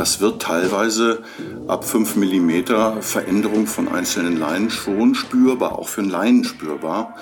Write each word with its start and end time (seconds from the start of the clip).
das 0.00 0.18
wird 0.18 0.40
teilweise 0.40 1.22
ab 1.68 1.84
5 1.84 2.16
mm 2.16 3.02
Veränderung 3.02 3.66
von 3.66 3.86
einzelnen 3.86 4.38
Leinen 4.38 4.70
schon 4.70 5.14
spürbar, 5.14 5.78
auch 5.78 5.88
für 5.88 6.00
einen 6.00 6.08
Leinen 6.08 6.44
spürbar. 6.44 7.16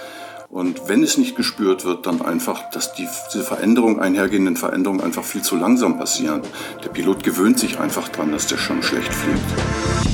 Und 0.48 0.88
wenn 0.88 1.02
es 1.02 1.18
nicht 1.18 1.34
gespürt 1.34 1.84
wird, 1.84 2.06
dann 2.06 2.22
einfach, 2.22 2.70
dass 2.70 2.92
die, 2.92 3.08
diese 3.34 3.42
Veränderung, 3.42 3.98
einhergehenden 3.98 4.56
Veränderungen 4.56 5.00
einfach 5.00 5.24
viel 5.24 5.42
zu 5.42 5.56
langsam 5.56 5.98
passieren. 5.98 6.42
Der 6.84 6.90
Pilot 6.90 7.24
gewöhnt 7.24 7.58
sich 7.58 7.80
einfach 7.80 8.10
dran, 8.10 8.30
dass 8.30 8.46
der 8.46 8.58
Schirm 8.58 8.80
schlecht 8.80 9.12
fliegt. 9.12 10.07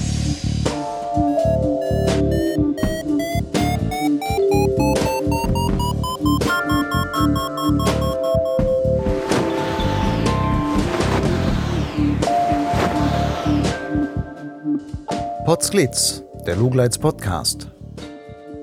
Potsglitz, 15.55 16.25
der 16.49 16.57
Lugleits 16.57 16.99
Podcast. 16.99 17.71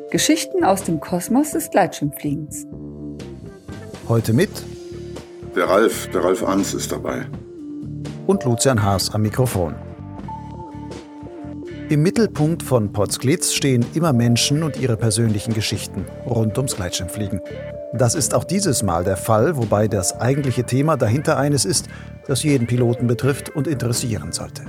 Geschichten 0.09 0.65
aus 0.65 0.83
dem 0.83 0.99
Kosmos 0.99 1.51
des 1.51 1.69
Gleitschirmfliegens. 1.69 2.67
Heute 4.09 4.33
mit 4.33 4.49
der 5.55 5.69
Ralf, 5.69 6.09
der 6.09 6.21
Ralf 6.21 6.43
Ans 6.43 6.73
ist 6.73 6.91
dabei. 6.91 7.27
Und 8.27 8.43
Lucian 8.43 8.83
Haas 8.83 9.09
am 9.15 9.21
Mikrofon. 9.21 9.73
Im 11.87 12.03
Mittelpunkt 12.03 12.61
von 12.61 12.91
Potsglitz 12.91 13.53
stehen 13.53 13.85
immer 13.93 14.11
Menschen 14.11 14.61
und 14.61 14.75
ihre 14.75 14.97
persönlichen 14.97 15.53
Geschichten 15.53 16.05
rund 16.25 16.57
ums 16.57 16.75
Gleitschirmfliegen. 16.75 17.39
Das 17.93 18.15
ist 18.15 18.33
auch 18.33 18.43
dieses 18.43 18.83
Mal 18.83 19.05
der 19.05 19.15
Fall, 19.15 19.55
wobei 19.55 19.87
das 19.87 20.19
eigentliche 20.19 20.65
Thema 20.65 20.97
dahinter 20.97 21.37
eines 21.37 21.63
ist, 21.63 21.87
das 22.27 22.43
jeden 22.43 22.67
Piloten 22.67 23.07
betrifft 23.07 23.47
und 23.47 23.65
interessieren 23.65 24.33
sollte. 24.33 24.63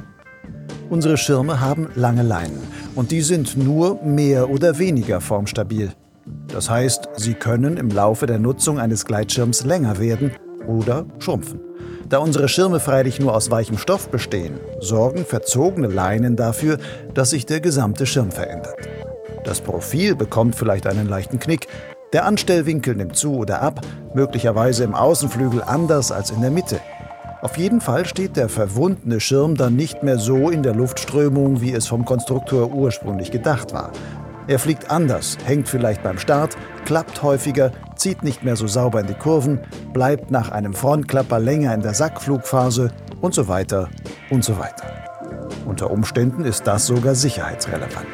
Unsere 0.93 1.17
Schirme 1.17 1.59
haben 1.59 1.89
lange 1.95 2.23
Leinen 2.23 2.61
und 2.97 3.13
die 3.13 3.23
sind 3.23 3.57
nur 3.57 4.03
mehr 4.03 4.51
oder 4.51 4.79
weniger 4.79 5.23
formstabil. 5.23 5.93
Das 6.49 6.69
heißt, 6.69 7.09
sie 7.17 7.33
können 7.33 7.79
im 7.79 7.89
Laufe 7.89 8.27
der 8.27 8.39
Nutzung 8.39 8.79
eines 8.79 9.07
Gleitschirms 9.07 9.65
länger 9.65 9.99
werden 9.99 10.33
oder 10.67 11.07
schrumpfen. 11.19 11.61
Da 12.11 12.19
unsere 12.19 12.47
Schirme 12.47 12.79
freilich 12.79 13.19
nur 13.19 13.35
aus 13.35 13.51
weichem 13.51 13.79
Stoff 13.79 14.11
bestehen, 14.11 14.61
sorgen 14.81 15.25
verzogene 15.25 15.89
Leinen 15.89 16.37
dafür, 16.37 16.77
dass 17.15 17.31
sich 17.31 17.47
der 17.47 17.61
gesamte 17.61 18.05
Schirm 18.05 18.31
verändert. 18.31 18.77
Das 19.45 19.63
Profil 19.63 20.15
bekommt 20.15 20.57
vielleicht 20.57 20.87
einen 20.87 21.09
leichten 21.09 21.39
Knick, 21.39 21.69
der 22.13 22.27
Anstellwinkel 22.27 22.97
nimmt 22.97 23.17
zu 23.17 23.37
oder 23.37 23.63
ab, 23.63 23.81
möglicherweise 24.13 24.85
im 24.85 24.95
Außenflügel 24.95 25.63
anders 25.63 26.13
als 26.13 26.31
in 26.31 26.43
der 26.43 26.51
Mitte. 26.51 26.81
Auf 27.43 27.59
jeden 27.59 27.81
Fall 27.81 28.07
steht 28.07 28.37
der 28.37 28.49
verwundene 28.49 29.19
Schirm 29.19 29.57
dann 29.57 29.75
nicht 29.75 30.05
mehr 30.05 30.17
so 30.17 30.49
in 30.49 30.63
der 30.63 30.77
Luftströmung, 30.77 31.61
wie 31.61 31.73
es 31.73 31.89
vom 31.89 32.05
Konstrukteur 32.05 32.71
ursprünglich 32.71 33.33
gedacht 33.33 33.73
war. 33.73 33.91
Er 34.47 34.61
fliegt 34.61 34.93
anders, 34.93 35.39
hängt 35.45 35.69
vielleicht 35.69 36.05
beim 36.05 36.19
Start, 36.19 36.57
klappt 36.85 37.21
häufiger, 37.25 37.73
zieht 37.97 38.23
nicht 38.23 38.45
mehr 38.45 38.55
so 38.55 38.69
sauber 38.69 39.01
in 39.01 39.09
die 39.09 39.15
Kurven, 39.15 39.59
bleibt 39.93 40.31
nach 40.31 40.53
einem 40.53 40.73
Frontklapper 40.73 41.41
länger 41.41 41.75
in 41.75 41.83
der 41.83 41.95
Sackflugphase 41.95 42.93
und 43.21 43.35
so 43.35 43.49
weiter 43.49 43.89
und 44.31 44.45
so 44.45 44.57
weiter. 44.57 44.87
Unter 45.67 45.91
Umständen 45.91 46.45
ist 46.45 46.69
das 46.69 46.87
sogar 46.87 47.17
sicherheitsrelevant. 47.17 48.07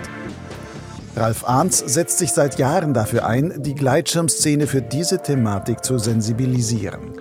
Ralf 1.16 1.46
Arns 1.46 1.80
setzt 1.80 2.16
sich 2.16 2.32
seit 2.32 2.58
Jahren 2.58 2.94
dafür 2.94 3.26
ein, 3.26 3.62
die 3.62 3.74
Gleitschirmszene 3.74 4.66
für 4.66 4.80
diese 4.80 5.18
Thematik 5.18 5.84
zu 5.84 5.98
sensibilisieren. 5.98 7.12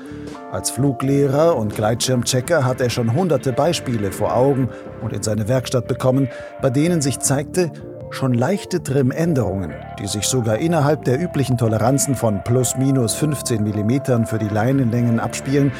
Als 0.51 0.69
Fluglehrer 0.71 1.57
und 1.57 1.75
Gleitschirmchecker 1.75 2.63
hat 2.63 2.79
er 2.79 2.89
schon 2.89 3.13
hunderte 3.13 3.51
Beispiele 3.51 4.13
vor 4.13 4.33
Augen 4.33 4.69
und 5.01 5.11
in 5.11 5.21
seine 5.21 5.49
Werkstatt 5.49 5.87
bekommen, 5.87 6.29
bei 6.61 6.69
denen 6.69 7.01
sich 7.01 7.19
zeigte, 7.19 7.71
schon 8.11 8.33
leichte 8.33 8.81
Trim-Änderungen, 8.81 9.73
die 9.99 10.07
sich 10.07 10.25
sogar 10.25 10.57
innerhalb 10.57 11.03
der 11.03 11.21
üblichen 11.21 11.57
Toleranzen 11.57 12.15
von 12.15 12.43
plus 12.45 12.77
minus 12.77 13.13
15 13.15 13.61
mm 13.61 14.23
für 14.25 14.37
die 14.37 14.47
Leinenlängen 14.47 15.19
abspielen, 15.19 15.73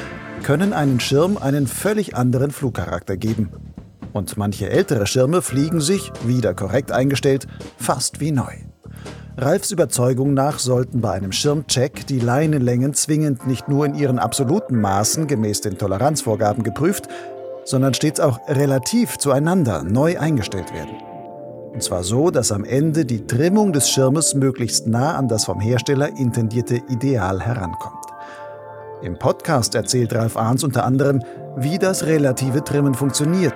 können 0.44 0.74
einen 0.74 1.00
Schirm 1.00 1.38
einen 1.38 1.66
völlig 1.66 2.18
anderen 2.18 2.52
Flugcharakter 2.52 3.16
geben. 3.16 3.50
Und 4.12 4.36
manche 4.36 4.70
ältere 4.70 5.08
Schirme 5.08 5.42
fliegen 5.42 5.80
sich, 5.80 6.12
wieder 6.26 6.54
korrekt 6.54 6.92
eingestellt, 6.92 7.48
fast 7.78 8.20
wie 8.20 8.32
neu. 8.32 8.67
Ralfs 9.40 9.70
Überzeugung 9.70 10.34
nach 10.34 10.58
sollten 10.58 11.00
bei 11.00 11.12
einem 11.12 11.32
Schirmcheck 11.32 12.08
die 12.08 12.20
Leinenlängen 12.20 12.96
zwingend 12.96 13.46
nicht 13.46 13.68
nur 13.68 13.86
in 13.86 13.94
ihren 13.94 14.18
absoluten 14.18 14.82
Maßen 14.82 15.28
gemäß 15.28 15.62
den 15.62 15.78
Toleranzvorgaben 15.78 16.64
geprüft, 16.64 17.08
sondern 17.64 17.94
stets 17.94 18.20
auch 18.20 18.40
relativ 18.48 19.20
zueinander 19.20 19.84
neu 19.84 20.18
eingestellt 20.18 20.74
werden. 20.74 20.96
Und 21.72 21.84
zwar 21.84 22.04
so, 22.04 22.32
dass 22.32 22.52
am 22.52 22.64
Ende 22.64 23.06
die 23.06 23.28
Trimmung 23.28 23.74
des 23.74 23.92
Schirmes 23.92 24.34
möglichst 24.34 24.88
nah 24.88 25.16
an 25.16 25.28
das 25.28 25.46
vom 25.46 25.60
Hersteller 25.60 26.18
intendierte 26.18 26.82
Ideal 26.90 27.40
herankommt. 27.40 28.07
Im 29.02 29.18
Podcast 29.20 29.76
erzählt 29.76 30.14
Ralf 30.14 30.38
Ahns 30.38 30.64
unter 30.64 30.86
anderem, 30.86 31.22
wie 31.56 31.78
das 31.78 32.06
relative 32.06 32.64
Trimmen 32.64 32.94
funktioniert 32.94 33.56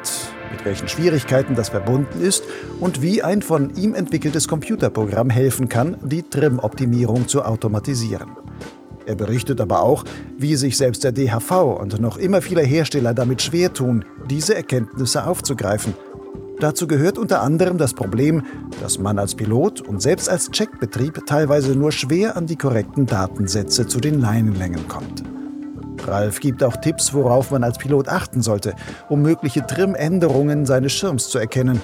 mit 0.52 0.66
welchen 0.66 0.88
Schwierigkeiten 0.88 1.56
das 1.56 1.70
verbunden 1.70 2.22
ist 2.22 2.44
und 2.80 3.02
wie 3.02 3.24
ein 3.24 3.42
von 3.42 3.76
ihm 3.76 3.96
entwickeltes 3.96 4.48
Computerprogramm 4.48 5.30
helfen 5.30 5.70
kann, 5.70 5.98
die 6.04 6.24
Trim-Optimierung 6.24 7.28
zu 7.28 7.44
automatisieren. 7.44 8.32
Er 9.06 9.16
berichtet 9.16 9.60
aber 9.60 9.82
auch, 9.82 10.04
wie 10.38 10.56
sich 10.56 10.78
selbst 10.78 11.04
der 11.04 11.12
DHV 11.12 11.52
und 11.80 12.00
noch 12.00 12.18
immer 12.18 12.42
viele 12.42 12.62
Hersteller 12.62 13.14
damit 13.14 13.42
schwer 13.42 13.74
tun, 13.74 14.06
diese 14.30 14.54
Erkenntnisse 14.54 15.26
aufzugreifen. 15.26 15.96
Dazu 16.62 16.86
gehört 16.86 17.18
unter 17.18 17.42
anderem 17.42 17.80
das 17.80 17.96
Problem, 17.96 18.44
dass 18.84 19.00
man 19.00 19.18
als 19.18 19.34
Pilot 19.34 19.82
und 19.82 20.00
selbst 20.00 20.30
als 20.30 20.52
Checkbetrieb 20.52 21.26
teilweise 21.26 21.76
nur 21.76 21.92
schwer 21.92 22.38
an 22.38 22.46
die 22.46 22.56
korrekten 22.56 23.08
Datensätze 23.08 23.88
zu 23.88 24.00
den 24.00 24.22
Leinenlängen 24.22 24.88
kommt. 24.88 25.24
Ralf 26.06 26.40
gibt 26.40 26.64
auch 26.64 26.76
Tipps, 26.78 27.16
worauf 27.16 27.50
man 27.50 27.64
als 27.64 27.80
Pilot 27.80 28.08
achten 28.08 28.44
sollte, 28.44 28.76
um 29.10 29.24
mögliche 29.24 29.66
Trimänderungen 29.66 30.68
seines 30.68 30.94
Schirms 30.94 31.30
zu 31.30 31.40
erkennen. 31.40 31.82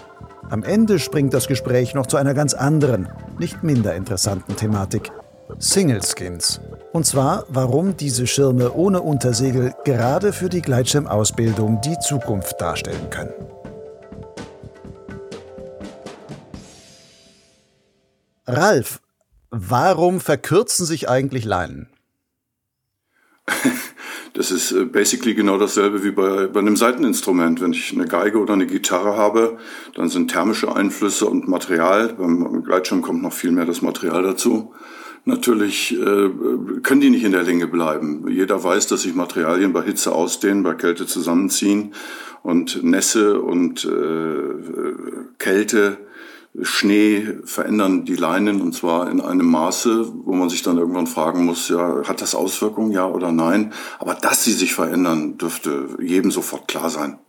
Am 0.51 0.61
Ende 0.61 0.99
springt 0.99 1.33
das 1.33 1.47
Gespräch 1.47 1.95
noch 1.95 2.05
zu 2.05 2.17
einer 2.17 2.35
ganz 2.35 2.53
anderen, 2.53 3.09
nicht 3.39 3.63
minder 3.63 3.95
interessanten 3.95 4.55
Thematik. 4.57 5.11
Single 5.57 6.01
Skins. 6.03 6.61
Und 6.93 7.07
zwar, 7.07 7.45
warum 7.49 7.97
diese 7.97 8.27
Schirme 8.27 8.71
ohne 8.73 9.01
Untersegel 9.01 9.73
gerade 9.85 10.33
für 10.33 10.49
die 10.49 10.61
Gleitschirmausbildung 10.61 11.81
die 11.81 11.97
Zukunft 11.99 12.61
darstellen 12.61 13.09
können. 13.09 13.33
Ralf, 18.47 19.01
warum 19.49 20.21
verkürzen 20.21 20.85
sich 20.85 21.09
eigentlich 21.09 21.45
Leinen? 21.45 21.89
Das 24.33 24.51
ist 24.51 24.71
äh, 24.71 24.85
basically 24.85 25.33
genau 25.33 25.57
dasselbe 25.57 26.03
wie 26.03 26.11
bei, 26.11 26.45
bei 26.45 26.59
einem 26.59 26.75
Seiteninstrument. 26.75 27.59
Wenn 27.59 27.73
ich 27.73 27.91
eine 27.91 28.05
Geige 28.05 28.37
oder 28.37 28.53
eine 28.53 28.67
Gitarre 28.67 29.17
habe, 29.17 29.57
dann 29.95 30.09
sind 30.09 30.29
thermische 30.29 30.75
Einflüsse 30.75 31.25
und 31.25 31.47
Material. 31.47 32.13
Beim 32.13 32.63
Gleitschirm 32.63 33.01
kommt 33.01 33.23
noch 33.23 33.33
viel 33.33 33.51
mehr 33.51 33.65
das 33.65 33.81
Material 33.81 34.21
dazu. 34.21 34.75
Natürlich 35.25 35.93
äh, 35.99 36.29
können 36.83 37.01
die 37.01 37.09
nicht 37.09 37.23
in 37.23 37.31
der 37.31 37.41
Länge 37.41 37.65
bleiben. 37.65 38.27
Jeder 38.29 38.63
weiß, 38.63 38.85
dass 38.85 39.01
sich 39.01 39.15
Materialien 39.15 39.73
bei 39.73 39.81
Hitze 39.81 40.11
ausdehnen, 40.11 40.61
bei 40.61 40.75
Kälte 40.75 41.07
zusammenziehen 41.07 41.95
und 42.43 42.83
Nässe 42.83 43.41
und 43.41 43.85
äh, 43.85 45.33
Kälte 45.39 45.97
Schnee 46.61 47.27
verändern 47.43 48.05
die 48.05 48.15
Leinen 48.15 48.61
und 48.61 48.73
zwar 48.73 49.09
in 49.11 49.21
einem 49.21 49.45
Maße, 49.45 50.11
wo 50.25 50.33
man 50.33 50.49
sich 50.49 50.63
dann 50.63 50.77
irgendwann 50.77 51.07
fragen 51.07 51.45
muss, 51.45 51.69
ja, 51.69 52.03
hat 52.07 52.21
das 52.21 52.35
Auswirkungen, 52.35 52.91
ja 52.91 53.05
oder 53.05 53.31
nein? 53.31 53.73
Aber 53.99 54.15
dass 54.15 54.43
sie 54.43 54.53
sich 54.53 54.73
verändern, 54.73 55.37
dürfte 55.37 55.89
jedem 56.01 56.31
sofort 56.31 56.67
klar 56.67 56.89
sein. 56.89 57.19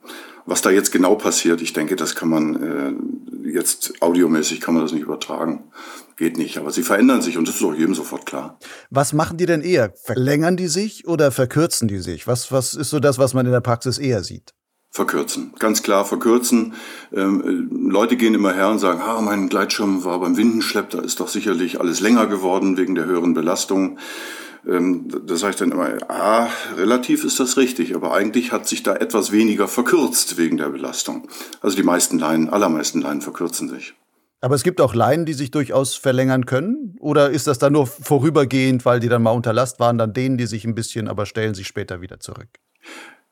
Was 0.47 0.63
da 0.63 0.71
jetzt 0.71 0.93
genau 0.93 1.15
passiert, 1.15 1.61
ich 1.61 1.75
denke, 1.75 1.95
das 1.95 2.15
kann 2.15 2.31
man 2.31 2.63
äh, 2.63 3.49
jetzt 3.53 4.01
audiomäßig 4.01 4.63
kann 4.63 4.75
man 4.75 4.83
das 4.83 4.93
nicht 4.93 5.03
übertragen. 5.03 5.65
Geht 6.17 6.39
nicht, 6.39 6.57
aber 6.57 6.71
sie 6.71 6.83
verändern 6.83 7.21
sich 7.21 7.37
und 7.37 7.47
das 7.47 7.57
ist 7.57 7.63
auch 7.63 7.75
jedem 7.75 7.95
sofort 7.95 8.25
klar. 8.25 8.59
Was 8.89 9.13
machen 9.13 9.37
die 9.37 9.47
denn 9.47 9.61
eher? 9.61 9.93
Verlängern 10.05 10.57
die 10.57 10.69
sich 10.69 11.07
oder 11.07 11.33
verkürzen 11.33 11.87
die 11.87 11.99
sich? 11.99 12.27
Was, 12.27 12.51
was 12.51 12.75
ist 12.75 12.91
so 12.91 12.99
das, 12.99 13.19
was 13.19 13.35
man 13.35 13.45
in 13.45 13.53
der 13.53 13.61
Praxis 13.61 13.99
eher 13.99 14.25
sieht? 14.25 14.55
Verkürzen, 14.91 15.53
ganz 15.59 15.83
klar 15.83 16.05
verkürzen. 16.05 16.75
Ähm, 17.13 17.69
Leute 17.71 18.17
gehen 18.17 18.35
immer 18.35 18.55
her 18.55 18.71
und 18.71 18.79
sagen, 18.79 19.01
ah, 19.03 19.21
mein 19.21 19.49
Gleitschirm 19.49 20.05
war 20.05 20.19
beim 20.19 20.37
Windenschlepp, 20.37 20.91
da 20.91 21.01
ist 21.01 21.21
doch 21.21 21.29
sicherlich 21.29 21.79
alles 21.79 22.01
länger 22.01 22.27
geworden 22.27 22.77
wegen 22.77 22.95
der 22.95 23.05
höheren 23.05 23.35
Belastung. 23.35 23.99
Ähm, 24.67 25.09
da 25.27 25.37
sage 25.37 25.51
ich 25.51 25.57
dann 25.57 25.73
immer, 25.73 25.89
ah, 26.09 26.49
relativ 26.77 27.25
ist 27.25 27.39
das 27.39 27.57
richtig, 27.57 27.95
aber 27.95 28.13
eigentlich 28.15 28.51
hat 28.51 28.67
sich 28.67 28.83
da 28.83 28.95
etwas 28.97 29.31
weniger 29.31 29.69
verkürzt 29.69 30.37
wegen 30.37 30.57
der 30.57 30.71
Belastung. 30.71 31.29
Also 31.61 31.77
die 31.77 31.83
meisten 31.83 32.19
Leinen, 32.19 32.49
allermeisten 32.49 33.01
Leinen 33.01 33.21
verkürzen 33.21 33.69
sich. 33.69 33.95
Aber 34.41 34.55
es 34.55 34.63
gibt 34.63 34.81
auch 34.81 34.95
Leinen, 34.95 35.27
die 35.27 35.33
sich 35.33 35.51
durchaus 35.51 35.95
verlängern 35.95 36.47
können? 36.47 36.97
Oder 37.01 37.31
ist 37.31 37.47
das 37.47 37.59
dann 37.59 37.73
nur 37.73 37.87
vorübergehend, 37.87 38.85
weil 38.85 39.01
die 39.01 39.09
dann 39.09 39.23
mal 39.23 39.33
unter 39.33 39.53
Last 39.53 39.81
waren, 39.81 39.99
dann 39.99 40.13
dehnen 40.13 40.39
die 40.39 40.47
sich 40.47 40.65
ein 40.65 40.75
bisschen, 40.75 41.09
aber 41.09 41.27
stellen 41.27 41.55
sich 41.55 41.67
später 41.67 42.01
wieder 42.01 42.21
zurück? 42.21 42.49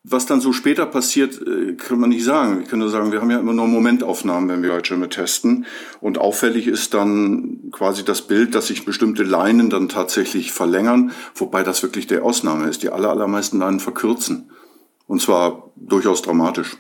Was 0.09 0.25
dann 0.25 0.41
so 0.41 0.53
später 0.53 0.87
passiert, 0.87 1.41
äh, 1.43 1.75
kann 1.75 1.99
man 1.99 2.11
nicht 2.11 2.25
sagen. 2.25 2.63
Ich 2.63 2.73
nur 2.73 2.89
sagen, 2.89 3.11
wir 3.11 3.21
haben 3.21 3.31
ja 3.31 3.41
immer 3.41 3.53
nur 3.53 3.67
Momentaufnahmen, 3.67 4.49
wenn 4.49 4.63
wir 4.63 4.71
Gleitschirme 4.71 5.09
testen. 5.09 5.67
Und 6.01 6.19
auffällig 6.19 6.69
ist 6.69 6.95
dann 6.95 7.71
quasi 7.73 8.05
das 8.05 8.23
Bild, 8.23 8.55
dass 8.55 8.69
sich 8.69 8.85
bestimmte 8.85 9.25
Leinen 9.25 9.69
dann 9.69 9.89
tatsächlich 9.89 10.53
verlängern, 10.53 11.11
wobei 11.35 11.65
das 11.65 11.83
wirklich 11.83 12.07
der 12.07 12.25
Ausnahme 12.25 12.69
ist. 12.69 12.85
Die 12.85 12.91
aller, 12.91 13.11
allermeisten 13.11 13.59
Leinen 13.59 13.81
verkürzen. 13.81 14.51
Und 15.09 15.21
zwar 15.21 15.73
durchaus 15.75 16.23
dramatisch. 16.23 16.77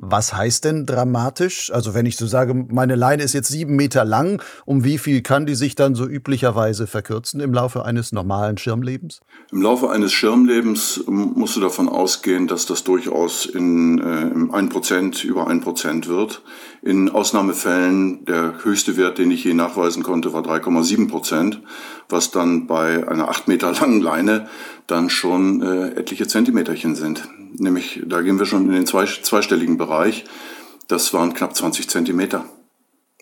Was 0.00 0.32
heißt 0.32 0.64
denn 0.64 0.86
dramatisch? 0.86 1.72
Also 1.72 1.92
wenn 1.92 2.06
ich 2.06 2.16
so 2.16 2.28
sage, 2.28 2.54
meine 2.54 2.94
Leine 2.94 3.24
ist 3.24 3.32
jetzt 3.32 3.48
sieben 3.48 3.74
Meter 3.74 4.04
lang, 4.04 4.40
um 4.64 4.84
wie 4.84 4.96
viel 4.96 5.22
kann 5.22 5.44
die 5.44 5.56
sich 5.56 5.74
dann 5.74 5.96
so 5.96 6.06
üblicherweise 6.06 6.86
verkürzen 6.86 7.40
im 7.40 7.52
Laufe 7.52 7.84
eines 7.84 8.12
normalen 8.12 8.58
Schirmlebens? 8.58 9.20
Im 9.50 9.60
Laufe 9.60 9.90
eines 9.90 10.12
Schirmlebens 10.12 11.02
musst 11.08 11.56
du 11.56 11.60
davon 11.60 11.88
ausgehen, 11.88 12.46
dass 12.46 12.64
das 12.64 12.84
durchaus 12.84 13.44
in 13.44 13.98
äh, 13.98 14.56
1%, 14.56 15.24
über 15.26 15.48
ein 15.48 15.62
Prozent 15.62 16.06
wird. 16.06 16.42
In 16.80 17.10
Ausnahmefällen, 17.10 18.24
der 18.24 18.62
höchste 18.62 18.96
Wert, 18.96 19.18
den 19.18 19.32
ich 19.32 19.42
je 19.42 19.52
nachweisen 19.52 20.04
konnte, 20.04 20.32
war 20.32 20.42
3,7 20.42 21.08
Prozent, 21.08 21.60
was 22.08 22.30
dann 22.30 22.68
bei 22.68 23.08
einer 23.08 23.28
acht 23.28 23.48
Meter 23.48 23.72
langen 23.72 24.00
Leine 24.00 24.46
dann 24.86 25.10
schon 25.10 25.60
äh, 25.60 25.88
etliche 25.98 26.28
Zentimeterchen 26.28 26.94
sind 26.94 27.28
nämlich 27.58 28.02
da 28.06 28.20
gehen 28.22 28.38
wir 28.38 28.46
schon 28.46 28.66
in 28.66 28.72
den 28.72 28.86
zwei, 28.86 29.06
zweistelligen 29.06 29.76
Bereich. 29.76 30.24
Das 30.88 31.12
waren 31.12 31.34
knapp 31.34 31.54
20 31.54 31.88
Zentimeter. 31.88 32.44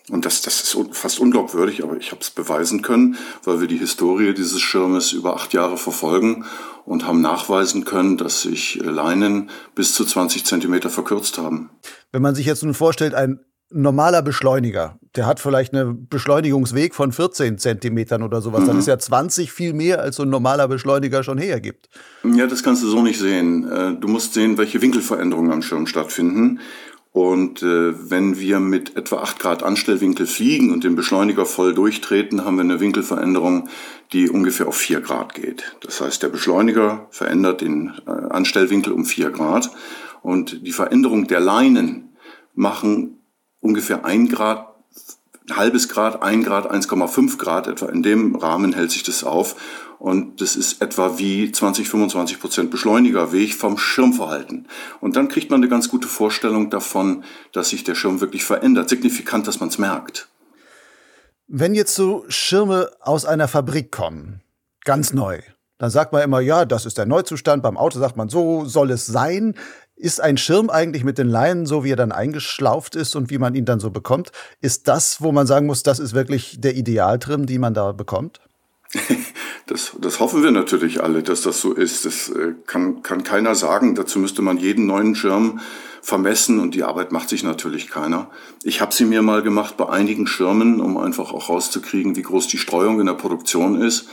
Und 0.09 0.25
das, 0.25 0.41
das 0.41 0.61
ist 0.61 0.77
fast 0.91 1.19
unglaubwürdig, 1.19 1.83
aber 1.83 1.97
ich 1.97 2.11
habe 2.11 2.21
es 2.21 2.29
beweisen 2.29 2.81
können, 2.81 3.17
weil 3.43 3.59
wir 3.59 3.67
die 3.67 3.77
Historie 3.77 4.33
dieses 4.33 4.61
Schirmes 4.61 5.11
über 5.11 5.35
acht 5.35 5.53
Jahre 5.53 5.77
verfolgen 5.77 6.45
und 6.85 7.05
haben 7.05 7.19
nachweisen 7.19 7.83
können, 7.83 8.15
dass 8.15 8.43
sich 8.43 8.75
Leinen 8.75 9.49
bis 9.75 9.93
zu 9.93 10.05
20 10.05 10.45
Zentimeter 10.45 10.89
verkürzt 10.89 11.37
haben. 11.37 11.69
Wenn 12.13 12.21
man 12.21 12.35
sich 12.35 12.45
jetzt 12.45 12.63
nun 12.63 12.73
vorstellt, 12.73 13.13
ein 13.13 13.41
normaler 13.69 14.21
Beschleuniger, 14.21 14.97
der 15.15 15.25
hat 15.25 15.39
vielleicht 15.39 15.73
einen 15.73 16.07
Beschleunigungsweg 16.07 16.95
von 16.95 17.11
14 17.11 17.57
Zentimetern 17.57 18.23
oder 18.23 18.41
sowas, 18.41 18.61
mhm. 18.61 18.67
dann 18.67 18.79
ist 18.79 18.87
ja 18.87 18.97
20 18.97 19.51
viel 19.51 19.73
mehr, 19.73 20.01
als 20.01 20.15
so 20.15 20.23
ein 20.23 20.29
normaler 20.29 20.67
Beschleuniger 20.67 21.23
schon 21.23 21.37
hergibt. 21.37 21.89
Ja, 22.23 22.47
das 22.47 22.63
kannst 22.63 22.83
du 22.83 22.87
so 22.87 23.01
nicht 23.01 23.19
sehen. 23.19 23.69
Äh, 23.69 23.95
du 23.99 24.07
musst 24.07 24.33
sehen, 24.33 24.57
welche 24.57 24.81
Winkelveränderungen 24.81 25.51
am 25.51 25.61
Schirm 25.61 25.87
stattfinden. 25.87 26.59
Und 27.11 27.63
äh, 27.63 28.11
wenn 28.11 28.37
wir 28.39 28.59
mit 28.59 28.95
etwa 28.95 29.17
8 29.17 29.39
Grad 29.39 29.63
Anstellwinkel 29.63 30.27
fliegen 30.27 30.71
und 30.71 30.83
den 30.83 30.95
Beschleuniger 30.95 31.47
voll 31.47 31.73
durchtreten, 31.73 32.45
haben 32.45 32.57
wir 32.57 32.63
eine 32.63 32.79
Winkelveränderung, 32.79 33.69
die 34.13 34.29
ungefähr 34.29 34.67
auf 34.67 34.75
4 34.75 35.01
Grad 35.01 35.33
geht. 35.33 35.75
Das 35.81 35.99
heißt, 35.99 36.21
der 36.21 36.29
Beschleuniger 36.29 37.07
verändert 37.09 37.61
den 37.61 37.93
äh, 38.05 38.11
Anstellwinkel 38.11 38.93
um 38.93 39.03
4 39.03 39.31
Grad 39.31 39.71
und 40.21 40.65
die 40.65 40.71
Veränderung 40.71 41.25
der 41.25 41.39
Leinen 41.39 42.09
machen 42.53 43.16
ungefähr 43.67 44.05
ein 44.05 44.29
Grad, 44.29 44.67
ein 45.49 45.55
halbes 45.57 45.89
Grad, 45.89 46.21
ein 46.23 46.43
Grad, 46.43 46.71
1,5 46.71 47.37
Grad 47.37 47.67
etwa. 47.67 47.87
In 47.87 48.03
dem 48.03 48.35
Rahmen 48.35 48.73
hält 48.73 48.91
sich 48.91 49.03
das 49.03 49.23
auf. 49.23 49.55
Und 49.99 50.41
das 50.41 50.55
ist 50.55 50.81
etwa 50.81 51.17
wie 51.17 51.51
20, 51.51 51.89
25 51.89 52.39
Prozent 52.39 52.71
Beschleunigerweg 52.71 53.53
vom 53.53 53.77
Schirmverhalten. 53.77 54.67
Und 55.01 55.15
dann 55.15 55.27
kriegt 55.27 55.49
man 55.49 55.59
eine 55.61 55.69
ganz 55.69 55.89
gute 55.89 56.07
Vorstellung 56.07 56.69
davon, 56.69 57.23
dass 57.51 57.69
sich 57.69 57.83
der 57.83 57.95
Schirm 57.95 58.21
wirklich 58.21 58.43
verändert. 58.43 58.89
Signifikant, 58.89 59.47
dass 59.47 59.59
man 59.59 59.69
es 59.69 59.77
merkt. 59.77 60.29
Wenn 61.47 61.73
jetzt 61.73 61.95
so 61.95 62.25
Schirme 62.27 62.91
aus 62.99 63.25
einer 63.25 63.47
Fabrik 63.47 63.91
kommen, 63.91 64.41
ganz 64.83 65.13
neu, 65.13 65.39
dann 65.79 65.89
sagt 65.89 66.11
man 66.11 66.21
immer, 66.23 66.41
ja, 66.41 66.65
das 66.65 66.85
ist 66.85 66.97
der 66.97 67.05
Neuzustand. 67.05 67.63
Beim 67.63 67.77
Auto 67.77 67.99
sagt 67.99 68.17
man, 68.17 68.29
so 68.29 68.65
soll 68.65 68.91
es 68.91 69.05
sein. 69.05 69.55
Ist 69.99 70.21
ein 70.21 70.37
Schirm 70.37 70.69
eigentlich 70.69 71.03
mit 71.03 71.17
den 71.17 71.27
Leinen, 71.27 71.65
so 71.65 71.83
wie 71.83 71.91
er 71.91 71.95
dann 71.95 72.11
eingeschlauft 72.11 72.95
ist 72.95 73.15
und 73.15 73.31
wie 73.31 73.39
man 73.39 73.55
ihn 73.55 73.65
dann 73.65 73.79
so 73.79 73.89
bekommt, 73.89 74.31
ist 74.61 74.87
das, 74.87 75.21
wo 75.21 75.31
man 75.31 75.47
sagen 75.47 75.65
muss, 75.65 75.81
das 75.81 75.97
ist 75.97 76.13
wirklich 76.13 76.61
der 76.61 76.75
Idealtrim, 76.75 77.47
die 77.47 77.57
man 77.57 77.73
da 77.73 77.91
bekommt? 77.91 78.39
Das, 79.67 79.91
das 79.99 80.21
hoffen 80.21 80.43
wir 80.43 80.51
natürlich 80.51 81.03
alle, 81.03 81.23
dass 81.23 81.41
das 81.41 81.59
so 81.59 81.73
ist. 81.73 82.05
Das 82.05 82.29
äh, 82.29 82.53
kann, 82.67 83.01
kann 83.01 83.23
keiner 83.23 83.53
sagen. 83.53 83.95
Dazu 83.95 84.17
müsste 84.17 84.41
man 84.41 84.55
jeden 84.55 84.85
neuen 84.85 85.13
Schirm 85.13 85.59
vermessen 86.01 86.61
und 86.61 86.73
die 86.73 86.83
Arbeit 86.83 87.11
macht 87.11 87.27
sich 87.27 87.43
natürlich 87.43 87.89
keiner. 87.89 88.29
Ich 88.63 88.79
habe 88.79 88.93
sie 88.93 89.03
mir 89.03 89.21
mal 89.21 89.41
gemacht 89.41 89.75
bei 89.75 89.89
einigen 89.89 90.25
Schirmen, 90.25 90.79
um 90.79 90.97
einfach 90.97 91.33
auch 91.33 91.49
rauszukriegen, 91.49 92.15
wie 92.15 92.21
groß 92.21 92.47
die 92.47 92.57
Streuung 92.57 93.01
in 93.01 93.07
der 93.07 93.13
Produktion 93.15 93.81
ist 93.81 94.07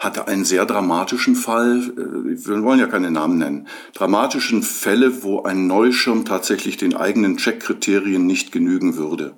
hatte 0.00 0.26
einen 0.26 0.44
sehr 0.44 0.66
dramatischen 0.66 1.36
Fall, 1.36 1.78
äh, 1.96 2.46
wir 2.46 2.62
wollen 2.64 2.80
ja 2.80 2.86
keine 2.86 3.10
Namen 3.10 3.38
nennen, 3.38 3.68
dramatischen 3.94 4.62
Fälle, 4.62 5.22
wo 5.22 5.42
ein 5.42 5.66
Neuschirm 5.68 6.24
tatsächlich 6.24 6.76
den 6.78 6.96
eigenen 6.96 7.36
Checkkriterien 7.36 8.26
nicht 8.26 8.50
genügen 8.50 8.96
würde. 8.96 9.34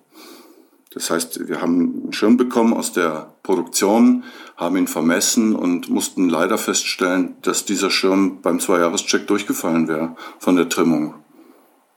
Das 0.95 1.11
heißt, 1.11 1.49
wir 1.49 1.61
haben 1.61 2.03
einen 2.05 2.13
Schirm 2.13 2.37
bekommen 2.37 2.75
aus 2.75 2.93
der 2.93 3.35
Produktion, 3.43 4.25
haben 4.57 4.77
ihn 4.77 4.87
vermessen 4.87 5.57
und 5.57 5.89
mussten 5.89 6.29
leider 6.29 6.59
feststellen, 6.59 7.37
dass 7.43 7.65
dieser 7.65 7.91
Schirm 7.91 8.41
beim 8.43 8.61
Zweijahrescheck 8.61 9.27
durchgefallen 9.27 9.89
wäre 9.89 10.17
von 10.39 10.57
der 10.57 10.69
Trimmung. 10.69 11.15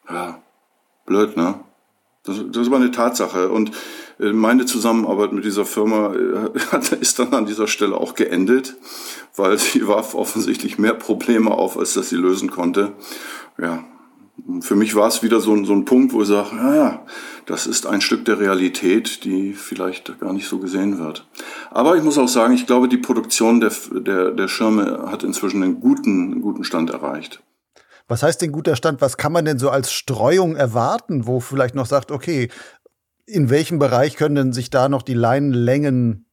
Ja, 0.10 0.42
blöd, 1.06 1.36
ne? 1.36 1.60
Das, 2.24 2.38
das 2.52 2.72
war 2.72 2.78
eine 2.78 2.92
Tatsache. 2.92 3.50
Und 3.50 3.72
meine 4.20 4.66
Zusammenarbeit 4.66 5.34
mit 5.34 5.46
dieser 5.46 5.66
Firma 5.66 6.14
äh, 6.14 6.96
ist 7.02 7.20
dann 7.20 7.34
an 7.34 7.46
dieser 7.46 7.68
Stelle 7.68 7.98
auch 7.98 8.16
geendet, 8.16 8.76
weil 9.36 9.58
sie 9.58 9.88
warf 9.88 10.16
offensichtlich 10.16 10.78
mehr 10.78 10.94
Probleme 10.94 11.52
auf, 11.52 11.78
als 11.78 11.94
dass 11.94 12.10
sie 12.10 12.16
lösen 12.16 12.50
konnte. 12.50 12.94
Ja, 13.58 13.84
für 14.62 14.76
mich 14.76 14.96
war 14.96 15.08
es 15.08 15.24
wieder 15.24 15.40
so, 15.40 15.64
so 15.64 15.74
ein 15.74 15.86
Punkt, 15.86 16.14
wo 16.14 16.22
ich 16.22 16.28
sage, 16.28 16.56
naja, 16.56 17.06
das 17.46 17.68
ist 17.68 17.88
ein 17.88 18.02
Stück 18.02 18.26
der 18.26 18.40
Realität, 18.40 19.24
die 19.24 19.54
vielleicht 19.54 20.20
gar 20.20 20.34
nicht 20.34 20.48
so 20.48 20.60
gesehen 20.60 21.00
wird. 21.00 21.26
Aber 21.72 21.96
ich 21.96 22.04
muss 22.04 22.18
auch 22.18 22.28
sagen, 22.28 22.54
ich 22.54 22.68
glaube, 22.68 22.88
die 22.88 22.98
Produktion 22.98 23.60
der, 23.60 23.72
der, 23.92 24.32
der 24.32 24.48
Schirme 24.48 25.06
hat 25.10 25.24
inzwischen 25.24 25.64
einen 25.64 25.80
guten, 25.80 26.42
guten 26.42 26.64
Stand 26.64 26.90
erreicht. 26.90 27.42
Was 28.08 28.22
heißt 28.22 28.42
denn 28.42 28.52
guter 28.52 28.76
Stand? 28.76 29.02
Was 29.02 29.18
kann 29.18 29.32
man 29.32 29.46
denn 29.46 29.58
so 29.58 29.72
als 29.72 29.92
Streuung 29.92 30.56
erwarten, 30.56 31.26
wo 31.26 31.40
vielleicht 31.40 31.74
noch 31.74 31.88
sagt, 31.88 32.12
okay, 32.12 32.50
in 33.26 33.50
welchem 33.50 33.80
Bereich 33.80 34.16
können 34.16 34.36
denn 34.36 34.54
sich 34.54 34.70
da 34.70 34.90
noch 34.90 35.02
die 35.02 35.14
Leinenlängen 35.14 36.26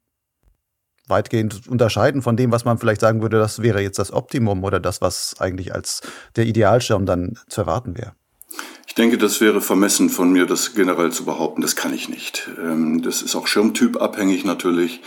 weitgehend 1.09 1.67
unterscheiden 1.69 2.23
von 2.23 2.37
dem, 2.37 2.53
was 2.53 2.65
man 2.65 2.79
vielleicht 2.79 3.01
sagen 3.01 3.23
würde, 3.23 3.39
das 3.39 3.63
wäre 3.63 3.81
jetzt 3.81 3.99
das 3.99 4.13
Optimum 4.13 4.65
oder 4.65 4.81
das, 4.81 5.01
was 5.01 5.35
eigentlich 5.39 5.75
als 5.75 6.01
der 6.37 6.47
Idealschirm 6.47 7.07
dann 7.07 7.39
zu 7.49 7.63
erwarten 7.63 7.97
wäre? 7.97 8.13
Ich 8.87 8.95
denke, 8.95 9.17
das 9.17 9.41
wäre 9.41 9.61
vermessen 9.61 10.11
von 10.11 10.33
mir, 10.33 10.47
das 10.47 10.75
generell 10.75 11.11
zu 11.13 11.25
behaupten. 11.25 11.63
Das 11.63 11.77
kann 11.77 11.95
ich 11.95 12.09
nicht. 12.09 12.51
Ähm, 12.59 13.01
das 13.03 13.23
ist 13.23 13.35
auch 13.35 13.47
schirmtypabhängig 13.47 14.45
natürlich. 14.45 15.01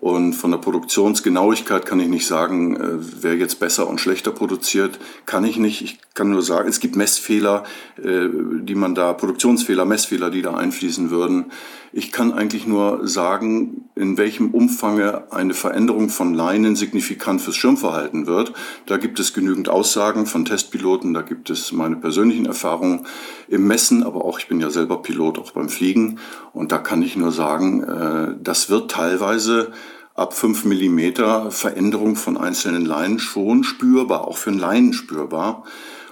Und 0.00 0.34
von 0.34 0.50
der 0.50 0.58
Produktionsgenauigkeit 0.58 1.86
kann 1.86 2.00
ich 2.00 2.08
nicht 2.08 2.26
sagen, 2.26 2.76
äh, 2.76 2.98
wer 3.22 3.36
jetzt 3.36 3.58
besser 3.60 3.88
und 3.88 4.00
schlechter 4.00 4.30
produziert, 4.30 4.98
kann 5.24 5.44
ich 5.44 5.56
nicht. 5.56 5.80
Ich 5.82 5.98
kann 6.14 6.30
nur 6.30 6.42
sagen, 6.42 6.68
es 6.68 6.80
gibt 6.80 6.96
Messfehler, 6.96 7.64
äh, 7.96 8.28
die 8.60 8.74
man 8.74 8.94
da, 8.94 9.14
Produktionsfehler, 9.14 9.84
Messfehler, 9.84 10.30
die 10.30 10.42
da 10.42 10.54
einfließen 10.54 11.10
würden. 11.10 11.46
Ich 11.92 12.12
kann 12.12 12.32
eigentlich 12.32 12.66
nur 12.66 13.08
sagen, 13.08 13.88
in 13.94 14.18
welchem 14.18 14.50
Umfange 14.50 15.32
eine 15.32 15.54
Veränderung 15.54 16.10
von 16.10 16.34
Leinen 16.34 16.76
signifikant 16.76 17.40
fürs 17.40 17.56
Schirmverhalten 17.56 18.26
wird. 18.26 18.52
Da 18.84 18.98
gibt 18.98 19.18
es 19.18 19.32
genügend 19.32 19.70
Aussagen 19.70 20.26
von 20.26 20.44
Testpiloten, 20.44 21.14
da 21.14 21.22
gibt 21.22 21.48
es 21.48 21.72
meine 21.72 21.96
persönlichen 21.96 22.44
Erfahrungen 22.44 23.06
im 23.48 23.66
Messen, 23.66 24.02
aber 24.02 24.24
auch 24.24 24.38
ich 24.38 24.48
bin 24.48 24.60
ja 24.60 24.70
selber 24.70 25.02
Pilot, 25.02 25.38
auch 25.38 25.52
beim 25.52 25.68
Fliegen. 25.68 26.18
Und 26.52 26.72
da 26.72 26.78
kann 26.78 27.02
ich 27.02 27.16
nur 27.16 27.32
sagen, 27.32 27.82
äh, 27.82 28.34
das 28.42 28.70
wird 28.70 28.90
teilweise 28.90 29.72
ab 30.14 30.34
5 30.34 30.64
Millimeter 30.64 31.50
Veränderung 31.50 32.16
von 32.16 32.36
einzelnen 32.36 32.86
Leinen 32.86 33.18
schon 33.18 33.64
spürbar, 33.64 34.26
auch 34.26 34.38
für 34.38 34.50
einen 34.50 34.58
Leinen 34.58 34.92
spürbar. 34.92 35.64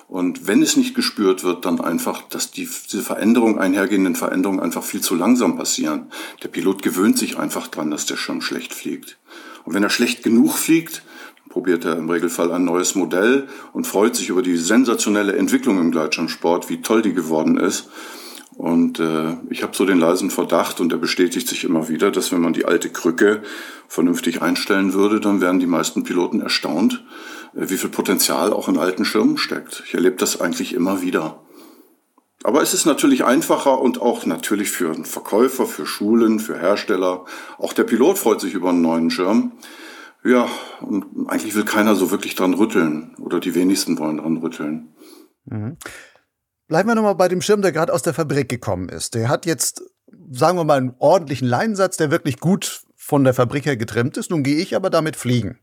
Und 0.06 0.46
wenn 0.46 0.62
es 0.62 0.76
nicht 0.76 0.94
gespürt 0.94 1.42
wird, 1.42 1.64
dann 1.64 1.80
einfach, 1.80 2.22
dass 2.28 2.50
die, 2.50 2.68
diese 2.90 3.02
Veränderung, 3.02 3.58
einhergehenden 3.58 4.14
Veränderungen 4.14 4.60
einfach 4.60 4.84
viel 4.84 5.00
zu 5.00 5.14
langsam 5.14 5.56
passieren. 5.56 6.08
Der 6.42 6.48
Pilot 6.48 6.82
gewöhnt 6.82 7.18
sich 7.18 7.38
einfach 7.38 7.68
dran, 7.68 7.90
dass 7.90 8.06
der 8.06 8.16
Schirm 8.16 8.42
schlecht 8.42 8.74
fliegt. 8.74 9.18
Und 9.64 9.74
wenn 9.74 9.82
er 9.82 9.90
schlecht 9.90 10.22
genug 10.22 10.52
fliegt, 10.52 11.02
probiert 11.54 11.84
er 11.84 11.96
im 11.96 12.10
Regelfall 12.10 12.50
ein 12.50 12.64
neues 12.64 12.96
Modell 12.96 13.46
und 13.72 13.86
freut 13.86 14.16
sich 14.16 14.28
über 14.28 14.42
die 14.42 14.56
sensationelle 14.56 15.36
Entwicklung 15.36 15.78
im 15.78 15.92
Gleitschirmsport, 15.92 16.68
wie 16.68 16.82
toll 16.82 17.00
die 17.00 17.14
geworden 17.14 17.58
ist. 17.58 17.88
Und 18.56 18.98
äh, 18.98 19.36
ich 19.50 19.62
habe 19.62 19.76
so 19.76 19.84
den 19.84 20.00
leisen 20.00 20.30
Verdacht, 20.30 20.80
und 20.80 20.90
der 20.90 20.96
bestätigt 20.96 21.46
sich 21.46 21.62
immer 21.62 21.88
wieder, 21.88 22.10
dass 22.10 22.32
wenn 22.32 22.40
man 22.40 22.54
die 22.54 22.64
alte 22.64 22.90
Krücke 22.90 23.40
vernünftig 23.86 24.42
einstellen 24.42 24.94
würde, 24.94 25.20
dann 25.20 25.40
wären 25.40 25.60
die 25.60 25.68
meisten 25.68 26.02
Piloten 26.02 26.40
erstaunt, 26.40 27.04
äh, 27.54 27.68
wie 27.70 27.76
viel 27.76 27.90
Potenzial 27.90 28.52
auch 28.52 28.68
in 28.68 28.76
alten 28.76 29.04
Schirmen 29.04 29.38
steckt. 29.38 29.84
Ich 29.86 29.94
erlebe 29.94 30.16
das 30.16 30.40
eigentlich 30.40 30.74
immer 30.74 31.02
wieder. 31.02 31.38
Aber 32.42 32.62
es 32.62 32.74
ist 32.74 32.84
natürlich 32.84 33.24
einfacher 33.24 33.80
und 33.80 34.02
auch 34.02 34.26
natürlich 34.26 34.72
für 34.72 34.92
Verkäufer, 35.04 35.66
für 35.66 35.86
Schulen, 35.86 36.40
für 36.40 36.58
Hersteller. 36.58 37.24
Auch 37.58 37.72
der 37.74 37.84
Pilot 37.84 38.18
freut 38.18 38.40
sich 38.40 38.54
über 38.54 38.70
einen 38.70 38.82
neuen 38.82 39.12
Schirm. 39.12 39.52
Ja, 40.24 40.48
und 40.80 41.28
eigentlich 41.28 41.54
will 41.54 41.64
keiner 41.64 41.94
so 41.94 42.10
wirklich 42.10 42.34
dran 42.34 42.54
rütteln 42.54 43.14
oder 43.20 43.40
die 43.40 43.54
wenigsten 43.54 43.98
wollen 43.98 44.16
dran 44.16 44.38
rütteln. 44.38 44.94
Mhm. 45.44 45.76
Bleiben 46.66 46.88
wir 46.88 46.94
nochmal 46.94 47.14
bei 47.14 47.28
dem 47.28 47.42
Schirm, 47.42 47.60
der 47.60 47.72
gerade 47.72 47.92
aus 47.92 48.02
der 48.02 48.14
Fabrik 48.14 48.48
gekommen 48.48 48.88
ist. 48.88 49.14
Der 49.14 49.28
hat 49.28 49.44
jetzt, 49.44 49.82
sagen 50.30 50.56
wir 50.56 50.64
mal, 50.64 50.78
einen 50.78 50.94
ordentlichen 50.98 51.46
Leinensatz, 51.46 51.98
der 51.98 52.10
wirklich 52.10 52.40
gut 52.40 52.84
von 52.96 53.22
der 53.22 53.34
Fabrik 53.34 53.66
her 53.66 53.76
getrimmt 53.76 54.16
ist. 54.16 54.30
Nun 54.30 54.42
gehe 54.42 54.56
ich 54.56 54.74
aber 54.74 54.88
damit 54.88 55.16
fliegen. 55.16 55.58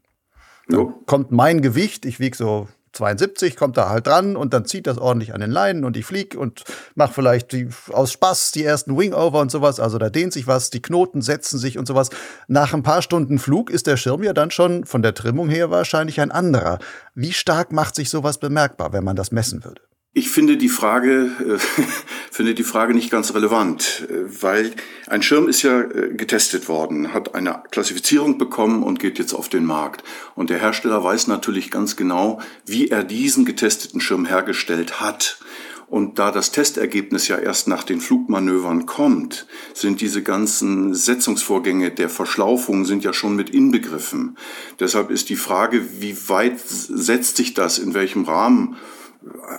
Dann 0.68 0.94
kommt 1.08 1.32
mein 1.32 1.62
Gewicht, 1.62 2.06
ich 2.06 2.20
wiege 2.20 2.38
so 2.38 2.68
72, 2.94 3.56
kommt 3.56 3.78
da 3.78 3.90
halt 3.90 4.08
dran 4.08 4.36
und 4.36 4.54
dann 4.54 4.66
zieht 4.66 4.88
das 4.88 4.98
ordentlich 4.98 5.34
an 5.34 5.42
den 5.42 5.52
Leinen 5.52 5.86
und 5.86 5.98
ich 5.98 6.06
fliege 6.06 6.38
und 6.38 6.64
mache 6.96 7.14
vielleicht 7.14 7.52
die, 7.52 7.70
aus 7.92 8.12
Spaß 8.12 8.52
die 8.52 8.64
ersten 8.64 8.98
Wingover 8.98 9.40
und 9.40 9.52
sowas. 9.52 9.80
Also 9.80 9.98
da 9.98 10.10
dehnt 10.10 10.34
sich 10.34 10.48
was, 10.48 10.70
die 10.70 10.82
Knoten 10.82 11.22
setzen 11.22 11.58
sich 11.58 11.78
und 11.78 11.88
sowas. 11.88 12.10
Nach 12.48 12.74
ein 12.74 12.84
paar 12.84 13.02
Stunden 13.02 13.40
Flug 13.40 13.70
ist 13.70 13.88
der 13.88 13.98
Schirm 13.98 14.24
ja 14.24 14.34
dann 14.34 14.52
schon 14.52 14.86
von 14.86 15.02
der 15.02 15.14
Trimmung 15.14 15.50
her 15.50 15.72
wahrscheinlich 15.72 16.20
ein 16.20 16.32
anderer. 16.32 16.80
Wie 17.16 17.34
stark 17.34 17.72
macht 17.72 17.96
sich 17.96 18.10
sowas 18.10 18.38
bemerkbar, 18.38 18.94
wenn 18.94 19.04
man 19.04 19.16
das 19.16 19.32
messen 19.32 19.64
würde? 19.64 19.82
Ich 20.14 20.30
finde 20.30 20.58
die 20.58 20.68
Frage, 20.68 21.32
äh, 21.40 21.58
finde 22.32 22.54
die 22.54 22.66
Frage 22.66 22.94
nicht 22.94 23.12
ganz 23.12 23.34
relevant, 23.34 24.08
äh, 24.10 24.42
weil 24.42 24.72
ein 25.08 25.22
Schirm 25.22 25.48
ist 25.48 25.62
ja 25.62 25.84
äh, 25.84 26.14
getestet 26.14 26.68
worden, 26.68 27.14
hat 27.14 27.34
eine 27.34 27.64
Klassifizierung 27.72 28.38
bekommen 28.38 28.84
und 28.84 29.00
geht 29.00 29.20
jetzt 29.20 29.34
auf 29.34 29.48
den 29.48 29.64
Markt. 29.64 30.04
Und 30.36 30.50
der 30.50 30.60
Hersteller 30.60 31.02
weiß 31.02 31.28
natürlich 31.28 31.72
ganz 31.72 31.96
genau, 31.96 32.42
wie 32.66 32.90
er 32.90 33.06
diesen 33.06 33.46
getesteten 33.46 34.02
Schirm 34.02 34.26
hergestellt 34.26 35.00
hat. 35.00 35.40
Und 35.88 36.20
da 36.20 36.32
das 36.32 36.52
Testergebnis 36.52 37.30
ja 37.30 37.38
erst 37.38 37.70
nach 37.70 37.84
den 37.84 38.02
Flugmanövern 38.02 38.86
kommt, 38.86 39.48
sind 39.74 40.02
diese 40.02 40.24
ganzen 40.24 40.94
Setzungsvorgänge 40.94 41.90
der 41.90 42.10
Verschlaufung 42.10 42.84
sind 42.84 43.06
ja 43.06 43.14
schon 43.14 43.38
mit 43.38 43.50
inbegriffen. 43.50 44.38
Deshalb 44.80 45.10
ist 45.10 45.30
die 45.30 45.36
Frage, 45.38 46.02
wie 46.02 46.18
weit 46.28 46.60
setzt 46.60 47.38
sich 47.38 47.54
das, 47.54 47.78
in 47.78 47.94
welchem 47.94 48.26
Rahmen 48.26 48.76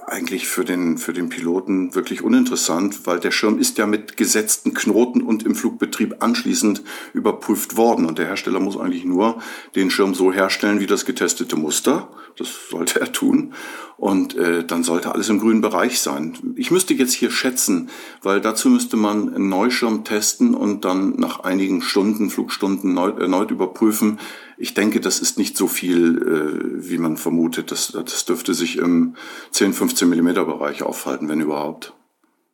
eigentlich 0.06 0.48
für 0.48 0.64
den, 0.64 0.98
für 0.98 1.12
den 1.12 1.28
Piloten 1.28 1.94
wirklich 1.94 2.22
uninteressant, 2.22 3.06
weil 3.06 3.20
der 3.20 3.30
Schirm 3.30 3.58
ist 3.58 3.78
ja 3.78 3.86
mit 3.86 4.16
gesetzten 4.16 4.74
Knoten 4.74 5.22
und 5.22 5.44
im 5.44 5.54
Flugbetrieb 5.54 6.16
anschließend 6.18 6.82
überprüft 7.12 7.76
worden. 7.76 8.06
Und 8.06 8.18
der 8.18 8.26
Hersteller 8.26 8.58
muss 8.58 8.76
eigentlich 8.76 9.04
nur 9.04 9.40
den 9.76 9.90
Schirm 9.90 10.14
so 10.14 10.32
herstellen 10.32 10.80
wie 10.80 10.86
das 10.86 11.04
getestete 11.04 11.54
Muster. 11.54 12.10
Das 12.36 12.48
sollte 12.70 13.00
er 13.00 13.12
tun. 13.12 13.54
Und 13.96 14.34
äh, 14.34 14.64
dann 14.64 14.82
sollte 14.82 15.12
alles 15.12 15.28
im 15.28 15.38
grünen 15.38 15.60
Bereich 15.60 16.00
sein. 16.00 16.36
Ich 16.56 16.72
müsste 16.72 16.94
jetzt 16.94 17.12
hier 17.12 17.30
schätzen, 17.30 17.88
weil 18.20 18.40
dazu 18.40 18.68
müsste 18.68 18.96
man 18.96 19.32
einen 19.32 19.48
Neuschirm 19.48 20.02
testen 20.02 20.54
und 20.54 20.84
dann 20.84 21.14
nach 21.20 21.40
einigen 21.40 21.82
Stunden, 21.82 22.30
Flugstunden 22.30 22.96
erneut, 22.96 23.20
erneut 23.20 23.52
überprüfen, 23.52 24.18
ich 24.62 24.74
denke, 24.74 25.00
das 25.00 25.18
ist 25.18 25.38
nicht 25.38 25.56
so 25.56 25.66
viel, 25.66 26.18
äh, 26.22 26.88
wie 26.88 26.98
man 26.98 27.16
vermutet. 27.16 27.72
Das, 27.72 27.90
das 27.90 28.24
dürfte 28.26 28.54
sich 28.54 28.78
im 28.78 29.16
10, 29.50 29.72
15 29.72 30.08
Millimeter 30.08 30.44
Bereich 30.44 30.84
aufhalten, 30.84 31.28
wenn 31.28 31.40
überhaupt. 31.40 31.94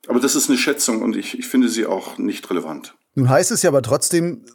Aber 0.07 0.19
das 0.19 0.35
ist 0.35 0.49
eine 0.49 0.57
Schätzung 0.57 1.03
und 1.03 1.17
ich, 1.17 1.39
ich 1.39 1.47
finde 1.47 1.69
sie 1.69 1.85
auch 1.85 2.17
nicht 2.17 2.49
relevant. 2.49 2.97
Nun 3.15 3.29
heißt 3.29 3.51
es 3.51 3.61
ja 3.61 3.69
aber 3.69 3.83
trotzdem, 3.83 4.47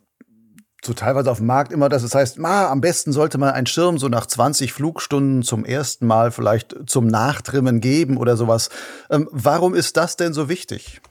so 0.84 0.94
teilweise 0.94 1.30
auf 1.30 1.38
dem 1.38 1.46
Markt 1.46 1.72
immer, 1.72 1.90
dass 1.90 2.02
es 2.02 2.16
heißt, 2.16 2.40
ma, 2.40 2.70
am 2.70 2.82
besten 2.82 3.12
sollte 3.12 3.38
man 3.38 3.54
einen 3.54 3.68
Schirm 3.68 4.00
so 4.00 4.08
nach 4.08 4.26
20 4.26 4.74
Flugstunden 4.74 5.44
zum 5.44 5.64
ersten 5.64 6.08
Mal 6.08 6.32
vielleicht 6.32 6.76
zum 6.88 7.06
Nachtrimmen 7.06 7.82
geben 7.82 8.18
oder 8.18 8.36
sowas. 8.36 8.72
Ähm, 9.12 9.30
warum 9.32 9.76
ist 9.76 9.96
das 9.96 10.18
denn 10.18 10.34
so 10.34 10.50
wichtig? 10.50 11.02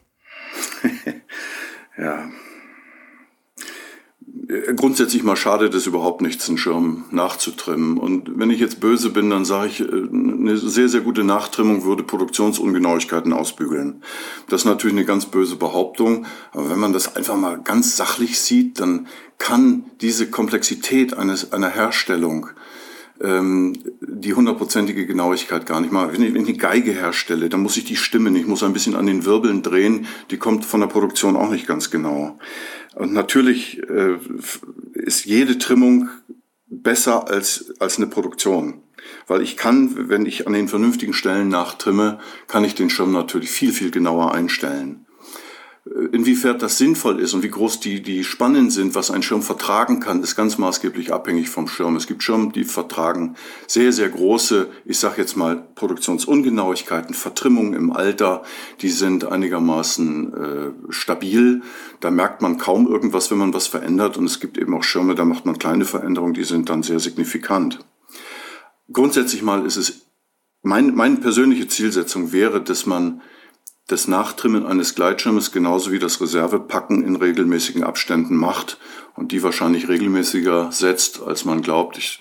ja, 1.97 2.29
grundsätzlich 4.75 5.23
mal 5.23 5.35
schadet 5.35 5.73
es 5.73 5.87
überhaupt 5.87 6.21
nichts, 6.21 6.47
einen 6.47 6.57
Schirm 6.57 7.05
nachzutrimmen. 7.11 7.97
Und 7.97 8.37
wenn 8.37 8.49
ich 8.49 8.59
jetzt 8.59 8.79
böse 8.79 9.09
bin, 9.09 9.29
dann 9.29 9.45
sage 9.45 9.69
ich, 9.69 9.79
äh, 9.81 9.85
eine 9.85 10.57
sehr, 10.57 10.89
sehr 10.89 11.01
gute 11.01 11.23
Nachtrimmung 11.23 11.83
würde 11.83 12.03
Produktionsungenauigkeiten 12.03 13.33
ausbügeln. 13.33 14.01
Das 14.49 14.61
ist 14.61 14.65
natürlich 14.65 14.95
eine 14.95 15.05
ganz 15.05 15.25
böse 15.25 15.55
Behauptung. 15.55 16.25
Aber 16.51 16.69
wenn 16.69 16.79
man 16.79 16.93
das 16.93 17.15
einfach 17.15 17.35
mal 17.35 17.59
ganz 17.61 17.95
sachlich 17.95 18.39
sieht, 18.39 18.79
dann 18.79 19.07
kann 19.37 19.85
diese 20.01 20.29
Komplexität 20.29 21.15
eines, 21.15 21.51
einer 21.51 21.69
Herstellung 21.69 22.49
die 23.19 24.33
hundertprozentige 24.33 25.05
Genauigkeit 25.05 25.65
gar 25.65 25.79
nicht 25.79 25.93
mal. 25.93 26.11
Wenn 26.11 26.23
ich, 26.23 26.33
wenn 26.33 26.41
ich 26.41 26.49
eine 26.49 26.57
Geige 26.57 26.91
herstelle, 26.91 27.47
dann 27.47 27.61
muss 27.61 27.77
ich 27.77 27.85
die 27.85 27.95
stimmen, 27.95 28.35
ich 28.35 28.47
muss 28.47 28.63
ein 28.63 28.73
bisschen 28.73 28.95
an 28.95 29.05
den 29.05 29.23
Wirbeln 29.23 29.61
drehen, 29.61 30.07
die 30.31 30.37
kommt 30.37 30.65
von 30.65 30.81
der 30.81 30.87
Produktion 30.87 31.35
auch 31.35 31.49
nicht 31.49 31.67
ganz 31.67 31.89
genau. 31.91 32.37
Und 32.95 33.13
natürlich 33.13 33.81
äh, 33.89 34.17
ist 34.93 35.25
jede 35.25 35.57
Trimmung 35.57 36.09
besser 36.67 37.27
als, 37.29 37.73
als 37.79 37.97
eine 37.97 38.07
Produktion. 38.07 38.81
Weil 39.27 39.41
ich 39.41 39.57
kann, 39.57 40.09
wenn 40.09 40.25
ich 40.25 40.47
an 40.47 40.53
den 40.53 40.67
vernünftigen 40.67 41.13
Stellen 41.13 41.49
nachtrimme, 41.49 42.19
kann 42.47 42.63
ich 42.63 42.75
den 42.75 42.89
Schirm 42.89 43.11
natürlich 43.11 43.51
viel, 43.51 43.73
viel 43.73 43.91
genauer 43.91 44.33
einstellen. 44.33 45.05
Inwiefern 45.85 46.59
das 46.59 46.77
sinnvoll 46.77 47.19
ist 47.19 47.33
und 47.33 47.43
wie 47.43 47.49
groß 47.49 47.81
die, 47.81 48.01
die 48.01 48.23
Spannen 48.23 48.69
sind, 48.69 48.95
was 48.95 49.11
ein 49.11 49.21
Schirm 49.21 49.41
vertragen 49.41 49.99
kann, 49.99 50.23
ist 50.23 50.37
ganz 50.37 50.57
maßgeblich 50.57 51.11
abhängig 51.11 51.49
vom 51.49 51.67
Schirm. 51.67 51.97
Es 51.97 52.07
gibt 52.07 52.23
Schirme, 52.23 52.53
die 52.53 52.63
vertragen 52.63 53.35
sehr, 53.67 53.91
sehr 53.91 54.07
große, 54.07 54.69
ich 54.85 54.97
sage 54.97 55.19
jetzt 55.21 55.35
mal, 55.35 55.67
Produktionsungenauigkeiten, 55.75 57.13
Vertrimmungen 57.13 57.73
im 57.73 57.91
Alter, 57.91 58.43
die 58.79 58.87
sind 58.87 59.25
einigermaßen 59.25 60.33
äh, 60.33 60.71
stabil. 60.87 61.63
Da 61.99 62.11
merkt 62.11 62.41
man 62.41 62.57
kaum 62.57 62.87
irgendwas, 62.87 63.29
wenn 63.29 63.39
man 63.39 63.53
was 63.53 63.67
verändert. 63.67 64.15
Und 64.15 64.23
es 64.23 64.39
gibt 64.39 64.57
eben 64.57 64.73
auch 64.73 64.83
Schirme, 64.83 65.15
da 65.15 65.25
macht 65.25 65.45
man 65.45 65.59
kleine 65.59 65.83
Veränderungen, 65.83 66.33
die 66.33 66.45
sind 66.45 66.69
dann 66.69 66.83
sehr 66.83 67.01
signifikant. 67.01 67.79
Grundsätzlich 68.89 69.41
mal 69.41 69.65
ist 69.65 69.75
es, 69.75 70.07
mein, 70.61 70.95
meine 70.95 71.17
persönliche 71.17 71.67
Zielsetzung 71.67 72.31
wäre, 72.31 72.61
dass 72.61 72.85
man 72.85 73.21
das 73.87 74.07
Nachtrimmen 74.07 74.65
eines 74.65 74.95
Gleitschirmes 74.95 75.51
genauso 75.51 75.91
wie 75.91 75.99
das 75.99 76.21
Reservepacken 76.21 77.03
in 77.03 77.15
regelmäßigen 77.15 77.83
Abständen 77.83 78.35
macht 78.35 78.77
und 79.15 79.31
die 79.31 79.43
wahrscheinlich 79.43 79.89
regelmäßiger 79.89 80.71
setzt, 80.71 81.21
als 81.21 81.45
man 81.45 81.61
glaubt. 81.61 81.97
Ich 81.97 82.19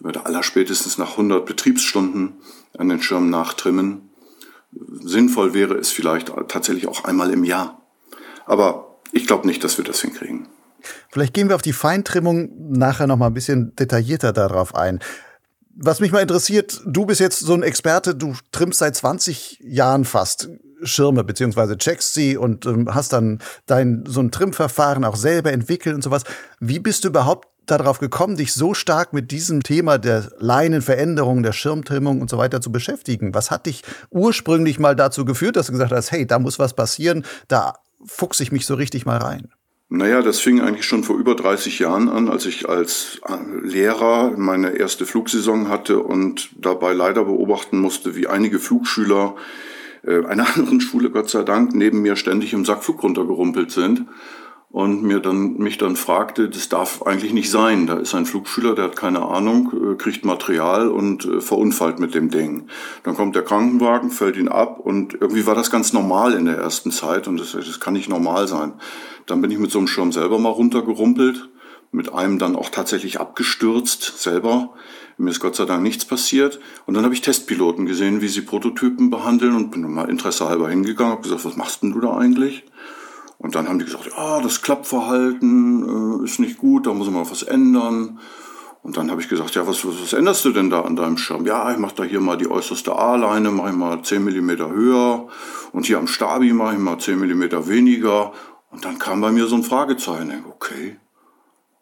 würde 0.00 0.26
allerspätestens 0.26 0.98
nach 0.98 1.12
100 1.12 1.44
Betriebsstunden 1.44 2.34
an 2.76 2.88
den 2.88 3.02
Schirm 3.02 3.30
nachtrimmen. 3.30 4.10
Sinnvoll 4.72 5.54
wäre 5.54 5.74
es 5.74 5.90
vielleicht 5.90 6.32
tatsächlich 6.48 6.88
auch 6.88 7.04
einmal 7.04 7.30
im 7.30 7.44
Jahr. 7.44 7.82
Aber 8.46 8.96
ich 9.12 9.26
glaube 9.26 9.46
nicht, 9.46 9.62
dass 9.62 9.76
wir 9.76 9.84
das 9.84 10.00
hinkriegen. 10.00 10.48
Vielleicht 11.10 11.34
gehen 11.34 11.48
wir 11.48 11.54
auf 11.54 11.62
die 11.62 11.74
Feintrimmung 11.74 12.50
nachher 12.72 13.06
noch 13.06 13.18
mal 13.18 13.28
ein 13.28 13.34
bisschen 13.34 13.76
detaillierter 13.76 14.32
darauf 14.32 14.74
ein. 14.74 15.00
Was 15.74 16.00
mich 16.00 16.10
mal 16.10 16.20
interessiert, 16.20 16.80
du 16.86 17.06
bist 17.06 17.20
jetzt 17.20 17.40
so 17.40 17.54
ein 17.54 17.62
Experte, 17.62 18.14
du 18.14 18.34
trimmst 18.50 18.80
seit 18.80 18.96
20 18.96 19.60
Jahren 19.62 20.04
fast 20.04 20.50
Schirme 20.82 21.24
beziehungsweise 21.24 21.78
checkst 21.78 22.14
sie 22.14 22.36
und 22.36 22.66
ähm, 22.66 22.94
hast 22.94 23.12
dann 23.12 23.38
dein 23.66 24.04
so 24.06 24.20
ein 24.20 24.30
Trimmverfahren 24.30 25.04
auch 25.04 25.16
selber 25.16 25.52
entwickelt 25.52 25.94
und 25.94 26.02
sowas. 26.02 26.24
Wie 26.60 26.78
bist 26.78 27.04
du 27.04 27.08
überhaupt 27.08 27.48
darauf 27.66 27.98
gekommen, 27.98 28.36
dich 28.36 28.52
so 28.52 28.74
stark 28.74 29.12
mit 29.12 29.30
diesem 29.30 29.62
Thema 29.62 29.98
der 29.98 30.30
Leinenveränderung, 30.38 31.42
der 31.42 31.52
Schirmtrimmung 31.52 32.20
und 32.20 32.28
so 32.28 32.38
weiter 32.38 32.60
zu 32.60 32.72
beschäftigen? 32.72 33.34
Was 33.34 33.50
hat 33.50 33.66
dich 33.66 33.82
ursprünglich 34.10 34.78
mal 34.78 34.96
dazu 34.96 35.24
geführt, 35.24 35.56
dass 35.56 35.66
du 35.66 35.72
gesagt 35.72 35.92
hast, 35.92 36.12
hey, 36.12 36.26
da 36.26 36.38
muss 36.38 36.58
was 36.58 36.74
passieren, 36.74 37.24
da 37.48 37.74
fuchse 38.04 38.42
ich 38.42 38.52
mich 38.52 38.66
so 38.66 38.74
richtig 38.74 39.06
mal 39.06 39.18
rein? 39.18 39.48
Naja, 39.94 40.22
das 40.22 40.40
fing 40.40 40.62
eigentlich 40.62 40.86
schon 40.86 41.04
vor 41.04 41.18
über 41.18 41.34
30 41.34 41.78
Jahren 41.78 42.08
an, 42.08 42.30
als 42.30 42.46
ich 42.46 42.66
als 42.66 43.20
äh, 43.28 43.66
Lehrer 43.66 44.32
meine 44.38 44.70
erste 44.70 45.04
Flugsaison 45.04 45.68
hatte 45.68 45.98
und 45.98 46.48
dabei 46.56 46.94
leider 46.94 47.26
beobachten 47.26 47.78
musste, 47.78 48.16
wie 48.16 48.26
einige 48.26 48.58
Flugschüler 48.58 49.36
einer 50.04 50.46
anderen 50.54 50.80
Schule, 50.80 51.10
Gott 51.10 51.30
sei 51.30 51.42
Dank, 51.42 51.74
neben 51.74 52.02
mir 52.02 52.16
ständig 52.16 52.52
im 52.52 52.64
Sackflug 52.64 53.02
runtergerumpelt 53.02 53.70
sind 53.70 54.06
und 54.72 55.02
mir 55.02 55.20
dann, 55.20 55.58
mich 55.58 55.76
dann 55.76 55.96
fragte, 55.96 56.48
das 56.48 56.70
darf 56.70 57.02
eigentlich 57.02 57.34
nicht 57.34 57.50
sein. 57.50 57.86
Da 57.86 57.98
ist 57.98 58.14
ein 58.14 58.24
Flugschüler, 58.24 58.74
der 58.74 58.86
hat 58.86 58.96
keine 58.96 59.20
Ahnung, 59.20 59.70
äh, 59.92 59.94
kriegt 59.96 60.24
Material 60.24 60.88
und 60.88 61.26
äh, 61.26 61.40
verunfallt 61.42 61.98
mit 61.98 62.14
dem 62.14 62.30
Ding. 62.30 62.68
Dann 63.02 63.14
kommt 63.14 63.36
der 63.36 63.42
Krankenwagen, 63.42 64.10
fällt 64.10 64.38
ihn 64.38 64.48
ab 64.48 64.80
und 64.80 65.12
irgendwie 65.12 65.46
war 65.46 65.54
das 65.54 65.70
ganz 65.70 65.92
normal 65.92 66.32
in 66.32 66.46
der 66.46 66.56
ersten 66.56 66.90
Zeit 66.90 67.28
und 67.28 67.38
das, 67.38 67.52
das 67.52 67.80
kann 67.80 67.92
nicht 67.92 68.08
normal 68.08 68.48
sein. 68.48 68.72
Dann 69.26 69.42
bin 69.42 69.50
ich 69.50 69.58
mit 69.58 69.70
so 69.70 69.78
einem 69.78 69.88
Schirm 69.88 70.10
selber 70.10 70.38
mal 70.38 70.48
runtergerumpelt, 70.48 71.50
mit 71.90 72.10
einem 72.14 72.38
dann 72.38 72.56
auch 72.56 72.70
tatsächlich 72.70 73.20
abgestürzt 73.20 74.22
selber 74.22 74.72
mir 75.18 75.30
ist 75.30 75.40
Gott 75.40 75.56
sei 75.56 75.64
Dank 75.64 75.82
nichts 75.82 76.04
passiert. 76.04 76.60
Und 76.86 76.94
dann 76.94 77.04
habe 77.04 77.14
ich 77.14 77.20
Testpiloten 77.20 77.86
gesehen, 77.86 78.20
wie 78.20 78.28
sie 78.28 78.42
Prototypen 78.42 79.10
behandeln 79.10 79.54
und 79.54 79.70
bin 79.70 79.90
mal 79.92 80.08
interessehalber 80.08 80.68
hingegangen, 80.68 81.12
habe 81.12 81.22
gesagt, 81.22 81.44
was 81.44 81.56
machst 81.56 81.82
denn 81.82 81.92
du 81.92 82.00
da 82.00 82.16
eigentlich? 82.16 82.64
Und 83.38 83.56
dann 83.56 83.68
haben 83.68 83.78
die 83.80 83.84
gesagt, 83.84 84.10
ja, 84.16 84.40
das 84.40 84.62
Klappverhalten 84.62 86.20
äh, 86.20 86.24
ist 86.24 86.38
nicht 86.38 86.58
gut, 86.58 86.86
da 86.86 86.94
muss 86.94 87.10
man 87.10 87.28
was 87.28 87.42
ändern. 87.42 88.20
Und 88.82 88.96
dann 88.96 89.10
habe 89.10 89.20
ich 89.20 89.28
gesagt, 89.28 89.54
ja, 89.54 89.66
was, 89.66 89.84
was, 89.84 90.00
was 90.00 90.12
änderst 90.12 90.44
du 90.44 90.50
denn 90.50 90.70
da 90.70 90.82
an 90.82 90.96
deinem 90.96 91.16
Schirm? 91.16 91.46
Ja, 91.46 91.70
ich 91.70 91.78
mache 91.78 91.94
da 91.96 92.04
hier 92.04 92.20
mal 92.20 92.36
die 92.36 92.50
äußerste 92.50 92.96
A-Leine, 92.96 93.50
mache 93.50 93.70
ich 93.70 93.76
mal 93.76 94.02
10 94.02 94.24
Millimeter 94.24 94.70
höher. 94.70 95.28
Und 95.72 95.86
hier 95.86 95.98
am 95.98 96.08
Stabi 96.08 96.52
mache 96.52 96.74
ich 96.74 96.80
mal 96.80 96.98
10 96.98 97.18
Millimeter 97.18 97.68
weniger. 97.68 98.32
Und 98.70 98.84
dann 98.84 98.98
kam 98.98 99.20
bei 99.20 99.30
mir 99.30 99.46
so 99.46 99.56
ein 99.56 99.62
Fragezeichen. 99.62 100.44
Okay, 100.48 100.96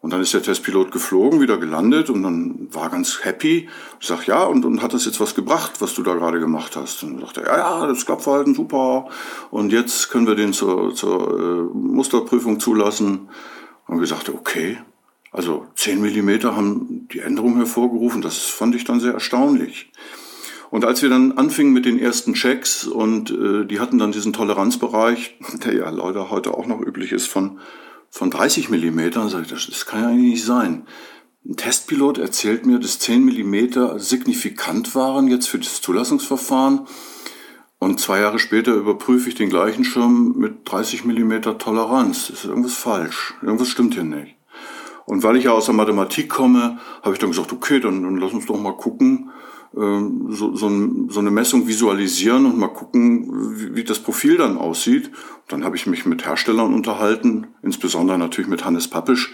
Und 0.01 0.11
dann 0.11 0.21
ist 0.21 0.33
der 0.33 0.41
Testpilot 0.41 0.91
geflogen, 0.91 1.41
wieder 1.41 1.59
gelandet 1.59 2.09
und 2.09 2.23
dann 2.23 2.67
war 2.71 2.89
ganz 2.89 3.23
happy. 3.23 3.69
Ich 3.99 4.07
sag, 4.07 4.25
ja, 4.25 4.43
und, 4.43 4.65
und 4.65 4.81
hat 4.81 4.93
das 4.93 5.05
jetzt 5.05 5.19
was 5.19 5.35
gebracht, 5.35 5.73
was 5.79 5.93
du 5.93 6.01
da 6.01 6.15
gerade 6.15 6.39
gemacht 6.39 6.75
hast? 6.75 7.03
Und 7.03 7.13
dann 7.13 7.21
sagt 7.21 7.37
er, 7.37 7.45
ja, 7.45 7.57
ja, 7.57 7.87
das 7.87 8.07
Klappverhalten 8.07 8.55
super. 8.55 9.09
Und 9.51 9.71
jetzt 9.71 10.09
können 10.09 10.25
wir 10.25 10.33
den 10.33 10.53
zur, 10.53 10.95
zur 10.95 11.39
äh, 11.39 11.77
Musterprüfung 11.77 12.59
zulassen. 12.59 13.29
Und 13.85 13.99
wir 13.99 14.07
sagte, 14.07 14.33
okay. 14.33 14.79
Also 15.31 15.67
10 15.75 16.01
Millimeter 16.01 16.55
haben 16.55 17.07
die 17.13 17.19
Änderung 17.19 17.57
hervorgerufen. 17.57 18.23
Das 18.23 18.39
fand 18.39 18.73
ich 18.73 18.83
dann 18.83 18.99
sehr 18.99 19.13
erstaunlich. 19.13 19.91
Und 20.71 20.83
als 20.83 21.03
wir 21.03 21.09
dann 21.09 21.33
anfingen 21.33 21.73
mit 21.73 21.85
den 21.85 21.99
ersten 21.99 22.33
Checks 22.33 22.87
und 22.87 23.29
äh, 23.29 23.65
die 23.65 23.79
hatten 23.79 23.99
dann 23.99 24.11
diesen 24.11 24.33
Toleranzbereich, 24.33 25.37
der 25.63 25.75
ja 25.75 25.89
leider 25.91 26.31
heute 26.31 26.55
auch 26.55 26.65
noch 26.65 26.81
üblich 26.81 27.11
ist, 27.11 27.27
von 27.27 27.59
von 28.11 28.29
30 28.29 28.69
Millimetern, 28.69 29.29
sage 29.29 29.43
ich, 29.43 29.49
das, 29.49 29.65
das 29.67 29.85
kann 29.85 30.01
ja 30.01 30.09
eigentlich 30.09 30.33
nicht 30.33 30.45
sein. 30.45 30.85
Ein 31.43 31.55
Testpilot 31.55 32.19
erzählt 32.19 32.67
mir, 32.67 32.77
dass 32.77 32.99
10 32.99 33.25
Millimeter 33.25 33.97
signifikant 33.97 34.93
waren 34.93 35.27
jetzt 35.27 35.47
für 35.47 35.57
das 35.57 35.81
Zulassungsverfahren. 35.81 36.81
Und 37.79 37.99
zwei 37.99 38.19
Jahre 38.19 38.37
später 38.37 38.75
überprüfe 38.75 39.29
ich 39.29 39.35
den 39.35 39.49
gleichen 39.49 39.83
Schirm 39.83 40.35
mit 40.37 40.69
30 40.69 41.03
Millimeter 41.05 41.57
Toleranz. 41.57 42.27
Das 42.27 42.39
ist 42.39 42.45
irgendwas 42.45 42.75
falsch. 42.75 43.33
Irgendwas 43.41 43.69
stimmt 43.69 43.95
hier 43.95 44.03
nicht. 44.03 44.35
Und 45.05 45.23
weil 45.23 45.37
ich 45.37 45.45
ja 45.45 45.51
aus 45.51 45.65
der 45.65 45.73
Mathematik 45.73 46.29
komme, 46.29 46.79
habe 47.01 47.15
ich 47.15 47.19
dann 47.19 47.31
gesagt, 47.31 47.51
okay, 47.51 47.79
dann, 47.79 48.03
dann 48.03 48.17
lass 48.17 48.33
uns 48.33 48.45
doch 48.45 48.59
mal 48.59 48.75
gucken, 48.75 49.31
so, 49.73 50.53
so, 50.53 50.69
so 51.07 51.19
eine 51.19 51.31
Messung 51.31 51.65
visualisieren 51.65 52.45
und 52.45 52.57
mal 52.57 52.67
gucken, 52.67 53.73
wie, 53.73 53.83
das 53.85 53.99
Profil 53.99 54.37
dann 54.37 54.57
aussieht. 54.57 55.11
Dann 55.47 55.63
habe 55.63 55.77
ich 55.77 55.87
mich 55.87 56.05
mit 56.05 56.25
Herstellern 56.25 56.73
unterhalten, 56.73 57.47
insbesondere 57.61 58.17
natürlich 58.17 58.49
mit 58.49 58.65
Hannes 58.65 58.89
Pappisch, 58.89 59.33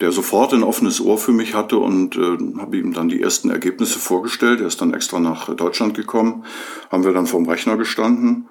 der 0.00 0.10
sofort 0.10 0.52
ein 0.52 0.64
offenes 0.64 1.00
Ohr 1.00 1.18
für 1.18 1.32
mich 1.32 1.54
hatte 1.54 1.78
und 1.78 2.16
äh, 2.16 2.36
habe 2.58 2.78
ihm 2.78 2.92
dann 2.92 3.08
die 3.08 3.22
ersten 3.22 3.48
Ergebnisse 3.50 4.00
vorgestellt. 4.00 4.60
Er 4.60 4.66
ist 4.66 4.80
dann 4.80 4.92
extra 4.92 5.20
nach 5.20 5.54
Deutschland 5.54 5.94
gekommen, 5.94 6.44
haben 6.90 7.04
wir 7.04 7.12
dann 7.12 7.26
vorm 7.26 7.48
Rechner 7.48 7.76
gestanden 7.76 8.48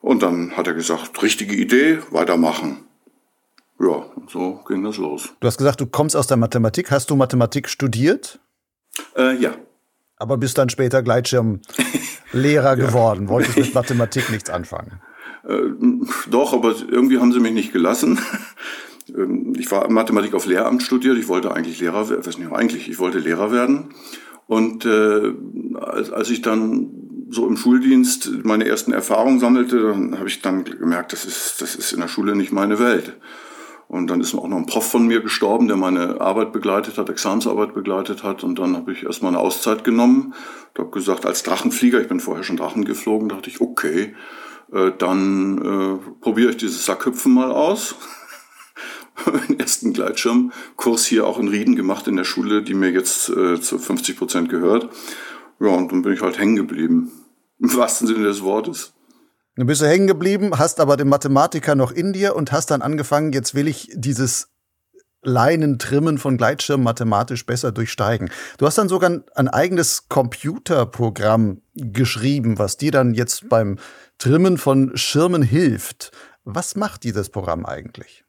und 0.00 0.22
dann 0.22 0.56
hat 0.56 0.68
er 0.68 0.74
gesagt, 0.74 1.20
richtige 1.20 1.56
Idee, 1.56 1.98
weitermachen. 2.12 2.84
Ja, 3.80 4.06
so 4.28 4.60
ging 4.68 4.84
das 4.84 4.98
los. 4.98 5.30
Du 5.40 5.46
hast 5.48 5.58
gesagt, 5.58 5.80
du 5.80 5.86
kommst 5.86 6.16
aus 6.16 6.28
der 6.28 6.36
Mathematik. 6.36 6.90
Hast 6.92 7.10
du 7.10 7.16
Mathematik 7.16 7.68
studiert? 7.68 8.38
Äh, 9.14 9.36
ja, 9.36 9.54
aber 10.16 10.36
bist 10.36 10.58
dann 10.58 10.68
später 10.68 11.02
Gleitschirmlehrer 11.02 11.60
ja. 12.32 12.74
geworden, 12.74 13.28
wolltest 13.28 13.56
mit 13.56 13.74
Mathematik 13.74 14.30
nichts 14.30 14.50
anfangen. 14.50 15.00
Äh, 15.46 15.58
doch, 16.30 16.52
aber 16.52 16.74
irgendwie 16.90 17.18
haben 17.18 17.32
sie 17.32 17.40
mich 17.40 17.52
nicht 17.52 17.72
gelassen. 17.72 18.18
Ähm, 19.14 19.52
ich 19.56 19.70
war 19.70 19.88
Mathematik 19.88 20.34
auf 20.34 20.46
Lehramt 20.46 20.82
studiert, 20.82 21.16
ich 21.16 21.28
wollte 21.28 21.54
eigentlich 21.54 21.78
Lehrer 21.78 22.08
werden, 22.08 22.26
was 22.26 22.38
nicht 22.38 22.50
eigentlich, 22.50 22.88
ich 22.88 22.98
wollte 22.98 23.20
Lehrer 23.20 23.52
werden. 23.52 23.90
Und 24.48 24.84
äh, 24.84 25.32
als, 25.78 26.10
als 26.10 26.28
ich 26.30 26.42
dann 26.42 26.90
so 27.30 27.46
im 27.46 27.56
Schuldienst 27.56 28.44
meine 28.44 28.66
ersten 28.66 28.92
Erfahrungen 28.92 29.40
sammelte, 29.40 29.80
dann 29.80 30.18
habe 30.18 30.28
ich 30.28 30.42
dann 30.42 30.64
gemerkt, 30.64 31.12
das 31.12 31.24
ist, 31.24 31.60
das 31.60 31.74
ist 31.74 31.92
in 31.92 32.00
der 32.00 32.08
Schule 32.08 32.36
nicht 32.36 32.52
meine 32.52 32.80
Welt. 32.80 33.14
Und 33.88 34.08
dann 34.08 34.20
ist 34.20 34.34
auch 34.34 34.48
noch 34.48 34.56
ein 34.56 34.66
Prof 34.66 34.90
von 34.90 35.06
mir 35.06 35.20
gestorben, 35.20 35.68
der 35.68 35.76
meine 35.76 36.20
Arbeit 36.20 36.52
begleitet 36.52 36.98
hat, 36.98 37.08
Examensarbeit 37.08 37.72
begleitet 37.74 38.24
hat. 38.24 38.42
Und 38.42 38.58
dann 38.58 38.76
habe 38.76 38.92
ich 38.92 39.04
erstmal 39.04 39.32
eine 39.32 39.40
Auszeit 39.40 39.84
genommen. 39.84 40.34
Ich 40.74 40.80
habe 40.80 40.90
gesagt, 40.90 41.24
als 41.24 41.44
Drachenflieger, 41.44 42.00
ich 42.00 42.08
bin 42.08 42.20
vorher 42.20 42.42
schon 42.42 42.56
Drachen 42.56 42.84
geflogen, 42.84 43.28
dachte 43.28 43.48
ich, 43.48 43.60
okay, 43.60 44.14
äh, 44.72 44.90
dann 44.98 45.58
äh, 45.58 46.12
probiere 46.20 46.50
ich 46.50 46.56
dieses 46.56 46.84
Sackhüpfen 46.84 47.32
mal 47.32 47.52
aus. 47.52 47.94
den 49.48 49.58
ersten 49.58 49.92
Gleitschirmkurs 49.92 51.06
hier 51.06 51.26
auch 51.26 51.38
in 51.38 51.48
Rieden 51.48 51.76
gemacht 51.76 52.06
in 52.08 52.16
der 52.16 52.24
Schule, 52.24 52.62
die 52.62 52.74
mir 52.74 52.90
jetzt 52.90 53.28
äh, 53.28 53.60
zu 53.60 53.78
50 53.78 54.16
Prozent 54.16 54.48
gehört. 54.48 54.88
Ja, 55.60 55.68
und 55.68 55.90
dann 55.90 56.02
bin 56.02 56.12
ich 56.12 56.20
halt 56.20 56.38
hängen 56.38 56.56
geblieben. 56.56 57.12
Im 57.58 57.74
wahrsten 57.74 58.06
Sinne 58.06 58.24
des 58.24 58.42
Wortes. 58.42 58.92
Du 59.56 59.64
bist 59.64 59.80
du 59.80 59.88
hängen 59.88 60.06
geblieben, 60.06 60.58
hast 60.58 60.80
aber 60.80 60.98
den 60.98 61.08
Mathematiker 61.08 61.74
noch 61.74 61.90
in 61.90 62.12
dir 62.12 62.36
und 62.36 62.52
hast 62.52 62.70
dann 62.70 62.82
angefangen, 62.82 63.32
jetzt 63.32 63.54
will 63.54 63.68
ich 63.68 63.90
dieses 63.94 64.48
Leinentrimmen 65.22 66.18
von 66.18 66.36
Gleitschirmen 66.36 66.84
mathematisch 66.84 67.46
besser 67.46 67.72
durchsteigen. 67.72 68.30
Du 68.58 68.66
hast 68.66 68.76
dann 68.76 68.90
sogar 68.90 69.08
ein, 69.08 69.24
ein 69.34 69.48
eigenes 69.48 70.10
Computerprogramm 70.10 71.62
geschrieben, 71.74 72.58
was 72.58 72.76
dir 72.76 72.92
dann 72.92 73.14
jetzt 73.14 73.48
beim 73.48 73.78
Trimmen 74.18 74.58
von 74.58 74.94
Schirmen 74.94 75.42
hilft. 75.42 76.12
Was 76.44 76.76
macht 76.76 77.02
dieses 77.02 77.30
Programm 77.30 77.64
eigentlich? 77.64 78.25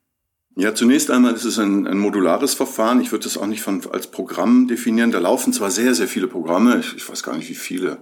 Ja, 0.60 0.74
zunächst 0.74 1.12
einmal 1.12 1.36
ist 1.36 1.46
es 1.46 1.60
ein, 1.60 1.86
ein 1.86 2.00
modulares 2.00 2.56
Verfahren. 2.56 3.00
Ich 3.00 3.12
würde 3.12 3.28
es 3.28 3.38
auch 3.38 3.46
nicht 3.46 3.62
von, 3.62 3.80
als 3.92 4.08
Programm 4.08 4.68
definieren. 4.68 5.12
Da 5.12 5.20
laufen 5.20 5.54
zwar 5.54 5.70
sehr, 5.70 5.94
sehr 5.94 6.08
viele 6.08 6.28
Programme, 6.28 6.80
ich, 6.80 6.96
ich 6.96 7.08
weiß 7.08 7.22
gar 7.22 7.38
nicht 7.38 7.48
wie 7.48 7.54
viele. 7.54 8.00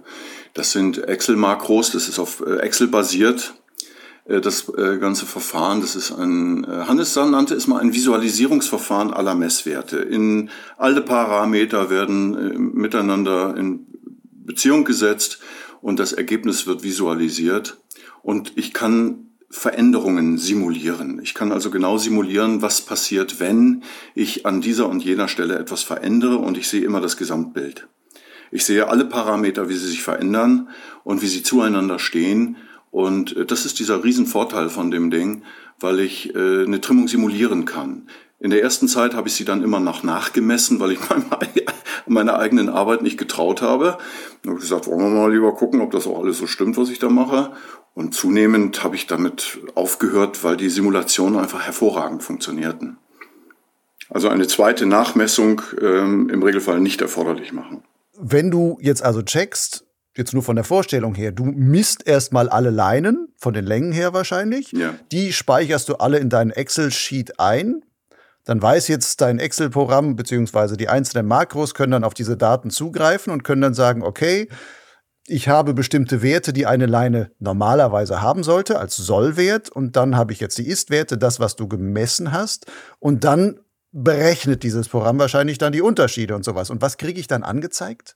Das 0.54 0.72
sind 0.72 1.06
Excel-Makros, 1.06 1.92
das 1.92 2.08
ist 2.08 2.18
auf 2.18 2.40
äh, 2.40 2.60
Excel 2.60 2.88
basiert. 2.88 3.52
Äh, 4.24 4.40
das 4.40 4.72
äh, 4.74 4.96
ganze 4.96 5.26
Verfahren, 5.26 5.82
das 5.82 5.96
ist 5.96 6.12
ein, 6.12 6.66
Hannes 6.66 7.14
nannte 7.14 7.54
es 7.54 7.66
mal 7.66 7.78
ein 7.78 7.92
Visualisierungsverfahren 7.92 9.12
aller 9.12 9.34
Messwerte. 9.34 9.98
In 9.98 10.48
alle 10.78 11.02
Parameter 11.02 11.90
werden 11.90 12.72
miteinander 12.72 13.54
in 13.54 13.84
Beziehung 14.32 14.86
gesetzt 14.86 15.40
und 15.82 15.98
das 15.98 16.14
Ergebnis 16.14 16.66
wird 16.66 16.82
visualisiert. 16.82 17.76
Und 18.22 18.54
ich 18.56 18.72
kann 18.72 19.26
Veränderungen 19.50 20.38
simulieren. 20.38 21.20
Ich 21.22 21.34
kann 21.34 21.52
also 21.52 21.70
genau 21.70 21.98
simulieren, 21.98 22.62
was 22.62 22.80
passiert, 22.80 23.38
wenn 23.38 23.82
ich 24.14 24.44
an 24.44 24.60
dieser 24.60 24.88
und 24.88 25.04
jener 25.04 25.28
Stelle 25.28 25.58
etwas 25.58 25.82
verändere 25.82 26.38
und 26.38 26.58
ich 26.58 26.68
sehe 26.68 26.84
immer 26.84 27.00
das 27.00 27.16
Gesamtbild. 27.16 27.86
Ich 28.50 28.64
sehe 28.64 28.88
alle 28.88 29.04
Parameter, 29.04 29.68
wie 29.68 29.76
sie 29.76 29.88
sich 29.88 30.02
verändern 30.02 30.68
und 31.04 31.22
wie 31.22 31.26
sie 31.26 31.42
zueinander 31.42 31.98
stehen. 31.98 32.56
Und 32.90 33.36
äh, 33.36 33.46
das 33.46 33.66
ist 33.66 33.78
dieser 33.78 34.02
Riesenvorteil 34.02 34.68
von 34.68 34.90
dem 34.90 35.10
Ding, 35.10 35.42
weil 35.78 36.00
ich 36.00 36.34
äh, 36.34 36.64
eine 36.64 36.80
Trimmung 36.80 37.08
simulieren 37.08 37.64
kann. 37.64 38.08
In 38.38 38.50
der 38.50 38.62
ersten 38.62 38.86
Zeit 38.86 39.14
habe 39.14 39.28
ich 39.28 39.34
sie 39.34 39.44
dann 39.44 39.62
immer 39.62 39.80
noch 39.80 40.02
nachgemessen, 40.02 40.78
weil 40.78 40.92
ich 40.92 40.98
meiner 42.06 42.38
eigenen 42.38 42.68
Arbeit 42.68 43.02
nicht 43.02 43.18
getraut 43.18 43.62
habe. 43.62 43.98
Ich 44.42 44.48
habe 44.48 44.60
gesagt, 44.60 44.86
wollen 44.86 45.00
wir 45.00 45.08
mal 45.08 45.32
lieber 45.32 45.54
gucken, 45.54 45.80
ob 45.80 45.90
das 45.90 46.06
auch 46.06 46.18
alles 46.18 46.38
so 46.38 46.46
stimmt, 46.46 46.76
was 46.76 46.90
ich 46.90 46.98
da 46.98 47.08
mache. 47.08 47.52
Und 47.94 48.14
zunehmend 48.14 48.84
habe 48.84 48.94
ich 48.94 49.06
damit 49.06 49.58
aufgehört, 49.74 50.44
weil 50.44 50.58
die 50.58 50.68
Simulationen 50.68 51.40
einfach 51.40 51.62
hervorragend 51.62 52.22
funktionierten. 52.22 52.98
Also 54.10 54.28
eine 54.28 54.46
zweite 54.46 54.86
Nachmessung 54.86 55.62
ähm, 55.80 56.28
im 56.28 56.42
Regelfall 56.42 56.78
nicht 56.78 57.00
erforderlich 57.00 57.52
machen. 57.52 57.82
Wenn 58.18 58.50
du 58.50 58.78
jetzt 58.80 59.02
also 59.02 59.22
checkst, 59.22 59.84
jetzt 60.14 60.32
nur 60.32 60.42
von 60.42 60.56
der 60.56 60.64
Vorstellung 60.64 61.14
her, 61.14 61.32
du 61.32 61.44
misst 61.44 62.06
erstmal 62.06 62.48
alle 62.48 62.70
Leinen, 62.70 63.28
von 63.36 63.54
den 63.54 63.64
Längen 63.64 63.92
her 63.92 64.12
wahrscheinlich. 64.12 64.72
Ja. 64.72 64.94
Die 65.10 65.32
speicherst 65.32 65.88
du 65.88 65.96
alle 65.96 66.18
in 66.18 66.28
deinen 66.28 66.50
Excel-Sheet 66.50 67.40
ein. 67.40 67.82
Dann 68.46 68.62
weiß 68.62 68.88
jetzt 68.88 69.20
dein 69.20 69.38
Excel-Programm 69.38 70.16
beziehungsweise 70.16 70.76
die 70.76 70.88
einzelnen 70.88 71.26
Makros 71.26 71.74
können 71.74 71.92
dann 71.92 72.04
auf 72.04 72.14
diese 72.14 72.36
Daten 72.36 72.70
zugreifen 72.70 73.32
und 73.32 73.42
können 73.44 73.60
dann 73.60 73.74
sagen, 73.74 74.02
okay, 74.02 74.48
ich 75.26 75.48
habe 75.48 75.74
bestimmte 75.74 76.22
Werte, 76.22 76.52
die 76.52 76.66
eine 76.66 76.86
Leine 76.86 77.32
normalerweise 77.40 78.22
haben 78.22 78.44
sollte, 78.44 78.78
als 78.78 78.96
Sollwert. 78.96 79.68
Und 79.68 79.96
dann 79.96 80.16
habe 80.16 80.32
ich 80.32 80.40
jetzt 80.40 80.56
die 80.58 80.68
Ist-Werte, 80.68 81.18
das, 81.18 81.40
was 81.40 81.56
du 81.56 81.66
gemessen 81.66 82.32
hast. 82.32 82.66
Und 83.00 83.24
dann 83.24 83.58
berechnet 83.90 84.62
dieses 84.62 84.88
Programm 84.88 85.18
wahrscheinlich 85.18 85.58
dann 85.58 85.72
die 85.72 85.82
Unterschiede 85.82 86.36
und 86.36 86.44
sowas. 86.44 86.70
Und 86.70 86.80
was 86.82 86.96
kriege 86.96 87.18
ich 87.18 87.26
dann 87.26 87.42
angezeigt? 87.42 88.15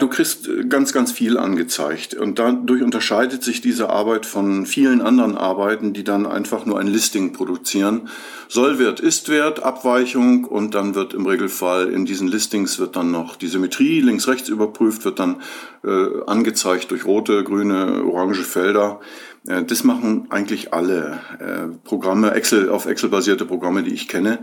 Du 0.00 0.06
kriegst 0.06 0.46
äh, 0.46 0.64
ganz, 0.64 0.92
ganz 0.92 1.10
viel 1.10 1.36
angezeigt. 1.36 2.14
Und 2.14 2.38
dadurch 2.38 2.82
unterscheidet 2.82 3.42
sich 3.42 3.60
diese 3.60 3.90
Arbeit 3.90 4.26
von 4.26 4.64
vielen 4.64 5.00
anderen 5.00 5.36
Arbeiten, 5.36 5.92
die 5.92 6.04
dann 6.04 6.24
einfach 6.24 6.64
nur 6.66 6.78
ein 6.78 6.86
Listing 6.86 7.32
produzieren. 7.32 8.08
Sollwert, 8.46 9.00
Istwert, 9.00 9.64
Abweichung 9.64 10.44
und 10.44 10.76
dann 10.76 10.94
wird 10.94 11.14
im 11.14 11.26
Regelfall 11.26 11.90
in 11.90 12.06
diesen 12.06 12.28
Listings 12.28 12.78
wird 12.78 12.94
dann 12.94 13.10
noch 13.10 13.34
die 13.34 13.48
Symmetrie 13.48 14.00
links-rechts 14.00 14.48
überprüft, 14.48 15.04
wird 15.04 15.18
dann 15.18 15.42
äh, 15.84 16.06
angezeigt 16.28 16.92
durch 16.92 17.04
rote, 17.04 17.42
grüne, 17.42 18.04
orange 18.04 18.44
Felder. 18.44 19.00
Äh, 19.48 19.64
das 19.64 19.82
machen 19.82 20.28
eigentlich 20.30 20.72
alle 20.72 21.20
äh, 21.40 21.76
Programme, 21.82 22.30
Excel, 22.34 22.70
auf 22.70 22.86
Excel 22.86 23.10
basierte 23.10 23.44
Programme, 23.44 23.82
die 23.82 23.94
ich 23.94 24.06
kenne. 24.06 24.38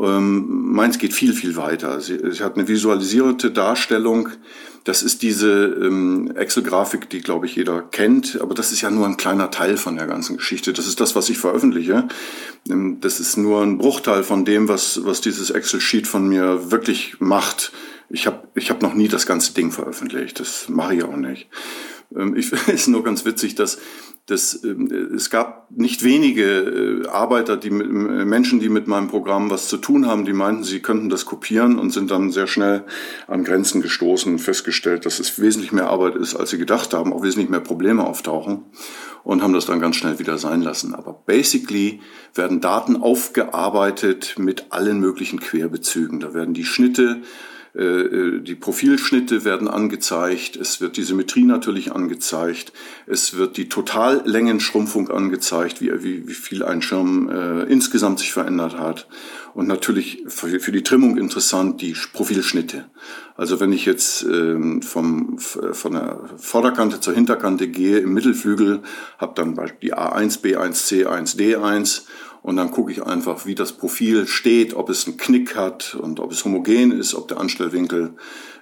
Ähm, 0.00 0.72
meins 0.72 0.98
geht 0.98 1.12
viel, 1.12 1.32
viel 1.32 1.56
weiter. 1.56 2.00
Sie, 2.00 2.18
sie 2.30 2.44
hat 2.44 2.56
eine 2.56 2.68
visualisierte 2.68 3.50
Darstellung. 3.50 4.28
Das 4.84 5.02
ist 5.02 5.22
diese 5.22 5.64
ähm, 5.64 6.32
Excel-Grafik, 6.34 7.10
die, 7.10 7.20
glaube 7.20 7.46
ich, 7.46 7.56
jeder 7.56 7.82
kennt. 7.82 8.40
Aber 8.40 8.54
das 8.54 8.72
ist 8.72 8.80
ja 8.80 8.90
nur 8.90 9.06
ein 9.06 9.16
kleiner 9.16 9.50
Teil 9.50 9.76
von 9.76 9.96
der 9.96 10.06
ganzen 10.06 10.36
Geschichte. 10.36 10.72
Das 10.72 10.86
ist 10.86 11.00
das, 11.00 11.16
was 11.16 11.28
ich 11.28 11.38
veröffentliche. 11.38 12.08
Ähm, 12.68 12.98
das 13.00 13.20
ist 13.20 13.36
nur 13.36 13.62
ein 13.62 13.78
Bruchteil 13.78 14.22
von 14.22 14.44
dem, 14.44 14.68
was, 14.68 15.04
was 15.04 15.20
dieses 15.20 15.50
Excel-Sheet 15.50 16.06
von 16.06 16.28
mir 16.28 16.70
wirklich 16.70 17.16
macht. 17.18 17.72
Ich 18.08 18.26
habe 18.26 18.48
ich 18.54 18.70
hab 18.70 18.80
noch 18.80 18.94
nie 18.94 19.08
das 19.08 19.26
ganze 19.26 19.52
Ding 19.52 19.72
veröffentlicht. 19.72 20.40
Das 20.40 20.68
mache 20.68 20.94
ich 20.94 21.02
auch 21.02 21.16
nicht. 21.16 21.48
Ähm, 22.14 22.36
ich 22.36 22.52
es 22.68 22.86
nur 22.86 23.04
ganz 23.04 23.24
witzig, 23.24 23.54
dass, 23.54 23.78
dass 24.26 24.62
ähm, 24.64 24.90
es 25.14 25.30
gab 25.30 25.70
nicht 25.70 26.04
wenige 26.04 27.04
äh, 27.04 27.08
Arbeiter, 27.08 27.56
die 27.56 27.68
äh, 27.68 27.72
Menschen, 27.72 28.60
die 28.60 28.68
mit 28.68 28.86
meinem 28.86 29.08
Programm 29.08 29.50
was 29.50 29.68
zu 29.68 29.76
tun 29.76 30.06
haben, 30.06 30.24
die 30.24 30.32
meinten, 30.32 30.64
sie 30.64 30.80
könnten 30.80 31.08
das 31.08 31.24
kopieren 31.24 31.78
und 31.78 31.90
sind 31.90 32.10
dann 32.10 32.30
sehr 32.30 32.46
schnell 32.46 32.84
an 33.26 33.44
Grenzen 33.44 33.80
gestoßen 33.80 34.32
und 34.32 34.38
festgestellt, 34.38 35.06
dass 35.06 35.18
es 35.18 35.40
wesentlich 35.40 35.72
mehr 35.72 35.88
Arbeit 35.88 36.14
ist, 36.14 36.34
als 36.34 36.50
sie 36.50 36.58
gedacht 36.58 36.94
haben, 36.94 37.12
auch 37.12 37.22
wesentlich 37.22 37.50
mehr 37.50 37.60
Probleme 37.60 38.06
auftauchen 38.06 38.64
und 39.24 39.42
haben 39.42 39.52
das 39.52 39.66
dann 39.66 39.80
ganz 39.80 39.96
schnell 39.96 40.18
wieder 40.18 40.38
sein 40.38 40.62
lassen. 40.62 40.94
Aber 40.94 41.12
basically 41.26 42.00
werden 42.34 42.60
Daten 42.60 42.96
aufgearbeitet 42.96 44.36
mit 44.38 44.66
allen 44.70 45.00
möglichen 45.00 45.40
Querbezügen. 45.40 46.20
Da 46.20 46.34
werden 46.34 46.54
die 46.54 46.64
Schnitte 46.64 47.22
die 47.74 48.54
Profilschnitte 48.54 49.44
werden 49.44 49.68
angezeigt, 49.68 50.56
es 50.56 50.80
wird 50.80 50.96
die 50.96 51.02
Symmetrie 51.02 51.44
natürlich 51.44 51.92
angezeigt, 51.92 52.72
es 53.06 53.36
wird 53.36 53.56
die 53.56 53.68
Totallängenschrumpfung 53.68 55.10
angezeigt, 55.10 55.80
wie, 55.80 55.92
wie, 56.02 56.26
wie 56.26 56.34
viel 56.34 56.64
ein 56.64 56.82
Schirm 56.82 57.28
äh, 57.28 57.64
insgesamt 57.64 58.18
sich 58.20 58.32
verändert 58.32 58.78
hat. 58.78 59.06
Und 59.54 59.66
natürlich 59.66 60.24
für, 60.28 60.60
für 60.60 60.72
die 60.72 60.82
Trimmung 60.82 61.16
interessant 61.18 61.80
die 61.80 61.96
Profilschnitte. 62.12 62.86
Also 63.36 63.60
wenn 63.60 63.72
ich 63.72 63.86
jetzt 63.86 64.22
ähm, 64.22 64.82
vom, 64.82 65.38
von 65.38 65.92
der 65.92 66.20
Vorderkante 66.36 67.00
zur 67.00 67.14
Hinterkante 67.14 67.68
gehe 67.68 67.98
im 67.98 68.14
Mittelflügel, 68.14 68.82
habe 69.18 69.32
dann 69.34 69.58
die 69.82 69.94
A1, 69.94 70.42
B1, 70.42 70.86
C1, 70.86 71.36
D1 71.36 72.02
und 72.42 72.56
dann 72.56 72.70
gucke 72.70 72.92
ich 72.92 73.02
einfach, 73.02 73.46
wie 73.46 73.54
das 73.54 73.72
Profil 73.72 74.26
steht, 74.26 74.74
ob 74.74 74.90
es 74.90 75.06
einen 75.06 75.16
Knick 75.16 75.56
hat 75.56 75.94
und 75.94 76.20
ob 76.20 76.32
es 76.32 76.44
homogen 76.44 76.92
ist, 76.92 77.14
ob 77.14 77.28
der 77.28 77.38
Anstellwinkel 77.38 78.14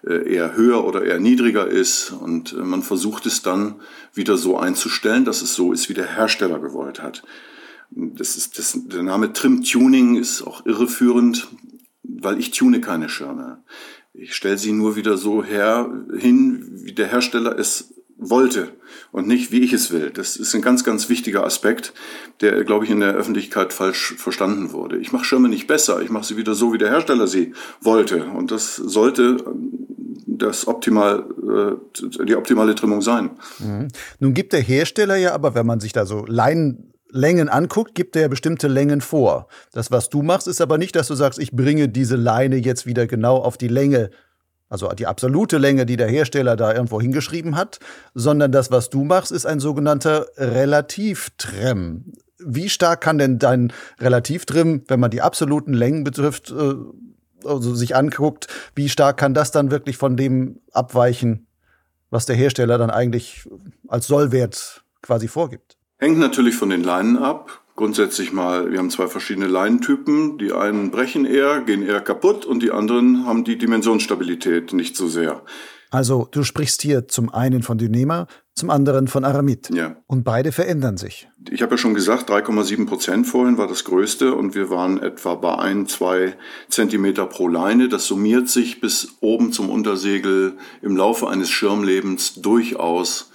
äh, 0.06 0.34
eher 0.34 0.56
höher 0.56 0.84
oder 0.84 1.04
eher 1.04 1.20
niedriger 1.20 1.66
ist. 1.66 2.10
Und 2.10 2.52
äh, 2.52 2.56
man 2.56 2.82
versucht 2.82 3.26
es 3.26 3.42
dann 3.42 3.76
wieder 4.14 4.36
so 4.36 4.58
einzustellen, 4.58 5.24
dass 5.24 5.42
es 5.42 5.54
so 5.54 5.72
ist, 5.72 5.88
wie 5.88 5.94
der 5.94 6.16
Hersteller 6.16 6.58
gewollt 6.58 7.02
hat. 7.02 7.22
Das 7.90 8.36
ist, 8.36 8.58
das, 8.58 8.76
der 8.76 9.02
Name 9.02 9.32
Trim 9.32 9.62
Tuning 9.62 10.16
ist 10.16 10.42
auch 10.42 10.66
irreführend, 10.66 11.48
weil 12.02 12.40
ich 12.40 12.50
tune 12.50 12.80
keine 12.80 13.08
Schirme. 13.08 13.62
Ich 14.12 14.34
stelle 14.34 14.58
sie 14.58 14.72
nur 14.72 14.96
wieder 14.96 15.18
so 15.18 15.44
her, 15.44 15.90
hin, 16.16 16.64
wie 16.82 16.92
der 16.92 17.08
Hersteller 17.08 17.58
es 17.58 17.94
wollte 18.16 18.72
und 19.16 19.26
nicht, 19.26 19.50
wie 19.50 19.60
ich 19.60 19.72
es 19.72 19.90
will. 19.90 20.10
Das 20.10 20.36
ist 20.36 20.54
ein 20.54 20.60
ganz, 20.60 20.84
ganz 20.84 21.08
wichtiger 21.08 21.42
Aspekt, 21.42 21.94
der, 22.42 22.64
glaube 22.64 22.84
ich, 22.84 22.90
in 22.90 23.00
der 23.00 23.14
Öffentlichkeit 23.14 23.72
falsch 23.72 24.14
verstanden 24.18 24.72
wurde. 24.72 24.98
Ich 24.98 25.10
mache 25.10 25.24
Schirme 25.24 25.48
nicht 25.48 25.66
besser, 25.66 26.02
ich 26.02 26.10
mache 26.10 26.26
sie 26.26 26.36
wieder 26.36 26.54
so, 26.54 26.74
wie 26.74 26.78
der 26.78 26.90
Hersteller 26.90 27.26
sie 27.26 27.54
wollte. 27.80 28.26
Und 28.26 28.50
das 28.50 28.76
sollte 28.76 29.38
das 30.26 30.68
optimal, 30.68 31.24
äh, 31.42 32.26
die 32.26 32.36
optimale 32.36 32.74
Trimmung 32.74 33.00
sein. 33.00 33.30
Mhm. 33.58 33.88
Nun 34.18 34.34
gibt 34.34 34.52
der 34.52 34.60
Hersteller 34.60 35.16
ja 35.16 35.32
aber, 35.32 35.54
wenn 35.54 35.64
man 35.64 35.80
sich 35.80 35.94
da 35.94 36.04
so 36.04 36.26
Leinenlängen 36.26 37.48
anguckt, 37.48 37.94
gibt 37.94 38.16
er 38.16 38.22
ja 38.22 38.28
bestimmte 38.28 38.68
Längen 38.68 39.00
vor. 39.00 39.48
Das, 39.72 39.90
was 39.90 40.10
du 40.10 40.20
machst, 40.20 40.46
ist 40.46 40.60
aber 40.60 40.76
nicht, 40.76 40.94
dass 40.94 41.08
du 41.08 41.14
sagst, 41.14 41.38
ich 41.38 41.52
bringe 41.52 41.88
diese 41.88 42.16
Leine 42.16 42.56
jetzt 42.56 42.84
wieder 42.84 43.06
genau 43.06 43.38
auf 43.38 43.56
die 43.56 43.68
Länge 43.68 44.10
also 44.68 44.88
die 44.88 45.06
absolute 45.06 45.58
Länge, 45.58 45.86
die 45.86 45.96
der 45.96 46.08
Hersteller 46.08 46.56
da 46.56 46.74
irgendwo 46.74 47.00
hingeschrieben 47.00 47.56
hat, 47.56 47.78
sondern 48.14 48.52
das, 48.52 48.70
was 48.70 48.90
du 48.90 49.04
machst, 49.04 49.32
ist 49.32 49.46
ein 49.46 49.60
sogenannter 49.60 50.26
Relativtrim. 50.36 52.12
Wie 52.38 52.68
stark 52.68 53.00
kann 53.00 53.18
denn 53.18 53.38
dein 53.38 53.72
Relativtrim, 53.98 54.84
wenn 54.88 55.00
man 55.00 55.10
die 55.10 55.22
absoluten 55.22 55.72
Längen 55.72 56.04
betrifft, 56.04 56.50
äh, 56.50 56.74
also 57.44 57.74
sich 57.74 57.94
anguckt, 57.94 58.48
wie 58.74 58.88
stark 58.88 59.16
kann 59.18 59.34
das 59.34 59.52
dann 59.52 59.70
wirklich 59.70 59.96
von 59.96 60.16
dem 60.16 60.60
abweichen, 60.72 61.46
was 62.10 62.26
der 62.26 62.36
Hersteller 62.36 62.78
dann 62.78 62.90
eigentlich 62.90 63.48
als 63.88 64.06
Sollwert 64.06 64.84
quasi 65.02 65.28
vorgibt? 65.28 65.76
Hängt 65.98 66.18
natürlich 66.18 66.56
von 66.56 66.70
den 66.70 66.82
Leinen 66.82 67.18
ab 67.18 67.65
grundsätzlich 67.76 68.32
mal, 68.32 68.72
wir 68.72 68.78
haben 68.78 68.90
zwei 68.90 69.06
verschiedene 69.06 69.46
Leinentypen. 69.46 70.38
Die 70.38 70.52
einen 70.52 70.90
brechen 70.90 71.24
eher, 71.24 71.60
gehen 71.60 71.82
eher 71.82 72.00
kaputt 72.00 72.44
und 72.44 72.62
die 72.62 72.72
anderen 72.72 73.26
haben 73.26 73.44
die 73.44 73.58
Dimensionsstabilität 73.58 74.72
nicht 74.72 74.96
so 74.96 75.06
sehr. 75.06 75.42
Also 75.90 76.26
du 76.30 76.42
sprichst 76.42 76.82
hier 76.82 77.06
zum 77.06 77.32
einen 77.32 77.62
von 77.62 77.78
Dynema, 77.78 78.26
zum 78.54 78.70
anderen 78.70 79.06
von 79.06 79.24
Aramid. 79.24 79.70
Ja. 79.70 79.96
Und 80.06 80.24
beide 80.24 80.50
verändern 80.50 80.96
sich. 80.96 81.28
Ich 81.50 81.62
habe 81.62 81.74
ja 81.74 81.78
schon 81.78 81.94
gesagt, 81.94 82.30
3,7 82.30 82.86
Prozent 82.86 83.26
vorhin 83.26 83.56
war 83.56 83.68
das 83.68 83.84
größte 83.84 84.34
und 84.34 84.54
wir 84.54 84.68
waren 84.70 85.00
etwa 85.00 85.34
bei 85.36 85.56
ein, 85.58 85.86
zwei 85.86 86.36
Zentimeter 86.68 87.26
pro 87.26 87.48
Leine. 87.48 87.88
Das 87.88 88.06
summiert 88.06 88.48
sich 88.48 88.80
bis 88.80 89.16
oben 89.20 89.52
zum 89.52 89.70
Untersegel 89.70 90.56
im 90.82 90.96
Laufe 90.96 91.28
eines 91.28 91.50
Schirmlebens 91.50 92.34
durchaus 92.40 93.30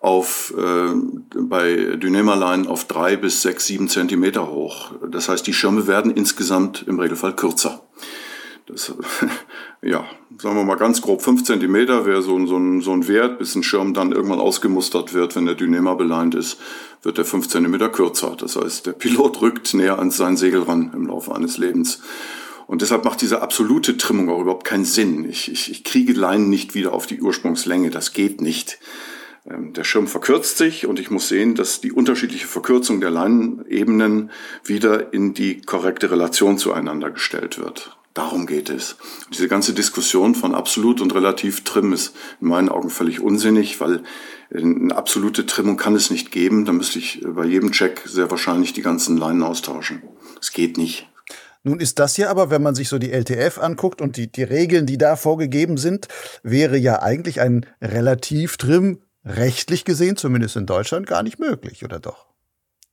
auf, 0.00 0.54
äh, 0.56 0.94
bei 1.38 1.96
Dynema-Line 1.96 2.68
auf 2.68 2.84
drei 2.84 3.16
bis 3.16 3.42
sechs, 3.42 3.66
sieben 3.66 3.88
Zentimeter 3.88 4.50
hoch. 4.50 4.92
Das 5.10 5.28
heißt, 5.28 5.46
die 5.46 5.52
Schirme 5.52 5.86
werden 5.86 6.10
insgesamt 6.10 6.84
im 6.86 6.98
Regelfall 6.98 7.34
kürzer. 7.34 7.82
Das, 8.66 8.92
ja, 9.82 10.04
sagen 10.38 10.56
wir 10.56 10.64
mal 10.64 10.76
ganz 10.76 11.00
grob 11.00 11.22
fünf 11.22 11.44
Zentimeter 11.44 12.04
wäre 12.04 12.20
so, 12.20 12.44
so, 12.46 12.56
ein, 12.56 12.80
so 12.80 12.92
ein 12.92 13.06
Wert, 13.08 13.38
bis 13.38 13.54
ein 13.54 13.62
Schirm 13.62 13.94
dann 13.94 14.12
irgendwann 14.12 14.40
ausgemustert 14.40 15.14
wird, 15.14 15.36
wenn 15.36 15.46
der 15.46 15.54
Dynema 15.54 15.94
beleint 15.94 16.34
ist, 16.34 16.58
wird 17.02 17.18
der 17.18 17.24
fünf 17.24 17.48
Zentimeter 17.48 17.88
kürzer. 17.88 18.36
Das 18.36 18.56
heißt, 18.56 18.86
der 18.86 18.92
Pilot 18.92 19.40
rückt 19.40 19.72
näher 19.74 19.98
an 19.98 20.10
sein 20.10 20.36
Segel 20.36 20.62
ran 20.62 20.90
im 20.94 21.06
Laufe 21.06 21.34
eines 21.34 21.58
Lebens. 21.58 22.00
Und 22.66 22.82
deshalb 22.82 23.04
macht 23.04 23.22
diese 23.22 23.42
absolute 23.42 23.96
Trimmung 23.96 24.28
auch 24.28 24.40
überhaupt 24.40 24.66
keinen 24.66 24.84
Sinn. 24.84 25.28
Ich, 25.28 25.50
ich, 25.50 25.70
ich 25.70 25.84
kriege 25.84 26.12
Leinen 26.12 26.50
nicht 26.50 26.74
wieder 26.74 26.92
auf 26.92 27.06
die 27.06 27.20
Ursprungslänge, 27.20 27.90
das 27.90 28.12
geht 28.12 28.40
nicht. 28.40 28.80
Ähm, 29.48 29.72
der 29.72 29.84
Schirm 29.84 30.06
verkürzt 30.06 30.58
sich 30.58 30.86
und 30.86 30.98
ich 30.98 31.10
muss 31.10 31.28
sehen, 31.28 31.54
dass 31.54 31.80
die 31.80 31.92
unterschiedliche 31.92 32.46
Verkürzung 32.46 33.00
der 33.00 33.10
Leinenebenen 33.10 34.30
wieder 34.64 35.12
in 35.12 35.34
die 35.34 35.60
korrekte 35.60 36.10
Relation 36.10 36.58
zueinander 36.58 37.10
gestellt 37.10 37.58
wird. 37.58 37.96
Darum 38.14 38.46
geht 38.46 38.70
es. 38.70 38.96
Diese 39.30 39.46
ganze 39.46 39.74
Diskussion 39.74 40.34
von 40.34 40.54
absolut 40.54 41.02
und 41.02 41.14
relativ 41.14 41.64
Trim 41.64 41.92
ist 41.92 42.16
in 42.40 42.48
meinen 42.48 42.70
Augen 42.70 42.88
völlig 42.88 43.20
unsinnig, 43.20 43.78
weil 43.78 44.04
eine 44.54 44.96
absolute 44.96 45.44
Trimmung 45.44 45.76
kann 45.76 45.94
es 45.94 46.10
nicht 46.10 46.32
geben. 46.32 46.64
Da 46.64 46.72
müsste 46.72 46.98
ich 46.98 47.22
bei 47.26 47.44
jedem 47.44 47.72
Check 47.72 48.00
sehr 48.06 48.30
wahrscheinlich 48.30 48.72
die 48.72 48.80
ganzen 48.80 49.18
Leinen 49.18 49.42
austauschen. 49.42 50.02
Es 50.40 50.52
geht 50.52 50.78
nicht. 50.78 51.08
Nun 51.62 51.78
ist 51.78 51.98
das 51.98 52.16
ja 52.16 52.30
aber, 52.30 52.48
wenn 52.48 52.62
man 52.62 52.74
sich 52.74 52.88
so 52.88 52.98
die 52.98 53.10
LTF 53.10 53.58
anguckt 53.58 54.00
und 54.00 54.16
die, 54.16 54.30
die 54.30 54.44
Regeln, 54.44 54.86
die 54.86 54.98
da 54.98 55.16
vorgegeben 55.16 55.76
sind, 55.76 56.08
wäre 56.42 56.78
ja 56.78 57.02
eigentlich 57.02 57.40
ein 57.40 57.66
relativ 57.82 58.56
Trim 58.56 59.00
rechtlich 59.26 59.84
gesehen, 59.84 60.16
zumindest 60.16 60.56
in 60.56 60.66
Deutschland, 60.66 61.06
gar 61.06 61.22
nicht 61.22 61.38
möglich, 61.38 61.84
oder 61.84 61.98
doch? 61.98 62.26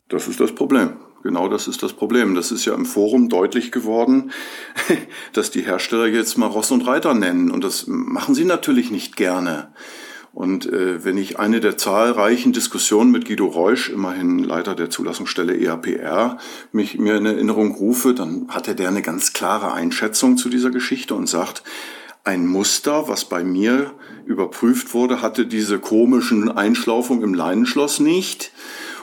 Das 0.09 0.27
ist 0.27 0.39
das 0.39 0.53
Problem. 0.53 0.97
Genau 1.23 1.47
das 1.47 1.69
ist 1.69 1.81
das 1.81 1.93
Problem. 1.93 2.35
Das 2.35 2.51
ist 2.51 2.65
ja 2.65 2.73
im 2.73 2.85
Forum 2.85 3.29
deutlich 3.29 3.71
geworden, 3.71 4.31
dass 5.33 5.51
die 5.51 5.61
Hersteller 5.61 6.07
jetzt 6.07 6.37
mal 6.37 6.47
Ross 6.47 6.71
und 6.71 6.85
Reiter 6.85 7.13
nennen. 7.13 7.49
Und 7.49 7.63
das 7.63 7.85
machen 7.87 8.35
sie 8.35 8.43
natürlich 8.43 8.91
nicht 8.91 9.15
gerne. 9.15 9.73
Und 10.33 10.65
äh, 10.65 11.05
wenn 11.05 11.17
ich 11.17 11.39
eine 11.39 11.59
der 11.59 11.77
zahlreichen 11.77 12.53
Diskussionen 12.53 13.11
mit 13.11 13.25
Guido 13.25 13.45
Reusch, 13.45 13.89
immerhin 13.89 14.39
Leiter 14.39 14.73
der 14.73 14.89
Zulassungsstelle 14.89 15.55
EAPR, 15.55 16.39
mich 16.71 16.97
mir 16.97 17.15
in 17.15 17.27
Erinnerung 17.27 17.75
rufe, 17.75 18.15
dann 18.15 18.47
hat 18.49 18.67
er 18.67 18.73
der 18.73 18.89
eine 18.89 19.03
ganz 19.03 19.33
klare 19.33 19.71
Einschätzung 19.71 20.35
zu 20.35 20.49
dieser 20.49 20.71
Geschichte 20.71 21.13
und 21.13 21.29
sagt, 21.29 21.63
ein 22.23 22.47
Muster, 22.47 23.07
was 23.07 23.25
bei 23.25 23.43
mir 23.43 23.91
überprüft 24.25 24.93
wurde, 24.93 25.21
hatte 25.21 25.45
diese 25.45 25.79
komischen 25.79 26.49
Einschlaufungen 26.49 27.23
im 27.23 27.33
Leinenschloss 27.33 27.99
nicht. 27.99 28.51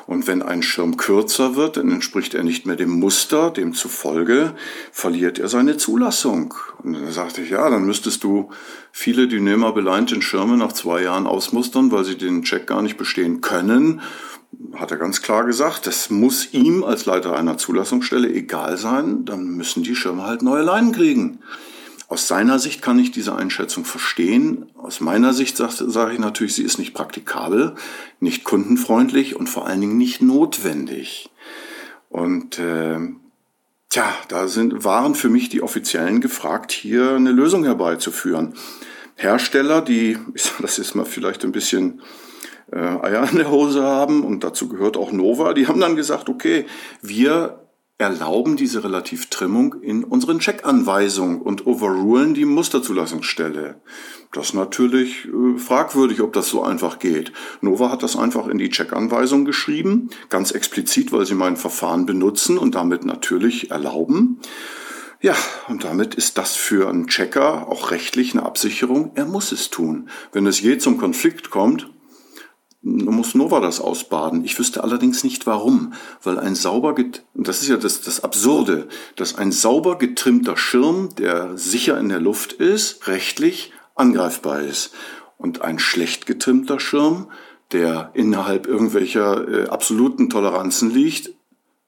Und 0.07 0.27
wenn 0.27 0.43
ein 0.43 0.63
Schirm 0.63 0.97
kürzer 0.97 1.55
wird, 1.55 1.77
dann 1.77 1.93
entspricht 1.93 2.35
er 2.35 2.43
nicht 2.43 2.67
mehr 2.67 2.75
dem 2.75 2.91
Muster, 2.91 3.51
demzufolge 3.51 4.55
verliert 4.91 5.39
er 5.39 5.49
seine 5.49 5.77
Zulassung. 5.77 6.55
Und 6.83 6.95
dann 6.95 7.13
sagte 7.13 7.43
ich, 7.43 7.51
ja, 7.51 7.69
dann 7.71 7.85
müsstest 7.85 8.25
du 8.25 8.51
viele 8.91 9.29
Dynema 9.29 9.71
beleinten 9.71 10.21
Schirme 10.21 10.57
nach 10.57 10.73
zwei 10.73 11.03
Jahren 11.03 11.29
ausmustern, 11.29 11.93
weil 11.93 12.05
sie 12.05 12.19
den 12.19 12.43
Check 12.43 12.67
gar 12.67 12.83
nicht 12.83 12.97
bestehen 12.97 13.41
können. 13.41 14.01
Hat 14.75 14.91
er 14.91 14.97
ganz 14.97 15.23
klar 15.23 15.45
gesagt, 15.45 15.87
das 15.87 16.11
muss 16.11 16.53
ihm 16.55 16.83
als 16.83 17.07
Leiter 17.07 17.37
einer 17.37 17.57
Zulassungsstelle 17.57 18.33
egal 18.33 18.79
sein, 18.79 19.25
dann 19.27 19.45
müssen 19.45 19.85
die 19.85 19.95
Schirme 19.95 20.25
halt 20.25 20.43
neue 20.43 20.63
Leinen 20.63 20.91
kriegen. 20.91 21.39
Aus 22.11 22.27
seiner 22.27 22.59
Sicht 22.59 22.83
kann 22.83 22.99
ich 22.99 23.13
diese 23.13 23.37
Einschätzung 23.37 23.85
verstehen. 23.85 24.67
Aus 24.77 24.99
meiner 24.99 25.33
Sicht 25.33 25.57
sage 25.57 25.89
sag 25.89 26.13
ich 26.13 26.19
natürlich, 26.19 26.57
sie 26.57 26.65
ist 26.65 26.77
nicht 26.77 26.93
praktikabel, 26.93 27.77
nicht 28.19 28.43
kundenfreundlich 28.43 29.37
und 29.37 29.49
vor 29.49 29.69
allen 29.69 29.81
Dingen 29.81 29.97
nicht 29.97 30.21
notwendig. 30.21 31.31
Und 32.09 32.59
äh, 32.59 32.99
tja, 33.91 34.13
da 34.27 34.49
sind, 34.49 34.83
waren 34.83 35.15
für 35.15 35.29
mich 35.29 35.51
die 35.51 35.63
Offiziellen 35.63 36.21
gefragt, 36.21 36.73
hier 36.73 37.15
eine 37.15 37.31
Lösung 37.31 37.63
herbeizuführen. 37.63 38.55
Hersteller, 39.15 39.81
die, 39.81 40.19
ich 40.35 40.43
sage 40.43 40.63
das 40.63 40.79
jetzt 40.79 40.97
mal 40.97 41.07
vielleicht 41.07 41.45
ein 41.45 41.53
bisschen 41.53 42.03
äh, 42.73 42.79
Eier 42.79 43.31
in 43.31 43.39
der 43.39 43.53
Hose 43.53 43.85
haben 43.85 44.25
und 44.25 44.43
dazu 44.43 44.69
gehört 44.69 44.97
auch 44.97 45.13
Nova, 45.13 45.55
die 45.55 45.69
haben 45.69 45.79
dann 45.79 45.95
gesagt, 45.95 46.29
okay, 46.29 46.67
wir 47.03 47.70
erlauben 48.01 48.57
diese 48.57 48.83
Relativtrimmung 48.83 49.75
in 49.83 50.05
unseren 50.05 50.39
Checkanweisungen 50.39 51.43
und 51.43 51.67
overrulen 51.67 52.33
die 52.33 52.47
Musterzulassungsstelle. 52.47 53.83
Das 54.33 54.47
ist 54.47 54.55
natürlich 54.55 55.27
äh, 55.27 55.59
fragwürdig, 55.59 56.23
ob 56.23 56.33
das 56.33 56.49
so 56.49 56.63
einfach 56.63 56.99
geht. 56.99 57.33
Nova 57.61 57.91
hat 57.91 58.03
das 58.03 58.17
einfach 58.17 58.49
in 58.49 58.57
die 58.57 58.71
Checkanweisung 58.71 59.45
geschrieben, 59.45 60.09
ganz 60.31 60.51
explizit, 60.51 61.13
weil 61.13 61.27
sie 61.27 61.35
mein 61.35 61.59
Verfahren 61.59 62.07
benutzen 62.07 62.57
und 62.57 62.75
damit 62.75 63.05
natürlich 63.05 63.71
erlauben. 63.71 64.41
Ja, 65.21 65.37
und 65.69 65.85
damit 65.85 66.15
ist 66.15 66.39
das 66.39 66.57
für 66.57 66.89
einen 66.89 67.07
Checker 67.07 67.69
auch 67.69 67.91
rechtlich 67.91 68.33
eine 68.33 68.47
Absicherung. 68.47 69.11
Er 69.15 69.27
muss 69.27 69.53
es 69.53 69.69
tun. 69.69 70.09
Wenn 70.33 70.47
es 70.47 70.63
je 70.63 70.79
zum 70.79 70.97
Konflikt 70.97 71.51
kommt, 71.51 71.91
muss 72.83 73.35
Nova 73.35 73.61
das 73.61 73.81
ausbaden. 73.81 74.45
Ich 74.45 74.59
wüsste 74.59 74.83
allerdings 74.83 75.23
nicht 75.23 75.47
warum, 75.47 75.93
weil 76.23 76.39
ein 76.39 76.55
sauber, 76.55 76.95
das 77.35 77.63
ist 77.63 77.69
ja 77.69 77.77
das, 77.77 78.01
das 78.01 78.25
Absurde, 78.25 78.89
dass 79.17 79.35
ein 79.35 79.53
sauber 79.53 79.99
getrimmter 79.99 80.57
Schirm, 80.57 81.11
der 81.17 81.57
sicher 81.57 81.99
in 81.99 82.09
der 82.09 82.21
Luft 82.21 82.53
ist, 82.55 83.07
rechtlich 83.07 83.73
angreifbar 83.95 84.61
ist. 84.63 84.93
Und 85.37 85.63
ein 85.63 85.79
schlecht 85.79 86.27
getrimmter 86.27 86.81
Schirm, 86.81 87.31
der 87.73 88.11
innerhalb 88.15 88.67
irgendwelcher 88.67 89.49
äh, 89.49 89.69
absoluten 89.69 90.29
Toleranzen 90.29 90.91
liegt, 90.91 91.33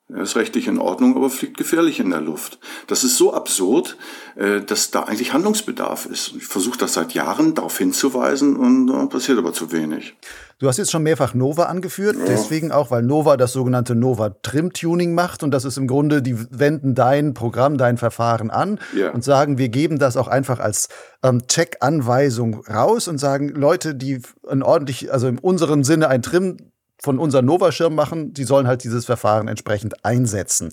er 0.09 0.23
ist 0.23 0.37
rechtlich 0.37 0.67
in 0.67 0.79
Ordnung, 0.79 1.17
aber 1.17 1.31
fliegt 1.31 1.57
gefährlich 1.57 1.99
in 1.99 2.11
der 2.11 2.21
Luft. 2.21 2.59
Das 2.87 3.03
ist 3.03 3.17
so 3.17 3.33
absurd, 3.33 3.97
äh, 4.37 4.61
dass 4.61 4.91
da 4.91 5.05
eigentlich 5.05 5.33
Handlungsbedarf 5.33 6.07
ist. 6.07 6.35
Ich 6.37 6.45
versuche 6.45 6.79
das 6.79 6.95
seit 6.95 7.15
Jahren 7.15 7.55
darauf 7.55 7.79
hinzuweisen 7.79 8.57
und 8.57 8.89
da 8.89 9.07
passiert 9.07 9.39
aber 9.39 9.53
zu 9.53 9.73
wenig. 9.73 10.15
Du 10.59 10.69
hast 10.69 10.77
jetzt 10.77 10.93
schon 10.93 11.03
mehrfach 11.03 11.35
Nova 11.35 11.65
angeführt, 11.65 12.17
ja. 12.17 12.25
deswegen 12.27 12.73
auch, 12.73 12.91
weil 12.91 13.03
Nova 13.03 13.37
das 13.37 13.53
sogenannte 13.53 13.95
Nova 13.95 14.31
Trim 14.43 14.73
Tuning 14.73 15.15
macht 15.15 15.43
und 15.43 15.51
das 15.51 15.65
ist 15.65 15.77
im 15.77 15.87
Grunde, 15.87 16.23
die 16.23 16.37
wenden 16.51 16.95
dein 16.95 17.35
Programm, 17.35 17.79
dein 17.79 17.97
Verfahren 17.97 18.51
an 18.51 18.79
ja. 18.97 19.11
und 19.11 19.25
sagen, 19.25 19.59
wir 19.59 19.71
geben 19.71 19.99
das 19.99 20.17
auch 20.17 20.29
einfach 20.29 20.61
als 20.61 20.89
ähm, 21.23 21.47
Check-Anweisung 21.49 22.65
raus 22.67 23.09
und 23.09 23.19
sagen, 23.19 23.49
Leute, 23.49 23.95
die 23.95 24.21
ein 24.49 24.63
ordentlich, 24.63 25.13
also 25.13 25.27
in 25.27 25.39
unserem 25.39 25.85
Sinne 25.85 26.09
ein 26.09 26.23
Trim 26.23 26.72
von 27.03 27.19
unserem 27.19 27.47
Nova-Schirm 27.47 27.95
machen, 27.95 28.33
die 28.33 28.45
sollen 28.45 28.67
halt 28.67 28.85
dieses 28.85 29.05
Verfahren 29.05 29.49
entsprechend 29.49 30.05
einsetzen. 30.05 30.71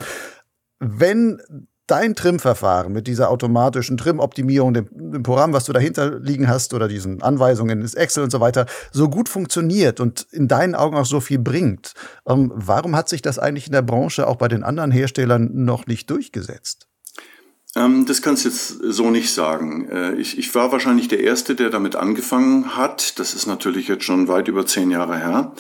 Wenn 0.79 1.41
dein 1.87 2.15
Trim-Verfahren 2.15 2.93
mit 2.93 3.07
dieser 3.07 3.31
automatischen 3.31 3.97
Trim-Optimierung, 3.97 4.73
dem, 4.75 4.87
dem, 4.91 5.23
Programm, 5.23 5.53
was 5.53 5.65
du 5.65 5.73
dahinter 5.73 6.19
liegen 6.19 6.47
hast 6.47 6.73
oder 6.73 6.87
diesen 6.87 7.23
Anweisungen 7.23 7.81
ins 7.81 7.95
Excel 7.95 8.23
und 8.23 8.31
so 8.31 8.39
weiter, 8.39 8.67
so 8.91 9.09
gut 9.09 9.27
funktioniert 9.27 9.99
und 9.99 10.27
in 10.31 10.47
deinen 10.47 10.75
Augen 10.75 10.95
auch 10.95 11.07
so 11.07 11.19
viel 11.19 11.39
bringt, 11.39 11.93
ähm, 12.27 12.51
warum 12.55 12.95
hat 12.95 13.09
sich 13.09 13.21
das 13.21 13.39
eigentlich 13.39 13.65
in 13.65 13.73
der 13.73 13.81
Branche 13.81 14.27
auch 14.27 14.35
bei 14.35 14.47
den 14.47 14.63
anderen 14.63 14.91
Herstellern 14.91 15.49
noch 15.51 15.87
nicht 15.87 16.09
durchgesetzt? 16.11 16.87
Ähm, 17.75 18.05
das 18.05 18.21
kannst 18.21 18.45
du 18.45 18.49
jetzt 18.49 18.67
so 18.67 19.09
nicht 19.09 19.33
sagen. 19.33 19.87
Äh, 19.89 20.15
ich, 20.15 20.37
ich 20.37 20.53
war 20.55 20.71
wahrscheinlich 20.71 21.07
der 21.07 21.21
Erste, 21.21 21.55
der 21.55 21.69
damit 21.69 21.95
angefangen 21.95 22.75
hat. 22.77 23.19
Das 23.19 23.33
ist 23.33 23.47
natürlich 23.47 23.87
jetzt 23.87 24.03
schon 24.03 24.27
weit 24.27 24.47
über 24.47 24.65
zehn 24.65 24.91
Jahre 24.91 25.17
her. 25.17 25.53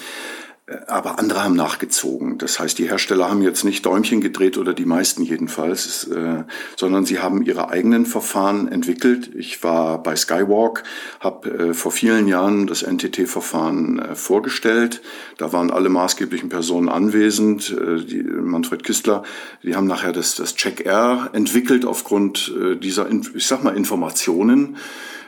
Aber 0.87 1.17
andere 1.17 1.43
haben 1.43 1.55
nachgezogen. 1.55 2.37
Das 2.37 2.59
heißt, 2.59 2.77
die 2.77 2.87
Hersteller 2.87 3.29
haben 3.29 3.41
jetzt 3.41 3.63
nicht 3.63 3.85
Däumchen 3.85 4.21
gedreht 4.21 4.57
oder 4.57 4.73
die 4.73 4.85
meisten 4.85 5.23
jedenfalls, 5.23 6.07
äh, 6.07 6.43
sondern 6.75 7.05
sie 7.05 7.19
haben 7.19 7.41
ihre 7.41 7.69
eigenen 7.69 8.05
Verfahren 8.05 8.67
entwickelt. 8.67 9.31
Ich 9.35 9.63
war 9.63 10.03
bei 10.03 10.15
Skywalk, 10.15 10.83
habe 11.19 11.49
äh, 11.49 11.73
vor 11.73 11.91
vielen 11.91 12.27
Jahren 12.27 12.67
das 12.67 12.83
NTT-Verfahren 12.83 13.99
äh, 13.99 14.15
vorgestellt. 14.15 15.01
Da 15.37 15.51
waren 15.53 15.71
alle 15.71 15.89
maßgeblichen 15.89 16.49
Personen 16.49 16.89
anwesend. 16.89 17.71
Äh, 17.71 18.03
die, 18.03 18.21
Manfred 18.23 18.83
Kistler, 18.83 19.23
die 19.63 19.75
haben 19.75 19.87
nachher 19.87 20.11
das, 20.11 20.35
das 20.35 20.55
Check-R 20.55 21.29
entwickelt 21.33 21.85
aufgrund 21.85 22.53
äh, 22.59 22.75
dieser, 22.75 23.09
ich 23.09 23.47
sag 23.47 23.63
mal, 23.63 23.75
Informationen 23.75 24.77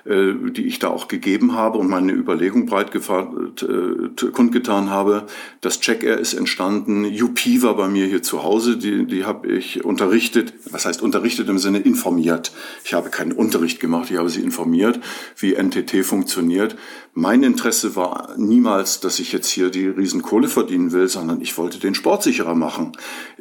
die 0.06 0.66
ich 0.66 0.80
da 0.80 0.88
auch 0.90 1.08
gegeben 1.08 1.54
habe 1.54 1.78
und 1.78 1.90
meine 1.90 2.12
Überlegung 2.12 2.66
breit 2.66 2.94
äh, 2.96 4.32
kundgetan 4.32 4.90
habe. 4.90 5.28
Das 5.62 5.80
Check-Air 5.80 6.18
ist 6.18 6.34
entstanden. 6.34 7.06
UP 7.06 7.40
war 7.62 7.76
bei 7.76 7.88
mir 7.88 8.08
hier 8.08 8.24
zu 8.24 8.44
Hause, 8.44 8.78
die, 8.78 9.06
die 9.06 9.26
habe 9.26 9.48
ich 9.48 9.84
unterrichtet. 9.86 10.54
Was 10.72 10.86
heißt 10.86 11.02
unterrichtet 11.02 11.50
im 11.50 11.60
Sinne 11.60 11.80
informiert? 11.80 12.52
Ich 12.84 12.94
habe 12.94 13.10
keinen 13.10 13.32
Unterricht 13.32 13.80
gemacht, 13.80 14.10
ich 14.10 14.18
habe 14.18 14.30
sie 14.30 14.42
informiert, 14.42 15.00
wie 15.38 15.54
NTT 15.54 16.04
funktioniert. 16.06 16.76
Mein 17.14 17.44
Interesse 17.44 17.98
war 17.98 18.36
niemals, 18.38 19.02
dass 19.02 19.20
ich 19.20 19.34
jetzt 19.34 19.50
hier 19.50 19.70
die 19.70 19.88
Riesenkohle 19.88 20.48
verdienen 20.48 20.94
will, 20.94 21.10
sondern 21.10 21.42
ich 21.42 21.58
wollte 21.58 21.78
den 21.78 21.94
Sport 21.94 22.24
sicherer 22.24 22.56
machen. 22.56 22.94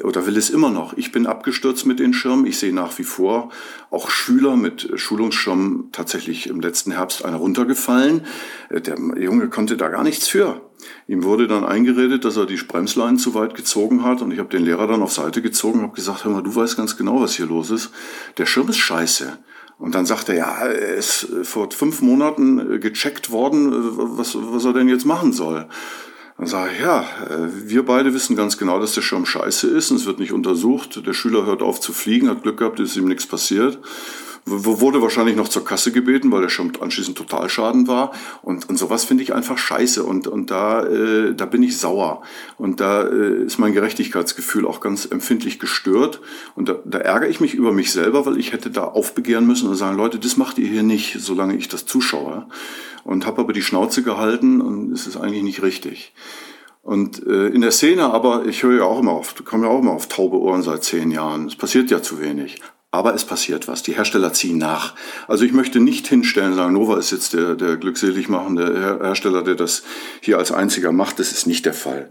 Oder 0.02 0.26
will 0.26 0.36
es 0.36 0.50
immer 0.50 0.70
noch. 0.70 0.96
Ich 0.96 1.12
bin 1.12 1.26
abgestürzt 1.26 1.86
mit 1.86 2.00
den 2.00 2.12
Schirmen. 2.12 2.46
Ich 2.46 2.58
sehe 2.58 2.74
nach 2.74 2.98
wie 2.98 3.04
vor 3.04 3.50
auch 3.90 4.10
Schüler 4.10 4.56
mit 4.56 4.90
Schulungsschirmen 4.96 5.90
tatsächlich 5.92 6.49
im 6.50 6.60
letzten 6.60 6.92
Herbst 6.92 7.24
einer 7.24 7.38
runtergefallen. 7.38 8.26
Äh, 8.68 8.80
der 8.80 8.96
Junge 9.18 9.48
konnte 9.48 9.76
da 9.76 9.88
gar 9.88 10.02
nichts 10.02 10.28
für. 10.28 10.60
Ihm 11.06 11.24
wurde 11.24 11.46
dann 11.46 11.64
eingeredet, 11.64 12.24
dass 12.24 12.36
er 12.36 12.46
die 12.46 12.56
Bremsleinen 12.56 13.18
zu 13.18 13.34
weit 13.34 13.54
gezogen 13.54 14.02
hat 14.02 14.22
und 14.22 14.30
ich 14.32 14.38
habe 14.38 14.48
den 14.48 14.64
Lehrer 14.64 14.86
dann 14.86 15.02
auf 15.02 15.12
Seite 15.12 15.42
gezogen 15.42 15.80
und 15.80 15.86
habe 15.86 15.94
gesagt, 15.94 16.24
hör 16.24 16.32
mal, 16.32 16.42
du 16.42 16.54
weißt 16.54 16.76
ganz 16.76 16.96
genau, 16.96 17.20
was 17.20 17.34
hier 17.34 17.46
los 17.46 17.70
ist. 17.70 17.90
Der 18.38 18.46
Schirm 18.46 18.68
ist 18.68 18.78
scheiße. 18.78 19.38
Und 19.78 19.94
dann 19.94 20.04
sagt 20.04 20.28
er, 20.28 20.34
ja, 20.36 20.56
er 20.66 20.94
ist 20.94 21.26
vor 21.42 21.70
fünf 21.70 22.02
Monaten 22.02 22.74
äh, 22.74 22.78
gecheckt 22.78 23.30
worden, 23.30 23.72
äh, 23.72 23.76
was, 24.18 24.36
was 24.38 24.64
er 24.64 24.72
denn 24.72 24.88
jetzt 24.88 25.06
machen 25.06 25.32
soll. 25.32 25.68
Dann 26.36 26.46
sage 26.46 26.70
ich, 26.74 26.80
ja, 26.80 27.04
wir 27.66 27.84
beide 27.84 28.14
wissen 28.14 28.34
ganz 28.34 28.56
genau, 28.56 28.80
dass 28.80 28.94
der 28.94 29.02
Schirm 29.02 29.26
scheiße 29.26 29.66
ist 29.66 29.90
und 29.90 29.98
es 29.98 30.06
wird 30.06 30.20
nicht 30.20 30.32
untersucht. 30.32 31.06
Der 31.06 31.12
Schüler 31.12 31.44
hört 31.44 31.60
auf 31.60 31.80
zu 31.80 31.92
fliegen, 31.92 32.30
hat 32.30 32.44
Glück 32.44 32.56
gehabt, 32.56 32.80
ist 32.80 32.96
ihm 32.96 33.08
nichts 33.08 33.26
passiert 33.26 33.78
wurde 34.46 35.02
wahrscheinlich 35.02 35.36
noch 35.36 35.48
zur 35.48 35.64
Kasse 35.64 35.92
gebeten, 35.92 36.32
weil 36.32 36.42
der 36.42 36.48
schon 36.48 36.72
anschließend 36.80 37.16
Totalschaden 37.16 37.88
war. 37.88 38.12
Und, 38.42 38.68
und 38.68 38.76
sowas 38.76 39.04
finde 39.04 39.22
ich 39.22 39.34
einfach 39.34 39.58
scheiße. 39.58 40.02
Und, 40.02 40.26
und 40.26 40.50
da, 40.50 40.84
äh, 40.84 41.34
da 41.34 41.46
bin 41.46 41.62
ich 41.62 41.78
sauer. 41.78 42.22
Und 42.58 42.80
da 42.80 43.02
äh, 43.02 43.44
ist 43.44 43.58
mein 43.58 43.72
Gerechtigkeitsgefühl 43.72 44.66
auch 44.66 44.80
ganz 44.80 45.06
empfindlich 45.06 45.58
gestört. 45.58 46.20
Und 46.54 46.68
da, 46.68 46.78
da 46.84 46.98
ärgere 46.98 47.28
ich 47.28 47.40
mich 47.40 47.54
über 47.54 47.72
mich 47.72 47.92
selber, 47.92 48.26
weil 48.26 48.38
ich 48.38 48.52
hätte 48.52 48.70
da 48.70 48.84
aufbegehren 48.84 49.46
müssen 49.46 49.68
und 49.68 49.76
sagen, 49.76 49.96
Leute, 49.96 50.18
das 50.18 50.36
macht 50.36 50.58
ihr 50.58 50.68
hier 50.68 50.82
nicht, 50.82 51.20
solange 51.20 51.56
ich 51.56 51.68
das 51.68 51.86
zuschaue. 51.86 52.46
Und 53.04 53.26
habe 53.26 53.42
aber 53.42 53.52
die 53.52 53.62
Schnauze 53.62 54.02
gehalten 54.02 54.60
und 54.60 54.92
es 54.92 55.06
ist 55.06 55.16
eigentlich 55.16 55.42
nicht 55.42 55.62
richtig. 55.62 56.12
Und 56.82 57.26
äh, 57.26 57.48
in 57.48 57.60
der 57.60 57.72
Szene 57.72 58.12
aber, 58.12 58.46
ich 58.46 58.62
höre 58.62 58.78
ja 58.78 58.84
auch 58.84 59.00
immer 59.00 59.12
auf, 59.12 59.34
komme 59.44 59.66
ja 59.66 59.72
auch 59.72 59.80
immer 59.80 59.92
auf 59.92 60.08
taube 60.08 60.38
Ohren 60.38 60.62
seit 60.62 60.82
zehn 60.82 61.10
Jahren. 61.10 61.46
Es 61.46 61.56
passiert 61.56 61.90
ja 61.90 62.02
zu 62.02 62.20
wenig. 62.20 62.60
Aber 62.92 63.14
es 63.14 63.24
passiert 63.24 63.68
was. 63.68 63.82
Die 63.82 63.94
Hersteller 63.94 64.32
ziehen 64.32 64.58
nach. 64.58 64.94
Also 65.28 65.44
ich 65.44 65.52
möchte 65.52 65.78
nicht 65.78 66.08
hinstellen 66.08 66.54
sagen, 66.54 66.72
Nova 66.72 66.98
ist 66.98 67.12
jetzt 67.12 67.34
der, 67.34 67.54
der 67.54 67.76
glückselig 67.76 68.28
machende 68.28 68.98
Hersteller, 69.00 69.42
der 69.42 69.54
das 69.54 69.84
hier 70.20 70.38
als 70.38 70.50
einziger 70.50 70.90
macht. 70.90 71.20
Das 71.20 71.30
ist 71.30 71.46
nicht 71.46 71.66
der 71.66 71.74
Fall. 71.74 72.10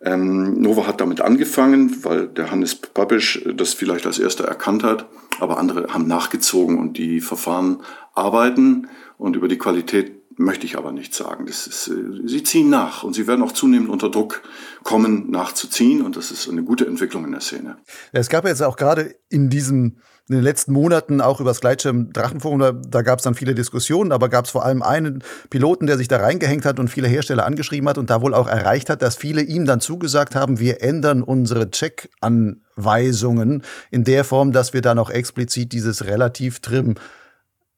Ähm, 0.00 0.60
Nova 0.60 0.86
hat 0.86 1.00
damit 1.00 1.20
angefangen, 1.20 2.04
weil 2.04 2.28
der 2.28 2.52
Hannes 2.52 2.76
Papisch 2.76 3.42
das 3.54 3.74
vielleicht 3.74 4.06
als 4.06 4.20
erster 4.20 4.44
erkannt 4.44 4.84
hat. 4.84 5.06
Aber 5.40 5.58
andere 5.58 5.92
haben 5.92 6.06
nachgezogen 6.06 6.78
und 6.78 6.98
die 6.98 7.20
Verfahren 7.20 7.80
arbeiten 8.14 8.88
und 9.18 9.34
über 9.34 9.48
die 9.48 9.58
Qualität 9.58 10.15
möchte 10.36 10.66
ich 10.66 10.76
aber 10.76 10.92
nicht 10.92 11.14
sagen. 11.14 11.46
Das 11.46 11.66
ist, 11.66 11.88
äh, 11.88 12.26
sie 12.26 12.42
ziehen 12.42 12.70
nach 12.70 13.02
und 13.02 13.14
sie 13.14 13.26
werden 13.26 13.42
auch 13.42 13.52
zunehmend 13.52 13.88
unter 13.88 14.10
Druck 14.10 14.42
kommen, 14.82 15.30
nachzuziehen 15.30 16.02
und 16.02 16.16
das 16.16 16.30
ist 16.30 16.48
eine 16.48 16.62
gute 16.62 16.86
Entwicklung 16.86 17.24
in 17.24 17.32
der 17.32 17.40
Szene. 17.40 17.76
Es 18.12 18.28
gab 18.28 18.44
jetzt 18.44 18.62
auch 18.62 18.76
gerade 18.76 19.14
in 19.28 19.50
diesen 19.50 20.00
in 20.28 20.34
den 20.34 20.42
letzten 20.42 20.72
Monaten 20.72 21.20
auch 21.20 21.40
über 21.40 21.50
das 21.50 21.60
Gleitschirm 21.60 22.12
Drachenforum, 22.12 22.58
da, 22.58 22.72
da 22.72 23.02
gab 23.02 23.20
es 23.20 23.22
dann 23.22 23.36
viele 23.36 23.54
Diskussionen, 23.54 24.10
aber 24.10 24.28
gab 24.28 24.46
es 24.46 24.50
vor 24.50 24.64
allem 24.64 24.82
einen 24.82 25.22
Piloten, 25.50 25.86
der 25.86 25.96
sich 25.96 26.08
da 26.08 26.16
reingehängt 26.16 26.64
hat 26.64 26.80
und 26.80 26.88
viele 26.88 27.06
Hersteller 27.06 27.46
angeschrieben 27.46 27.88
hat 27.88 27.96
und 27.96 28.10
da 28.10 28.22
wohl 28.22 28.34
auch 28.34 28.48
erreicht 28.48 28.90
hat, 28.90 29.02
dass 29.02 29.14
viele 29.14 29.42
ihm 29.42 29.66
dann 29.66 29.80
zugesagt 29.80 30.34
haben, 30.34 30.58
wir 30.58 30.82
ändern 30.82 31.22
unsere 31.22 31.70
Check-Anweisungen 31.70 33.62
in 33.92 34.02
der 34.02 34.24
Form, 34.24 34.50
dass 34.50 34.72
wir 34.72 34.80
dann 34.80 34.98
auch 34.98 35.10
explizit 35.10 35.72
dieses 35.72 36.06
relativ 36.06 36.58
trim 36.58 36.96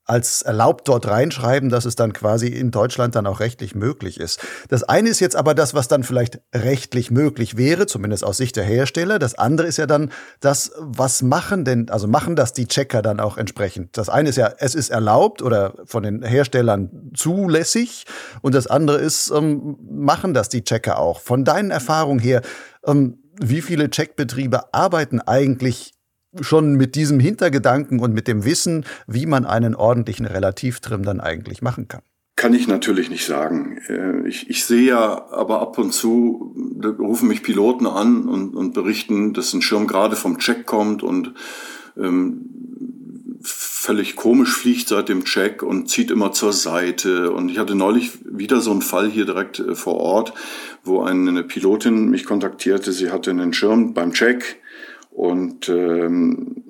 als 0.09 0.43
erlaubt 0.43 0.89
dort 0.89 1.07
reinschreiben, 1.07 1.69
dass 1.69 1.85
es 1.85 1.95
dann 1.95 2.13
quasi 2.13 2.49
in 2.49 2.71
Deutschland 2.71 3.15
dann 3.15 3.27
auch 3.27 3.41
rechtlich 3.41 3.75
möglich 3.75 4.19
ist. 4.19 4.41
Das 4.69 4.83
eine 4.83 5.11
ist 5.11 5.21
jetzt 5.21 5.37
aber 5.37 5.55
das, 5.55 5.75
was 5.75 5.87
dann 5.87 6.03
vielleicht 6.03 6.41
rechtlich 6.55 7.11
möglich 7.11 7.57
wäre, 7.57 7.87
zumindest 7.87 8.25
aus 8.25 8.39
Sicht 8.39 8.57
der 8.57 8.65
Hersteller. 8.65 9.19
Das 9.19 9.35
andere 9.35 9.67
ist 9.67 9.77
ja 9.77 9.87
dann 9.87 10.11
das, 10.41 10.73
was 10.79 11.23
machen 11.23 11.65
denn, 11.65 11.91
also 11.91 12.09
machen 12.09 12.37
das 12.37 12.55
die 12.55 12.67
Checker 12.67 13.03
dann 13.03 13.21
auch 13.21 13.37
entsprechend? 13.37 13.99
Das 13.99 14.09
eine 14.09 14.31
ist 14.31 14.37
ja, 14.37 14.51
es 14.59 14.75
ist 14.75 14.89
erlaubt 14.89 15.43
oder 15.43 15.75
von 15.85 16.03
den 16.03 16.23
Herstellern 16.23 17.13
zulässig 17.15 18.07
und 18.41 18.55
das 18.55 18.67
andere 18.67 18.99
ist, 18.99 19.31
ähm, 19.31 19.77
machen 19.91 20.33
das 20.33 20.49
die 20.49 20.65
Checker 20.65 20.99
auch? 20.99 21.21
Von 21.21 21.45
deinen 21.45 21.71
Erfahrungen 21.71 22.21
her, 22.21 22.41
ähm, 22.87 23.19
wie 23.41 23.61
viele 23.61 23.91
Checkbetriebe 23.91 24.73
arbeiten 24.73 25.21
eigentlich 25.21 25.98
schon 26.41 26.75
mit 26.75 26.95
diesem 26.95 27.21
Hintergedanken 27.21 28.01
und 28.01 28.13
mit 28.13 28.29
dem 28.29 28.45
Wissen, 28.45 28.85
wie 29.07 29.27
man 29.27 29.47
einen 29.47 29.75
ordentlichen 29.75 30.27
Relativtrim 30.27 31.03
dann 31.03 31.21
eigentlich 31.21 31.63
machen 31.63 31.89
kann. 31.89 32.03
kann 32.37 32.55
ich 32.55 32.69
natürlich 32.69 33.11
nicht 33.11 33.27
sagen. 33.27 33.79
Äh, 33.89 34.29
ich, 34.29 34.49
ich 34.49 34.65
sehe 34.65 34.91
ja 34.91 35.29
aber 35.33 35.61
ab 35.61 35.77
und 35.79 35.93
zu, 35.93 36.55
rufen 36.99 37.29
mich 37.29 37.43
Piloten 37.43 37.87
an 37.87 38.29
und, 38.29 38.55
und 38.55 38.75
berichten, 38.75 39.35
dass 39.35 39.53
ein 39.53 39.63
Schirm 39.63 39.87
gerade 39.87 40.15
vom 40.15 40.39
Check 40.39 40.65
kommt 40.65 41.03
und 41.03 41.35
ähm, 41.97 42.45
völlig 43.43 44.17
komisch 44.17 44.55
fliegt 44.55 44.89
seit 44.89 45.09
dem 45.09 45.25
Check 45.25 45.63
und 45.63 45.89
zieht 45.89 46.11
immer 46.11 46.33
zur 46.33 46.53
Seite. 46.53 47.33
Und 47.33 47.49
ich 47.49 47.59
hatte 47.59 47.75
neulich 47.75 48.19
wieder 48.25 48.61
so 48.61 48.71
einen 48.71 48.83
Fall 48.83 49.09
hier 49.09 49.25
direkt 49.25 49.59
äh, 49.59 49.75
vor 49.75 49.97
Ort, 49.97 50.33
wo 50.85 51.03
eine 51.03 51.43
Pilotin 51.43 52.09
mich 52.09 52.25
kontaktierte. 52.25 52.93
Sie 52.93 53.11
hatte 53.11 53.31
einen 53.31 53.53
Schirm 53.53 53.95
beim 53.95 54.13
Check 54.13 54.61
und 55.19 55.69
ähm, 55.69 56.63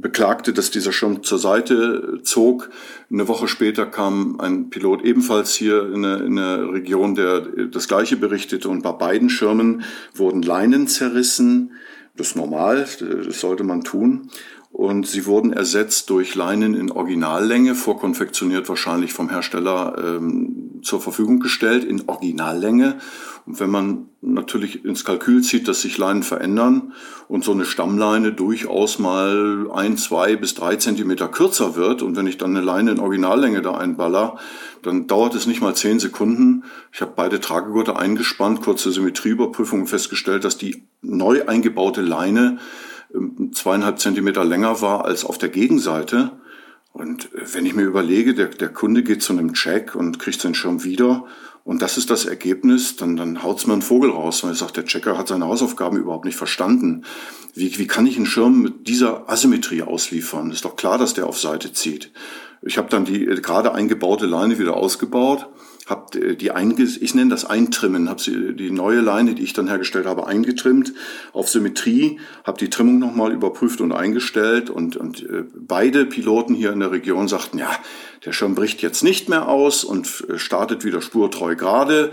beklagte, 0.00 0.54
dass 0.54 0.70
dieser 0.70 0.90
Schirm 0.90 1.22
zur 1.22 1.38
Seite 1.38 2.20
zog. 2.22 2.70
Eine 3.12 3.28
Woche 3.28 3.46
später 3.46 3.84
kam 3.84 4.40
ein 4.40 4.70
Pilot 4.70 5.02
ebenfalls 5.04 5.54
hier 5.54 5.92
in 5.92 6.02
der, 6.02 6.22
in 6.22 6.36
der 6.36 6.72
Region, 6.72 7.14
der 7.14 7.40
das 7.70 7.88
Gleiche 7.88 8.16
berichtete. 8.16 8.70
Und 8.70 8.82
bei 8.82 8.92
beiden 8.92 9.28
Schirmen 9.28 9.82
wurden 10.14 10.40
Leinen 10.40 10.88
zerrissen. 10.88 11.72
Das 12.16 12.28
ist 12.28 12.36
normal, 12.36 12.86
das 13.26 13.40
sollte 13.40 13.64
man 13.64 13.84
tun. 13.84 14.30
Und 14.72 15.06
sie 15.06 15.26
wurden 15.26 15.52
ersetzt 15.52 16.08
durch 16.08 16.34
Leinen 16.34 16.72
in 16.72 16.90
Originallänge, 16.90 17.74
vorkonfektioniert 17.74 18.70
wahrscheinlich 18.70 19.12
vom 19.12 19.28
Hersteller 19.28 19.96
ähm, 20.02 20.80
zur 20.82 20.98
Verfügung 20.98 21.40
gestellt, 21.40 21.84
in 21.84 22.08
Originallänge. 22.08 22.96
Und 23.44 23.60
wenn 23.60 23.70
man 23.70 24.06
natürlich 24.22 24.84
ins 24.84 25.04
Kalkül 25.04 25.42
zieht, 25.42 25.68
dass 25.68 25.82
sich 25.82 25.98
Leinen 25.98 26.22
verändern 26.22 26.94
und 27.28 27.44
so 27.44 27.52
eine 27.52 27.66
Stammleine 27.66 28.32
durchaus 28.32 28.98
mal 28.98 29.70
ein, 29.74 29.98
zwei 29.98 30.36
bis 30.36 30.54
drei 30.54 30.76
Zentimeter 30.76 31.28
kürzer 31.28 31.76
wird 31.76 32.00
und 32.00 32.16
wenn 32.16 32.26
ich 32.26 32.38
dann 32.38 32.56
eine 32.56 32.64
Leine 32.64 32.92
in 32.92 33.00
Originallänge 33.00 33.60
da 33.60 33.74
einballer, 33.74 34.38
dann 34.80 35.06
dauert 35.06 35.34
es 35.34 35.46
nicht 35.46 35.60
mal 35.60 35.74
zehn 35.74 35.98
Sekunden. 35.98 36.64
Ich 36.92 37.02
habe 37.02 37.12
beide 37.14 37.40
Tragegurte 37.40 37.96
eingespannt, 37.96 38.62
kurze 38.62 38.90
Symmetrieüberprüfung 38.90 39.86
festgestellt, 39.86 40.44
dass 40.44 40.56
die 40.56 40.84
neu 41.02 41.46
eingebaute 41.46 42.00
Leine 42.00 42.58
zweieinhalb 43.52 43.98
Zentimeter 44.00 44.44
länger 44.44 44.80
war 44.80 45.04
als 45.04 45.24
auf 45.24 45.38
der 45.38 45.48
Gegenseite. 45.48 46.32
Und 46.92 47.32
äh, 47.34 47.54
wenn 47.54 47.66
ich 47.66 47.74
mir 47.74 47.84
überlege, 47.84 48.34
der, 48.34 48.48
der 48.48 48.68
Kunde 48.68 49.02
geht 49.02 49.22
zu 49.22 49.32
einem 49.32 49.54
Check 49.54 49.94
und 49.94 50.18
kriegt 50.18 50.40
seinen 50.40 50.54
Schirm 50.54 50.84
wieder 50.84 51.24
und 51.64 51.80
das 51.80 51.96
ist 51.96 52.10
das 52.10 52.24
Ergebnis, 52.24 52.96
dann, 52.96 53.16
dann 53.16 53.42
haut's 53.42 53.66
mir 53.66 53.72
einen 53.72 53.82
Vogel 53.82 54.10
raus, 54.10 54.42
weil 54.42 54.52
ich 54.52 54.58
sage, 54.58 54.72
der 54.72 54.84
Checker 54.84 55.16
hat 55.16 55.28
seine 55.28 55.46
Hausaufgaben 55.46 55.96
überhaupt 55.96 56.24
nicht 56.24 56.36
verstanden. 56.36 57.04
Wie, 57.54 57.78
wie 57.78 57.86
kann 57.86 58.06
ich 58.06 58.16
einen 58.16 58.26
Schirm 58.26 58.62
mit 58.62 58.88
dieser 58.88 59.30
Asymmetrie 59.30 59.82
ausliefern? 59.82 60.50
Ist 60.50 60.64
doch 60.64 60.74
klar, 60.74 60.98
dass 60.98 61.14
der 61.14 61.26
auf 61.26 61.38
Seite 61.38 61.72
zieht. 61.72 62.10
Ich 62.62 62.78
habe 62.78 62.88
dann 62.88 63.04
die 63.04 63.24
äh, 63.24 63.40
gerade 63.40 63.72
eingebaute 63.72 64.26
Leine 64.26 64.58
wieder 64.58 64.76
ausgebaut 64.76 65.48
habe 65.92 66.18
äh, 66.18 66.36
die 66.36 66.50
einge 66.50 66.82
ich 66.82 67.14
nenne 67.14 67.30
das 67.30 67.44
Eintrimmen, 67.44 68.08
habe 68.08 68.22
die 68.54 68.70
neue 68.70 69.00
Leine, 69.00 69.34
die 69.34 69.42
ich 69.42 69.52
dann 69.52 69.68
hergestellt 69.68 70.06
habe, 70.06 70.26
eingetrimmt 70.26 70.94
auf 71.32 71.48
Symmetrie, 71.48 72.18
habe 72.44 72.58
die 72.58 72.70
Trimmung 72.70 72.98
nochmal 72.98 73.32
überprüft 73.32 73.80
und 73.80 73.92
eingestellt 73.92 74.70
und, 74.70 74.96
und 74.96 75.22
äh, 75.22 75.44
beide 75.54 76.06
Piloten 76.06 76.54
hier 76.54 76.72
in 76.72 76.80
der 76.80 76.90
Region 76.90 77.28
sagten, 77.28 77.58
ja, 77.58 77.70
der 78.24 78.32
Schirm 78.32 78.54
bricht 78.54 78.82
jetzt 78.82 79.04
nicht 79.04 79.28
mehr 79.28 79.48
aus 79.48 79.84
und 79.84 80.24
äh, 80.28 80.38
startet 80.38 80.84
wieder 80.84 81.02
spurtreu 81.02 81.54
gerade. 81.56 82.10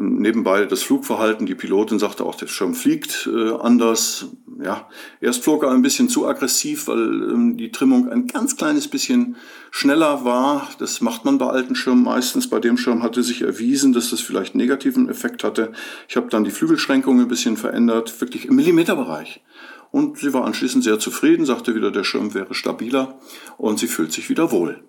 Nebenbei 0.00 0.64
das 0.64 0.84
Flugverhalten, 0.84 1.44
die 1.44 1.56
Pilotin 1.56 1.98
sagte 1.98 2.24
auch, 2.24 2.36
der 2.36 2.46
Schirm 2.46 2.74
fliegt 2.74 3.28
äh, 3.32 3.50
anders. 3.54 4.26
Ja, 4.62 4.88
erst 5.20 5.42
flog 5.42 5.64
er 5.64 5.72
ein 5.72 5.82
bisschen 5.82 6.08
zu 6.08 6.24
aggressiv, 6.24 6.86
weil 6.86 7.00
ähm, 7.00 7.56
die 7.56 7.72
Trimmung 7.72 8.08
ein 8.08 8.28
ganz 8.28 8.56
kleines 8.56 8.86
bisschen 8.86 9.34
schneller 9.72 10.24
war. 10.24 10.68
Das 10.78 11.00
macht 11.00 11.24
man 11.24 11.38
bei 11.38 11.46
alten 11.46 11.74
Schirmen 11.74 12.04
meistens. 12.04 12.48
Bei 12.48 12.60
dem 12.60 12.78
Schirm 12.78 13.02
hatte 13.02 13.24
sich 13.24 13.42
erwiesen, 13.42 13.92
dass 13.92 14.10
das 14.10 14.20
vielleicht 14.20 14.54
einen 14.54 14.60
negativen 14.60 15.08
Effekt 15.08 15.42
hatte. 15.42 15.72
Ich 16.08 16.16
habe 16.16 16.28
dann 16.28 16.44
die 16.44 16.52
Flügelschränkung 16.52 17.20
ein 17.20 17.26
bisschen 17.26 17.56
verändert, 17.56 18.20
wirklich 18.20 18.46
im 18.46 18.54
Millimeterbereich. 18.54 19.42
Und 19.90 20.18
sie 20.18 20.32
war 20.32 20.44
anschließend 20.44 20.84
sehr 20.84 21.00
zufrieden, 21.00 21.44
sagte 21.44 21.74
wieder, 21.74 21.90
der 21.90 22.04
Schirm 22.04 22.34
wäre 22.34 22.54
stabiler 22.54 23.18
und 23.56 23.80
sie 23.80 23.88
fühlt 23.88 24.12
sich 24.12 24.30
wieder 24.30 24.52
wohl. 24.52 24.80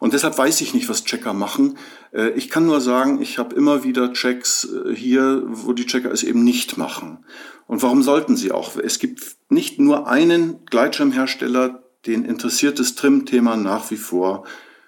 Und 0.00 0.12
deshalb 0.12 0.38
weiß 0.38 0.60
ich 0.60 0.74
nicht, 0.74 0.88
was 0.88 1.04
Checker 1.04 1.32
machen. 1.32 1.76
Äh, 2.12 2.30
ich 2.30 2.50
kann 2.50 2.66
nur 2.66 2.80
sagen, 2.80 3.20
ich 3.20 3.38
habe 3.38 3.54
immer 3.54 3.84
wieder 3.84 4.12
Checks 4.12 4.64
äh, 4.64 4.94
hier, 4.94 5.42
wo 5.46 5.72
die 5.72 5.86
Checker 5.86 6.12
es 6.12 6.22
eben 6.22 6.44
nicht 6.44 6.78
machen. 6.78 7.24
Und 7.66 7.82
warum 7.82 8.02
sollten 8.02 8.36
sie 8.36 8.52
auch? 8.52 8.76
Es 8.76 8.98
gibt 8.98 9.36
nicht 9.48 9.78
nur 9.78 10.06
einen 10.06 10.64
Gleitschirmhersteller, 10.66 11.82
den 12.06 12.24
interessiert 12.24 12.78
das 12.78 12.94
Trim-Thema 12.94 13.56
nach 13.56 13.90
wie 13.90 13.96
vor 13.96 14.44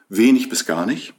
wenig 0.08 0.48
bis 0.48 0.64
gar 0.64 0.86
nicht. 0.86 1.14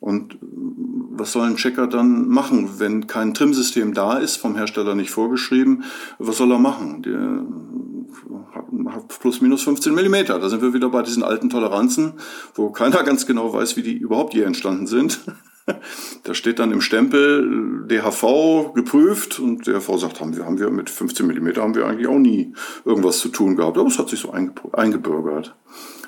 Und 0.00 0.38
was 0.40 1.32
soll 1.32 1.46
ein 1.46 1.56
Checker 1.56 1.86
dann 1.86 2.28
machen, 2.28 2.78
wenn 2.78 3.06
kein 3.06 3.34
Trim-System 3.34 3.92
da 3.92 4.16
ist, 4.18 4.36
vom 4.36 4.56
Hersteller 4.56 4.94
nicht 4.94 5.10
vorgeschrieben? 5.10 5.84
Was 6.18 6.38
soll 6.38 6.52
er 6.52 6.58
machen? 6.58 7.02
Der 7.02 7.44
plus 9.20 9.40
minus 9.40 9.62
15 9.62 9.94
Millimeter. 9.94 10.38
Da 10.38 10.48
sind 10.48 10.62
wir 10.62 10.74
wieder 10.74 10.88
bei 10.88 11.02
diesen 11.02 11.22
alten 11.22 11.50
Toleranzen, 11.50 12.14
wo 12.54 12.70
keiner 12.70 13.02
ganz 13.02 13.26
genau 13.26 13.52
weiß, 13.52 13.76
wie 13.76 13.82
die 13.82 13.96
überhaupt 13.96 14.34
je 14.34 14.42
entstanden 14.42 14.86
sind. 14.86 15.20
Da 16.24 16.34
steht 16.34 16.58
dann 16.58 16.72
im 16.72 16.80
Stempel 16.80 17.86
DHV 17.86 18.72
geprüft 18.74 19.38
und 19.38 19.68
DHV 19.68 19.98
sagt, 19.98 20.20
haben 20.20 20.36
wir, 20.36 20.44
haben 20.44 20.58
wir 20.58 20.70
mit 20.70 20.90
15 20.90 21.24
Millimeter 21.24 21.62
haben 21.62 21.76
wir 21.76 21.86
eigentlich 21.86 22.08
auch 22.08 22.18
nie 22.18 22.54
irgendwas 22.84 23.18
zu 23.18 23.28
tun 23.28 23.54
gehabt. 23.54 23.78
Aber 23.78 23.86
es 23.86 23.98
hat 23.98 24.08
sich 24.08 24.18
so 24.18 24.32
eingebürgert, 24.32 25.54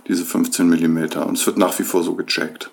diese 0.09 0.25
15 0.25 0.68
Millimeter. 0.68 1.27
Und 1.27 1.38
es 1.38 1.47
wird 1.47 1.59
nach 1.59 1.79
wie 1.79 1.85
vor 1.85 2.03
so 2.03 2.16
gecheckt. 2.16 2.73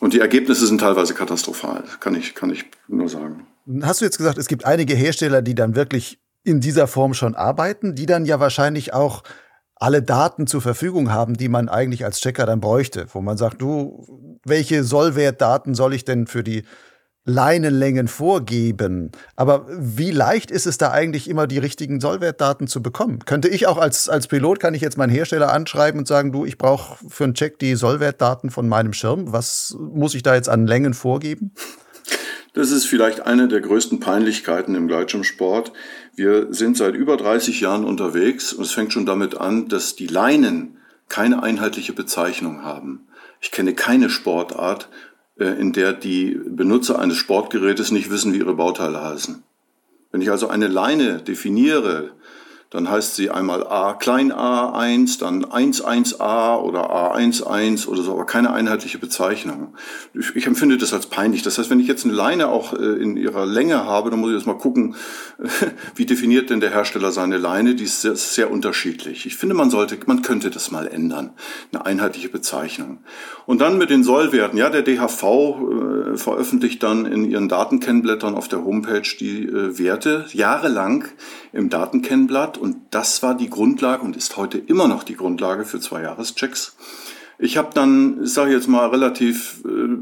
Und 0.00 0.14
die 0.14 0.20
Ergebnisse 0.20 0.66
sind 0.66 0.80
teilweise 0.80 1.14
katastrophal, 1.14 1.84
kann 2.00 2.16
ich, 2.16 2.34
kann 2.34 2.50
ich 2.50 2.64
nur 2.88 3.08
sagen. 3.08 3.46
Hast 3.82 4.00
du 4.00 4.04
jetzt 4.04 4.18
gesagt, 4.18 4.38
es 4.38 4.48
gibt 4.48 4.64
einige 4.64 4.94
Hersteller, 4.94 5.40
die 5.42 5.54
dann 5.54 5.76
wirklich 5.76 6.18
in 6.44 6.60
dieser 6.60 6.86
Form 6.86 7.14
schon 7.14 7.34
arbeiten, 7.34 7.94
die 7.94 8.06
dann 8.06 8.26
ja 8.26 8.38
wahrscheinlich 8.38 8.92
auch 8.92 9.22
alle 9.76 10.02
Daten 10.02 10.46
zur 10.46 10.62
Verfügung 10.62 11.10
haben, 11.10 11.34
die 11.34 11.48
man 11.48 11.68
eigentlich 11.68 12.04
als 12.04 12.20
Checker 12.20 12.46
dann 12.46 12.60
bräuchte, 12.60 13.06
wo 13.12 13.20
man 13.20 13.36
sagt, 13.36 13.60
du, 13.60 14.38
welche 14.44 14.84
Sollwertdaten 14.84 15.74
soll 15.74 15.94
ich 15.94 16.04
denn 16.04 16.26
für 16.26 16.44
die 16.44 16.64
Leinenlängen 17.26 18.06
vorgeben. 18.06 19.10
Aber 19.34 19.66
wie 19.68 20.10
leicht 20.10 20.50
ist 20.50 20.66
es 20.66 20.76
da 20.76 20.90
eigentlich 20.90 21.28
immer 21.28 21.46
die 21.46 21.58
richtigen 21.58 21.98
Sollwertdaten 21.98 22.66
zu 22.66 22.82
bekommen? 22.82 23.20
Könnte 23.24 23.48
ich 23.48 23.66
auch 23.66 23.78
als, 23.78 24.10
als 24.10 24.28
Pilot, 24.28 24.60
kann 24.60 24.74
ich 24.74 24.82
jetzt 24.82 24.98
meinen 24.98 25.10
Hersteller 25.10 25.50
anschreiben 25.50 25.98
und 25.98 26.06
sagen, 26.06 26.32
du, 26.32 26.44
ich 26.44 26.58
brauche 26.58 26.98
für 27.08 27.24
einen 27.24 27.34
Check 27.34 27.58
die 27.58 27.76
Sollwertdaten 27.76 28.50
von 28.50 28.68
meinem 28.68 28.92
Schirm. 28.92 29.32
Was 29.32 29.74
muss 29.78 30.14
ich 30.14 30.22
da 30.22 30.34
jetzt 30.34 30.50
an 30.50 30.66
Längen 30.66 30.92
vorgeben? 30.92 31.54
Das 32.54 32.70
ist 32.70 32.86
vielleicht 32.86 33.26
eine 33.26 33.48
der 33.48 33.60
größten 33.60 33.98
Peinlichkeiten 33.98 34.76
im 34.76 34.86
Gleitschirmsport. 34.86 35.72
Wir 36.14 36.52
sind 36.54 36.76
seit 36.76 36.94
über 36.94 37.16
30 37.16 37.60
Jahren 37.60 37.84
unterwegs 37.84 38.52
und 38.52 38.62
es 38.62 38.72
fängt 38.72 38.92
schon 38.92 39.06
damit 39.06 39.36
an, 39.36 39.68
dass 39.68 39.96
die 39.96 40.06
Leinen 40.06 40.78
keine 41.08 41.42
einheitliche 41.42 41.92
Bezeichnung 41.92 42.62
haben. 42.62 43.08
Ich 43.40 43.50
kenne 43.50 43.74
keine 43.74 44.08
Sportart, 44.08 44.88
äh, 45.36 45.46
in 45.46 45.72
der 45.72 45.92
die 45.92 46.40
Benutzer 46.46 47.00
eines 47.00 47.16
Sportgerätes 47.16 47.90
nicht 47.90 48.10
wissen, 48.10 48.32
wie 48.32 48.38
ihre 48.38 48.54
Bauteile 48.54 49.02
heißen. 49.02 49.42
Wenn 50.12 50.20
ich 50.20 50.30
also 50.30 50.46
eine 50.46 50.68
Leine 50.68 51.20
definiere, 51.22 52.12
dann 52.74 52.90
heißt 52.90 53.14
sie 53.14 53.30
einmal 53.30 53.64
A 53.68 53.92
klein 53.92 54.32
a1, 54.32 55.20
dann 55.20 55.44
11a 55.44 56.58
oder 56.58 56.90
a11 56.90 57.86
oder 57.86 58.02
so, 58.02 58.10
aber 58.10 58.26
keine 58.26 58.52
einheitliche 58.52 58.98
Bezeichnung. 58.98 59.74
Ich, 60.12 60.34
ich, 60.34 60.48
empfinde 60.48 60.76
das 60.76 60.92
als 60.92 61.06
peinlich. 61.06 61.42
Das 61.42 61.56
heißt, 61.56 61.70
wenn 61.70 61.78
ich 61.78 61.86
jetzt 61.86 62.04
eine 62.04 62.14
Leine 62.14 62.48
auch 62.48 62.72
äh, 62.72 63.00
in 63.00 63.16
ihrer 63.16 63.46
Länge 63.46 63.84
habe, 63.84 64.10
dann 64.10 64.18
muss 64.18 64.30
ich 64.30 64.38
jetzt 64.38 64.48
mal 64.48 64.58
gucken, 64.58 64.96
wie 65.94 66.04
definiert 66.04 66.50
denn 66.50 66.58
der 66.58 66.72
Hersteller 66.72 67.12
seine 67.12 67.38
Leine? 67.38 67.76
Die 67.76 67.84
ist 67.84 68.02
sehr, 68.02 68.16
sehr 68.16 68.50
unterschiedlich. 68.50 69.24
Ich 69.24 69.36
finde, 69.36 69.54
man 69.54 69.70
sollte, 69.70 69.96
man 70.06 70.22
könnte 70.22 70.50
das 70.50 70.72
mal 70.72 70.88
ändern. 70.88 71.30
Eine 71.72 71.86
einheitliche 71.86 72.28
Bezeichnung. 72.28 72.98
Und 73.46 73.60
dann 73.60 73.78
mit 73.78 73.90
den 73.90 74.02
Sollwerten. 74.02 74.58
Ja, 74.58 74.68
der 74.68 74.82
DHV 74.82 75.22
äh, 75.22 76.16
veröffentlicht 76.16 76.82
dann 76.82 77.06
in 77.06 77.30
ihren 77.30 77.48
Datenkennblättern 77.48 78.34
auf 78.34 78.48
der 78.48 78.64
Homepage 78.64 79.08
die 79.20 79.44
äh, 79.44 79.78
Werte 79.78 80.26
jahrelang 80.32 81.04
im 81.52 81.70
Datenkennblatt 81.70 82.63
und 82.64 82.78
das 82.92 83.22
war 83.22 83.36
die 83.36 83.50
Grundlage 83.50 84.02
und 84.02 84.16
ist 84.16 84.38
heute 84.38 84.56
immer 84.56 84.88
noch 84.88 85.02
die 85.02 85.16
Grundlage 85.16 85.66
für 85.66 85.80
zwei 85.80 86.00
Jahreschecks. 86.00 86.74
Ich 87.38 87.58
habe 87.58 87.68
dann, 87.74 88.24
ich 88.24 88.32
sage 88.32 88.52
jetzt 88.52 88.68
mal 88.68 88.88
relativ 88.88 89.62
äh, 89.66 89.98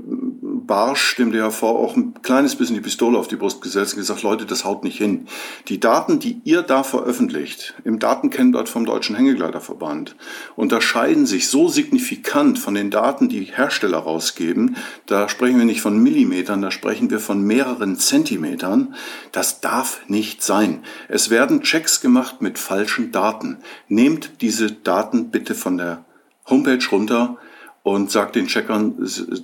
barsch 0.66 1.16
dem 1.16 1.32
DHV 1.32 1.62
auch 1.62 1.96
ein 1.96 2.14
kleines 2.22 2.56
bisschen 2.56 2.74
die 2.74 2.80
Pistole 2.80 3.18
auf 3.18 3.28
die 3.28 3.36
Brust 3.36 3.62
gesetzt 3.62 3.94
und 3.94 4.00
gesagt, 4.00 4.22
Leute, 4.22 4.46
das 4.46 4.64
haut 4.64 4.84
nicht 4.84 4.98
hin. 4.98 5.26
Die 5.68 5.80
Daten, 5.80 6.18
die 6.18 6.40
ihr 6.44 6.62
da 6.62 6.82
veröffentlicht, 6.82 7.74
im 7.84 7.98
Datenkennblatt 7.98 8.68
vom 8.68 8.84
Deutschen 8.84 9.16
Hängegleiterverband, 9.16 10.16
unterscheiden 10.56 11.26
sich 11.26 11.48
so 11.48 11.68
signifikant 11.68 12.58
von 12.58 12.74
den 12.74 12.90
Daten, 12.90 13.28
die 13.28 13.44
Hersteller 13.44 13.98
rausgeben. 13.98 14.76
Da 15.06 15.28
sprechen 15.28 15.58
wir 15.58 15.64
nicht 15.64 15.82
von 15.82 16.02
Millimetern, 16.02 16.62
da 16.62 16.70
sprechen 16.70 17.10
wir 17.10 17.20
von 17.20 17.42
mehreren 17.42 17.96
Zentimetern. 17.96 18.94
Das 19.32 19.60
darf 19.60 20.00
nicht 20.08 20.42
sein. 20.42 20.82
Es 21.08 21.30
werden 21.30 21.62
Checks 21.62 22.00
gemacht 22.00 22.42
mit 22.42 22.58
falschen 22.58 23.12
Daten. 23.12 23.58
Nehmt 23.88 24.40
diese 24.40 24.72
Daten 24.72 25.30
bitte 25.30 25.54
von 25.54 25.78
der 25.78 26.04
Homepage 26.48 26.84
runter 26.90 27.38
und 27.82 28.10
sagt 28.10 28.36
den 28.36 28.46
Checkern, 28.46 28.94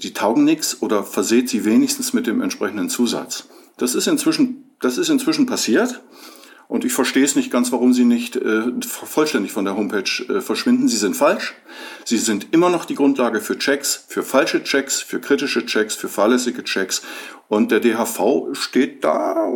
die 0.03 0.13
taugen 0.13 0.45
nichts 0.45 0.81
oder 0.81 1.03
verseht 1.03 1.49
sie 1.49 1.65
wenigstens 1.65 2.13
mit 2.13 2.27
dem 2.27 2.41
entsprechenden 2.41 2.89
Zusatz. 2.89 3.49
Das 3.77 3.95
ist 3.95 4.07
inzwischen, 4.07 4.71
das 4.81 4.99
ist 4.99 5.09
inzwischen 5.09 5.47
passiert. 5.47 6.01
Und 6.69 6.85
ich 6.85 6.93
verstehe 6.93 7.25
es 7.25 7.35
nicht 7.35 7.51
ganz, 7.51 7.73
warum 7.73 7.95
sie 7.95 8.05
nicht 8.05 8.37
äh, 8.37 8.65
vollständig 8.83 9.53
von 9.53 9.65
der 9.65 9.75
Homepage 9.75 10.03
äh, 10.29 10.43
verschwinden. 10.43 10.87
Sie 10.87 10.99
sind 10.99 11.17
falsch. 11.17 11.55
Sie 12.05 12.19
sind 12.19 12.49
immer 12.51 12.69
noch 12.69 12.85
die 12.85 12.95
Grundlage 12.95 13.41
für 13.41 13.57
Checks, 13.57 14.05
für 14.07 14.23
falsche 14.23 14.63
Checks, 14.63 15.01
für 15.01 15.19
kritische 15.19 15.65
Checks, 15.65 15.95
für 15.95 16.11
fahrlässige 16.11 16.63
Checks. 16.65 17.01
Und 17.49 17.71
der 17.71 17.81
DHV 17.81 18.49
steht 18.53 19.03
da 19.03 19.49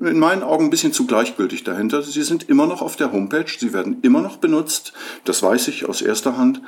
in 0.00 0.18
meinen 0.18 0.42
Augen 0.42 0.64
ein 0.64 0.70
bisschen 0.70 0.92
zu 0.92 1.06
gleichgültig 1.06 1.64
dahinter. 1.64 2.02
Sie 2.02 2.22
sind 2.22 2.48
immer 2.48 2.66
noch 2.66 2.80
auf 2.80 2.96
der 2.96 3.12
Homepage, 3.12 3.46
sie 3.46 3.72
werden 3.72 3.98
immer 4.02 4.22
noch 4.22 4.38
benutzt. 4.38 4.92
Das 5.24 5.42
weiß 5.42 5.68
ich 5.68 5.88
aus 5.88 6.00
erster 6.00 6.36
Hand. 6.38 6.62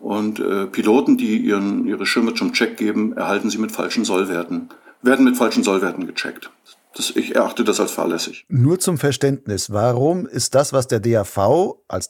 Und 0.00 0.40
äh, 0.40 0.66
Piloten, 0.66 1.16
die 1.16 1.36
ihren, 1.38 1.86
ihre 1.86 2.06
Schirme 2.06 2.34
zum 2.34 2.52
Check 2.52 2.76
geben, 2.76 3.12
erhalten 3.12 3.50
sie 3.50 3.58
mit 3.58 3.72
falschen 3.72 4.04
Sollwerten, 4.04 4.70
werden 5.02 5.24
mit 5.24 5.36
falschen 5.36 5.62
Sollwerten 5.62 6.06
gecheckt. 6.06 6.50
Das, 6.96 7.10
ich 7.14 7.36
erachte 7.36 7.64
das 7.64 7.78
als 7.78 7.92
fahrlässig. 7.92 8.44
Nur 8.48 8.78
zum 8.78 8.98
Verständnis, 8.98 9.70
warum 9.70 10.26
ist 10.26 10.54
das, 10.54 10.72
was 10.72 10.88
der 10.88 11.00
DAV 11.00 11.76
als 11.86 12.08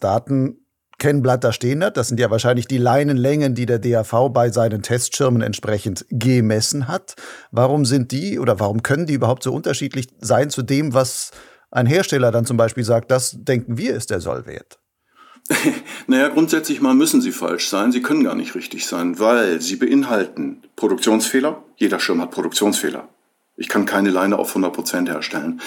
Datenkennblatt 0.99 1.45
da 1.45 1.53
stehen 1.53 1.85
hat, 1.85 1.97
das 1.97 2.09
sind 2.09 2.19
ja 2.19 2.31
wahrscheinlich 2.31 2.67
die 2.67 2.79
Leinenlängen, 2.79 3.55
die 3.55 3.67
der 3.67 3.79
DAV 3.79 4.31
bei 4.31 4.51
seinen 4.51 4.83
Testschirmen 4.83 5.43
entsprechend 5.43 6.05
gemessen 6.11 6.89
hat. 6.89 7.15
Warum 7.53 7.85
sind 7.85 8.11
die 8.11 8.39
oder 8.39 8.59
warum 8.59 8.83
können 8.83 9.07
die 9.07 9.15
überhaupt 9.15 9.45
so 9.45 9.53
unterschiedlich 9.53 10.09
sein 10.21 10.51
zu 10.51 10.63
dem, 10.63 10.95
was 10.95 11.31
ein 11.71 11.87
Hersteller 11.87 12.33
dann 12.33 12.47
zum 12.47 12.57
Beispiel 12.57 12.85
sagt, 12.85 13.11
das 13.11 13.37
denken 13.39 13.79
wir 13.79 13.95
ist 13.95 14.11
der 14.11 14.21
Sollwert? 14.21 14.81
naja, 16.09 16.29
grundsätzlich 16.29 16.81
mal 16.81 16.95
müssen 16.95 17.23
sie 17.23 17.33
falsch 17.33 17.69
sein. 17.69 17.93
Sie 17.93 18.03
können 18.03 18.25
gar 18.25 18.35
nicht 18.35 18.55
richtig 18.55 18.85
sein, 18.87 19.19
weil 19.19 19.61
sie 19.61 19.77
beinhalten 19.77 20.63
Produktionsfehler. 20.77 21.63
Jeder 21.77 22.01
Schirm 22.01 22.21
hat 22.21 22.33
Produktionsfehler. 22.33 23.09
Ich 23.61 23.69
kann 23.69 23.87
keine 23.87 24.11
Leine 24.11 24.39
auf 24.39 24.51
100 24.51 24.73
Prozent 24.73 25.09
herstellen. 25.09 25.61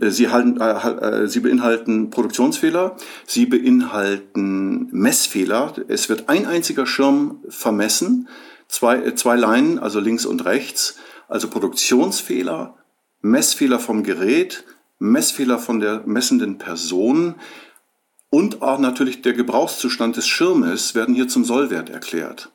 Äh, 0.00 0.10
sie, 0.10 0.28
halten, 0.28 0.60
äh, 0.60 1.24
äh, 1.24 1.28
sie 1.28 1.40
beinhalten 1.40 2.08
Produktionsfehler, 2.10 2.96
sie 3.26 3.46
beinhalten 3.46 4.88
Messfehler. 4.92 5.74
Es 5.88 6.08
wird 6.08 6.28
ein 6.28 6.46
einziger 6.46 6.86
Schirm 6.86 7.40
vermessen, 7.48 8.28
zwei, 8.68 8.98
äh, 8.98 9.14
zwei 9.16 9.34
Leinen, 9.34 9.80
also 9.80 9.98
links 9.98 10.24
und 10.24 10.44
rechts, 10.44 10.98
also 11.28 11.48
Produktionsfehler, 11.48 12.76
Messfehler 13.22 13.80
vom 13.80 14.04
Gerät, 14.04 14.64
Messfehler 15.00 15.58
von 15.58 15.80
der 15.80 16.02
messenden 16.06 16.58
Person 16.58 17.34
und 18.30 18.62
auch 18.62 18.78
natürlich 18.78 19.20
der 19.22 19.32
Gebrauchszustand 19.32 20.16
des 20.16 20.28
Schirmes 20.28 20.94
werden 20.94 21.14
hier 21.14 21.26
zum 21.26 21.44
Sollwert 21.44 21.90
erklärt. 21.90 22.52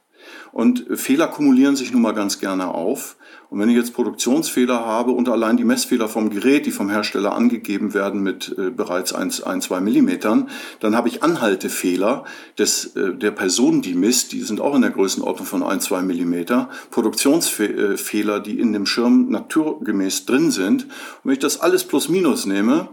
Und 0.54 0.86
Fehler 0.98 1.28
kumulieren 1.28 1.76
sich 1.76 1.92
nun 1.92 2.02
mal 2.02 2.14
ganz 2.14 2.40
gerne 2.40 2.70
auf. 2.70 3.17
Und 3.50 3.60
wenn 3.60 3.70
ich 3.70 3.78
jetzt 3.78 3.94
Produktionsfehler 3.94 4.86
habe 4.86 5.12
und 5.12 5.30
allein 5.30 5.56
die 5.56 5.64
Messfehler 5.64 6.10
vom 6.10 6.30
Gerät, 6.30 6.66
die 6.66 6.72
vom 6.72 6.90
Hersteller 6.90 7.34
angegeben 7.34 7.94
werden 7.94 8.22
mit 8.22 8.54
äh, 8.58 8.72
bereits 8.72 9.14
1, 9.14 9.42
1, 9.42 9.66
2 9.66 9.80
Millimetern, 9.80 10.50
dann 10.82 10.98
habe 10.98 11.08
ich 11.08 11.24
Anhaltefehler 11.24 12.26
des, 12.58 12.96
äh, 12.98 13.14
der 13.14 13.32
Person, 13.32 13.82
die 13.82 13.94
misst, 13.94 14.34
die 14.34 14.42
sind 14.42 14.60
auch 14.60 14.76
in 14.76 14.82
der 14.82 14.92
Größenordnung 14.92 15.48
von 15.48 15.64
1, 15.64 15.86
2 15.86 16.02
Millimeter. 16.02 16.70
Produktionsfehler, 16.92 18.42
die 18.42 18.60
in 18.60 18.74
dem 18.74 18.86
Schirm 18.86 19.30
naturgemäß 19.30 20.26
drin 20.26 20.52
sind. 20.52 20.84
Und 20.84 20.92
wenn 21.24 21.34
ich 21.34 21.40
das 21.40 21.62
alles 21.62 21.86
plus 21.86 22.10
minus 22.10 22.46
nehme, 22.46 22.90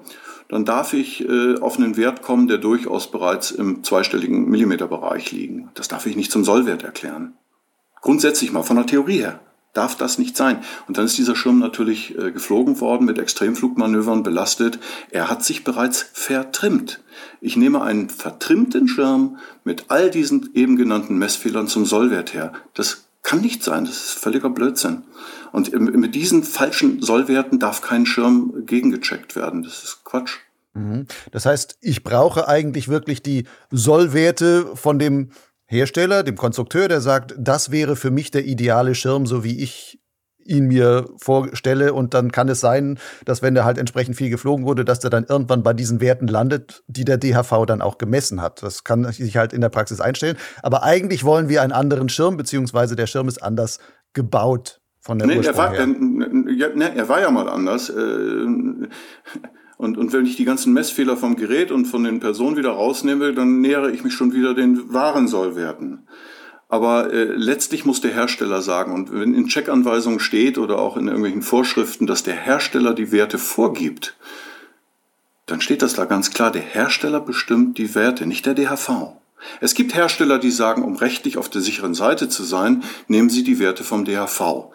dann 0.49 0.65
darf 0.65 0.93
ich 0.93 1.29
äh, 1.29 1.59
auf 1.59 1.79
einen 1.79 1.97
Wert 1.97 2.23
kommen, 2.23 2.47
der 2.47 2.59
durchaus 2.59 3.11
bereits 3.11 3.51
im 3.51 3.83
zweistelligen 3.83 4.49
Millimeterbereich 4.49 5.33
liegen. 5.33 5.71
Das 5.75 5.89
darf 5.89 6.07
ich 6.07 6.15
nicht 6.15 6.31
zum 6.31 6.45
Sollwert 6.45 6.85
erklären. 6.85 7.33
Grundsätzlich 8.03 8.53
mal 8.53 8.63
von 8.63 8.77
der 8.77 8.87
Theorie 8.87 9.19
her 9.19 9.41
darf 9.75 9.97
das 9.97 10.19
nicht 10.19 10.37
sein. 10.37 10.63
Und 10.89 10.97
dann 10.97 11.05
ist 11.05 11.19
dieser 11.19 11.37
Schirm 11.37 11.59
natürlich 11.59 12.17
äh, 12.17 12.33
geflogen 12.33 12.81
worden, 12.81 13.05
mit 13.05 13.19
Extremflugmanövern 13.19 14.23
belastet. 14.23 14.79
Er 15.11 15.29
hat 15.29 15.45
sich 15.45 15.65
bereits 15.65 16.07
vertrimmt. 16.13 17.01
Ich 17.41 17.57
nehme 17.57 17.83
einen 17.83 18.09
vertrimmten 18.09 18.89
Schirm 18.89 19.39
mit 19.65 19.87
all 19.89 20.11
diesen 20.11 20.51
eben 20.55 20.77
genannten 20.77 21.19
Messfehlern 21.19 21.69
zum 21.69 21.85
Sollwert 21.85 22.33
her. 22.33 22.53
Das 22.73 23.05
kann 23.23 23.41
nicht 23.41 23.63
sein, 23.63 23.85
das 23.85 23.97
ist 23.97 24.19
völliger 24.19 24.51
Blödsinn. 24.51 25.03
Und 25.51 25.73
mit 25.73 26.15
diesen 26.15 26.45
falschen 26.45 27.01
Sollwerten 27.01 27.59
darf 27.59 27.81
kein 27.81 28.07
Schirm 28.07 28.67
gegengecheckt 28.67 29.35
werden. 29.35 29.63
Das 29.63 29.83
ist 29.83 30.05
Quatsch. 30.05 30.39
Mhm. 30.75 31.07
Das 31.31 31.47
heißt, 31.47 31.79
ich 31.81 32.05
brauche 32.05 32.49
eigentlich 32.49 32.89
wirklich 32.89 33.23
die 33.23 33.45
Sollwerte 33.71 34.77
von 34.77 34.99
dem 34.99 35.31
Hersteller, 35.67 36.23
dem 36.23 36.37
Konstrukteur, 36.37 36.89
der 36.89 37.01
sagt, 37.01 37.35
das 37.39 37.71
wäre 37.71 37.97
für 37.97 38.11
mich 38.11 38.31
der 38.31 38.45
ideale 38.45 38.95
Schirm, 38.95 39.27
so 39.27 39.45
wie 39.45 39.63
ich 39.63 40.01
ihn 40.45 40.67
mir 40.67 41.09
vorstelle. 41.17 41.95
Und 41.95 42.15
dann 42.15 42.31
kann 42.33 42.49
es 42.49 42.61
sein, 42.61 42.99
dass 43.25 43.43
wenn 43.43 43.55
der 43.55 43.65
halt 43.65 43.79
entsprechend 43.79 44.17
viel 44.17 44.31
geflogen 44.31 44.67
wurde, 44.67 44.85
dass 44.85 45.01
der 45.01 45.11
dann 45.11 45.25
irgendwann 45.25 45.63
bei 45.63 45.73
diesen 45.73 46.01
Werten 46.01 46.27
landet, 46.27 46.83
die 46.87 47.05
der 47.05 47.17
DHV 47.17 47.65
dann 47.67 47.81
auch 47.81 47.99
gemessen 47.99 48.43
hat. 48.43 48.63
Das 48.63 48.85
kann 48.85 49.11
sich 49.11 49.37
halt 49.37 49.53
in 49.53 49.61
der 49.61 49.71
Praxis 49.71 50.01
einstellen. 50.01 50.37
Aber 50.63 50.83
eigentlich 50.83 51.25
wollen 51.25 51.49
wir 51.49 51.63
einen 51.63 51.73
anderen 51.73 52.09
Schirm, 52.09 52.37
beziehungsweise 52.37 52.95
der 52.97 53.07
Schirm 53.07 53.29
ist 53.29 53.43
anders 53.43 53.79
gebaut 54.13 54.81
von 55.01 55.19
der 55.19 55.29
nee, 55.29 55.37
Ursprung 55.37 55.55
er 55.55 55.59
war, 55.59 55.73
her. 55.73 55.83
Äh, 55.83 56.73
nee, 56.75 56.97
er 56.97 57.09
war 57.09 57.21
ja 57.21 57.31
mal 57.31 57.49
anders. 57.49 57.91
Und, 59.85 59.99
und 59.99 60.15
wenn 60.15 60.25
ich 60.25 60.37
die 60.37 60.47
ganzen 60.47 60.73
Messfehler 60.73 61.15
vom 61.15 61.37
Gerät 61.37 61.71
und 61.71 61.85
von 61.85 62.05
den 62.05 62.19
Personen 62.19 62.57
wieder 62.57 62.71
rausnehme, 62.71 63.35
dann 63.35 63.61
nähere 63.61 63.91
ich 63.91 64.03
mich 64.03 64.15
schon 64.15 64.33
wieder 64.33 64.55
den 64.55 64.95
wahren 64.95 65.29
Sollwerten. 65.29 66.09
Aber 66.71 67.13
äh, 67.13 67.25
letztlich 67.25 67.85
muss 67.85 68.01
der 68.01 68.15
Hersteller 68.15 68.63
sagen, 68.63 68.95
und 68.95 69.13
wenn 69.13 69.35
in 69.35 69.47
Checkanweisungen 69.47 70.21
steht 70.21 70.57
oder 70.57 70.79
auch 70.79 70.97
in 70.97 71.07
irgendwelchen 71.07 71.43
Vorschriften, 71.43 72.07
dass 72.07 72.23
der 72.23 72.35
Hersteller 72.35 72.95
die 72.95 73.13
Werte 73.13 73.37
vorgibt, 73.37 74.17
dann 75.45 75.61
steht 75.61 75.83
das 75.83 75.93
da 75.93 76.07
ganz 76.07 76.31
klar, 76.31 76.51
der 76.51 76.63
Hersteller 76.63 77.21
bestimmt 77.21 77.77
die 77.77 77.95
Werte, 77.95 78.25
nicht 78.25 78.47
der 78.47 78.55
DHV. 78.55 79.13
Es 79.61 79.75
gibt 79.75 79.95
Hersteller, 79.95 80.39
die 80.39 80.51
sagen, 80.51 80.83
um 80.83 80.97
rechtlich 80.97 81.37
auf 81.37 81.51
der 81.51 81.61
sicheren 81.61 81.93
Seite 81.93 82.31
zu 82.31 82.43
sein, 82.43 82.83
nehmen 83.09 83.29
sie 83.29 83.45
die 83.45 83.59
Werte 83.59 83.85
vom 83.85 84.07
DHV. 84.07 84.73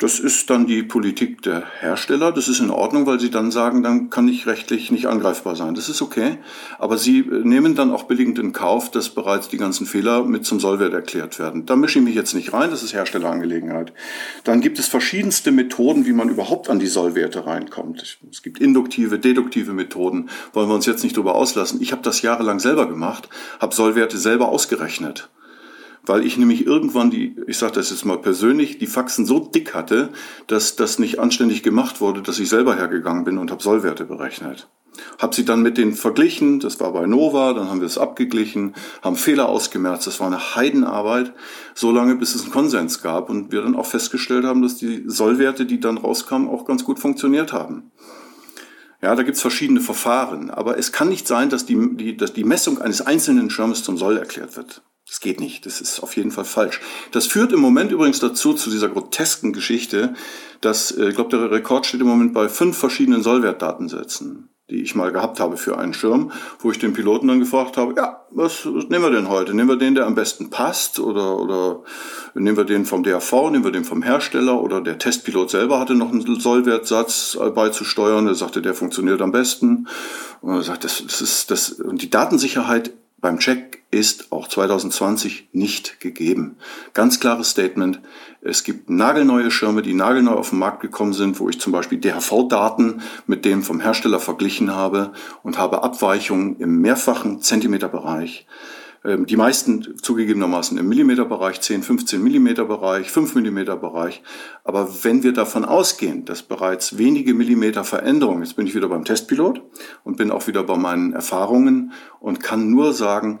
Das 0.00 0.18
ist 0.18 0.48
dann 0.48 0.66
die 0.66 0.82
Politik 0.82 1.42
der 1.42 1.62
Hersteller. 1.78 2.32
Das 2.32 2.48
ist 2.48 2.58
in 2.58 2.70
Ordnung, 2.70 3.04
weil 3.04 3.20
sie 3.20 3.30
dann 3.30 3.50
sagen, 3.50 3.82
dann 3.82 4.08
kann 4.08 4.28
ich 4.28 4.46
rechtlich 4.46 4.90
nicht 4.90 5.08
angreifbar 5.08 5.56
sein. 5.56 5.74
Das 5.74 5.90
ist 5.90 6.00
okay. 6.00 6.38
Aber 6.78 6.96
sie 6.96 7.18
äh, 7.18 7.44
nehmen 7.44 7.74
dann 7.74 7.92
auch 7.92 8.04
billigend 8.04 8.38
in 8.38 8.54
Kauf, 8.54 8.90
dass 8.90 9.10
bereits 9.10 9.48
die 9.48 9.58
ganzen 9.58 9.84
Fehler 9.84 10.24
mit 10.24 10.46
zum 10.46 10.58
Sollwert 10.58 10.94
erklärt 10.94 11.38
werden. 11.38 11.66
Da 11.66 11.76
mische 11.76 11.98
ich 11.98 12.04
mich 12.06 12.14
jetzt 12.14 12.32
nicht 12.32 12.54
rein. 12.54 12.70
Das 12.70 12.82
ist 12.82 12.94
Herstellerangelegenheit. 12.94 13.92
Dann 14.44 14.62
gibt 14.62 14.78
es 14.78 14.88
verschiedenste 14.88 15.52
Methoden, 15.52 16.06
wie 16.06 16.14
man 16.14 16.30
überhaupt 16.30 16.70
an 16.70 16.78
die 16.78 16.86
Sollwerte 16.86 17.44
reinkommt. 17.44 18.18
Es 18.30 18.42
gibt 18.42 18.58
induktive, 18.58 19.18
deduktive 19.18 19.74
Methoden. 19.74 20.30
Wollen 20.54 20.70
wir 20.70 20.74
uns 20.76 20.86
jetzt 20.86 21.04
nicht 21.04 21.18
drüber 21.18 21.34
auslassen. 21.34 21.82
Ich 21.82 21.92
habe 21.92 22.00
das 22.00 22.22
jahrelang 22.22 22.58
selber 22.58 22.88
gemacht, 22.88 23.28
habe 23.60 23.74
Sollwerte 23.74 24.16
selber 24.16 24.48
ausgerechnet 24.48 25.28
weil 26.04 26.24
ich 26.24 26.36
nämlich 26.38 26.66
irgendwann 26.66 27.10
die, 27.10 27.36
ich 27.46 27.58
sage 27.58 27.74
das 27.74 27.90
jetzt 27.90 28.04
mal 28.04 28.18
persönlich, 28.18 28.78
die 28.78 28.86
Faxen 28.86 29.26
so 29.26 29.38
dick 29.38 29.74
hatte, 29.74 30.10
dass 30.46 30.76
das 30.76 30.98
nicht 30.98 31.18
anständig 31.18 31.62
gemacht 31.62 32.00
wurde, 32.00 32.22
dass 32.22 32.38
ich 32.38 32.48
selber 32.48 32.76
hergegangen 32.76 33.24
bin 33.24 33.38
und 33.38 33.50
habe 33.50 33.62
Sollwerte 33.62 34.04
berechnet. 34.04 34.68
Hab 35.18 35.34
sie 35.34 35.44
dann 35.44 35.62
mit 35.62 35.78
denen 35.78 35.94
verglichen, 35.94 36.60
das 36.60 36.80
war 36.80 36.92
bei 36.92 37.06
Nova, 37.06 37.52
dann 37.54 37.70
haben 37.70 37.80
wir 37.80 37.86
es 37.86 37.98
abgeglichen, 37.98 38.74
haben 39.02 39.16
Fehler 39.16 39.48
ausgemerzt, 39.48 40.06
das 40.06 40.20
war 40.20 40.26
eine 40.26 40.56
Heidenarbeit, 40.56 41.32
so 41.74 41.92
lange 41.92 42.16
bis 42.16 42.34
es 42.34 42.42
einen 42.42 42.50
Konsens 42.50 43.02
gab 43.02 43.30
und 43.30 43.52
wir 43.52 43.62
dann 43.62 43.76
auch 43.76 43.86
festgestellt 43.86 44.44
haben, 44.44 44.62
dass 44.62 44.76
die 44.76 45.04
Sollwerte, 45.06 45.64
die 45.64 45.80
dann 45.80 45.98
rauskamen, 45.98 46.48
auch 46.48 46.64
ganz 46.64 46.84
gut 46.84 46.98
funktioniert 46.98 47.52
haben. 47.52 47.92
Ja, 49.02 49.14
da 49.14 49.22
gibt's 49.22 49.40
verschiedene 49.40 49.80
Verfahren, 49.80 50.50
aber 50.50 50.76
es 50.76 50.92
kann 50.92 51.08
nicht 51.08 51.26
sein, 51.26 51.48
dass 51.48 51.64
die, 51.64 51.96
die, 51.96 52.16
dass 52.16 52.34
die 52.34 52.44
Messung 52.44 52.80
eines 52.80 53.00
einzelnen 53.00 53.48
Schirmes 53.48 53.82
zum 53.82 53.96
Soll 53.96 54.18
erklärt 54.18 54.56
wird. 54.56 54.82
Das 55.10 55.18
geht 55.18 55.40
nicht. 55.40 55.66
Das 55.66 55.80
ist 55.80 56.00
auf 56.04 56.16
jeden 56.16 56.30
Fall 56.30 56.44
falsch. 56.44 56.80
Das 57.10 57.26
führt 57.26 57.52
im 57.52 57.58
Moment 57.58 57.90
übrigens 57.90 58.20
dazu, 58.20 58.54
zu 58.54 58.70
dieser 58.70 58.88
grotesken 58.88 59.52
Geschichte, 59.52 60.14
dass, 60.60 60.92
äh, 60.92 61.08
ich 61.08 61.16
glaube, 61.16 61.36
der 61.36 61.50
Rekord 61.50 61.84
steht 61.84 62.00
im 62.00 62.06
Moment 62.06 62.32
bei 62.32 62.48
fünf 62.48 62.78
verschiedenen 62.78 63.20
Sollwertdatensätzen, 63.20 64.50
die 64.70 64.82
ich 64.82 64.94
mal 64.94 65.10
gehabt 65.10 65.40
habe 65.40 65.56
für 65.56 65.76
einen 65.76 65.94
Schirm, 65.94 66.30
wo 66.60 66.70
ich 66.70 66.78
den 66.78 66.92
Piloten 66.92 67.26
dann 67.26 67.40
gefragt 67.40 67.76
habe, 67.76 67.94
ja, 67.96 68.24
was, 68.30 68.64
was 68.72 68.88
nehmen 68.88 69.02
wir 69.02 69.10
denn 69.10 69.28
heute? 69.28 69.52
Nehmen 69.52 69.68
wir 69.68 69.78
den, 69.78 69.96
der 69.96 70.06
am 70.06 70.14
besten 70.14 70.48
passt 70.48 71.00
oder, 71.00 71.40
oder 71.40 71.82
nehmen 72.34 72.56
wir 72.56 72.64
den 72.64 72.84
vom 72.84 73.02
DRV, 73.02 73.50
nehmen 73.50 73.64
wir 73.64 73.72
den 73.72 73.84
vom 73.84 74.02
Hersteller 74.02 74.62
oder 74.62 74.80
der 74.80 74.98
Testpilot 74.98 75.50
selber 75.50 75.80
hatte 75.80 75.96
noch 75.96 76.12
einen 76.12 76.38
Sollwertsatz 76.38 77.36
beizusteuern, 77.56 78.26
der 78.26 78.36
sagte, 78.36 78.62
der 78.62 78.74
funktioniert 78.74 79.20
am 79.22 79.32
besten. 79.32 79.88
Und 80.40 80.54
er 80.54 80.62
sagt, 80.62 80.84
das, 80.84 81.02
das 81.04 81.20
ist, 81.20 81.50
das, 81.50 81.72
und 81.72 82.00
die 82.00 82.10
Datensicherheit 82.10 82.92
beim 83.20 83.38
Check 83.38 83.82
ist 83.90 84.30
auch 84.32 84.48
2020 84.48 85.48
nicht 85.52 86.00
gegeben. 86.00 86.56
Ganz 86.94 87.20
klares 87.20 87.50
Statement. 87.50 88.00
Es 88.40 88.64
gibt 88.64 88.88
nagelneue 88.88 89.50
Schirme, 89.50 89.82
die 89.82 89.94
nagelneu 89.94 90.32
auf 90.32 90.50
den 90.50 90.60
Markt 90.60 90.80
gekommen 90.80 91.12
sind, 91.12 91.40
wo 91.40 91.48
ich 91.48 91.60
zum 91.60 91.72
Beispiel 91.72 91.98
DHV-Daten 91.98 93.02
mit 93.26 93.44
dem 93.44 93.62
vom 93.62 93.80
Hersteller 93.80 94.20
verglichen 94.20 94.74
habe 94.74 95.12
und 95.42 95.58
habe 95.58 95.82
Abweichungen 95.82 96.56
im 96.60 96.80
mehrfachen 96.80 97.42
Zentimeterbereich. 97.42 98.46
Ähm, 99.04 99.26
die 99.26 99.36
meisten 99.36 99.96
zugegebenermaßen 100.02 100.76
im 100.78 100.88
Millimeterbereich, 100.88 101.60
10, 101.60 101.82
15 101.82 102.22
Millimeter 102.22 102.64
Bereich, 102.64 103.10
5 103.10 103.34
Millimeter 103.34 103.76
Bereich. 103.76 104.22
Aber 104.64 105.04
wenn 105.04 105.22
wir 105.22 105.32
davon 105.32 105.64
ausgehen, 105.64 106.24
dass 106.24 106.42
bereits 106.42 106.98
wenige 106.98 107.34
Millimeter 107.34 107.84
Veränderung, 107.84 108.42
jetzt 108.42 108.56
bin 108.56 108.66
ich 108.66 108.74
wieder 108.74 108.88
beim 108.88 109.04
Testpilot 109.04 109.62
und 110.04 110.16
bin 110.16 110.30
auch 110.30 110.46
wieder 110.46 110.62
bei 110.64 110.76
meinen 110.76 111.12
Erfahrungen 111.12 111.92
und 112.20 112.42
kann 112.42 112.70
nur 112.70 112.92
sagen, 112.92 113.40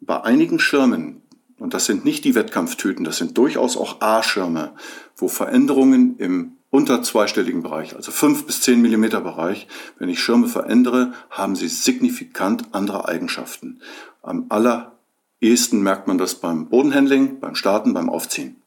bei 0.00 0.22
einigen 0.22 0.60
Schirmen, 0.60 1.22
und 1.58 1.74
das 1.74 1.86
sind 1.86 2.04
nicht 2.04 2.24
die 2.24 2.36
Wettkampftüten, 2.36 3.04
das 3.04 3.16
sind 3.16 3.36
durchaus 3.36 3.76
auch 3.76 4.00
A-Schirme, 4.00 4.74
wo 5.16 5.26
Veränderungen 5.26 6.16
im 6.18 6.52
unter 6.70 7.02
zweistelligen 7.02 7.62
Bereich, 7.62 7.96
also 7.96 8.12
5 8.12 8.44
bis 8.44 8.60
10 8.60 8.82
Millimeter 8.82 9.22
Bereich, 9.22 9.66
wenn 9.98 10.10
ich 10.10 10.20
Schirme 10.20 10.48
verändere, 10.48 11.12
haben 11.30 11.56
sie 11.56 11.68
signifikant 11.68 12.74
andere 12.74 13.08
Eigenschaften. 13.08 13.80
Am 14.22 14.46
allerersten 14.48 15.82
merkt 15.82 16.06
man 16.06 16.18
das 16.18 16.34
beim 16.36 16.68
Bodenhandling, 16.68 17.40
beim 17.40 17.54
Starten, 17.54 17.94
beim 17.94 18.10
Aufziehen. 18.10 18.62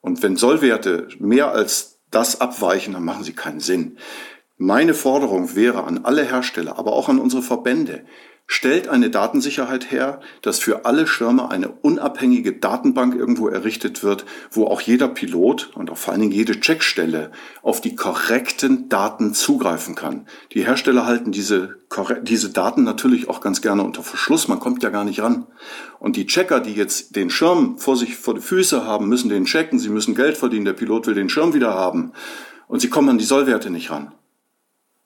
Und 0.00 0.22
wenn 0.22 0.36
Sollwerte 0.36 1.08
mehr 1.18 1.52
als 1.52 1.98
das 2.10 2.40
abweichen, 2.40 2.94
dann 2.94 3.04
machen 3.04 3.24
sie 3.24 3.32
keinen 3.32 3.60
Sinn. 3.60 3.98
Meine 4.56 4.94
Forderung 4.94 5.54
wäre 5.54 5.84
an 5.84 6.04
alle 6.04 6.24
Hersteller, 6.24 6.78
aber 6.78 6.92
auch 6.92 7.08
an 7.08 7.18
unsere 7.18 7.42
Verbände, 7.42 8.04
stellt 8.52 8.88
eine 8.88 9.10
Datensicherheit 9.10 9.92
her, 9.92 10.18
dass 10.42 10.58
für 10.58 10.84
alle 10.84 11.06
Schirme 11.06 11.52
eine 11.52 11.68
unabhängige 11.68 12.52
Datenbank 12.52 13.14
irgendwo 13.14 13.46
errichtet 13.46 14.02
wird, 14.02 14.24
wo 14.50 14.66
auch 14.66 14.80
jeder 14.80 15.06
Pilot 15.06 15.70
und 15.74 15.88
auch 15.88 15.96
vor 15.96 16.12
allen 16.12 16.22
Dingen 16.22 16.32
jede 16.32 16.58
Checkstelle 16.58 17.30
auf 17.62 17.80
die 17.80 17.94
korrekten 17.94 18.88
Daten 18.88 19.34
zugreifen 19.34 19.94
kann. 19.94 20.26
Die 20.52 20.66
Hersteller 20.66 21.06
halten 21.06 21.30
diese, 21.30 21.76
diese 22.22 22.50
Daten 22.50 22.82
natürlich 22.82 23.28
auch 23.28 23.40
ganz 23.40 23.62
gerne 23.62 23.84
unter 23.84 24.02
Verschluss, 24.02 24.48
man 24.48 24.58
kommt 24.58 24.82
ja 24.82 24.90
gar 24.90 25.04
nicht 25.04 25.22
ran. 25.22 25.46
Und 26.00 26.16
die 26.16 26.26
Checker, 26.26 26.58
die 26.58 26.74
jetzt 26.74 27.14
den 27.14 27.30
Schirm 27.30 27.78
vor 27.78 27.96
sich 27.96 28.16
vor 28.16 28.34
die 28.34 28.40
Füße 28.40 28.84
haben, 28.84 29.08
müssen 29.08 29.28
den 29.28 29.44
checken, 29.44 29.78
sie 29.78 29.90
müssen 29.90 30.16
Geld 30.16 30.36
verdienen, 30.36 30.64
der 30.64 30.72
Pilot 30.72 31.06
will 31.06 31.14
den 31.14 31.28
Schirm 31.28 31.54
wieder 31.54 31.74
haben 31.74 32.10
und 32.66 32.80
sie 32.80 32.90
kommen 32.90 33.10
an 33.10 33.18
die 33.18 33.24
Sollwerte 33.24 33.70
nicht 33.70 33.92
ran. 33.92 34.10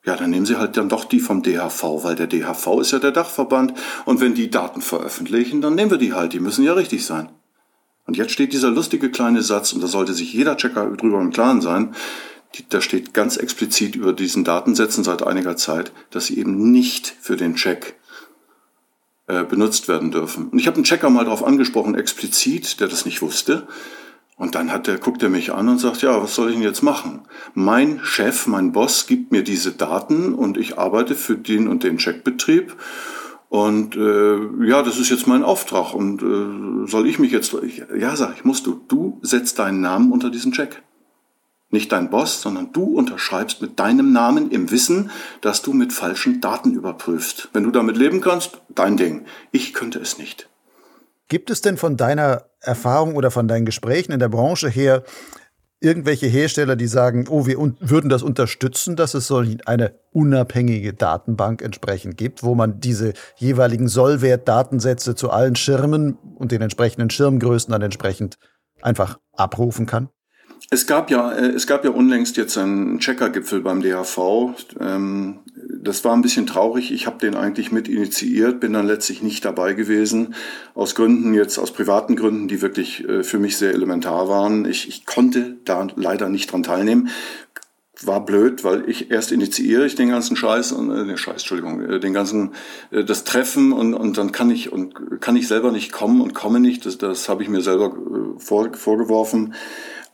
Ja, 0.05 0.15
dann 0.15 0.29
nehmen 0.29 0.45
Sie 0.45 0.57
halt 0.57 0.77
dann 0.77 0.89
doch 0.89 1.05
die 1.05 1.19
vom 1.19 1.41
DHV, 1.41 2.03
weil 2.03 2.15
der 2.15 2.27
DHV 2.27 2.79
ist 2.79 2.91
ja 2.91 2.99
der 2.99 3.11
Dachverband. 3.11 3.73
Und 4.05 4.21
wenn 4.21 4.35
die 4.35 4.51
Daten 4.51 4.81
veröffentlichen, 4.81 5.61
dann 5.61 5.75
nehmen 5.75 5.91
wir 5.91 5.97
die 5.97 6.13
halt. 6.13 6.33
Die 6.33 6.39
müssen 6.39 6.63
ja 6.63 6.73
richtig 6.73 7.05
sein. 7.05 7.29
Und 8.05 8.17
jetzt 8.17 8.31
steht 8.31 8.53
dieser 8.53 8.69
lustige 8.69 9.09
kleine 9.09 9.41
Satz, 9.41 9.73
und 9.73 9.81
da 9.81 9.87
sollte 9.87 10.13
sich 10.13 10.31
jeder 10.31 10.57
Checker 10.57 10.85
drüber 10.91 11.19
im 11.19 11.31
Klaren 11.31 11.61
sein, 11.61 11.95
da 12.69 12.81
steht 12.81 13.13
ganz 13.13 13.35
explizit 13.37 13.95
über 13.95 14.13
diesen 14.13 14.43
Datensätzen 14.43 15.03
seit 15.03 15.23
einiger 15.23 15.57
Zeit, 15.57 15.91
dass 16.11 16.27
sie 16.27 16.37
eben 16.37 16.71
nicht 16.71 17.13
für 17.19 17.35
den 17.35 17.55
Check 17.55 17.95
äh, 19.27 19.43
benutzt 19.43 19.87
werden 19.87 20.11
dürfen. 20.11 20.49
Und 20.49 20.59
ich 20.59 20.67
habe 20.67 20.75
einen 20.75 20.85
Checker 20.85 21.09
mal 21.09 21.25
darauf 21.25 21.43
angesprochen, 21.43 21.95
explizit, 21.95 22.79
der 22.79 22.87
das 22.87 23.05
nicht 23.05 23.21
wusste. 23.21 23.67
Und 24.37 24.55
dann 24.55 24.71
hat 24.71 24.87
er, 24.87 24.97
guckt 24.97 25.23
er 25.23 25.29
mich 25.29 25.53
an 25.53 25.69
und 25.69 25.79
sagt, 25.79 26.01
ja, 26.01 26.21
was 26.21 26.35
soll 26.35 26.49
ich 26.49 26.55
denn 26.55 26.63
jetzt 26.63 26.81
machen? 26.81 27.21
Mein 27.53 28.01
Chef, 28.03 28.47
mein 28.47 28.73
Boss 28.73 29.07
gibt 29.07 29.31
mir 29.31 29.43
diese 29.43 29.71
Daten 29.71 30.33
und 30.33 30.57
ich 30.57 30.77
arbeite 30.77 31.15
für 31.15 31.37
den 31.37 31.69
und 31.69 31.83
den 31.83 31.97
Checkbetrieb. 31.97 32.75
Und 33.47 33.95
äh, 33.95 34.65
ja, 34.65 34.83
das 34.83 34.99
ist 34.99 35.09
jetzt 35.09 35.27
mein 35.27 35.43
Auftrag. 35.43 35.93
Und 35.93 36.21
äh, 36.21 36.89
soll 36.89 37.07
ich 37.07 37.17
mich 37.17 37.31
jetzt... 37.31 37.55
Ich, 37.63 37.83
ja, 37.97 38.17
sag 38.17 38.35
ich, 38.35 38.43
musst 38.43 38.67
du. 38.67 38.81
Du 38.89 39.19
setzt 39.21 39.59
deinen 39.59 39.79
Namen 39.79 40.11
unter 40.11 40.29
diesen 40.29 40.51
Check. 40.51 40.83
Nicht 41.69 41.93
dein 41.93 42.09
Boss, 42.09 42.41
sondern 42.41 42.73
du 42.73 42.83
unterschreibst 42.83 43.61
mit 43.61 43.79
deinem 43.79 44.11
Namen 44.11 44.51
im 44.51 44.71
Wissen, 44.71 45.11
dass 45.39 45.61
du 45.61 45.71
mit 45.71 45.93
falschen 45.93 46.41
Daten 46.41 46.73
überprüfst. 46.73 47.49
Wenn 47.53 47.63
du 47.63 47.71
damit 47.71 47.95
leben 47.95 48.19
kannst, 48.19 48.59
dein 48.69 48.97
Ding. 48.97 49.25
Ich 49.51 49.73
könnte 49.73 49.99
es 49.99 50.17
nicht. 50.17 50.49
Gibt 51.27 51.49
es 51.49 51.61
denn 51.61 51.77
von 51.77 51.97
deiner 51.97 52.45
Erfahrung 52.61 53.15
oder 53.15 53.31
von 53.31 53.47
deinen 53.47 53.65
Gesprächen 53.65 54.11
in 54.11 54.19
der 54.19 54.29
Branche 54.29 54.69
her 54.69 55.03
irgendwelche 55.81 56.27
Hersteller, 56.27 56.75
die 56.75 56.87
sagen, 56.87 57.27
oh, 57.29 57.45
wir 57.45 57.57
würden 57.57 58.09
das 58.09 58.23
unterstützen, 58.23 58.95
dass 58.95 59.13
es 59.13 59.27
so 59.27 59.43
eine 59.65 59.99
unabhängige 60.11 60.93
Datenbank 60.93 61.61
entsprechend 61.61 62.17
gibt, 62.17 62.43
wo 62.43 62.55
man 62.55 62.79
diese 62.79 63.13
jeweiligen 63.35 63.87
Sollwertdatensätze 63.87 65.15
zu 65.15 65.29
allen 65.29 65.55
Schirmen 65.55 66.17
und 66.35 66.51
den 66.51 66.61
entsprechenden 66.61 67.09
Schirmgrößen 67.09 67.71
dann 67.71 67.81
entsprechend 67.81 68.37
einfach 68.81 69.19
abrufen 69.33 69.85
kann? 69.85 70.09
Es 70.71 70.87
gab 70.87 71.11
ja, 71.11 71.31
äh, 71.31 71.49
es 71.49 71.67
gab 71.67 71.83
ja 71.83 71.91
unlängst 71.91 72.37
jetzt 72.37 72.57
einen 72.57 72.99
Checkergipfel 72.99 73.61
beim 73.61 73.81
DHV. 73.81 74.53
Ähm, 74.79 75.41
das 75.67 76.03
war 76.03 76.13
ein 76.13 76.21
bisschen 76.21 76.47
traurig. 76.47 76.91
Ich 76.91 77.07
habe 77.07 77.17
den 77.19 77.35
eigentlich 77.35 77.71
mit 77.71 77.87
initiiert, 77.87 78.59
bin 78.59 78.73
dann 78.73 78.87
letztlich 78.87 79.21
nicht 79.21 79.45
dabei 79.45 79.73
gewesen. 79.73 80.35
Aus 80.73 80.95
Gründen 80.95 81.33
jetzt, 81.33 81.57
aus 81.57 81.71
privaten 81.71 82.15
Gründen, 82.15 82.47
die 82.47 82.61
wirklich 82.61 83.07
äh, 83.07 83.23
für 83.23 83.39
mich 83.39 83.57
sehr 83.57 83.73
elementar 83.73 84.27
waren. 84.27 84.65
Ich, 84.65 84.87
ich 84.87 85.05
konnte 85.05 85.57
da 85.65 85.87
leider 85.95 86.29
nicht 86.29 86.51
dran 86.51 86.63
teilnehmen. 86.63 87.09
War 88.01 88.25
blöd, 88.25 88.63
weil 88.63 88.89
ich 88.89 89.09
erst 89.09 89.31
initiiere 89.31 89.85
ich 89.85 89.95
den 89.95 90.09
ganzen 90.09 90.35
Scheiß 90.35 90.73
und 90.73 90.91
äh, 90.91 91.05
den 91.05 91.17
Scheiß, 91.17 91.35
Entschuldigung, 91.35 91.81
äh, 91.81 91.99
den 91.99 92.13
ganzen 92.13 92.51
äh, 92.91 93.03
das 93.03 93.23
Treffen 93.23 93.71
und 93.71 93.93
und 93.93 94.17
dann 94.17 94.33
kann 94.33 94.51
ich 94.51 94.71
und 94.71 95.21
kann 95.21 95.37
ich 95.37 95.47
selber 95.47 95.71
nicht 95.71 95.93
kommen 95.93 96.19
und 96.19 96.33
komme 96.33 96.59
nicht. 96.59 96.85
Das 96.85 96.97
das 96.97 97.29
habe 97.29 97.41
ich 97.43 97.49
mir 97.49 97.61
selber 97.61 97.85
äh, 97.95 98.39
vor, 98.39 98.73
vorgeworfen. 98.73 99.53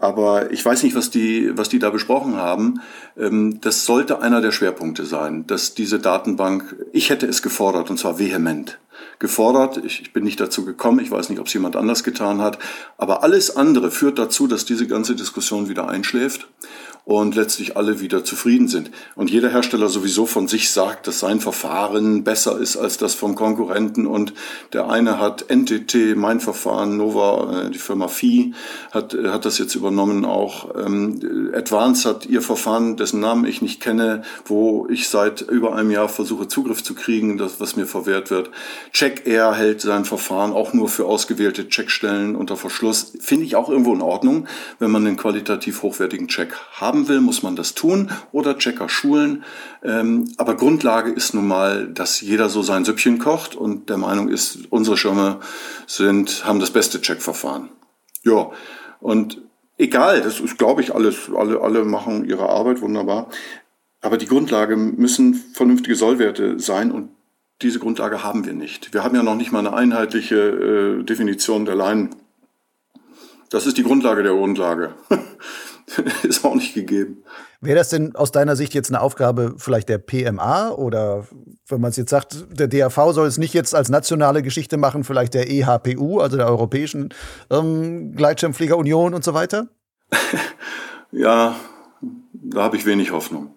Aber 0.01 0.51
ich 0.51 0.65
weiß 0.65 0.81
nicht, 0.81 0.95
was 0.95 1.11
die, 1.11 1.55
was 1.55 1.69
die 1.69 1.77
da 1.77 1.91
besprochen 1.91 2.35
haben. 2.35 2.81
Ähm, 3.17 3.61
das 3.61 3.85
sollte 3.85 4.21
einer 4.21 4.41
der 4.41 4.51
Schwerpunkte 4.51 5.05
sein, 5.05 5.45
dass 5.45 5.75
diese 5.75 5.99
Datenbank, 5.99 6.75
ich 6.91 7.11
hätte 7.11 7.27
es 7.27 7.43
gefordert 7.43 7.89
und 7.91 7.97
zwar 7.97 8.17
vehement 8.17 8.79
gefordert. 9.21 9.79
Ich, 9.85 10.01
ich 10.01 10.11
bin 10.11 10.25
nicht 10.25 10.41
dazu 10.41 10.65
gekommen. 10.65 10.99
Ich 10.99 11.11
weiß 11.11 11.29
nicht, 11.29 11.39
ob 11.39 11.47
es 11.47 11.53
jemand 11.53 11.77
anders 11.77 12.03
getan 12.03 12.41
hat. 12.41 12.59
Aber 12.97 13.23
alles 13.23 13.55
andere 13.55 13.89
führt 13.91 14.19
dazu, 14.19 14.47
dass 14.47 14.65
diese 14.65 14.87
ganze 14.87 15.15
Diskussion 15.15 15.69
wieder 15.69 15.87
einschläft 15.87 16.47
und 17.03 17.35
letztlich 17.35 17.77
alle 17.77 17.99
wieder 17.99 18.23
zufrieden 18.23 18.67
sind. 18.67 18.91
Und 19.15 19.31
jeder 19.31 19.49
Hersteller 19.49 19.89
sowieso 19.89 20.25
von 20.25 20.47
sich 20.47 20.69
sagt, 20.69 21.07
dass 21.07 21.19
sein 21.19 21.39
Verfahren 21.39 22.23
besser 22.23 22.59
ist 22.59 22.77
als 22.77 22.97
das 22.97 23.15
vom 23.15 23.35
Konkurrenten 23.35 24.05
und 24.05 24.33
der 24.71 24.89
eine 24.89 25.19
hat 25.19 25.45
NTT, 25.49 26.15
mein 26.15 26.39
Verfahren, 26.39 26.97
Nova, 26.97 27.65
äh, 27.65 27.69
die 27.71 27.79
Firma 27.79 28.07
Phi 28.07 28.53
hat, 28.91 29.13
äh, 29.13 29.29
hat 29.29 29.45
das 29.45 29.57
jetzt 29.57 29.73
übernommen 29.75 30.25
auch. 30.25 30.75
Ähm, 30.75 31.51
Advance 31.55 32.07
hat 32.07 32.27
ihr 32.27 32.41
Verfahren, 32.41 32.97
dessen 32.97 33.19
Namen 33.19 33.45
ich 33.45 33.61
nicht 33.61 33.81
kenne, 33.81 34.21
wo 34.45 34.87
ich 34.89 35.09
seit 35.09 35.41
über 35.41 35.75
einem 35.75 35.91
Jahr 35.91 36.07
versuche 36.07 36.47
Zugriff 36.47 36.83
zu 36.83 36.93
kriegen, 36.93 37.37
das, 37.37 37.59
was 37.59 37.75
mir 37.75 37.87
verwehrt 37.87 38.29
wird. 38.29 38.51
Check 38.93 39.10
Air 39.27 39.53
hält 39.53 39.81
sein 39.81 40.05
Verfahren 40.05 40.53
auch 40.53 40.73
nur 40.73 40.89
für 40.89 41.05
ausgewählte 41.05 41.67
Checkstellen 41.67 42.35
unter 42.35 42.57
Verschluss. 42.57 43.13
Finde 43.19 43.45
ich 43.45 43.55
auch 43.55 43.69
irgendwo 43.69 43.93
in 43.93 44.01
Ordnung, 44.01 44.47
wenn 44.79 44.91
man 44.91 45.05
einen 45.05 45.17
qualitativ 45.17 45.83
hochwertigen 45.83 46.27
Check 46.27 46.53
haben 46.73 47.07
will, 47.07 47.21
muss 47.21 47.43
man 47.43 47.55
das 47.55 47.73
tun 47.73 48.11
oder 48.31 48.57
Checker 48.57 48.89
schulen. 48.89 49.43
Ähm, 49.83 50.31
aber 50.37 50.55
Grundlage 50.55 51.11
ist 51.11 51.33
nun 51.33 51.47
mal, 51.47 51.87
dass 51.87 52.21
jeder 52.21 52.49
so 52.49 52.61
sein 52.61 52.85
Süppchen 52.85 53.19
kocht 53.19 53.55
und 53.55 53.89
der 53.89 53.97
Meinung 53.97 54.29
ist, 54.29 54.59
unsere 54.69 54.97
Schirme 54.97 55.39
sind, 55.85 56.45
haben 56.45 56.59
das 56.59 56.71
beste 56.71 57.01
Checkverfahren. 57.01 57.69
Ja, 58.23 58.51
und 58.99 59.41
egal, 59.77 60.21
das 60.21 60.39
ist, 60.39 60.57
glaube 60.57 60.81
ich, 60.81 60.93
alles, 60.95 61.29
alle, 61.35 61.61
alle 61.61 61.85
machen 61.85 62.25
ihre 62.25 62.49
Arbeit 62.49 62.81
wunderbar. 62.81 63.29
Aber 64.01 64.17
die 64.17 64.27
Grundlage 64.27 64.77
müssen 64.77 65.35
vernünftige 65.53 65.95
Sollwerte 65.95 66.59
sein 66.59 66.91
und 66.91 67.09
diese 67.61 67.79
Grundlage 67.79 68.23
haben 68.23 68.45
wir 68.45 68.53
nicht. 68.53 68.93
Wir 68.93 69.03
haben 69.03 69.15
ja 69.15 69.23
noch 69.23 69.35
nicht 69.35 69.51
mal 69.51 69.59
eine 69.59 69.73
einheitliche 69.73 70.35
äh, 70.35 71.03
Definition 71.03 71.65
der 71.65 71.75
Leinen. 71.75 72.15
Das 73.49 73.65
ist 73.65 73.77
die 73.77 73.83
Grundlage 73.83 74.23
der 74.23 74.33
Grundlage. 74.33 74.95
ist 76.23 76.45
auch 76.45 76.55
nicht 76.55 76.73
gegeben. 76.73 77.23
Wäre 77.59 77.77
das 77.77 77.89
denn 77.89 78.15
aus 78.15 78.31
deiner 78.31 78.55
Sicht 78.55 78.73
jetzt 78.73 78.89
eine 78.89 79.01
Aufgabe 79.01 79.55
vielleicht 79.57 79.89
der 79.89 79.99
PMA 79.99 80.69
oder 80.69 81.27
wenn 81.67 81.81
man 81.81 81.91
es 81.91 81.97
jetzt 81.97 82.09
sagt, 82.09 82.45
der 82.49 82.67
DAV 82.67 83.13
soll 83.13 83.27
es 83.27 83.37
nicht 83.37 83.53
jetzt 83.53 83.75
als 83.75 83.89
nationale 83.89 84.41
Geschichte 84.41 84.77
machen, 84.77 85.03
vielleicht 85.03 85.33
der 85.33 85.49
EHPU, 85.49 86.19
also 86.19 86.37
der 86.37 86.47
Europäischen 86.47 87.09
ähm, 87.49 88.15
Gleitschirmfliegerunion 88.15 89.13
und 89.13 89.23
so 89.23 89.33
weiter? 89.33 89.67
ja, 91.11 91.55
da 92.33 92.63
habe 92.63 92.77
ich 92.77 92.85
wenig 92.85 93.11
Hoffnung. 93.11 93.53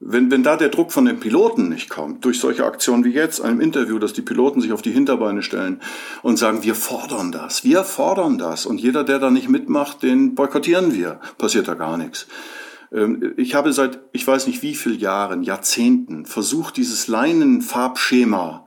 Wenn, 0.00 0.30
wenn 0.30 0.44
da 0.44 0.56
der 0.56 0.68
Druck 0.68 0.92
von 0.92 1.06
den 1.06 1.18
Piloten 1.18 1.68
nicht 1.68 1.90
kommt, 1.90 2.24
durch 2.24 2.38
solche 2.38 2.64
Aktionen 2.64 3.04
wie 3.04 3.12
jetzt, 3.12 3.40
einem 3.40 3.60
Interview, 3.60 3.98
dass 3.98 4.12
die 4.12 4.22
Piloten 4.22 4.60
sich 4.60 4.72
auf 4.72 4.80
die 4.80 4.92
Hinterbeine 4.92 5.42
stellen 5.42 5.80
und 6.22 6.36
sagen, 6.36 6.62
wir 6.62 6.76
fordern 6.76 7.32
das, 7.32 7.64
wir 7.64 7.82
fordern 7.82 8.38
das 8.38 8.64
und 8.64 8.80
jeder, 8.80 9.02
der 9.02 9.18
da 9.18 9.30
nicht 9.30 9.48
mitmacht, 9.48 10.04
den 10.04 10.36
boykottieren 10.36 10.94
wir, 10.94 11.20
passiert 11.36 11.66
da 11.66 11.74
gar 11.74 11.96
nichts. 11.96 12.28
Ähm, 12.92 13.34
ich 13.36 13.56
habe 13.56 13.72
seit, 13.72 13.98
ich 14.12 14.24
weiß 14.24 14.46
nicht 14.46 14.62
wie 14.62 14.76
viel 14.76 15.00
Jahren, 15.00 15.42
Jahrzehnten 15.42 16.26
versucht, 16.26 16.76
dieses 16.76 17.08
Leinenfarbschema 17.08 18.66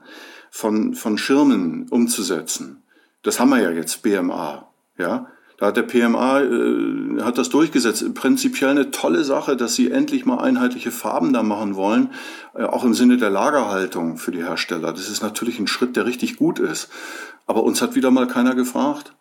von, 0.50 0.96
von 0.96 1.18
Schirmen 1.18 1.88
umzusetzen. 1.90 2.84
Das 3.24 3.40
haben 3.40 3.50
wir 3.50 3.62
ja 3.62 3.72
jetzt, 3.72 4.04
BMA, 4.04 4.68
ja. 4.98 5.28
Da 5.62 5.68
hat 5.68 5.78
der 5.78 5.84
PMA 5.84 6.42
äh, 6.42 7.22
hat 7.22 7.38
das 7.38 7.50
durchgesetzt. 7.50 8.16
Prinzipiell 8.16 8.72
eine 8.72 8.90
tolle 8.90 9.24
Sache, 9.24 9.56
dass 9.56 9.76
sie 9.76 9.92
endlich 9.92 10.26
mal 10.26 10.40
einheitliche 10.40 10.90
Farben 10.90 11.34
da 11.34 11.44
machen 11.44 11.76
wollen, 11.76 12.10
äh, 12.56 12.64
auch 12.64 12.84
im 12.84 12.96
Sinne 12.96 13.18
der 13.18 13.30
Lagerhaltung 13.30 14.18
für 14.18 14.32
die 14.32 14.44
Hersteller. 14.44 14.92
Das 14.92 15.08
ist 15.08 15.22
natürlich 15.22 15.60
ein 15.60 15.68
Schritt, 15.68 15.96
der 15.96 16.08
richtig 16.08 16.38
gut 16.38 16.58
ist. 16.58 16.90
Aber 17.46 17.62
uns 17.62 17.80
hat 17.80 17.94
wieder 17.94 18.10
mal 18.10 18.26
keiner 18.26 18.56
gefragt. 18.56 19.14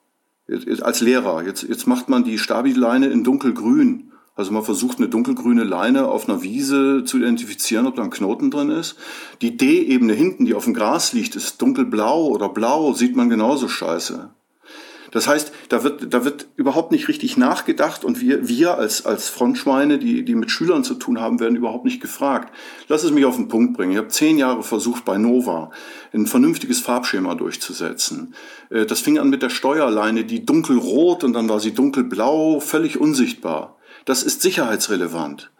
Als 0.81 1.03
Lehrer, 1.03 1.43
jetzt, 1.43 1.63
jetzt 1.63 1.87
macht 1.87 2.09
man 2.09 2.25
die 2.25 2.39
Stabileine 2.39 3.09
in 3.09 3.23
dunkelgrün. 3.23 4.11
Also 4.35 4.51
man 4.51 4.63
versucht 4.63 4.97
eine 4.97 5.11
dunkelgrüne 5.11 5.65
Leine 5.65 6.07
auf 6.09 6.27
einer 6.27 6.41
Wiese 6.41 7.05
zu 7.05 7.19
identifizieren, 7.19 7.87
ob 7.87 7.97
da 7.97 8.03
ein 8.03 8.09
Knoten 8.09 8.51
drin 8.51 8.71
ist. 8.71 8.97
Die 9.43 9.59
D-Ebene 9.59 10.15
hinten, 10.15 10.47
die 10.47 10.55
auf 10.55 10.65
dem 10.65 10.73
Gras 10.73 11.13
liegt, 11.13 11.37
ist 11.37 11.61
dunkelblau 11.61 12.29
oder 12.29 12.49
blau, 12.49 12.95
sieht 12.95 13.15
man 13.15 13.29
genauso 13.29 13.69
scheiße. 13.69 14.31
Das 15.11 15.27
heißt, 15.27 15.53
da 15.69 15.83
wird, 15.83 16.13
da 16.13 16.25
wird 16.25 16.49
überhaupt 16.57 16.93
nicht 16.93 17.09
richtig 17.09 17.37
nachgedacht 17.37 18.05
und 18.05 18.21
wir, 18.21 18.49
wir 18.49 18.79
als, 18.79 19.07
als 19.07 19.29
Frontschweine, 19.29 19.99
die, 19.99 20.25
die 20.25 20.35
mit 20.35 20.51
Schülern 20.51 20.85
zu 20.85 20.95
tun 20.95 21.21
haben, 21.21 21.41
werden 21.41 21.57
überhaupt 21.57 21.85
nicht 21.85 22.01
gefragt. 22.01 22.55
Lass 22.89 23.03
es 23.03 23.11
mich 23.11 23.25
auf 23.25 23.37
den 23.37 23.49
Punkt 23.49 23.77
bringen. 23.77 23.93
Ich 23.93 23.99
habe 23.99 24.09
zehn 24.09 24.39
Jahre 24.39 24.63
versucht, 24.63 25.05
bei 25.05 25.19
Nova 25.19 25.71
ein 26.13 26.27
vernünftiges 26.27 26.81
Farbschema 26.81 27.35
durchzusetzen. 27.35 28.35
Äh, 28.71 28.87
das 28.87 29.01
fing 29.01 29.19
an 29.19 29.31
mit 29.31 29.43
der 29.43 29.51
Steuerleine, 29.51 30.25
die 30.25 30.45
dunkelrot 30.45 31.25
und 31.25 31.33
dann 31.33 31.49
war 31.49 31.61
sie 31.61 31.73
dunkelblau, 31.73 32.61
völlig 32.61 33.01
unsichtbar. 33.01 33.77
Das 34.05 34.23
ist 34.23 34.43
sicherheitsrelevant 34.43 35.51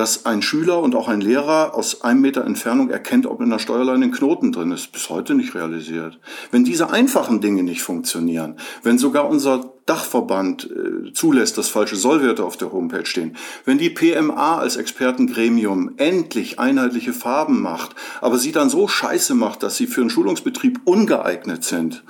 dass 0.00 0.24
ein 0.24 0.40
Schüler 0.40 0.80
und 0.80 0.94
auch 0.94 1.08
ein 1.08 1.20
Lehrer 1.20 1.74
aus 1.74 2.00
einem 2.00 2.22
Meter 2.22 2.46
Entfernung 2.46 2.88
erkennt, 2.88 3.26
ob 3.26 3.42
in 3.42 3.50
der 3.50 3.58
Steuerleine 3.58 4.06
ein 4.06 4.12
Knoten 4.12 4.50
drin 4.50 4.72
ist. 4.72 4.92
Bis 4.92 5.10
heute 5.10 5.34
nicht 5.34 5.54
realisiert. 5.54 6.18
Wenn 6.50 6.64
diese 6.64 6.88
einfachen 6.88 7.42
Dinge 7.42 7.62
nicht 7.62 7.82
funktionieren, 7.82 8.56
wenn 8.82 8.96
sogar 8.96 9.28
unser 9.28 9.74
Dachverband 9.84 10.70
äh, 10.70 11.12
zulässt, 11.12 11.58
dass 11.58 11.68
falsche 11.68 11.96
Sollwerte 11.96 12.46
auf 12.46 12.56
der 12.56 12.72
Homepage 12.72 13.04
stehen, 13.04 13.36
wenn 13.66 13.76
die 13.76 13.90
PMA 13.90 14.56
als 14.56 14.76
Expertengremium 14.76 15.92
endlich 15.98 16.58
einheitliche 16.58 17.12
Farben 17.12 17.60
macht, 17.60 17.94
aber 18.22 18.38
sie 18.38 18.52
dann 18.52 18.70
so 18.70 18.88
scheiße 18.88 19.34
macht, 19.34 19.62
dass 19.62 19.76
sie 19.76 19.86
für 19.86 20.00
einen 20.00 20.08
Schulungsbetrieb 20.08 20.80
ungeeignet 20.84 21.62
sind, 21.62 22.04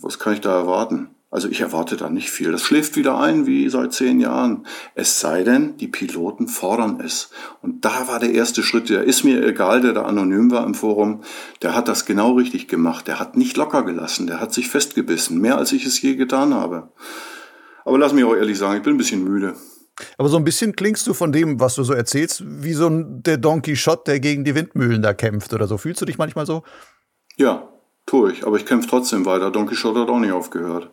was 0.00 0.18
kann 0.18 0.34
ich 0.34 0.42
da 0.42 0.54
erwarten? 0.54 1.08
Also 1.32 1.48
ich 1.48 1.62
erwarte 1.62 1.96
da 1.96 2.10
nicht 2.10 2.30
viel. 2.30 2.52
Das 2.52 2.62
schläft 2.62 2.94
wieder 2.94 3.18
ein 3.18 3.46
wie 3.46 3.66
seit 3.70 3.94
zehn 3.94 4.20
Jahren. 4.20 4.66
Es 4.94 5.18
sei 5.18 5.44
denn, 5.44 5.78
die 5.78 5.88
Piloten 5.88 6.46
fordern 6.46 7.00
es. 7.02 7.30
Und 7.62 7.86
da 7.86 8.06
war 8.06 8.20
der 8.20 8.32
erste 8.32 8.62
Schritt, 8.62 8.90
der 8.90 9.04
ist 9.04 9.24
mir 9.24 9.42
egal, 9.42 9.80
der 9.80 9.94
da 9.94 10.02
anonym 10.02 10.50
war 10.50 10.66
im 10.66 10.74
Forum, 10.74 11.22
der 11.62 11.74
hat 11.74 11.88
das 11.88 12.04
genau 12.04 12.32
richtig 12.32 12.68
gemacht. 12.68 13.08
Der 13.08 13.18
hat 13.18 13.34
nicht 13.34 13.56
locker 13.56 13.82
gelassen, 13.82 14.26
der 14.26 14.40
hat 14.40 14.52
sich 14.52 14.68
festgebissen, 14.68 15.40
mehr 15.40 15.56
als 15.56 15.72
ich 15.72 15.86
es 15.86 16.02
je 16.02 16.16
getan 16.16 16.52
habe. 16.52 16.92
Aber 17.86 17.98
lass 17.98 18.12
mich 18.12 18.24
auch 18.24 18.36
ehrlich 18.36 18.58
sagen, 18.58 18.76
ich 18.76 18.82
bin 18.82 18.94
ein 18.94 18.98
bisschen 18.98 19.24
müde. 19.24 19.54
Aber 20.18 20.28
so 20.28 20.36
ein 20.36 20.44
bisschen 20.44 20.76
klingst 20.76 21.06
du 21.06 21.14
von 21.14 21.32
dem, 21.32 21.60
was 21.60 21.76
du 21.76 21.82
so 21.82 21.94
erzählst, 21.94 22.44
wie 22.46 22.74
so 22.74 22.88
ein, 22.88 23.22
der 23.22 23.38
Don 23.38 23.62
Quixote, 23.62 24.02
der 24.04 24.20
gegen 24.20 24.44
die 24.44 24.54
Windmühlen 24.54 25.00
da 25.00 25.14
kämpft 25.14 25.54
oder 25.54 25.66
so. 25.66 25.78
Fühlst 25.78 26.02
du 26.02 26.04
dich 26.04 26.18
manchmal 26.18 26.44
so? 26.44 26.62
Ja, 27.38 27.70
tue 28.04 28.32
ich. 28.32 28.46
Aber 28.46 28.58
ich 28.58 28.66
kämpfe 28.66 28.86
trotzdem 28.86 29.24
weiter. 29.24 29.50
Don 29.50 29.66
Quixote 29.66 30.00
hat 30.00 30.10
auch 30.10 30.18
nicht 30.18 30.32
aufgehört. 30.32 30.90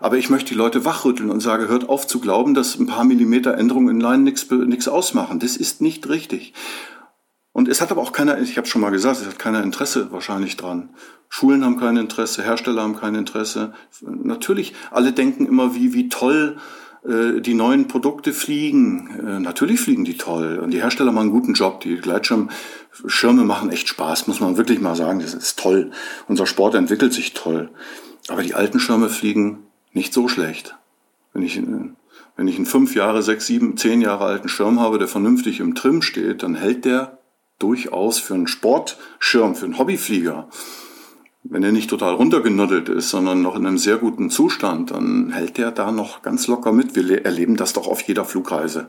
Aber 0.00 0.16
ich 0.16 0.30
möchte 0.30 0.50
die 0.50 0.58
Leute 0.58 0.84
wachrütteln 0.84 1.30
und 1.30 1.40
sage, 1.40 1.68
hört 1.68 1.88
auf 1.88 2.06
zu 2.06 2.20
glauben, 2.20 2.54
dass 2.54 2.78
ein 2.78 2.86
paar 2.86 3.04
Millimeter 3.04 3.56
Änderungen 3.56 3.96
in 3.96 4.00
Line 4.00 4.22
nichts 4.22 4.88
ausmachen. 4.88 5.38
Das 5.40 5.56
ist 5.56 5.80
nicht 5.80 6.08
richtig. 6.08 6.54
Und 7.52 7.68
es 7.68 7.80
hat 7.80 7.90
aber 7.90 8.02
auch 8.02 8.12
keiner, 8.12 8.40
ich 8.40 8.56
habe 8.56 8.68
schon 8.68 8.80
mal 8.80 8.90
gesagt, 8.90 9.20
es 9.20 9.26
hat 9.26 9.38
keiner 9.38 9.62
Interesse 9.64 10.12
wahrscheinlich 10.12 10.56
dran. 10.56 10.90
Schulen 11.28 11.64
haben 11.64 11.78
kein 11.78 11.96
Interesse, 11.96 12.42
Hersteller 12.42 12.82
haben 12.82 12.96
kein 12.96 13.14
Interesse. 13.14 13.72
Natürlich, 14.00 14.74
alle 14.90 15.12
denken 15.12 15.46
immer, 15.46 15.74
wie, 15.74 15.92
wie 15.92 16.08
toll 16.08 16.58
äh, 17.04 17.40
die 17.40 17.54
neuen 17.54 17.88
Produkte 17.88 18.32
fliegen. 18.32 19.10
Äh, 19.26 19.40
natürlich 19.40 19.80
fliegen 19.80 20.04
die 20.04 20.16
toll. 20.16 20.60
Und 20.62 20.70
die 20.70 20.80
Hersteller 20.80 21.12
machen 21.12 21.30
einen 21.30 21.32
guten 21.32 21.54
Job. 21.54 21.80
Die 21.80 21.96
Gleitschirmschirme 21.96 23.44
machen 23.44 23.70
echt 23.70 23.88
Spaß, 23.88 24.26
muss 24.28 24.40
man 24.40 24.56
wirklich 24.56 24.80
mal 24.80 24.94
sagen. 24.94 25.20
Das 25.20 25.34
ist 25.34 25.58
toll. 25.58 25.90
Unser 26.28 26.46
Sport 26.46 26.74
entwickelt 26.74 27.12
sich 27.12 27.34
toll. 27.34 27.70
Aber 28.28 28.42
die 28.42 28.54
alten 28.54 28.78
Schirme 28.78 29.08
fliegen 29.08 29.67
nicht 29.98 30.14
so 30.14 30.28
schlecht. 30.28 30.76
Wenn 31.34 31.42
ich, 31.42 31.60
wenn 32.36 32.48
ich 32.48 32.56
einen 32.56 32.66
fünf 32.66 32.94
Jahre, 32.94 33.22
sechs, 33.22 33.46
sieben, 33.46 33.76
zehn 33.76 34.00
Jahre 34.00 34.24
alten 34.24 34.48
Schirm 34.48 34.80
habe, 34.80 34.98
der 34.98 35.08
vernünftig 35.08 35.58
im 35.58 35.74
Trim 35.74 36.02
steht, 36.02 36.44
dann 36.44 36.54
hält 36.54 36.84
der 36.84 37.18
durchaus 37.58 38.20
für 38.20 38.34
einen 38.34 38.46
Sportschirm, 38.46 39.56
für 39.56 39.64
einen 39.64 39.78
Hobbyflieger. 39.78 40.48
Wenn 41.42 41.64
er 41.64 41.72
nicht 41.72 41.90
total 41.90 42.14
runtergenuddelt 42.14 42.88
ist, 42.88 43.10
sondern 43.10 43.42
noch 43.42 43.56
in 43.56 43.66
einem 43.66 43.78
sehr 43.78 43.96
guten 43.96 44.30
Zustand, 44.30 44.92
dann 44.92 45.30
hält 45.30 45.56
der 45.58 45.72
da 45.72 45.90
noch 45.90 46.22
ganz 46.22 46.46
locker 46.46 46.72
mit. 46.72 46.94
Wir 46.94 47.24
erleben 47.24 47.56
das 47.56 47.72
doch 47.72 47.88
auf 47.88 48.02
jeder 48.02 48.24
Flugreise. 48.24 48.88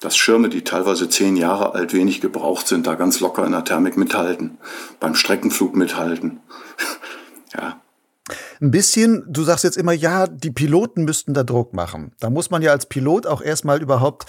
Dass 0.00 0.16
Schirme, 0.16 0.48
die 0.48 0.64
teilweise 0.64 1.08
zehn 1.08 1.36
Jahre 1.36 1.74
alt, 1.74 1.94
wenig 1.94 2.20
gebraucht 2.20 2.68
sind, 2.68 2.86
da 2.86 2.94
ganz 2.94 3.20
locker 3.20 3.46
in 3.46 3.52
der 3.52 3.64
Thermik 3.64 3.96
mithalten. 3.96 4.58
Beim 5.00 5.14
Streckenflug 5.14 5.76
mithalten. 5.76 6.40
ja, 7.54 7.81
ein 8.62 8.70
bisschen, 8.70 9.24
du 9.28 9.42
sagst 9.42 9.64
jetzt 9.64 9.76
immer, 9.76 9.92
ja, 9.92 10.26
die 10.28 10.52
Piloten 10.52 11.04
müssten 11.04 11.34
da 11.34 11.42
Druck 11.42 11.74
machen. 11.74 12.12
Da 12.20 12.30
muss 12.30 12.50
man 12.50 12.62
ja 12.62 12.70
als 12.70 12.86
Pilot 12.86 13.26
auch 13.26 13.42
erstmal 13.42 13.82
überhaupt 13.82 14.26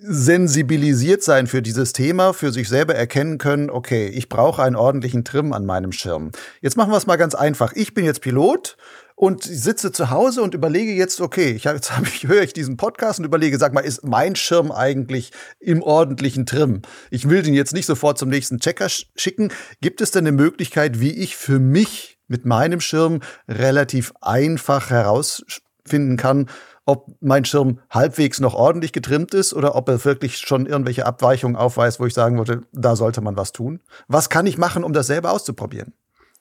sensibilisiert 0.00 1.24
sein 1.24 1.48
für 1.48 1.60
dieses 1.60 1.92
Thema, 1.92 2.32
für 2.32 2.52
sich 2.52 2.68
selber 2.68 2.94
erkennen 2.94 3.38
können, 3.38 3.68
okay, 3.68 4.06
ich 4.06 4.28
brauche 4.28 4.62
einen 4.62 4.76
ordentlichen 4.76 5.24
Trim 5.24 5.52
an 5.52 5.66
meinem 5.66 5.90
Schirm. 5.90 6.30
Jetzt 6.60 6.76
machen 6.76 6.92
wir 6.92 6.96
es 6.96 7.08
mal 7.08 7.16
ganz 7.16 7.34
einfach. 7.34 7.72
Ich 7.74 7.94
bin 7.94 8.04
jetzt 8.04 8.20
Pilot 8.20 8.76
und 9.16 9.42
sitze 9.42 9.90
zu 9.90 10.10
Hause 10.10 10.42
und 10.42 10.54
überlege 10.54 10.92
jetzt, 10.92 11.20
okay, 11.20 11.50
ich, 11.50 11.64
jetzt 11.64 11.96
hab 11.96 12.06
ich, 12.06 12.28
höre 12.28 12.42
ich 12.42 12.52
diesen 12.52 12.76
Podcast 12.76 13.18
und 13.18 13.24
überlege, 13.24 13.58
sag 13.58 13.72
mal, 13.72 13.80
ist 13.80 14.04
mein 14.04 14.36
Schirm 14.36 14.70
eigentlich 14.70 15.32
im 15.58 15.82
ordentlichen 15.82 16.46
Trim? 16.46 16.82
Ich 17.10 17.28
will 17.28 17.42
den 17.42 17.54
jetzt 17.54 17.74
nicht 17.74 17.86
sofort 17.86 18.18
zum 18.18 18.28
nächsten 18.28 18.60
Checker 18.60 18.88
schicken. 18.88 19.50
Gibt 19.80 20.00
es 20.00 20.12
denn 20.12 20.26
eine 20.26 20.36
Möglichkeit, 20.36 21.00
wie 21.00 21.10
ich 21.10 21.36
für 21.36 21.58
mich 21.58 22.17
mit 22.28 22.44
meinem 22.44 22.80
Schirm 22.80 23.20
relativ 23.48 24.12
einfach 24.20 24.90
herausfinden 24.90 26.16
kann, 26.16 26.48
ob 26.88 27.16
mein 27.20 27.44
Schirm 27.44 27.80
halbwegs 27.90 28.40
noch 28.40 28.54
ordentlich 28.54 28.92
getrimmt 28.92 29.34
ist 29.34 29.52
oder 29.52 29.74
ob 29.74 29.88
er 29.88 30.04
wirklich 30.06 30.38
schon 30.38 30.64
irgendwelche 30.64 31.04
Abweichungen 31.04 31.56
aufweist, 31.56 32.00
wo 32.00 32.06
ich 32.06 32.14
sagen 32.14 32.38
würde, 32.38 32.62
da 32.72 32.96
sollte 32.96 33.20
man 33.20 33.36
was 33.36 33.52
tun. 33.52 33.80
Was 34.06 34.30
kann 34.30 34.46
ich 34.46 34.56
machen, 34.56 34.84
um 34.84 34.94
das 34.94 35.06
selber 35.06 35.32
auszuprobieren? 35.32 35.92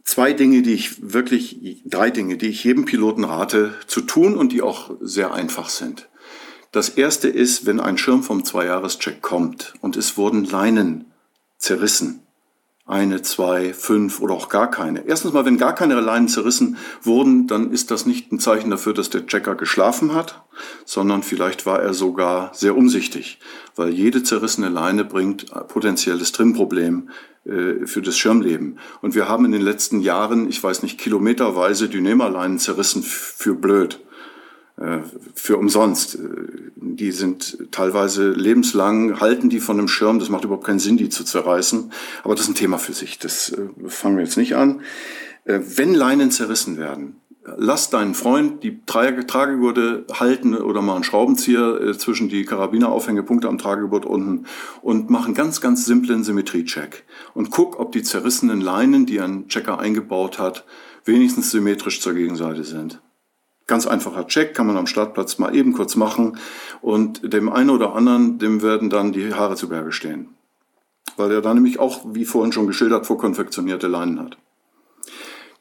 Zwei 0.06 0.32
Dinge, 0.32 0.62
die 0.62 0.74
ich 0.74 1.14
wirklich, 1.14 1.84
drei 1.86 2.12
Dinge, 2.12 2.38
die 2.38 2.48
ich 2.48 2.64
jedem 2.64 2.86
Piloten 2.86 3.26
rate 3.26 3.74
zu 3.88 4.00
tun 4.00 4.38
und 4.38 4.54
die 4.54 4.62
auch 4.62 4.92
sehr 5.02 5.34
einfach 5.34 5.68
sind. 5.68 6.08
Das 6.72 6.88
erste 6.88 7.28
ist, 7.28 7.66
wenn 7.66 7.82
ein 7.82 7.98
Schirm 7.98 8.24
vom 8.24 8.46
Zweijahrescheck 8.46 9.22
kommt 9.22 9.74
und 9.82 9.98
es 9.98 10.16
wurden 10.16 10.46
Leinen 10.46 11.12
zerrissen, 11.58 12.22
eine, 12.88 13.22
zwei, 13.22 13.74
fünf 13.74 14.22
oder 14.22 14.34
auch 14.34 14.48
gar 14.48 14.72
keine. 14.72 15.06
Erstens 15.06 15.34
mal, 15.34 15.46
wenn 15.46 15.58
gar 15.58 15.76
keine 15.76 16.00
Leinen 16.00 16.30
zerrissen 16.30 16.78
wurden, 17.02 17.46
dann 17.46 17.72
ist 17.72 17.92
das 17.92 18.06
nicht 18.06 18.32
ein 18.32 18.40
Zeichen 18.40 18.72
dafür, 18.72 18.94
dass 18.94 19.10
der 19.10 19.28
Checker 19.28 19.56
geschlafen 19.56 20.16
hat, 20.16 20.44
sondern 20.86 21.22
vielleicht 21.22 21.66
war 21.66 21.82
er 21.82 21.94
sogar 21.94 22.52
sehr 22.54 22.78
umsichtig, 22.78 23.40
weil 23.76 23.90
jede 23.90 24.24
zerrissene 24.24 24.70
Leine 24.70 25.04
bringt 25.04 25.52
potenzielles 25.68 26.32
Trimproblem 26.32 27.10
äh, 27.46 27.86
für 27.86 28.02
das 28.02 28.18
Schirmleben. 28.18 28.80
Und 29.02 29.16
wir 29.16 29.28
haben 29.28 29.44
in 29.44 29.52
den 29.52 29.62
letzten 29.62 30.00
Jahren, 30.00 30.50
ich 30.50 30.64
weiß 30.64 30.82
nicht, 30.84 30.98
kilometerweise 30.98 31.90
Dynema-Leinen 31.90 32.58
zerrissen 32.58 33.04
für 33.04 33.54
blöd. 33.54 34.00
Äh, 34.80 35.00
für 35.34 35.58
umsonst. 35.58 36.16
Äh, 36.16 36.20
die 36.76 37.12
sind 37.12 37.72
teilweise 37.72 38.30
lebenslang, 38.30 39.20
halten 39.20 39.50
die 39.50 39.60
von 39.60 39.80
einem 39.80 39.88
Schirm, 39.88 40.20
das 40.20 40.30
macht 40.30 40.44
überhaupt 40.44 40.66
keinen 40.66 40.80
Sinn, 40.80 40.98
die 40.98 41.10
zu 41.10 41.24
zerreißen. 41.24 41.92
Aber 42.24 42.36
das 42.36 42.44
ist 42.44 42.52
ein 42.52 42.56
Thema 42.56 42.78
für 42.78 42.94
sich, 42.94 43.18
das 43.18 43.50
äh, 43.50 43.68
fangen 43.88 44.18
wir 44.18 44.24
jetzt 44.24 44.38
nicht 44.38 44.56
an. 44.56 44.82
Wenn 45.50 45.94
Leinen 45.94 46.30
zerrissen 46.30 46.78
werden, 46.78 47.22
lass 47.56 47.90
deinen 47.90 48.16
Freund 48.16 48.64
die 48.66 48.82
Tragegurte 48.86 50.06
halten 50.12 50.54
oder 50.54 50.82
mal 50.82 50.96
einen 50.96 51.06
Schraubenzieher 51.06 51.98
zwischen 51.98 52.28
die 52.28 52.44
Karabineraufhängepunkte 52.44 53.48
am 53.48 53.58
Tragegurt 53.58 54.06
unten 54.06 54.46
und 54.82 55.10
mach 55.10 55.24
einen 55.24 55.36
ganz, 55.36 55.62
ganz 55.62 55.86
simplen 55.86 56.26
Symmetriecheck. 56.26 57.06
Und 57.34 57.50
guck, 57.50 57.80
ob 57.80 57.94
die 57.94 58.04
zerrissenen 58.04 58.60
Leinen, 58.60 59.06
die 59.06 59.22
ein 59.22 59.48
Checker 59.48 59.80
eingebaut 59.80 60.38
hat, 60.38 60.66
wenigstens 61.06 61.50
symmetrisch 61.52 62.02
zur 62.02 62.14
Gegenseite 62.14 62.66
sind. 62.66 63.00
Ganz 63.68 63.86
einfacher 63.86 64.28
Check, 64.28 64.54
kann 64.56 64.66
man 64.68 64.78
am 64.78 64.88
Startplatz 64.88 65.38
mal 65.40 65.54
eben 65.54 65.74
kurz 65.74 65.98
machen 65.98 66.38
und 66.82 67.34
dem 67.34 67.50
einen 67.50 67.70
oder 67.70 67.94
anderen, 67.94 68.40
dem 68.40 68.62
werden 68.62 68.90
dann 68.90 69.12
die 69.12 69.34
Haare 69.34 69.56
zu 69.56 69.68
Berge 69.68 69.92
stehen. 69.92 70.30
Weil 71.18 71.32
er 71.32 71.42
dann 71.42 71.56
nämlich 71.56 71.78
auch, 71.78 72.02
wie 72.06 72.26
vorhin 72.26 72.54
schon 72.54 72.68
geschildert, 72.68 73.06
vorkonfektionierte 73.06 73.88
Leinen 73.88 74.20
hat. 74.20 74.38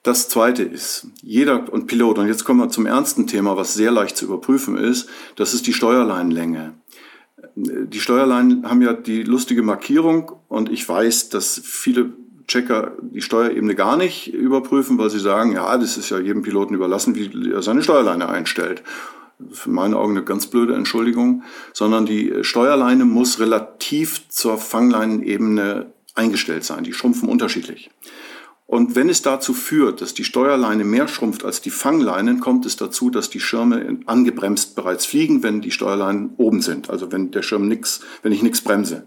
Das 0.04 0.28
zweite 0.28 0.62
ist, 0.62 1.08
jeder 1.20 1.72
und 1.72 1.88
Pilot, 1.88 2.18
und 2.18 2.28
jetzt 2.28 2.44
kommen 2.44 2.60
wir 2.60 2.68
zum 2.68 2.86
ernsten 2.86 3.26
Thema, 3.26 3.56
was 3.56 3.74
sehr 3.74 3.90
leicht 3.90 4.16
zu 4.16 4.26
überprüfen 4.26 4.76
ist, 4.76 5.08
das 5.34 5.52
ist 5.52 5.66
die 5.66 5.72
Steuerleinenlänge. 5.72 6.74
Die 7.56 7.98
Steuerleinen 7.98 8.70
haben 8.70 8.82
ja 8.82 8.92
die 8.92 9.24
lustige 9.24 9.64
Markierung 9.64 10.30
und 10.46 10.70
ich 10.70 10.88
weiß, 10.88 11.30
dass 11.30 11.60
viele 11.64 12.12
Checker 12.46 12.92
die 13.00 13.22
Steuerebene 13.22 13.74
gar 13.74 13.96
nicht 13.96 14.32
überprüfen, 14.32 14.98
weil 14.98 15.10
sie 15.10 15.20
sagen, 15.20 15.52
ja, 15.52 15.76
das 15.76 15.96
ist 15.96 16.10
ja 16.10 16.18
jedem 16.18 16.42
Piloten 16.42 16.74
überlassen, 16.74 17.14
wie 17.14 17.50
er 17.52 17.62
seine 17.62 17.82
Steuerleine 17.82 18.28
einstellt. 18.28 18.82
Für 19.52 19.70
meine 19.70 19.96
Augen 19.96 20.16
eine 20.16 20.24
ganz 20.24 20.46
blöde 20.46 20.74
Entschuldigung, 20.74 21.42
sondern 21.72 22.06
die 22.06 22.32
Steuerleine 22.42 23.04
muss 23.04 23.38
relativ 23.38 24.28
zur 24.28 24.56
Fangleinenebene 24.58 25.92
eingestellt 26.14 26.64
sein. 26.64 26.84
Die 26.84 26.94
schrumpfen 26.94 27.28
unterschiedlich. 27.28 27.90
Und 28.66 28.96
wenn 28.96 29.08
es 29.08 29.22
dazu 29.22 29.54
führt, 29.54 30.00
dass 30.00 30.12
die 30.12 30.24
Steuerleine 30.24 30.84
mehr 30.84 31.06
schrumpft 31.06 31.44
als 31.44 31.60
die 31.60 31.70
Fangleinen, 31.70 32.40
kommt 32.40 32.66
es 32.66 32.76
dazu, 32.76 33.10
dass 33.10 33.30
die 33.30 33.38
Schirme 33.38 34.00
angebremst 34.06 34.74
bereits 34.74 35.06
fliegen, 35.06 35.44
wenn 35.44 35.60
die 35.60 35.70
Steuerleinen 35.70 36.30
oben 36.36 36.62
sind. 36.62 36.90
Also 36.90 37.12
wenn 37.12 37.30
der 37.30 37.42
Schirm 37.42 37.68
nix, 37.68 38.00
wenn 38.22 38.32
ich 38.32 38.42
nichts 38.42 38.62
bremse. 38.62 39.06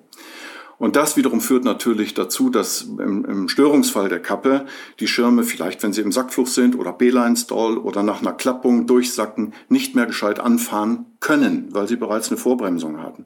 Und 0.80 0.96
das 0.96 1.18
wiederum 1.18 1.42
führt 1.42 1.66
natürlich 1.66 2.14
dazu, 2.14 2.50
dass 2.50 2.82
im, 2.82 3.26
im, 3.26 3.50
Störungsfall 3.50 4.08
der 4.08 4.22
Kappe 4.22 4.66
die 5.00 5.08
Schirme 5.08 5.44
vielleicht, 5.44 5.84
wenn 5.84 5.92
sie 5.92 6.02
im 6.02 6.14
Sackfluch 6.14 6.48
sind 6.48 6.80
oder 6.80 6.94
B-Line-Stall 6.94 7.78
oder 7.78 8.02
nach 8.02 8.22
einer 8.22 8.32
Klappung 8.32 8.88
durchsacken, 8.88 9.54
nicht 9.68 9.94
mehr 9.96 10.06
gescheit 10.06 10.40
anfahren 10.40 11.06
können, 11.20 11.68
weil 11.72 11.88
sie 11.88 11.98
bereits 11.98 12.30
eine 12.30 12.38
Vorbremsung 12.38 13.04
hatten. 13.04 13.26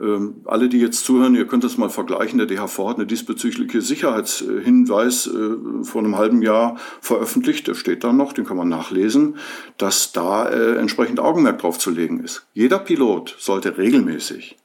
Ähm, 0.00 0.42
alle, 0.46 0.68
die 0.68 0.78
jetzt 0.78 1.04
zuhören, 1.04 1.36
ihr 1.36 1.46
könnt 1.46 1.62
das 1.62 1.76
mal 1.76 1.90
vergleichen. 1.90 2.38
Der 2.38 2.46
DHV 2.46 2.78
hat 2.88 2.96
eine 2.96 3.06
diesbezügliche 3.06 3.82
Sicherheitshinweis 3.82 5.28
äh, 5.28 5.84
vor 5.84 6.00
einem 6.00 6.16
halben 6.16 6.42
Jahr 6.42 6.76
veröffentlicht. 7.00 7.68
Der 7.68 7.74
steht 7.74 8.02
da 8.02 8.12
noch, 8.12 8.32
den 8.32 8.46
kann 8.46 8.56
man 8.56 8.68
nachlesen, 8.68 9.36
dass 9.76 10.12
da 10.12 10.48
äh, 10.48 10.76
entsprechend 10.76 11.20
Augenmerk 11.20 11.58
drauf 11.58 11.78
zu 11.78 11.90
legen 11.90 12.24
ist. 12.24 12.46
Jeder 12.52 12.78
Pilot 12.78 13.36
sollte 13.38 13.76
regelmäßig 13.78 14.56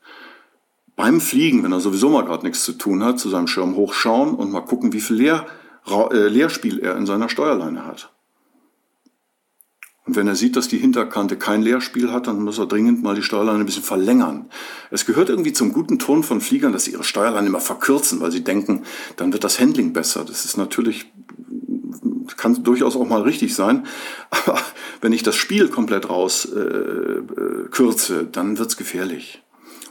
beim 0.95 1.19
Fliegen, 1.19 1.63
wenn 1.63 1.71
er 1.71 1.79
sowieso 1.79 2.09
mal 2.09 2.23
gerade 2.23 2.45
nichts 2.45 2.63
zu 2.63 2.73
tun 2.73 3.03
hat, 3.03 3.19
zu 3.19 3.29
seinem 3.29 3.47
Schirm 3.47 3.75
hochschauen 3.75 4.33
und 4.35 4.51
mal 4.51 4.61
gucken, 4.61 4.93
wie 4.93 5.01
viel 5.01 5.17
Leer, 5.17 5.45
äh, 5.87 6.27
Leerspiel 6.27 6.79
er 6.79 6.95
in 6.95 7.05
seiner 7.05 7.29
Steuerleine 7.29 7.85
hat. 7.85 8.11
Und 10.05 10.15
wenn 10.15 10.27
er 10.27 10.35
sieht, 10.35 10.55
dass 10.55 10.67
die 10.67 10.77
Hinterkante 10.77 11.35
kein 11.35 11.63
Leerspiel 11.63 12.11
hat, 12.11 12.27
dann 12.27 12.43
muss 12.43 12.59
er 12.59 12.67
dringend 12.67 13.01
mal 13.01 13.15
die 13.15 13.23
Steuerleine 13.23 13.59
ein 13.59 13.65
bisschen 13.65 13.83
verlängern. 13.83 14.45
Es 14.91 15.05
gehört 15.05 15.29
irgendwie 15.29 15.51
zum 15.51 15.73
guten 15.73 15.97
Ton 15.97 16.21
von 16.21 16.41
Fliegern, 16.41 16.73
dass 16.73 16.83
sie 16.83 16.91
ihre 16.91 17.03
Steuerleine 17.03 17.47
immer 17.47 17.59
verkürzen, 17.59 18.21
weil 18.21 18.31
sie 18.31 18.43
denken, 18.43 18.83
dann 19.17 19.33
wird 19.33 19.43
das 19.43 19.59
Handling 19.59 19.93
besser. 19.93 20.23
Das 20.23 20.45
ist 20.45 20.57
natürlich, 20.57 21.11
kann 22.37 22.63
durchaus 22.63 22.95
auch 22.95 23.07
mal 23.07 23.23
richtig 23.23 23.55
sein. 23.55 23.87
Aber 24.29 24.59
wenn 25.01 25.11
ich 25.11 25.23
das 25.23 25.35
Spiel 25.35 25.69
komplett 25.69 26.07
raus 26.07 26.45
äh, 26.45 26.59
äh, 26.59 27.67
kürze, 27.71 28.27
dann 28.31 28.59
wird's 28.59 28.77
gefährlich. 28.77 29.41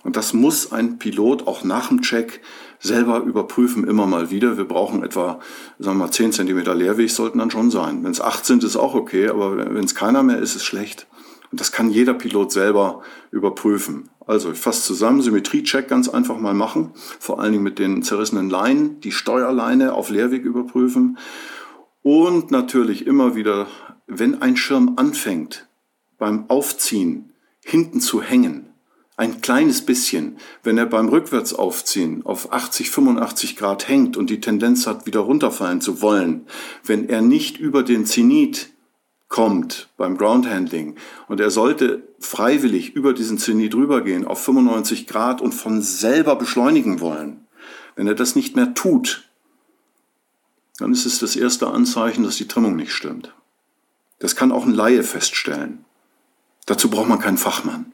Und 0.05 0.17
das 0.17 0.35
muss 0.35 0.71
ein 0.71 0.99
Pilot 0.99 1.47
auch 1.47 1.65
nach 1.65 1.89
dem 1.89 2.03
Check 2.03 2.41
selber 2.79 3.21
überprüfen, 3.21 3.89
immer 3.89 4.07
mal 4.07 4.31
wieder. 4.31 4.59
Wir 4.59 4.69
brauchen 4.69 5.03
etwa, 5.03 5.41
sagen 5.79 5.99
wir 5.99 6.05
mal, 6.05 6.11
10 6.13 6.33
Zentimeter 6.33 6.75
Leerweg 6.75 7.11
sollten 7.11 7.39
dann 7.39 7.51
schon 7.51 7.71
sein. 7.71 8.05
Wenn 8.05 8.13
es 8.13 8.21
8 8.21 8.45
sind, 8.45 8.63
ist 8.63 8.77
auch 8.77 8.95
okay, 8.95 9.29
aber 9.29 9.57
wenn 9.57 9.85
es 9.85 9.95
keiner 9.95 10.23
mehr 10.23 10.39
ist, 10.39 10.55
ist 10.55 10.65
schlecht. 10.65 11.07
Und 11.51 11.61
das 11.61 11.73
kann 11.73 11.91
jeder 11.91 12.15
Pilot 12.15 12.53
selber 12.53 13.03
überprüfen. 13.31 14.11
Also 14.27 14.53
ich 14.53 14.59
fasse 14.59 14.83
zusammen, 14.83 15.23
Symmetriecheck 15.23 15.89
ganz 15.89 16.09
einfach 16.09 16.39
mal 16.39 16.55
machen, 16.55 16.91
vor 17.19 17.41
allen 17.41 17.53
Dingen 17.53 17.65
mit 17.65 17.79
den 17.79 18.03
zerrissenen 18.03 18.51
Leinen, 18.51 19.01
die 19.01 19.13
Steuerleine 19.13 19.95
auf 19.95 20.11
Leerweg 20.11 20.45
überprüfen 20.45 21.19
und 22.03 22.51
natürlich 22.51 23.07
immer 23.07 23.35
wieder, 23.35 23.67
wenn 24.07 24.43
ein 24.43 24.57
Schirm 24.57 24.95
anfängt, 24.97 25.69
beim 26.19 26.45
Aufziehen 26.49 27.33
hinten 27.61 28.01
zu 28.01 28.21
hängen, 28.21 28.74
ein 29.17 29.41
kleines 29.41 29.87
bisschen, 29.87 30.39
wenn 30.63 30.77
er 30.77 30.87
beim 30.87 31.09
Rückwärtsaufziehen 31.09 32.27
auf 32.27 32.53
80, 32.53 32.91
85 32.91 33.57
Grad 33.57 33.89
hängt 33.89 34.17
und 34.17 34.29
die 34.29 34.41
Tendenz 34.41 34.87
hat, 34.87 35.07
wieder 35.07 35.21
runterfallen 35.21 35.81
zu 35.81 36.03
wollen, 36.03 36.47
wenn 36.85 37.09
er 37.09 37.23
nicht 37.23 37.59
über 37.59 37.83
den 37.83 38.07
Zenit 38.07 38.71
kommt 39.29 39.89
beim 39.97 40.17
Groundhandling 40.17 40.97
und 41.29 41.41
er 41.41 41.51
sollte 41.51 42.07
freiwillig 42.19 42.95
über 42.95 43.13
diesen 43.13 43.39
Zenit 43.39 43.75
rübergehen 43.75 44.27
auf 44.27 44.43
95 44.43 45.07
Grad 45.07 45.41
und 45.41 45.53
von 45.53 45.81
selber 45.81 46.37
beschleunigen 46.37 47.01
wollen, 47.01 47.47
wenn 47.97 48.07
er 48.07 48.15
das 48.15 48.35
nicht 48.35 48.57
mehr 48.57 48.75
tut, 48.75 49.29
dann 50.79 50.93
ist 50.93 51.07
es 51.07 51.21
das 51.21 51.37
erste 51.37 51.69
Anzeichen, 51.69 52.25
dass 52.25 52.37
die 52.37 52.49
Trimmung 52.49 52.75
nicht 52.75 52.93
stimmt. 52.93 53.33
Das 54.19 54.35
kann 54.35 54.53
auch 54.53 54.67
ein 54.67 54.75
Laie 54.75 55.05
feststellen. 55.05 55.85
Dazu 56.67 56.91
braucht 56.91 57.09
man 57.09 57.21
keinen 57.21 57.39
Fachmann. 57.39 57.94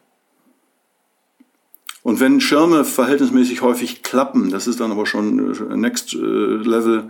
Und 2.10 2.18
wenn 2.18 2.40
Schirme 2.40 2.84
verhältnismäßig 2.84 3.62
häufig 3.62 4.02
klappen, 4.02 4.50
das 4.50 4.66
ist 4.66 4.80
dann 4.80 4.90
aber 4.90 5.06
schon 5.06 5.54
äh, 5.70 5.76
Next 5.76 6.12
äh, 6.12 6.16
Level, 6.18 7.04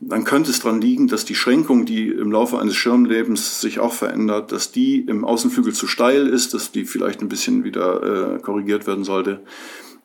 dann 0.00 0.24
könnte 0.24 0.50
es 0.50 0.60
daran 0.60 0.80
liegen, 0.80 1.08
dass 1.08 1.26
die 1.26 1.34
Schränkung, 1.34 1.84
die 1.84 2.08
im 2.08 2.32
Laufe 2.32 2.58
eines 2.58 2.74
Schirmlebens 2.74 3.60
sich 3.60 3.80
auch 3.80 3.92
verändert, 3.92 4.50
dass 4.50 4.72
die 4.72 5.00
im 5.00 5.26
Außenflügel 5.26 5.74
zu 5.74 5.86
steil 5.86 6.26
ist, 6.26 6.54
dass 6.54 6.72
die 6.72 6.86
vielleicht 6.86 7.20
ein 7.20 7.28
bisschen 7.28 7.64
wieder 7.64 8.36
äh, 8.36 8.38
korrigiert 8.38 8.86
werden 8.86 9.04
sollte. 9.04 9.40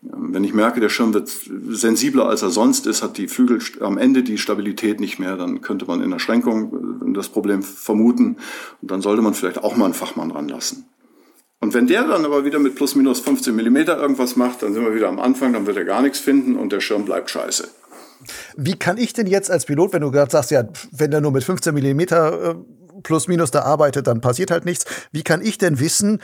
Ähm, 0.03 0.34
wenn 0.34 0.43
ich 0.43 0.53
merke, 0.53 0.82
der 0.82 0.89
Schirm 0.89 1.13
wird 1.13 1.30
sensibler 1.30 2.28
als 2.28 2.41
er 2.41 2.49
sonst 2.49 2.88
ist, 2.88 3.01
hat 3.01 3.17
die 3.17 3.30
Flügel 3.30 3.61
am 3.80 3.97
Ende 3.97 4.22
die 4.22 4.38
Stabilität 4.38 4.99
nicht 4.99 5.20
mehr, 5.20 5.38
dann 5.38 5.61
könnte 5.61 5.86
man 5.86 6.03
in 6.03 6.11
der 6.11 6.20
Schränkung 6.20 7.13
das 7.13 7.30
Problem 7.30 7.63
vermuten 7.63 8.36
und 8.82 8.91
dann 8.91 9.01
sollte 9.01 9.22
man 9.22 9.34
vielleicht 9.34 9.63
auch 9.63 9.78
mal 9.78 9.86
einen 9.86 9.93
Fachmann 9.93 10.32
ranlassen. 10.32 10.84
Und 11.62 11.74
wenn 11.74 11.88
der 11.88 12.07
dann 12.07 12.24
aber 12.24 12.45
wieder 12.45 12.60
mit 12.60 12.76
plus 12.76 12.95
minus 12.95 13.20
15 13.20 13.53
Millimeter 13.53 13.97
irgendwas 13.97 14.36
macht, 14.36 14.64
dann 14.64 14.74
sind 14.74 14.84
wir 14.84 14.95
wieder 14.95 15.10
am 15.10 15.20
Anfang, 15.20 15.53
dann 15.53 15.66
wird 15.66 15.78
er 15.78 15.86
gar 15.86 16.01
nichts 16.01 16.20
finden 16.20 16.55
und 16.55 16.72
der 16.72 16.80
Schirm 16.80 17.05
bleibt 17.05 17.30
scheiße. 17.30 17.68
Wie 18.55 18.78
kann 18.78 18.97
ich 18.97 19.14
denn 19.14 19.28
jetzt 19.28 19.51
als 19.51 19.66
Pilot, 19.66 19.93
wenn 19.93 20.01
du 20.01 20.12
gerade 20.12 20.32
sagst, 20.32 20.51
ja, 20.51 20.64
wenn 20.91 21.12
der 21.12 21.22
nur 21.22 21.32
mit 21.32 21.43
15 21.43 21.74
Millimeter 21.74 22.51
äh, 22.51 22.55
plus 23.03 23.28
minus 23.28 23.51
da 23.51 23.62
arbeitet, 23.62 24.07
dann 24.07 24.22
passiert 24.22 24.51
halt 24.51 24.66
nichts. 24.66 24.86
Wie 25.12 25.24
kann 25.24 25.41
ich 25.41 25.57
denn 25.57 25.80
wissen, 25.80 26.22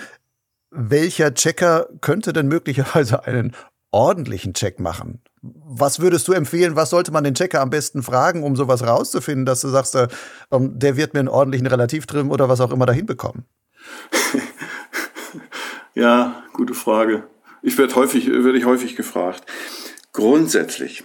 welcher 0.72 1.34
Checker 1.34 1.88
könnte 2.02 2.34
denn 2.34 2.48
möglicherweise 2.48 3.26
einen 3.26 3.56
ordentlichen 3.92 4.54
Check 4.54 4.80
machen? 4.80 5.22
Was 5.42 6.00
würdest 6.00 6.28
du 6.28 6.34
empfehlen? 6.34 6.76
Was 6.76 6.90
sollte 6.90 7.12
man 7.12 7.24
den 7.24 7.36
Checker 7.36 7.62
am 7.62 7.70
besten 7.70 8.04
fragen, 8.04 8.44
um 8.44 8.56
sowas 8.56 8.86
rauszufinden, 8.86 9.46
dass 9.46 9.62
du 9.62 9.70
sagst, 9.70 9.96
äh, 9.96 10.08
ähm, 10.52 10.78
der 10.78 10.98
wird 10.98 11.14
mir 11.14 11.20
einen 11.20 11.30
ordentlichen 11.30 11.68
Relativtrim 11.68 12.32
oder 12.32 12.50
was 12.50 12.62
auch 12.62 12.72
immer 12.72 12.86
dahin 12.86 13.06
bekommen? 13.06 13.46
Ja, 15.96 16.44
gute 16.52 16.74
Frage. 16.74 17.24
Ich 17.62 17.78
werde 17.78 17.96
häufig, 17.96 18.28
werde 18.28 18.58
ich 18.58 18.66
häufig 18.66 18.98
gefragt. 18.98 19.46
Grundsätzlich 20.12 21.04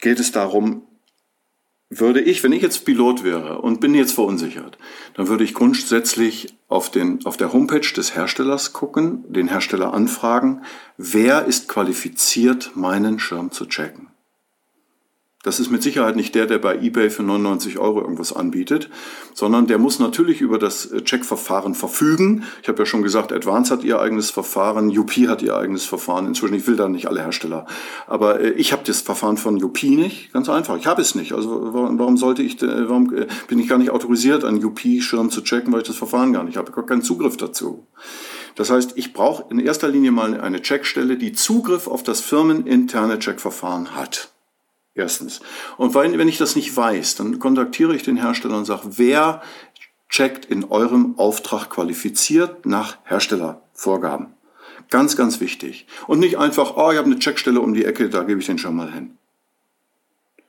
geht 0.00 0.20
es 0.20 0.30
darum, 0.30 0.82
würde 1.90 2.20
ich, 2.20 2.44
wenn 2.44 2.52
ich 2.52 2.60
jetzt 2.60 2.84
Pilot 2.84 3.24
wäre 3.24 3.62
und 3.62 3.80
bin 3.80 3.94
jetzt 3.94 4.12
verunsichert, 4.12 4.76
dann 5.14 5.28
würde 5.28 5.42
ich 5.42 5.54
grundsätzlich 5.54 6.54
auf, 6.68 6.90
den, 6.90 7.24
auf 7.24 7.38
der 7.38 7.54
Homepage 7.54 7.80
des 7.80 8.14
Herstellers 8.14 8.74
gucken, 8.74 9.24
den 9.32 9.48
Hersteller 9.48 9.94
anfragen, 9.94 10.62
wer 10.98 11.46
ist 11.46 11.66
qualifiziert, 11.66 12.72
meinen 12.74 13.18
Schirm 13.18 13.50
zu 13.52 13.64
checken. 13.64 14.07
Das 15.48 15.60
ist 15.60 15.70
mit 15.70 15.82
Sicherheit 15.82 16.14
nicht 16.14 16.34
der, 16.34 16.44
der 16.44 16.58
bei 16.58 16.76
eBay 16.76 17.08
für 17.08 17.22
99 17.22 17.78
Euro 17.78 18.02
irgendwas 18.02 18.34
anbietet, 18.34 18.90
sondern 19.32 19.66
der 19.66 19.78
muss 19.78 19.98
natürlich 19.98 20.42
über 20.42 20.58
das 20.58 20.84
äh, 20.84 21.00
Checkverfahren 21.02 21.74
verfügen. 21.74 22.44
Ich 22.60 22.68
habe 22.68 22.80
ja 22.80 22.84
schon 22.84 23.02
gesagt, 23.02 23.32
Advance 23.32 23.72
hat 23.72 23.82
ihr 23.82 23.98
eigenes 23.98 24.30
Verfahren, 24.30 24.90
UP 24.90 25.10
hat 25.26 25.40
ihr 25.40 25.56
eigenes 25.56 25.86
Verfahren. 25.86 26.26
Inzwischen, 26.26 26.52
ich 26.52 26.66
will 26.66 26.76
da 26.76 26.90
nicht 26.90 27.06
alle 27.06 27.22
Hersteller. 27.22 27.64
Aber 28.06 28.40
äh, 28.40 28.50
ich 28.50 28.74
habe 28.74 28.82
das 28.84 29.00
Verfahren 29.00 29.38
von 29.38 29.64
UP 29.64 29.82
nicht, 29.84 30.34
ganz 30.34 30.50
einfach. 30.50 30.76
Ich 30.76 30.86
habe 30.86 31.00
es 31.00 31.14
nicht. 31.14 31.32
Also 31.32 31.70
warum 31.72 32.18
sollte 32.18 32.42
ich, 32.42 32.62
äh, 32.62 32.86
warum 32.86 33.08
bin 33.46 33.58
ich 33.58 33.68
gar 33.68 33.78
nicht 33.78 33.90
autorisiert, 33.90 34.44
einen 34.44 34.62
UP-Schirm 34.62 35.30
zu 35.30 35.40
checken, 35.40 35.72
weil 35.72 35.80
ich 35.80 35.86
das 35.86 35.96
Verfahren 35.96 36.34
gar 36.34 36.44
nicht 36.44 36.58
habe. 36.58 36.68
Ich 36.68 36.76
habe 36.76 36.82
gar 36.82 36.86
keinen 36.86 37.02
Zugriff 37.02 37.38
dazu. 37.38 37.86
Das 38.54 38.68
heißt, 38.68 38.92
ich 38.96 39.14
brauche 39.14 39.46
in 39.48 39.60
erster 39.60 39.88
Linie 39.88 40.10
mal 40.10 40.38
eine 40.38 40.60
Checkstelle, 40.60 41.16
die 41.16 41.32
Zugriff 41.32 41.86
auf 41.86 42.02
das 42.02 42.20
firmeninterne 42.20 43.18
Checkverfahren 43.18 43.96
hat. 43.96 44.28
Erstens. 44.98 45.40
Und 45.76 45.94
wenn, 45.94 46.28
ich 46.28 46.38
das 46.38 46.56
nicht 46.56 46.76
weiß, 46.76 47.14
dann 47.14 47.38
kontaktiere 47.38 47.94
ich 47.94 48.02
den 48.02 48.16
Hersteller 48.16 48.58
und 48.58 48.64
sage, 48.64 48.98
wer 48.98 49.42
checkt 50.08 50.44
in 50.44 50.64
eurem 50.64 51.16
Auftrag 51.18 51.70
qualifiziert 51.70 52.66
nach 52.66 52.98
Herstellervorgaben. 53.04 54.34
Ganz, 54.90 55.16
ganz 55.16 55.38
wichtig. 55.38 55.86
Und 56.08 56.18
nicht 56.18 56.38
einfach, 56.38 56.76
oh, 56.76 56.90
ich 56.90 56.98
habe 56.98 57.06
eine 57.06 57.20
Checkstelle 57.20 57.60
um 57.60 57.74
die 57.74 57.84
Ecke, 57.84 58.08
da 58.08 58.24
gebe 58.24 58.40
ich 58.40 58.46
den 58.46 58.58
schon 58.58 58.74
mal 58.74 58.92
hin. 58.92 59.16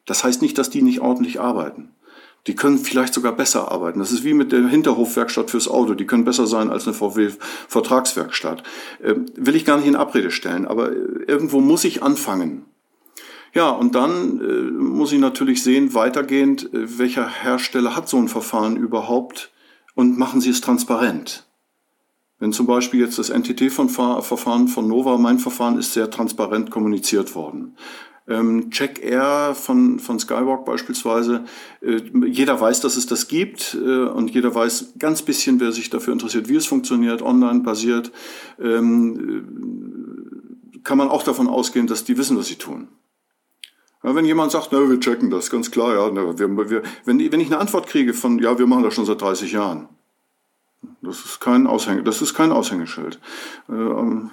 Das 0.07 0.23
heißt 0.23 0.41
nicht, 0.41 0.57
dass 0.57 0.71
die 0.71 0.81
nicht 0.81 0.99
ordentlich 0.99 1.39
arbeiten. 1.39 1.91
Die 2.47 2.55
können 2.55 2.79
vielleicht 2.79 3.13
sogar 3.13 3.33
besser 3.33 3.71
arbeiten. 3.71 3.99
Das 3.99 4.11
ist 4.11 4.23
wie 4.23 4.33
mit 4.33 4.51
der 4.51 4.67
Hinterhofwerkstatt 4.67 5.51
fürs 5.51 5.67
Auto. 5.67 5.93
Die 5.93 6.07
können 6.07 6.23
besser 6.23 6.47
sein 6.47 6.71
als 6.71 6.87
eine 6.87 6.95
VW-Vertragswerkstatt. 6.95 8.63
Äh, 9.03 9.13
will 9.35 9.55
ich 9.55 9.65
gar 9.65 9.77
nicht 9.77 9.85
in 9.85 9.95
Abrede 9.95 10.31
stellen, 10.31 10.65
aber 10.65 10.91
irgendwo 10.91 11.61
muss 11.61 11.83
ich 11.83 12.01
anfangen. 12.01 12.65
Ja, 13.53 13.69
und 13.69 13.95
dann 13.95 14.39
äh, 14.41 14.71
muss 14.71 15.11
ich 15.11 15.19
natürlich 15.19 15.63
sehen, 15.63 15.93
weitergehend, 15.93 16.73
äh, 16.73 16.99
welcher 16.99 17.27
Hersteller 17.27 17.95
hat 17.95 18.07
so 18.07 18.17
ein 18.17 18.27
Verfahren 18.27 18.77
überhaupt 18.77 19.51
und 19.95 20.17
machen 20.17 20.41
Sie 20.41 20.49
es 20.49 20.61
transparent. 20.61 21.45
Wenn 22.37 22.53
zum 22.53 22.67
Beispiel 22.67 23.01
jetzt 23.01 23.19
das 23.19 23.29
NTT-Verfahren 23.29 24.67
von 24.67 24.87
Nova, 24.87 25.17
mein 25.17 25.39
Verfahren 25.39 25.77
ist 25.77 25.93
sehr 25.93 26.09
transparent 26.09 26.71
kommuniziert 26.71 27.35
worden. 27.35 27.75
Ähm, 28.29 28.69
Check 28.69 29.03
Air 29.03 29.55
von, 29.55 29.99
von 29.99 30.19
Skywalk 30.19 30.63
beispielsweise. 30.63 31.43
Äh, 31.81 32.01
jeder 32.27 32.61
weiß, 32.61 32.79
dass 32.79 32.95
es 32.95 33.07
das 33.07 33.27
gibt 33.27 33.73
äh, 33.73 34.05
und 34.05 34.29
jeder 34.29 34.53
weiß 34.53 34.93
ganz 34.99 35.23
bisschen, 35.23 35.59
wer 35.59 35.71
sich 35.71 35.89
dafür 35.89 36.13
interessiert, 36.13 36.47
wie 36.47 36.55
es 36.55 36.67
funktioniert, 36.67 37.23
online 37.23 37.61
basiert. 37.61 38.11
Ähm, 38.61 40.37
äh, 40.75 40.79
kann 40.83 40.97
man 40.97 41.09
auch 41.09 41.23
davon 41.23 41.47
ausgehen, 41.47 41.87
dass 41.87 42.05
die 42.05 42.17
wissen, 42.17 42.37
was 42.37 42.47
sie 42.47 42.55
tun. 42.55 42.87
Ja, 44.03 44.15
wenn 44.15 44.25
jemand 44.25 44.51
sagt, 44.51 44.69
na, 44.71 44.89
wir 44.89 44.99
checken 44.99 45.29
das, 45.29 45.49
ganz 45.49 45.71
klar, 45.71 45.93
ja, 45.93 46.09
na, 46.11 46.37
wir, 46.37 46.69
wir, 46.69 46.83
wenn, 47.05 47.31
wenn 47.31 47.39
ich 47.39 47.47
eine 47.47 47.59
Antwort 47.59 47.87
kriege 47.87 48.13
von, 48.13 48.39
ja, 48.39 48.57
wir 48.57 48.65
machen 48.65 48.83
das 48.83 48.93
schon 48.93 49.05
seit 49.05 49.21
30 49.21 49.51
Jahren, 49.51 49.89
das 51.01 51.25
ist 51.25 51.39
kein 51.41 51.67
Aushänge, 51.67 52.03
das 52.03 52.21
ist 52.21 52.33
kein 52.33 52.51
Aushängeschild. 52.51 53.19
Äh, 53.69 53.73
ähm, 53.73 54.29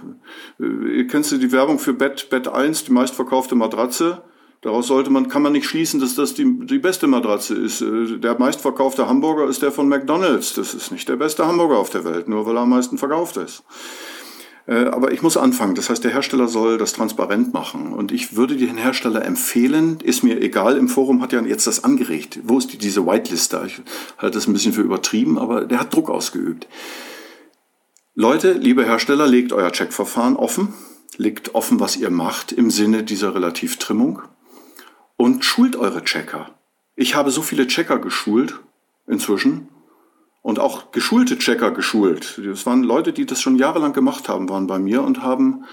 äh, 0.61 1.05
kennst 1.05 1.33
du 1.33 1.39
die 1.39 1.53
Werbung 1.53 1.79
für 1.79 1.95
Bett, 1.95 2.29
Bett 2.31 2.49
1, 2.49 2.85
die 2.85 2.93
meistverkaufte 2.93 3.55
Matratze? 3.55 4.23
Daraus 4.63 4.87
sollte 4.87 5.11
man, 5.11 5.29
kann 5.29 5.43
man 5.43 5.53
nicht 5.53 5.67
schließen, 5.67 6.01
dass 6.01 6.15
das 6.15 6.35
die, 6.35 6.67
die 6.67 6.79
beste 6.79 7.07
Matratze 7.07 7.55
ist. 7.55 7.83
Äh, 7.83 8.19
der 8.19 8.39
meistverkaufte 8.39 9.09
Hamburger 9.09 9.49
ist 9.49 9.63
der 9.63 9.71
von 9.71 9.89
McDonalds. 9.89 10.55
Das 10.55 10.75
ist 10.75 10.91
nicht 10.91 11.09
der 11.09 11.17
beste 11.17 11.47
Hamburger 11.47 11.79
auf 11.79 11.91
der 11.91 12.05
Welt, 12.05 12.29
nur 12.29 12.47
weil 12.47 12.57
er 12.57 12.63
am 12.63 12.71
meisten 12.71 12.99
verkauft 12.99 13.37
ist. 13.37 13.65
Äh, 14.67 14.87
aber 14.87 15.13
ich 15.13 15.23
muss 15.23 15.37
anfangen. 15.37 15.75
Das 15.75 15.91
heißt, 15.91 16.03
der 16.03 16.13
Hersteller 16.13 16.49
soll 16.49 16.79
das 16.79 16.93
transparent 16.93 17.53
machen. 17.53 17.93
Und 17.93 18.13
ich 18.13 18.37
würde 18.37 18.57
den 18.57 18.77
Hersteller 18.77 19.25
empfehlen, 19.25 19.99
ist 20.03 20.25
mir 20.25 20.41
egal, 20.41 20.77
im 20.77 20.89
Forum 20.89 21.23
hat 21.23 21.33
ja 21.33 21.41
jetzt 21.43 21.67
das 21.67 21.85
angeregt. 21.85 22.41
Wo 22.45 22.59
ist 22.59 22.73
die, 22.73 22.79
diese 22.79 23.07
Whitelist 23.07 23.53
da? 23.53 23.65
Ich 23.65 23.81
halte 24.19 24.37
das 24.37 24.47
ein 24.47 24.53
bisschen 24.53 24.73
für 24.73 24.83
übertrieben, 24.83 25.39
aber 25.39 25.65
der 25.65 25.81
hat 25.81 25.95
Druck 25.95 26.11
ausgeübt. 26.11 26.67
Leute, 28.15 28.53
liebe 28.53 28.85
Hersteller, 28.85 29.27
legt 29.27 29.53
euer 29.53 29.71
Checkverfahren 29.71 30.37
offen. 30.37 30.75
Legt 31.17 31.55
offen, 31.55 31.81
was 31.81 31.97
ihr 31.97 32.11
macht 32.11 32.53
im 32.53 32.71
Sinne 32.71 33.03
dieser 33.03 33.35
Relativtrimmung. 33.35 34.23
Und 35.17 35.45
schult 35.45 35.77
eure 35.77 36.03
Checker. 36.05 36.51
Ich 36.95 37.15
habe 37.15 37.31
so 37.31 37.43
viele 37.43 37.67
Checker 37.67 37.99
geschult 37.99 38.61
inzwischen 39.07 39.69
und 40.47 40.61
auch 40.61 40.93
geschulte 40.93 41.39
Checker 41.39 41.73
geschult. 41.73 42.41
Das 42.47 42.67
waren 42.67 42.85
Leute, 42.85 43.13
die 43.13 43.27
das 43.27 43.43
schon 43.43 43.57
jahrelang 43.57 43.93
gemacht 43.93 44.29
haben, 44.29 44.49
waren 44.49 44.69
bei 44.69 44.79
mir 44.79 45.03
und 45.03 45.21
haben 45.21 45.65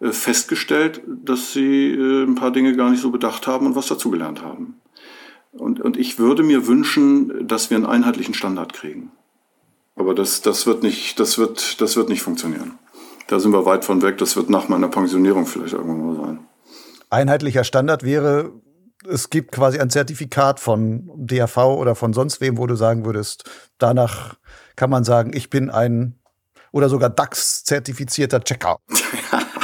äh, 0.00 0.10
festgestellt, 0.10 1.02
dass 1.06 1.52
sie 1.52 1.90
äh, 1.90 2.24
ein 2.24 2.34
paar 2.34 2.50
Dinge 2.50 2.74
gar 2.74 2.88
nicht 2.88 3.02
so 3.02 3.10
bedacht 3.10 3.46
haben 3.46 3.66
und 3.66 3.76
was 3.76 3.88
dazugelernt 3.88 4.42
haben. 4.42 4.80
Und, 5.52 5.82
und 5.82 5.98
ich 5.98 6.18
würde 6.18 6.42
mir 6.44 6.66
wünschen, 6.66 7.46
dass 7.46 7.68
wir 7.68 7.76
einen 7.76 7.84
einheitlichen 7.84 8.32
Standard 8.32 8.72
kriegen. 8.72 9.12
Aber 9.96 10.14
das, 10.14 10.40
das, 10.40 10.66
wird 10.66 10.82
nicht, 10.82 11.20
das, 11.20 11.36
wird, 11.36 11.82
das 11.82 11.98
wird 11.98 12.08
nicht 12.08 12.22
funktionieren. 12.22 12.78
Da 13.26 13.38
sind 13.38 13.52
wir 13.52 13.66
weit 13.66 13.84
von 13.84 14.00
weg. 14.00 14.16
Das 14.16 14.34
wird 14.34 14.48
nach 14.48 14.66
meiner 14.66 14.88
Pensionierung 14.88 15.44
vielleicht 15.44 15.74
irgendwann 15.74 16.06
mal 16.06 16.16
sein. 16.16 16.38
Einheitlicher 17.10 17.64
Standard 17.64 18.02
wäre, 18.02 18.50
es 19.08 19.30
gibt 19.30 19.52
quasi 19.52 19.78
ein 19.78 19.90
Zertifikat 19.90 20.60
von 20.60 21.10
DAV 21.16 21.56
oder 21.56 21.94
von 21.94 22.12
sonst 22.12 22.40
wem, 22.40 22.58
wo 22.58 22.66
du 22.66 22.76
sagen 22.76 23.04
würdest, 23.04 23.44
danach 23.78 24.36
kann 24.76 24.90
man 24.90 25.04
sagen, 25.04 25.32
ich 25.34 25.50
bin 25.50 25.70
ein 25.70 26.18
oder 26.72 26.88
sogar 26.88 27.10
DAX-zertifizierter 27.10 28.40
Checker. 28.40 28.78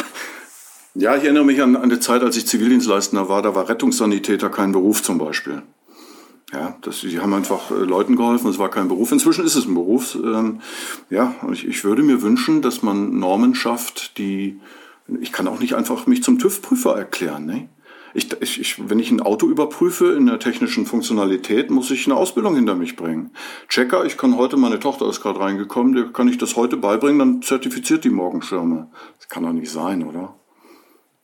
ja, 0.94 1.16
ich 1.16 1.24
erinnere 1.24 1.44
mich 1.44 1.62
an, 1.62 1.88
die 1.88 2.00
Zeit, 2.00 2.22
als 2.22 2.36
ich 2.36 2.46
Zivildienstleistender 2.46 3.28
war, 3.28 3.42
da 3.42 3.54
war 3.54 3.68
Rettungssanitäter 3.68 4.50
kein 4.50 4.72
Beruf 4.72 5.02
zum 5.02 5.18
Beispiel. 5.18 5.62
Ja, 6.52 6.76
das, 6.80 7.00
die 7.00 7.20
haben 7.20 7.34
einfach 7.34 7.70
äh, 7.70 7.74
Leuten 7.74 8.16
geholfen, 8.16 8.48
es 8.48 8.58
war 8.58 8.70
kein 8.70 8.88
Beruf. 8.88 9.12
Inzwischen 9.12 9.44
ist 9.44 9.54
es 9.54 9.66
ein 9.66 9.74
Beruf. 9.74 10.14
Ähm, 10.14 10.60
ja, 11.10 11.34
ich, 11.52 11.66
ich 11.66 11.84
würde 11.84 12.02
mir 12.02 12.22
wünschen, 12.22 12.62
dass 12.62 12.82
man 12.82 13.18
Normen 13.18 13.54
schafft, 13.54 14.16
die, 14.16 14.58
ich 15.20 15.32
kann 15.32 15.46
auch 15.46 15.60
nicht 15.60 15.74
einfach 15.74 16.06
mich 16.06 16.22
zum 16.22 16.38
TÜV-Prüfer 16.38 16.96
erklären, 16.96 17.44
ne? 17.44 17.68
Ich, 18.14 18.28
ich, 18.40 18.88
wenn 18.88 18.98
ich 18.98 19.10
ein 19.10 19.20
Auto 19.20 19.46
überprüfe 19.48 20.12
in 20.12 20.26
der 20.26 20.38
technischen 20.38 20.86
Funktionalität, 20.86 21.70
muss 21.70 21.90
ich 21.90 22.06
eine 22.06 22.16
Ausbildung 22.16 22.54
hinter 22.54 22.74
mich 22.74 22.96
bringen. 22.96 23.30
Checker, 23.68 24.04
ich 24.04 24.16
kann 24.16 24.36
heute, 24.36 24.56
meine 24.56 24.80
Tochter 24.80 25.08
ist 25.08 25.20
gerade 25.20 25.40
reingekommen, 25.40 25.94
der 25.94 26.04
kann 26.06 26.28
ich 26.28 26.38
das 26.38 26.56
heute 26.56 26.76
beibringen, 26.76 27.18
dann 27.18 27.42
zertifiziert 27.42 28.04
die 28.04 28.10
Morgenschirme. 28.10 28.90
Das 29.18 29.28
kann 29.28 29.42
doch 29.42 29.52
nicht 29.52 29.70
sein, 29.70 30.04
oder? 30.04 30.34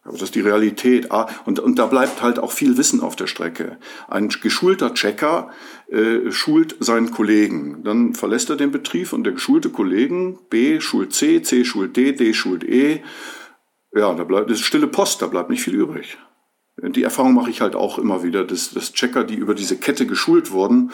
Aber 0.04 0.12
das 0.12 0.24
ist 0.24 0.34
die 0.34 0.40
Realität. 0.40 1.10
Ah, 1.10 1.28
und, 1.46 1.58
und 1.58 1.78
da 1.78 1.86
bleibt 1.86 2.22
halt 2.22 2.38
auch 2.38 2.52
viel 2.52 2.76
Wissen 2.76 3.00
auf 3.00 3.16
der 3.16 3.26
Strecke. 3.26 3.78
Ein 4.06 4.28
geschulter 4.28 4.92
Checker 4.92 5.50
äh, 5.88 6.30
schult 6.30 6.76
seinen 6.80 7.10
Kollegen. 7.10 7.82
Dann 7.84 8.14
verlässt 8.14 8.50
er 8.50 8.56
den 8.56 8.70
Betrieb 8.70 9.14
und 9.14 9.24
der 9.24 9.32
geschulte 9.32 9.70
Kollegen, 9.70 10.38
B 10.50 10.78
schult 10.80 11.14
C, 11.14 11.40
C 11.40 11.64
schult 11.64 11.96
D, 11.96 12.12
D 12.12 12.34
schult 12.34 12.64
E. 12.64 13.02
Ja, 13.96 14.12
da 14.12 14.24
bleibt, 14.24 14.50
das 14.50 14.58
ist 14.58 14.66
stille 14.66 14.88
Post, 14.88 15.22
da 15.22 15.26
bleibt 15.26 15.48
nicht 15.48 15.62
viel 15.62 15.74
übrig. 15.74 16.18
Die 16.76 17.04
Erfahrung 17.04 17.34
mache 17.34 17.50
ich 17.50 17.60
halt 17.60 17.76
auch 17.76 17.98
immer 17.98 18.22
wieder, 18.22 18.44
dass, 18.44 18.70
dass 18.72 18.92
Checker, 18.92 19.24
die 19.24 19.36
über 19.36 19.54
diese 19.54 19.76
Kette 19.76 20.06
geschult 20.06 20.50
wurden, 20.50 20.90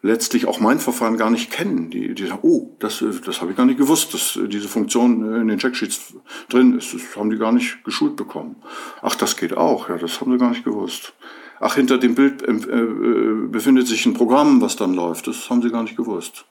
letztlich 0.00 0.46
auch 0.46 0.60
mein 0.60 0.78
Verfahren 0.78 1.16
gar 1.16 1.30
nicht 1.30 1.50
kennen. 1.50 1.90
Die, 1.90 2.14
die 2.14 2.26
sagen, 2.26 2.40
oh, 2.42 2.76
das, 2.78 3.04
das 3.24 3.40
habe 3.40 3.50
ich 3.50 3.56
gar 3.56 3.66
nicht 3.66 3.78
gewusst, 3.78 4.14
dass 4.14 4.38
diese 4.48 4.68
Funktion 4.68 5.34
in 5.34 5.48
den 5.48 5.58
Checksheets 5.58 6.14
drin 6.48 6.78
ist. 6.78 6.94
Das 6.94 7.16
haben 7.16 7.30
die 7.30 7.38
gar 7.38 7.52
nicht 7.52 7.84
geschult 7.84 8.16
bekommen. 8.16 8.56
Ach, 9.02 9.14
das 9.14 9.36
geht 9.36 9.56
auch, 9.56 9.88
ja, 9.88 9.98
das 9.98 10.20
haben 10.20 10.32
sie 10.32 10.38
gar 10.38 10.50
nicht 10.50 10.64
gewusst. 10.64 11.12
Ach, 11.60 11.74
hinter 11.74 11.98
dem 11.98 12.14
Bild 12.14 12.42
äh, 12.42 12.52
äh, 12.52 13.48
befindet 13.48 13.88
sich 13.88 14.06
ein 14.06 14.14
Programm, 14.14 14.60
was 14.60 14.76
dann 14.76 14.94
läuft. 14.94 15.26
Das 15.26 15.50
haben 15.50 15.60
sie 15.60 15.70
gar 15.70 15.82
nicht 15.82 15.96
gewusst. 15.96 16.44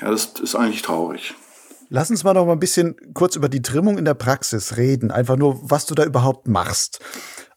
Ja, 0.00 0.10
das 0.10 0.34
ist 0.40 0.54
eigentlich 0.54 0.82
traurig. 0.82 1.34
Lass 1.90 2.10
uns 2.10 2.24
mal 2.24 2.34
noch 2.34 2.46
mal 2.46 2.52
ein 2.52 2.60
bisschen 2.60 2.96
kurz 3.14 3.36
über 3.36 3.48
die 3.48 3.62
Trimmung 3.62 3.98
in 3.98 4.04
der 4.04 4.14
Praxis 4.14 4.76
reden. 4.76 5.10
Einfach 5.10 5.36
nur, 5.36 5.58
was 5.62 5.86
du 5.86 5.94
da 5.94 6.04
überhaupt 6.04 6.48
machst. 6.48 7.00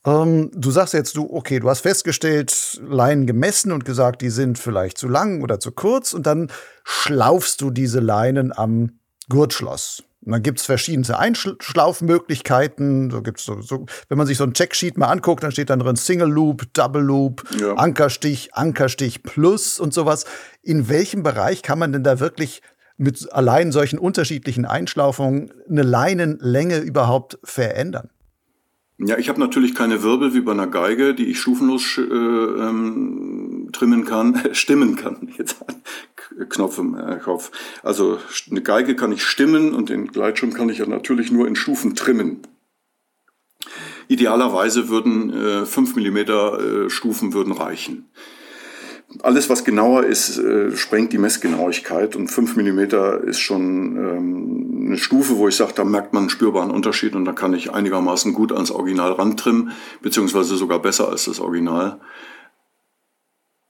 Ähm, 0.07 0.51
du 0.53 0.71
sagst 0.71 0.93
jetzt, 0.93 1.17
du, 1.17 1.29
okay, 1.29 1.59
du 1.59 1.69
hast 1.69 1.81
festgestellt, 1.81 2.79
Leinen 2.87 3.27
gemessen 3.27 3.73
und 3.73 3.83
gesagt, 3.83 4.21
die 4.21 4.29
sind 4.29 4.57
vielleicht 4.57 4.97
zu 4.97 5.09
lang 5.09 5.41
oder 5.43 5.59
zu 5.59 5.71
kurz 5.71 6.13
und 6.13 6.25
dann 6.25 6.49
schlaufst 6.85 7.59
du 7.59 7.71
diese 7.71 7.99
Leinen 7.99 8.57
am 8.57 8.99
Gurtschloss. 9.27 10.03
Und 10.25 10.31
dann 10.31 10.43
gibt's 10.43 10.65
verschiedene 10.65 11.19
Einschlaufmöglichkeiten. 11.19 13.11
So 13.11 13.21
gibt's 13.21 13.43
so, 13.45 13.61
so, 13.61 13.85
wenn 14.07 14.17
man 14.17 14.27
sich 14.27 14.37
so 14.37 14.45
ein 14.45 14.53
Checksheet 14.53 14.97
mal 14.97 15.07
anguckt, 15.07 15.43
dann 15.43 15.51
steht 15.51 15.69
dann 15.69 15.79
drin 15.79 15.97
Single 15.97 16.29
Loop, 16.29 16.63
Double 16.73 17.01
Loop, 17.01 17.43
ja. 17.59 17.73
Ankerstich, 17.73 18.53
Ankerstich 18.53 19.23
Plus 19.23 19.79
und 19.79 19.93
sowas. 19.93 20.25
In 20.63 20.87
welchem 20.87 21.21
Bereich 21.21 21.61
kann 21.61 21.79
man 21.79 21.91
denn 21.91 22.03
da 22.03 22.19
wirklich 22.19 22.61
mit 22.97 23.31
allein 23.31 23.71
solchen 23.71 23.99
unterschiedlichen 23.99 24.65
Einschlaufungen 24.65 25.53
eine 25.69 25.83
Leinenlänge 25.83 26.77
überhaupt 26.77 27.39
verändern? 27.43 28.09
Ja, 28.99 29.19
ich 29.19 29.29
habe 29.29 29.39
natürlich 29.39 29.75
keine 29.75 30.01
Wirbel 30.01 30.33
wie 30.33 30.41
bei 30.41 30.53
einer 30.53 30.65
Geige, 30.65 31.13
die 31.13 31.27
ich 31.27 31.39
stufenlos 31.39 31.99
äh, 31.99 32.01
ähm, 32.01 33.69
trimmen 33.71 34.05
kann, 34.05 34.41
stimmen 34.53 34.95
kann. 34.95 35.31
Jetzt 35.37 35.63
Knopf 36.49 36.79
im 36.79 36.95
äh, 36.95 37.17
Kopf. 37.17 37.51
Also 37.83 38.17
eine 38.49 38.61
Geige 38.61 38.95
kann 38.95 39.11
ich 39.11 39.23
stimmen 39.23 39.73
und 39.75 39.89
den 39.89 40.07
Gleitschirm 40.07 40.53
kann 40.53 40.69
ich 40.69 40.79
ja 40.79 40.87
natürlich 40.87 41.31
nur 41.31 41.47
in 41.47 41.55
Stufen 41.55 41.95
trimmen. 41.95 42.41
Idealerweise 44.07 44.89
würden 44.89 45.31
äh, 45.31 45.65
5 45.65 45.95
mm 45.95 46.17
äh, 46.17 46.89
Stufen 46.89 47.33
würden 47.33 47.53
reichen 47.53 48.09
alles, 49.23 49.49
was 49.49 49.63
genauer 49.63 50.03
ist, 50.03 50.37
äh, 50.37 50.75
sprengt 50.75 51.13
die 51.13 51.17
Messgenauigkeit 51.17 52.15
und 52.15 52.29
5 52.29 52.55
mm 52.55 53.27
ist 53.27 53.39
schon 53.39 53.95
ähm, 53.95 54.85
eine 54.87 54.97
Stufe, 54.97 55.37
wo 55.37 55.47
ich 55.47 55.55
sage, 55.55 55.73
da 55.75 55.83
merkt 55.83 56.13
man 56.13 56.23
einen 56.23 56.29
spürbaren 56.29 56.71
Unterschied 56.71 57.15
und 57.15 57.25
da 57.25 57.33
kann 57.33 57.53
ich 57.53 57.73
einigermaßen 57.73 58.33
gut 58.33 58.51
ans 58.51 58.71
Original 58.71 59.13
rantrimmen, 59.13 59.71
beziehungsweise 60.01 60.55
sogar 60.55 60.79
besser 60.79 61.09
als 61.09 61.25
das 61.25 61.39
Original. 61.39 61.99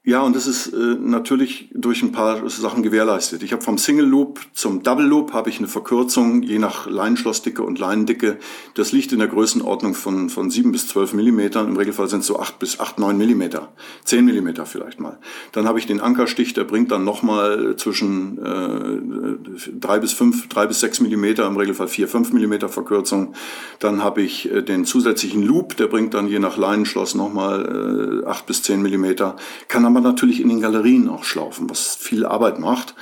Ja, 0.08 0.22
und 0.22 0.34
das 0.34 0.46
ist 0.46 0.68
äh, 0.68 0.96
natürlich 0.98 1.68
durch 1.74 2.02
ein 2.02 2.12
paar 2.12 2.48
Sachen 2.48 2.82
gewährleistet. 2.82 3.42
Ich 3.42 3.52
habe 3.52 3.62
vom 3.62 3.76
Single 3.76 4.06
Loop 4.06 4.40
zum 4.54 4.82
Double 4.82 5.04
Loop 5.04 5.34
habe 5.34 5.50
ich 5.50 5.58
eine 5.58 5.68
Verkürzung, 5.68 6.42
je 6.42 6.58
nach 6.58 6.88
Leinenschlossdicke 6.88 7.62
und 7.62 7.78
Leinendicke. 7.78 8.38
Das 8.72 8.92
liegt 8.92 9.12
in 9.12 9.18
der 9.18 9.28
Größenordnung 9.28 9.92
von, 9.92 10.30
von 10.30 10.48
7 10.48 10.72
bis 10.72 10.88
12 10.88 11.12
Millimetern. 11.12 11.68
Im 11.68 11.76
Regelfall 11.76 12.08
sind 12.08 12.20
es 12.20 12.26
so 12.26 12.38
8 12.38 12.58
bis 12.58 12.80
8, 12.80 12.98
9 12.98 13.18
Millimeter. 13.18 13.68
10 14.04 14.24
Millimeter 14.24 14.64
vielleicht 14.64 14.98
mal. 14.98 15.18
Dann 15.52 15.68
habe 15.68 15.78
ich 15.78 15.86
den 15.86 16.00
Ankerstich, 16.00 16.54
der 16.54 16.64
bringt 16.64 16.90
dann 16.90 17.04
nochmal 17.04 17.76
zwischen 17.76 18.38
äh, 18.38 19.72
3 19.78 19.98
bis 19.98 20.14
5, 20.14 20.48
3 20.48 20.68
bis 20.68 20.80
6 20.80 21.00
Millimeter, 21.00 21.46
im 21.46 21.58
Regelfall 21.58 21.88
4, 21.88 22.08
5 22.08 22.32
Millimeter 22.32 22.70
Verkürzung. 22.70 23.34
Dann 23.78 24.02
habe 24.02 24.22
ich 24.22 24.50
äh, 24.50 24.62
den 24.62 24.86
zusätzlichen 24.86 25.42
Loop, 25.42 25.76
der 25.76 25.88
bringt 25.88 26.14
dann 26.14 26.28
je 26.28 26.38
nach 26.38 26.56
Leinenschloss 26.56 27.14
nochmal 27.14 28.22
äh, 28.24 28.26
8 28.26 28.46
bis 28.46 28.62
10 28.62 28.80
Millimeter. 28.80 29.36
Kann 29.68 29.84
aber 29.84 29.97
man 30.02 30.12
natürlich 30.12 30.40
in 30.40 30.48
den 30.48 30.60
Galerien 30.60 31.08
auch 31.08 31.24
schlaufen, 31.24 31.68
was 31.68 31.96
viel 31.96 32.24
Arbeit 32.24 32.58
macht. 32.58 32.94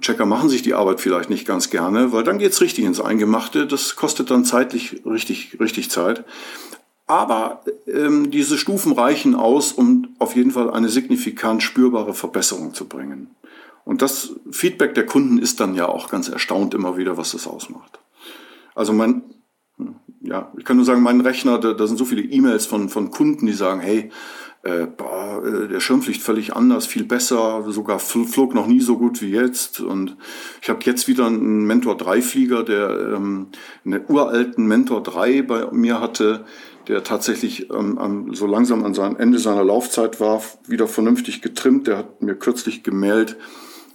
Checker 0.00 0.26
machen 0.26 0.48
sich 0.48 0.62
die 0.62 0.74
Arbeit 0.74 1.00
vielleicht 1.00 1.30
nicht 1.30 1.46
ganz 1.46 1.70
gerne, 1.70 2.12
weil 2.12 2.24
dann 2.24 2.38
geht's 2.38 2.60
richtig 2.60 2.84
ins 2.84 3.00
Eingemachte. 3.00 3.66
Das 3.66 3.96
kostet 3.96 4.30
dann 4.30 4.44
zeitlich 4.44 5.02
richtig, 5.04 5.58
richtig 5.60 5.90
Zeit. 5.90 6.24
Aber 7.06 7.62
ähm, 7.86 8.30
diese 8.30 8.58
Stufen 8.58 8.92
reichen 8.92 9.34
aus, 9.34 9.72
um 9.72 10.08
auf 10.18 10.36
jeden 10.36 10.50
Fall 10.50 10.70
eine 10.70 10.88
signifikant 10.88 11.62
spürbare 11.62 12.14
Verbesserung 12.14 12.74
zu 12.74 12.86
bringen. 12.86 13.30
Und 13.84 14.02
das 14.02 14.34
Feedback 14.50 14.94
der 14.94 15.06
Kunden 15.06 15.38
ist 15.38 15.60
dann 15.60 15.74
ja 15.74 15.88
auch 15.88 16.10
ganz 16.10 16.28
erstaunt 16.28 16.74
immer 16.74 16.98
wieder, 16.98 17.16
was 17.16 17.32
das 17.32 17.46
ausmacht. 17.46 17.98
Also 18.74 18.92
mein, 18.92 19.22
ja, 20.20 20.52
ich 20.58 20.64
kann 20.66 20.76
nur 20.76 20.84
sagen, 20.84 21.02
mein 21.02 21.22
Rechner, 21.22 21.58
da, 21.58 21.72
da 21.72 21.86
sind 21.86 21.96
so 21.96 22.04
viele 22.04 22.22
E-Mails 22.22 22.66
von, 22.66 22.90
von 22.90 23.10
Kunden, 23.10 23.46
die 23.46 23.54
sagen, 23.54 23.80
hey, 23.80 24.10
äh, 24.62 24.86
boah, 24.86 25.42
äh, 25.44 25.68
der 25.68 25.80
Schirm 25.80 26.02
fliegt 26.02 26.20
völlig 26.20 26.54
anders, 26.54 26.86
viel 26.86 27.04
besser, 27.04 27.64
sogar 27.68 27.98
flog 27.98 28.54
noch 28.54 28.66
nie 28.66 28.80
so 28.80 28.98
gut 28.98 29.22
wie 29.22 29.30
jetzt. 29.30 29.80
Und 29.80 30.16
ich 30.60 30.68
habe 30.68 30.80
jetzt 30.82 31.06
wieder 31.06 31.26
einen 31.26 31.64
Mentor 31.64 31.96
3 31.96 32.22
Flieger, 32.22 32.64
der 32.64 33.14
ähm, 33.16 33.48
einen 33.84 34.04
uralten 34.08 34.66
Mentor 34.66 35.02
3 35.02 35.42
bei 35.42 35.70
mir 35.70 36.00
hatte, 36.00 36.44
der 36.88 37.04
tatsächlich 37.04 37.70
ähm, 37.70 38.30
so 38.32 38.46
langsam 38.46 38.84
an 38.84 38.94
sein 38.94 39.16
Ende 39.16 39.38
seiner 39.38 39.64
Laufzeit 39.64 40.20
war, 40.20 40.42
wieder 40.66 40.88
vernünftig 40.88 41.40
getrimmt. 41.40 41.86
Der 41.86 41.98
hat 41.98 42.22
mir 42.22 42.34
kürzlich 42.34 42.82
gemeldet, 42.82 43.36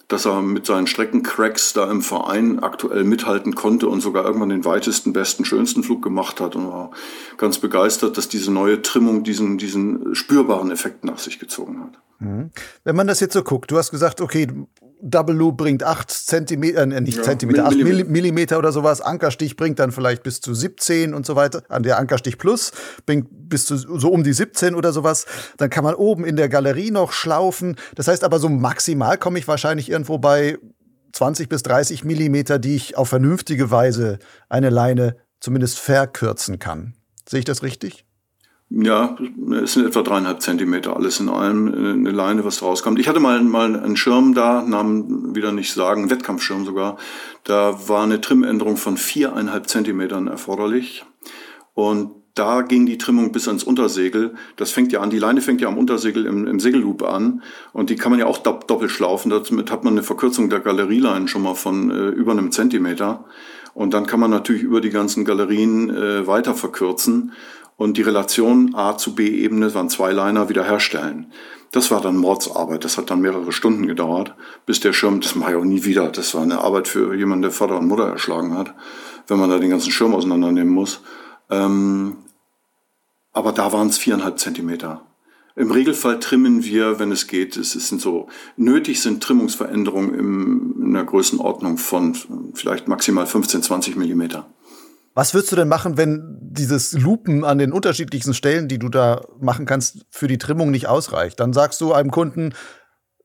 dass 0.08 0.26
er 0.26 0.42
mit 0.42 0.66
seinen 0.66 0.88
Streckencracks 0.88 1.74
da 1.74 1.90
im 1.90 2.02
Verein 2.02 2.60
aktuell 2.60 3.04
mithalten 3.04 3.56
konnte 3.56 3.88
und 3.88 4.02
sogar 4.02 4.26
irgendwann 4.26 4.50
den 4.50 4.66
weitesten, 4.66 5.14
besten, 5.14 5.46
schönsten 5.46 5.84
Flug 5.84 6.02
gemacht 6.02 6.40
hat 6.40 6.56
und 6.56 6.68
war 6.68 6.92
ganz 7.38 7.58
begeistert, 7.58 8.18
dass 8.18 8.30
diese 8.30 8.52
neue 8.52 8.82
Trimmung 8.82 9.24
diesen, 9.24 9.58
diesen 9.58 10.14
spürbaren 10.14 10.72
Effekt 10.72 11.04
nach 11.04 11.20
sich 11.20 11.40
gezogen 11.40 11.82
hat. 11.82 12.00
Mhm. 12.20 12.52
Wenn 12.84 12.96
man 12.96 13.08
das 13.08 13.20
jetzt 13.20 13.34
so 13.34 13.44
guckt, 13.44 13.72
du 13.72 13.78
hast 13.78 13.92
gesagt, 13.92 14.22
okay, 14.22 14.48
Double 15.06 15.36
Loop 15.36 15.58
bringt 15.58 15.84
8 15.84 16.10
Zentimeter, 16.10 16.84
äh, 16.84 17.02
nicht 17.02 17.18
ja, 17.18 17.24
Zentimeter, 17.24 17.66
8 17.66 17.76
Millimeter. 17.76 18.10
Millimeter 18.10 18.58
oder 18.58 18.72
sowas. 18.72 19.02
Ankerstich 19.02 19.58
bringt 19.58 19.78
dann 19.80 19.92
vielleicht 19.92 20.24
bis 20.24 20.40
zu 20.40 20.54
17 20.54 21.14
und 21.14 21.26
so 21.26 21.36
weiter. 21.36 21.64
An 21.68 21.84
der 21.84 22.00
Ankerstich 22.00 22.38
Plus 22.38 22.72
bringt 23.06 23.28
bis 23.30 23.66
zu 23.66 23.76
so 23.76 24.10
um 24.10 24.24
die 24.24 24.32
17 24.32 24.76
oder 24.76 24.94
sowas. 24.94 25.26
Dann 25.58 25.70
kann 25.70 25.84
man 25.84 25.96
oben 25.96 26.24
in 26.24 26.38
der 26.38 26.48
Galerie 26.48 26.90
noch 26.90 27.12
schlaufen. 27.12 27.76
Das 27.96 28.08
heißt 28.08 28.24
aber, 28.24 28.40
so 28.40 28.48
maximal 28.48 29.18
komme 29.18 29.40
ich 29.40 29.48
wahrscheinlich 29.48 29.90
irgendwo 29.90 30.18
bei 30.18 30.58
20 31.12 31.50
bis 31.50 31.64
30 31.64 32.06
Millimeter, 32.06 32.58
die 32.58 32.76
ich 32.76 32.98
auf 32.98 33.10
vernünftige 33.10 33.72
Weise 33.72 34.20
eine 34.48 34.70
Leine 34.70 35.18
zumindest 35.42 35.80
verkürzen 35.80 36.60
kann. 36.60 36.94
Sehe 37.28 37.40
ich 37.40 37.46
das 37.46 37.62
richtig? 37.62 38.06
Ja, 38.76 39.16
es 39.62 39.74
sind 39.74 39.86
etwa 39.86 40.02
dreieinhalb 40.02 40.42
Zentimeter 40.42 40.96
alles 40.96 41.20
in 41.20 41.30
allem, 41.30 41.68
äh, 41.68 41.92
eine 41.92 42.10
Leine, 42.10 42.44
was 42.44 42.64
rauskommt. 42.64 42.98
Ich 42.98 43.08
hatte 43.08 43.20
mal, 43.20 43.40
mal 43.44 43.80
einen 43.80 43.96
Schirm 43.96 44.34
da, 44.34 44.64
Namen 44.64 45.36
wieder 45.36 45.52
nicht 45.52 45.74
sagen, 45.74 46.10
Wettkampfschirm 46.10 46.66
sogar. 46.66 46.98
Da 47.44 47.88
war 47.88 48.04
eine 48.04 48.20
Trimmänderung 48.20 48.78
von 48.78 48.98
viereinhalb 48.98 49.68
Zentimetern 49.68 50.28
erforderlich. 50.28 51.06
Und 51.76 52.12
da 52.34 52.64
ging 52.64 52.88
die 52.88 52.98
Trimmung 52.98 53.32
bis 53.32 53.48
ans 53.48 53.64
Untersegel. 53.64 54.34
Das 54.56 54.72
fängt 54.72 54.92
ja 54.92 55.02
an, 55.02 55.12
die 55.12 55.20
Leine 55.20 55.42
fängt 55.42 55.62
ja 55.62 55.68
am 55.68 55.78
Untersegel 55.78 56.26
im, 56.26 56.48
im 56.48 56.60
Segelloop 56.60 57.04
an. 57.04 57.44
Und 57.74 57.92
die 57.92 57.96
kann 57.96 58.12
man 58.12 58.20
ja 58.20 58.26
auch 58.26 58.40
doppelt 58.40 58.90
schlaufen. 58.90 59.30
Damit 59.30 59.70
hat 59.70 59.84
man 59.84 59.94
eine 59.94 60.04
Verkürzung 60.04 60.50
der 60.50 60.62
Galerieleinen 60.62 61.28
schon 61.28 61.44
mal 61.44 61.54
von 61.54 61.92
äh, 61.92 62.08
über 62.08 62.32
einem 62.32 62.52
Zentimeter. 62.52 63.26
Und 63.76 63.94
dann 63.94 64.08
kann 64.08 64.20
man 64.20 64.32
natürlich 64.32 64.64
über 64.64 64.82
die 64.82 64.90
ganzen 64.90 65.26
Galerien 65.26 65.92
äh, 65.92 66.26
weiter 66.26 66.56
verkürzen 66.56 67.34
und 67.84 67.98
die 67.98 68.02
Relation 68.02 68.76
A 68.76 68.98
zu 68.98 69.14
B-Ebene, 69.14 69.74
waren 69.74 69.90
zwei 69.90 70.14
Liner, 70.14 70.48
wiederherstellen. 70.48 71.34
Das 71.74 71.92
war 71.92 72.00
dann 72.00 72.16
Mordsarbeit. 72.16 72.86
Das 72.86 72.98
hat 72.98 73.10
dann 73.10 73.20
mehrere 73.20 73.52
Stunden 73.52 73.88
gedauert, 73.88 74.36
bis 74.66 74.80
der 74.80 74.94
Schirm, 74.94 75.20
das 75.20 75.36
mache 75.36 75.52
ich 75.52 75.58
auch 75.58 75.66
nie 75.66 75.84
wieder. 75.84 76.08
Das 76.08 76.34
war 76.34 76.44
eine 76.44 76.62
Arbeit 76.62 76.88
für 76.88 77.14
jemanden, 77.14 77.42
der 77.42 77.52
Vater 77.52 77.78
und 77.78 77.90
Mutter 77.90 78.08
erschlagen 78.08 78.58
hat, 78.58 78.74
wenn 79.28 79.38
man 79.38 79.50
da 79.50 79.60
den 79.60 79.70
ganzen 79.70 79.92
Schirm 79.92 80.16
auseinandernehmen 80.16 80.74
muss. 80.74 81.02
Ähm, 81.50 82.16
aber 83.34 83.52
da 83.52 83.74
waren 83.74 83.90
es 83.90 83.98
viereinhalb 83.98 84.40
Zentimeter. 84.40 85.02
Im 85.58 85.70
Regelfall 85.70 86.22
trimmen 86.22 86.64
wir, 86.64 87.00
wenn 87.00 87.12
es 87.12 87.28
geht, 87.28 87.58
es 87.58 87.74
sind 87.74 88.00
so, 88.00 88.30
nötig 88.56 89.02
sind 89.02 89.22
Trimmungsveränderungen 89.22 90.14
in 90.80 90.86
einer 90.86 91.04
Größenordnung 91.04 91.78
von 91.78 92.16
vielleicht 92.54 92.88
maximal 92.88 93.28
15, 93.28 93.62
20 93.62 93.98
Millimeter. 93.98 94.48
Was 95.16 95.34
würdest 95.34 95.52
du 95.52 95.56
denn 95.56 95.68
machen, 95.68 95.98
wenn 95.98 96.40
dieses 96.42 96.94
Lupen 96.94 97.44
an 97.44 97.60
den 97.60 97.72
unterschiedlichsten 97.72 98.34
Stellen, 98.34 98.68
die 98.68 98.80
du 98.80 98.90
da 98.90 99.22
machen 99.40 99.66
kannst, 99.66 100.06
für 100.10 100.28
die 100.28 100.40
Trimmung 100.40 100.72
nicht 100.72 100.88
ausreicht? 100.88 101.40
Dann 101.40 101.54
sagst 101.54 101.82
du 101.82 101.94
einem 101.94 102.10
Kunden, 102.10 102.54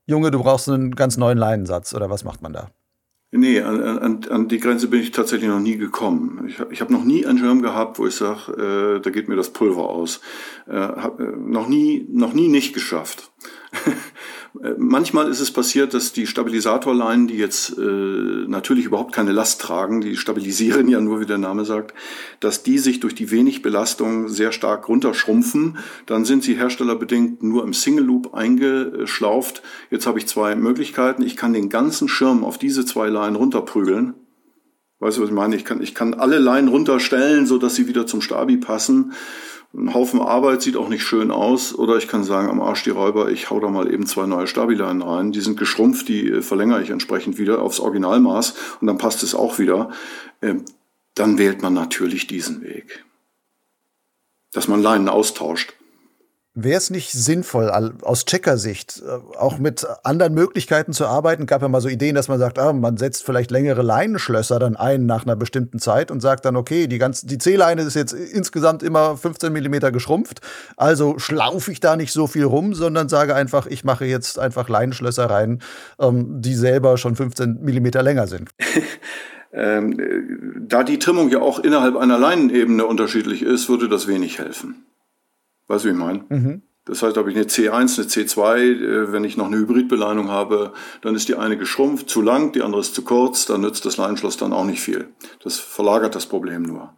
Junge, 0.06 0.30
du 0.30 0.42
brauchst 0.42 0.68
einen 0.68 0.94
ganz 0.94 1.16
neuen 1.16 1.38
Leinensatz 1.38 1.94
oder 1.94 2.10
was 2.10 2.24
macht 2.24 2.42
man 2.42 2.52
da? 2.52 2.70
Nee, 3.30 3.60
an, 3.60 3.80
an, 3.82 4.20
an 4.30 4.48
die 4.48 4.58
Grenze 4.58 4.88
bin 4.88 5.00
ich 5.00 5.10
tatsächlich 5.10 5.50
noch 5.50 5.60
nie 5.60 5.76
gekommen. 5.76 6.46
Ich, 6.48 6.58
ich 6.70 6.80
habe 6.80 6.94
noch 6.94 7.04
nie 7.04 7.26
einen 7.26 7.38
Schirm 7.38 7.60
gehabt, 7.60 7.98
wo 7.98 8.06
ich 8.06 8.14
sage, 8.14 8.52
äh, 8.52 9.00
da 9.02 9.10
geht 9.10 9.28
mir 9.28 9.36
das 9.36 9.50
Pulver 9.50 9.90
aus. 9.90 10.22
Äh, 10.66 10.78
hab, 10.78 11.20
äh, 11.20 11.24
noch 11.24 11.68
nie, 11.68 12.06
noch 12.10 12.32
nie 12.32 12.48
nicht 12.48 12.72
geschafft. 12.72 13.30
Manchmal 14.54 15.28
ist 15.28 15.40
es 15.40 15.50
passiert, 15.50 15.92
dass 15.94 16.12
die 16.12 16.26
Stabilisatorleinen, 16.26 17.28
die 17.28 17.36
jetzt 17.36 17.78
äh, 17.78 17.82
natürlich 17.82 18.86
überhaupt 18.86 19.12
keine 19.12 19.32
Last 19.32 19.60
tragen, 19.60 20.00
die 20.00 20.16
stabilisieren 20.16 20.88
ja 20.88 21.00
nur, 21.00 21.20
wie 21.20 21.26
der 21.26 21.38
Name 21.38 21.64
sagt, 21.64 21.94
dass 22.40 22.62
die 22.62 22.78
sich 22.78 23.00
durch 23.00 23.14
die 23.14 23.30
wenig 23.30 23.62
Belastung 23.62 24.28
sehr 24.28 24.52
stark 24.52 24.88
runterschrumpfen. 24.88 25.78
Dann 26.06 26.24
sind 26.24 26.42
sie 26.42 26.54
herstellerbedingt 26.54 27.42
nur 27.42 27.62
im 27.62 27.74
Single 27.74 28.04
Loop 28.04 28.34
eingeschlauft. 28.34 29.62
Jetzt 29.90 30.06
habe 30.06 30.18
ich 30.18 30.26
zwei 30.26 30.56
Möglichkeiten. 30.56 31.22
Ich 31.22 31.36
kann 31.36 31.52
den 31.52 31.68
ganzen 31.68 32.08
Schirm 32.08 32.42
auf 32.42 32.58
diese 32.58 32.86
zwei 32.86 33.08
Leinen 33.08 33.36
runterprügeln. 33.36 34.14
Weißt 35.00 35.18
du, 35.18 35.22
was 35.22 35.28
ich 35.28 35.34
meine? 35.34 35.54
Ich 35.54 35.64
kann, 35.64 35.80
ich 35.80 35.94
kann 35.94 36.14
alle 36.14 36.38
Leinen 36.38 36.68
runterstellen, 36.68 37.46
so 37.46 37.58
dass 37.58 37.76
sie 37.76 37.86
wieder 37.86 38.06
zum 38.06 38.20
Stabi 38.20 38.56
passen 38.56 39.12
ein 39.74 39.92
Haufen 39.92 40.20
Arbeit, 40.20 40.62
sieht 40.62 40.76
auch 40.76 40.88
nicht 40.88 41.02
schön 41.02 41.30
aus. 41.30 41.74
Oder 41.74 41.96
ich 41.96 42.08
kann 42.08 42.24
sagen, 42.24 42.48
am 42.48 42.60
Arsch 42.60 42.84
die 42.84 42.90
Räuber, 42.90 43.30
ich 43.30 43.50
hau 43.50 43.60
da 43.60 43.68
mal 43.68 43.92
eben 43.92 44.06
zwei 44.06 44.26
neue 44.26 44.46
Stabileinen 44.46 45.02
rein. 45.02 45.32
Die 45.32 45.40
sind 45.40 45.58
geschrumpft, 45.58 46.08
die 46.08 46.28
äh, 46.28 46.42
verlängere 46.42 46.82
ich 46.82 46.90
entsprechend 46.90 47.38
wieder 47.38 47.60
aufs 47.60 47.80
Originalmaß 47.80 48.54
und 48.80 48.86
dann 48.86 48.98
passt 48.98 49.22
es 49.22 49.34
auch 49.34 49.58
wieder. 49.58 49.90
Ähm, 50.40 50.64
dann 51.14 51.38
wählt 51.38 51.62
man 51.62 51.74
natürlich 51.74 52.26
diesen 52.26 52.62
Weg. 52.62 53.04
Dass 54.52 54.68
man 54.68 54.82
Leinen 54.82 55.08
austauscht. 55.08 55.74
Wäre 56.60 56.78
es 56.78 56.90
nicht 56.90 57.12
sinnvoll, 57.12 57.70
aus 57.70 58.24
Checkersicht, 58.24 59.00
äh, 59.06 59.38
auch 59.38 59.58
mit 59.58 59.86
anderen 60.02 60.34
Möglichkeiten 60.34 60.92
zu 60.92 61.06
arbeiten? 61.06 61.46
Gab 61.46 61.62
ja 61.62 61.68
mal 61.68 61.80
so 61.80 61.88
Ideen, 61.88 62.16
dass 62.16 62.26
man 62.26 62.40
sagt, 62.40 62.58
ah, 62.58 62.72
man 62.72 62.96
setzt 62.96 63.24
vielleicht 63.24 63.52
längere 63.52 63.82
Leinenschlösser 63.82 64.58
dann 64.58 64.74
ein 64.74 65.06
nach 65.06 65.24
einer 65.24 65.36
bestimmten 65.36 65.78
Zeit 65.78 66.10
und 66.10 66.20
sagt 66.20 66.44
dann, 66.44 66.56
okay, 66.56 66.88
die, 66.88 66.98
ganze, 66.98 67.28
die 67.28 67.38
C-Leine 67.38 67.82
ist 67.82 67.94
jetzt 67.94 68.12
insgesamt 68.12 68.82
immer 68.82 69.16
15 69.16 69.52
Millimeter 69.52 69.92
geschrumpft, 69.92 70.40
also 70.76 71.16
schlaufe 71.20 71.70
ich 71.70 71.78
da 71.78 71.94
nicht 71.94 72.12
so 72.12 72.26
viel 72.26 72.44
rum, 72.44 72.74
sondern 72.74 73.08
sage 73.08 73.36
einfach, 73.36 73.66
ich 73.68 73.84
mache 73.84 74.04
jetzt 74.06 74.40
einfach 74.40 74.68
Leinenschlösser 74.68 75.26
rein, 75.26 75.62
ähm, 76.00 76.42
die 76.42 76.54
selber 76.54 76.96
schon 76.96 77.14
15 77.14 77.60
Millimeter 77.62 78.02
länger 78.02 78.26
sind. 78.26 78.50
ähm, 79.52 80.00
äh, 80.00 80.58
da 80.66 80.82
die 80.82 80.98
Trimmung 80.98 81.28
ja 81.28 81.38
auch 81.38 81.60
innerhalb 81.60 81.96
einer 81.96 82.18
Leinenebene 82.18 82.84
unterschiedlich 82.84 83.42
ist, 83.42 83.68
würde 83.68 83.88
das 83.88 84.08
wenig 84.08 84.40
helfen. 84.40 84.84
Weißt 85.68 85.84
du, 85.84 85.88
wie 85.88 85.92
ich 85.92 85.98
meine? 85.98 86.24
Mhm. 86.28 86.62
Das 86.88 87.02
heißt, 87.02 87.18
ob 87.18 87.28
ich 87.28 87.36
eine 87.36 87.44
C1, 87.44 87.70
eine 87.70 88.08
C2, 88.08 88.56
äh, 88.56 89.12
wenn 89.12 89.22
ich 89.22 89.36
noch 89.36 89.46
eine 89.46 89.58
Hybridbeleinung 89.58 90.30
habe, 90.30 90.72
dann 91.02 91.14
ist 91.14 91.28
die 91.28 91.36
eine 91.36 91.58
geschrumpft, 91.58 92.08
zu 92.08 92.22
lang, 92.22 92.52
die 92.52 92.62
andere 92.62 92.80
ist 92.80 92.94
zu 92.94 93.02
kurz, 93.02 93.44
dann 93.44 93.60
nützt 93.60 93.84
das 93.84 93.98
Leinenschloss 93.98 94.38
dann 94.38 94.54
auch 94.54 94.64
nicht 94.64 94.80
viel. 94.80 95.08
Das 95.44 95.58
verlagert 95.58 96.14
das 96.14 96.26
Problem 96.26 96.62
nur. 96.62 96.94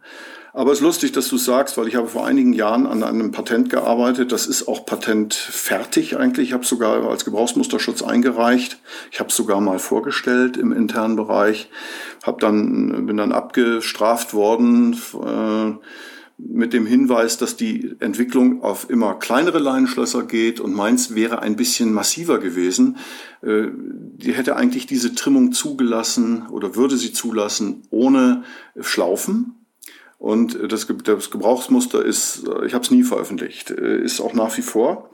Aber 0.53 0.71
es 0.71 0.79
ist 0.79 0.83
lustig, 0.83 1.11
dass 1.13 1.29
du 1.29 1.37
es 1.37 1.45
sagst, 1.45 1.77
weil 1.77 1.87
ich 1.87 1.95
habe 1.95 2.07
vor 2.07 2.25
einigen 2.25 2.51
Jahren 2.51 2.85
an 2.85 3.03
einem 3.03 3.31
Patent 3.31 3.69
gearbeitet. 3.69 4.33
Das 4.33 4.47
ist 4.47 4.67
auch 4.67 4.85
patentfertig 4.85 6.17
eigentlich. 6.17 6.49
Ich 6.49 6.53
habe 6.53 6.63
es 6.63 6.69
sogar 6.69 7.09
als 7.09 7.23
Gebrauchsmusterschutz 7.23 8.01
eingereicht. 8.01 8.77
Ich 9.11 9.19
habe 9.19 9.29
es 9.29 9.35
sogar 9.35 9.61
mal 9.61 9.79
vorgestellt 9.79 10.57
im 10.57 10.73
internen 10.73 11.15
Bereich. 11.15 11.69
Hab 12.23 12.39
dann, 12.39 13.05
bin 13.05 13.15
dann 13.15 13.31
abgestraft 13.31 14.33
worden. 14.33 14.93
Äh, 15.13 15.79
mit 16.47 16.73
dem 16.73 16.85
Hinweis, 16.85 17.37
dass 17.37 17.55
die 17.55 17.95
Entwicklung 17.99 18.63
auf 18.63 18.89
immer 18.89 19.15
kleinere 19.15 19.59
Leinenschlösser 19.59 20.23
geht 20.23 20.59
und 20.59 20.73
meins 20.73 21.13
wäre 21.15 21.41
ein 21.41 21.55
bisschen 21.55 21.93
massiver 21.93 22.39
gewesen. 22.39 22.97
Äh, 23.41 23.67
die 23.71 24.33
hätte 24.33 24.55
eigentlich 24.55 24.87
diese 24.87 25.13
Trimmung 25.13 25.51
zugelassen 25.51 26.47
oder 26.47 26.75
würde 26.75 26.97
sie 26.97 27.13
zulassen 27.13 27.83
ohne 27.89 28.43
Schlaufen. 28.79 29.55
Und 30.17 30.71
das, 30.71 30.85
Gebrauchsmuster 30.85 32.05
ist, 32.05 32.43
ich 32.65 32.75
habe 32.75 32.83
es 32.83 32.91
nie 32.91 33.03
veröffentlicht, 33.03 33.71
äh, 33.71 34.01
ist 34.01 34.21
auch 34.21 34.33
nach 34.33 34.55
wie 34.57 34.61
vor. 34.61 35.09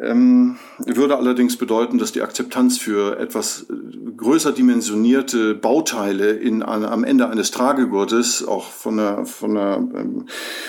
Ähm, 0.00 0.58
würde 0.78 1.16
allerdings 1.16 1.56
bedeuten, 1.56 1.98
dass 1.98 2.12
die 2.12 2.22
Akzeptanz 2.22 2.78
für 2.78 3.18
etwas 3.18 3.66
äh, 3.68 3.74
größer 4.16 4.52
dimensionierte 4.52 5.56
Bauteile 5.56 6.30
in, 6.30 6.62
an, 6.62 6.84
am 6.84 7.02
Ende 7.02 7.28
eines 7.28 7.50
Tragegurtes 7.50 8.46
auch 8.46 8.70
von 8.70 8.98
der, 8.98 9.26
von 9.26 9.54
der 9.54 9.76
ähm, 9.76 10.26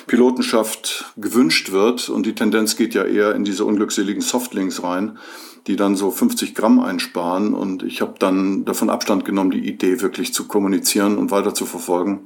Pilotenschaft 0.07 1.13
gewünscht 1.15 1.71
wird. 1.71 2.09
Und 2.09 2.25
die 2.25 2.33
Tendenz 2.33 2.75
geht 2.75 2.95
ja 2.95 3.03
eher 3.03 3.35
in 3.35 3.43
diese 3.43 3.65
unglückseligen 3.65 4.21
Softlinks 4.21 4.81
rein, 4.81 5.19
die 5.67 5.75
dann 5.75 5.95
so 5.95 6.09
50 6.09 6.55
Gramm 6.55 6.79
einsparen. 6.79 7.53
Und 7.53 7.83
ich 7.83 8.01
habe 8.01 8.15
dann 8.17 8.65
davon 8.65 8.89
Abstand 8.89 9.25
genommen, 9.25 9.51
die 9.51 9.67
Idee 9.67 10.01
wirklich 10.01 10.33
zu 10.33 10.47
kommunizieren 10.47 11.19
und 11.19 11.29
weiter 11.29 11.53
zu 11.53 11.67
verfolgen 11.67 12.21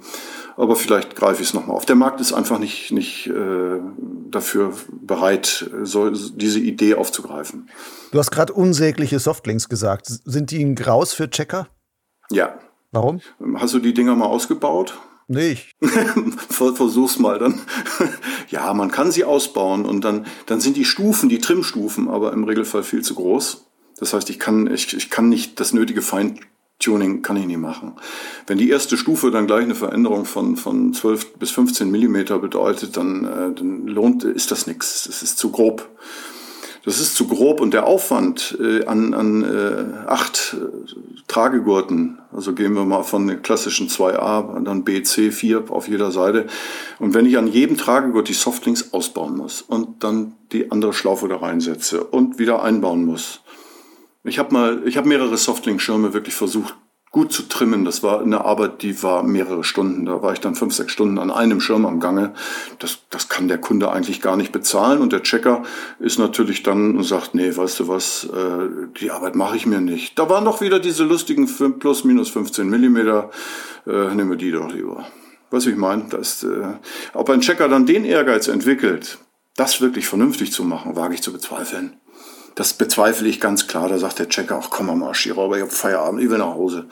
aber 0.55 0.75
vielleicht 0.75 1.15
greife 1.15 1.41
ich 1.41 1.49
es 1.49 1.53
nochmal 1.53 1.75
auf. 1.75 1.85
Der 1.85 1.95
Markt 1.95 2.21
ist 2.21 2.33
einfach 2.33 2.59
nicht, 2.59 2.91
nicht 2.91 3.27
äh, 3.27 3.79
dafür 4.35 4.73
bereit, 4.89 5.69
so, 5.83 6.09
diese 6.09 6.59
Idee 6.59 6.95
aufzugreifen. 6.95 7.69
Du 8.11 8.19
hast 8.19 8.31
gerade 8.31 8.53
unsägliche 8.53 9.19
Softlinks 9.19 9.69
gesagt. 9.69 10.07
Sind 10.07 10.51
die 10.51 10.63
ein 10.63 10.75
Graus 10.75 11.13
für 11.13 11.29
Checker? 11.29 11.67
Ja, 12.29 12.57
Warum? 12.93 13.21
Hast 13.55 13.73
du 13.73 13.79
die 13.79 13.93
Dinger 13.93 14.15
mal 14.15 14.27
ausgebaut? 14.27 14.99
Nicht. 15.27 15.71
Versuch's 16.49 17.17
mal 17.17 17.39
dann. 17.39 17.59
ja, 18.49 18.71
man 18.73 18.91
kann 18.91 19.11
sie 19.11 19.23
ausbauen 19.23 19.85
und 19.85 20.03
dann, 20.03 20.27
dann 20.45 20.61
sind 20.61 20.77
die 20.77 20.85
Stufen, 20.85 21.27
die 21.27 21.39
Trimstufen, 21.39 22.07
aber 22.07 22.33
im 22.33 22.43
Regelfall 22.43 22.83
viel 22.83 23.01
zu 23.01 23.15
groß. 23.15 23.65
Das 23.97 24.13
heißt, 24.13 24.29
ich 24.29 24.39
kann, 24.39 24.71
ich, 24.71 24.95
ich 24.95 25.09
kann 25.09 25.27
nicht 25.27 25.59
das 25.59 25.73
nötige 25.73 26.03
Feintuning 26.83 27.21
kann 27.21 27.37
ich 27.37 27.45
nie 27.45 27.57
machen. 27.57 27.93
Wenn 28.47 28.57
die 28.57 28.69
erste 28.69 28.97
Stufe 28.97 29.31
dann 29.31 29.47
gleich 29.47 29.63
eine 29.63 29.75
Veränderung 29.75 30.25
von, 30.25 30.57
von 30.57 30.93
12 30.93 31.35
bis 31.35 31.51
15 31.51 31.89
Millimeter 31.89 32.39
bedeutet, 32.39 32.97
dann, 32.97 33.25
äh, 33.25 33.53
dann 33.53 33.87
lohnt, 33.87 34.23
ist 34.23 34.51
das 34.51 34.67
nichts. 34.67 35.05
Das 35.05 35.23
ist 35.23 35.37
zu 35.37 35.51
grob. 35.51 35.89
Das 36.83 36.99
ist 36.99 37.15
zu 37.15 37.27
grob 37.27 37.61
und 37.61 37.73
der 37.73 37.87
Aufwand 37.87 38.57
äh, 38.59 38.85
an, 38.85 39.13
an 39.13 39.43
äh, 39.43 40.09
acht 40.09 40.57
äh, 40.59 41.21
Tragegurten, 41.29 42.19
also 42.33 42.53
gehen 42.53 42.73
wir 42.73 42.83
mal 42.83 43.03
von 43.03 43.41
klassischen 43.41 43.87
2a, 43.87 44.61
dann 44.63 44.83
B, 44.83 45.01
C, 45.03 45.31
4 45.31 45.71
auf 45.71 45.87
jeder 45.87 46.11
Seite. 46.11 46.47
Und 46.99 47.13
wenn 47.13 47.25
ich 47.25 47.37
an 47.37 47.47
jedem 47.47 47.77
Tragegurt 47.77 48.27
die 48.27 48.33
Softlinks 48.33 48.91
ausbauen 48.91 49.37
muss 49.37 49.61
und 49.61 50.03
dann 50.03 50.33
die 50.51 50.69
andere 50.71 50.91
Schlaufe 50.91 51.29
da 51.29 51.37
reinsetze 51.37 52.03
und 52.03 52.39
wieder 52.39 52.61
einbauen 52.61 53.05
muss. 53.05 53.42
Ich 54.23 54.39
habe 54.39 54.53
mal, 54.53 54.81
ich 54.85 54.97
habe 54.97 55.07
mehrere 55.07 55.37
Softlink-Schirme 55.37 56.13
wirklich 56.13 56.35
versucht 56.35 56.75
gut 57.13 57.31
zu 57.31 57.43
trimmen. 57.43 57.85
Das 57.85 58.01
war 58.01 58.21
eine 58.21 58.43
Arbeit, 58.43 58.81
die 58.81 59.03
war 59.03 59.21
mehrere 59.21 59.63
Stunden. 59.63 60.05
Da 60.05 60.21
war 60.23 60.33
ich 60.33 60.39
dann 60.39 60.55
fünf, 60.55 60.73
sechs 60.73 60.91
Stunden 60.91 61.19
an 61.19 61.29
einem 61.29 61.61
Schirm 61.61 61.85
am 61.85 61.99
Gange. 61.99 62.33
Das, 62.79 62.99
das 63.11 63.29
kann 63.29 63.47
der 63.47 63.59
Kunde 63.59 63.91
eigentlich 63.91 64.19
gar 64.19 64.35
nicht 64.35 64.51
bezahlen. 64.51 64.99
Und 64.99 65.13
der 65.13 65.21
Checker 65.21 65.61
ist 65.99 66.17
natürlich 66.17 66.63
dann 66.63 66.97
und 66.97 67.03
sagt, 67.03 67.35
nee, 67.35 67.55
weißt 67.55 67.81
du 67.81 67.87
was, 67.87 68.25
äh, 68.25 68.87
die 68.99 69.11
Arbeit 69.11 69.35
mache 69.35 69.55
ich 69.55 69.67
mir 69.67 69.79
nicht. 69.79 70.17
Da 70.17 70.27
waren 70.27 70.43
doch 70.43 70.59
wieder 70.59 70.79
diese 70.79 71.03
lustigen 71.03 71.47
plus 71.77 72.03
minus 72.03 72.31
15 72.31 72.67
Millimeter. 72.67 73.29
Äh, 73.85 74.15
nehmen 74.15 74.31
wir 74.31 74.37
die 74.37 74.51
doch 74.51 74.71
lieber. 74.71 75.05
Was 75.51 75.67
ich 75.67 75.75
meine, 75.75 76.05
äh, 76.11 77.13
ob 77.13 77.29
ein 77.29 77.41
Checker 77.41 77.69
dann 77.69 77.85
den 77.85 78.05
Ehrgeiz 78.05 78.47
entwickelt, 78.47 79.19
das 79.55 79.81
wirklich 79.81 80.07
vernünftig 80.07 80.51
zu 80.51 80.63
machen, 80.63 80.95
wage 80.95 81.13
ich 81.13 81.21
zu 81.21 81.31
bezweifeln. 81.31 81.97
Das 82.55 82.73
bezweifle 82.73 83.27
ich 83.27 83.39
ganz 83.39 83.67
klar. 83.67 83.89
Da 83.89 83.97
sagt 83.97 84.19
der 84.19 84.29
Checker, 84.29 84.59
ach 84.61 84.69
komm 84.69 84.87
mal 84.87 84.95
Marschierer, 84.95 85.51
ich 85.55 85.61
habe 85.61 85.71
Feierabend, 85.71 86.21
ich 86.21 86.29
will 86.29 86.37
nach 86.37 86.53
Hause. 86.53 86.85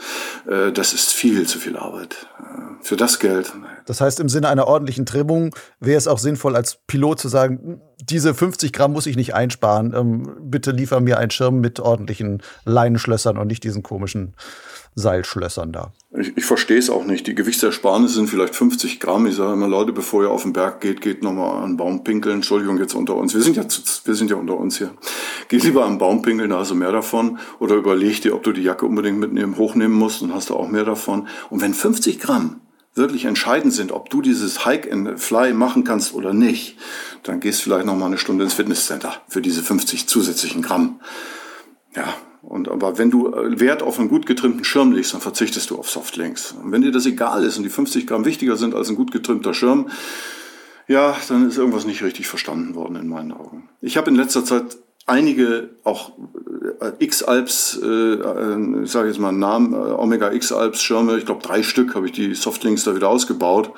Äh, 0.48 0.72
das 0.72 0.94
ist 0.94 1.12
viel 1.12 1.48
zu 1.48 1.60
viel 1.60 1.78
Arbeit. 1.78 2.28
Äh, 2.40 2.84
für 2.84 2.98
das 2.98 3.20
Geld. 3.20 3.54
Das 3.86 4.02
heißt, 4.02 4.20
im 4.20 4.30
Sinne 4.30 4.50
einer 4.50 4.68
ordentlichen 4.68 5.06
Trimmung 5.06 5.56
wäre 5.80 5.98
es 5.98 6.08
auch 6.08 6.18
sinnvoll, 6.18 6.56
als 6.56 6.80
Pilot 6.88 7.20
zu 7.20 7.28
sagen, 7.28 7.82
diese 8.02 8.34
50 8.34 8.74
Gramm 8.74 8.94
muss 8.94 9.06
ich 9.06 9.16
nicht 9.16 9.36
einsparen. 9.36 9.94
Ähm, 9.94 10.36
bitte 10.42 10.72
liefer 10.72 11.00
mir 11.00 11.20
einen 11.20 11.32
Schirm 11.32 11.60
mit 11.60 11.80
ordentlichen 11.80 12.42
Leinenschlössern 12.66 13.38
und 13.38 13.48
nicht 13.48 13.64
diesen 13.64 13.84
komischen 13.84 14.36
Seilschlössern 14.96 15.72
da. 15.72 15.94
Ich, 16.18 16.36
ich 16.36 16.46
verstehe 16.46 16.78
es 16.78 16.90
auch 16.90 17.06
nicht. 17.06 17.26
Die 17.28 17.36
Gewichtsersparnisse 17.36 18.16
sind 18.16 18.30
vielleicht 18.30 18.56
50 18.56 19.00
Gramm. 19.00 19.26
Ich 19.28 19.36
sage 19.36 19.54
immer, 19.54 19.68
Leute, 19.68 19.94
bevor 19.94 20.24
ihr 20.24 20.30
auf 20.30 20.44
den 20.44 20.52
Berg 20.52 20.82
geht, 20.82 21.00
geht 21.00 21.24
nochmal 21.24 21.64
an 21.64 21.78
Baum 21.78 22.04
pinkeln. 22.04 22.36
Entschuldigung, 22.36 22.78
jetzt 22.78 22.94
unter 22.94 23.16
uns. 23.16 23.34
Wir 23.34 23.42
sind 23.42 23.56
ja, 23.56 23.64
wir 23.64 24.16
sind 24.16 24.30
ja 24.30 24.36
unter 24.36 24.58
uns 24.58 24.78
hier. 24.78 24.92
Geh 25.48 25.58
lieber 25.58 25.86
an 25.86 25.98
Baum 25.98 26.22
pinkeln, 26.22 26.50
da 26.50 26.60
hast 26.60 26.72
du 26.72 26.76
mehr 26.76 26.92
davon. 26.92 27.40
Oder 27.60 27.76
überleg 27.76 28.22
dir, 28.22 28.36
ob 28.36 28.44
du 28.44 28.52
die 28.52 28.64
Jacke 28.64 28.86
unbedingt 28.86 29.20
mitnehmen, 29.20 29.58
hochnehmen 29.58 29.98
musst, 29.98 30.22
dann 30.22 30.34
hast 30.34 30.50
du 30.50 30.56
auch 30.56 30.68
mehr 30.68 30.84
davon. 30.84 31.28
Und 31.50 31.62
wenn 31.62 31.74
50 31.74 32.20
Gramm 32.20 32.60
wirklich 32.94 33.24
entscheidend 33.24 33.74
sind, 33.74 33.94
ob 33.94 34.10
du 34.10 34.22
dieses 34.22 34.66
Hike 34.66 34.92
and 34.92 35.18
Fly 35.18 35.54
machen 35.54 35.86
kannst 35.86 36.14
oder 36.14 36.34
nicht, 36.34 36.78
dann 37.24 37.40
gehst 37.40 37.62
vielleicht 37.62 37.86
noch 37.86 37.96
mal 37.96 38.08
eine 38.08 38.18
Stunde 38.18 38.44
ins 38.44 38.54
Fitnesscenter 38.54 39.14
für 39.30 39.42
diese 39.42 39.64
50 39.64 40.08
zusätzlichen 40.08 40.62
Gramm. 40.62 41.00
Ja, 41.96 42.14
und 42.42 42.70
aber 42.70 42.98
wenn 42.98 43.12
du 43.12 43.34
äh, 43.34 43.60
Wert 43.60 43.84
auf 43.84 44.00
einen 44.00 44.10
gut 44.10 44.26
getrimmten 44.26 44.64
Schirm 44.64 44.92
legst, 44.92 45.14
dann 45.14 45.22
verzichtest 45.22 45.70
du 45.70 45.78
auf 45.78 45.90
Softlinks. 45.90 46.54
Und 46.54 46.72
wenn 46.72 46.82
dir 46.82 46.92
das 46.92 47.06
egal 47.06 47.44
ist 47.44 47.58
und 47.58 47.64
die 47.64 47.70
50 47.70 48.08
Gramm 48.08 48.26
wichtiger 48.26 48.58
sind 48.58 48.74
als 48.74 48.90
ein 48.90 48.96
gut 48.96 49.12
getrimmter 49.12 49.54
Schirm, 49.54 49.90
ja, 50.88 51.16
dann 51.30 51.48
ist 51.48 51.58
irgendwas 51.58 51.86
nicht 51.86 52.04
richtig 52.04 52.28
verstanden 52.28 52.76
worden 52.76 52.96
in 52.96 53.08
meinen 53.08 53.32
Augen. 53.32 53.70
Ich 53.82 53.96
habe 53.98 54.10
in 54.10 54.16
letzter 54.16 54.44
Zeit 54.44 54.78
einige 55.06 55.70
auch 55.84 56.12
äh, 56.80 56.92
X-Alps, 57.00 57.80
äh, 57.82 57.86
äh, 57.86 58.84
ich 58.84 58.92
sage 58.92 59.08
jetzt 59.08 59.20
mal 59.20 59.30
einen 59.30 59.40
Namen, 59.40 59.74
Omega 59.74 60.32
X-Alps 60.32 60.82
Schirme, 60.82 61.18
ich 61.18 61.26
glaube 61.26 61.42
drei 61.44 61.64
Stück 61.64 61.96
habe 61.96 62.08
ich 62.08 62.12
die 62.12 62.34
Softlinks 62.34 62.84
da 62.84 62.96
wieder 62.96 63.10
ausgebaut 63.10 63.72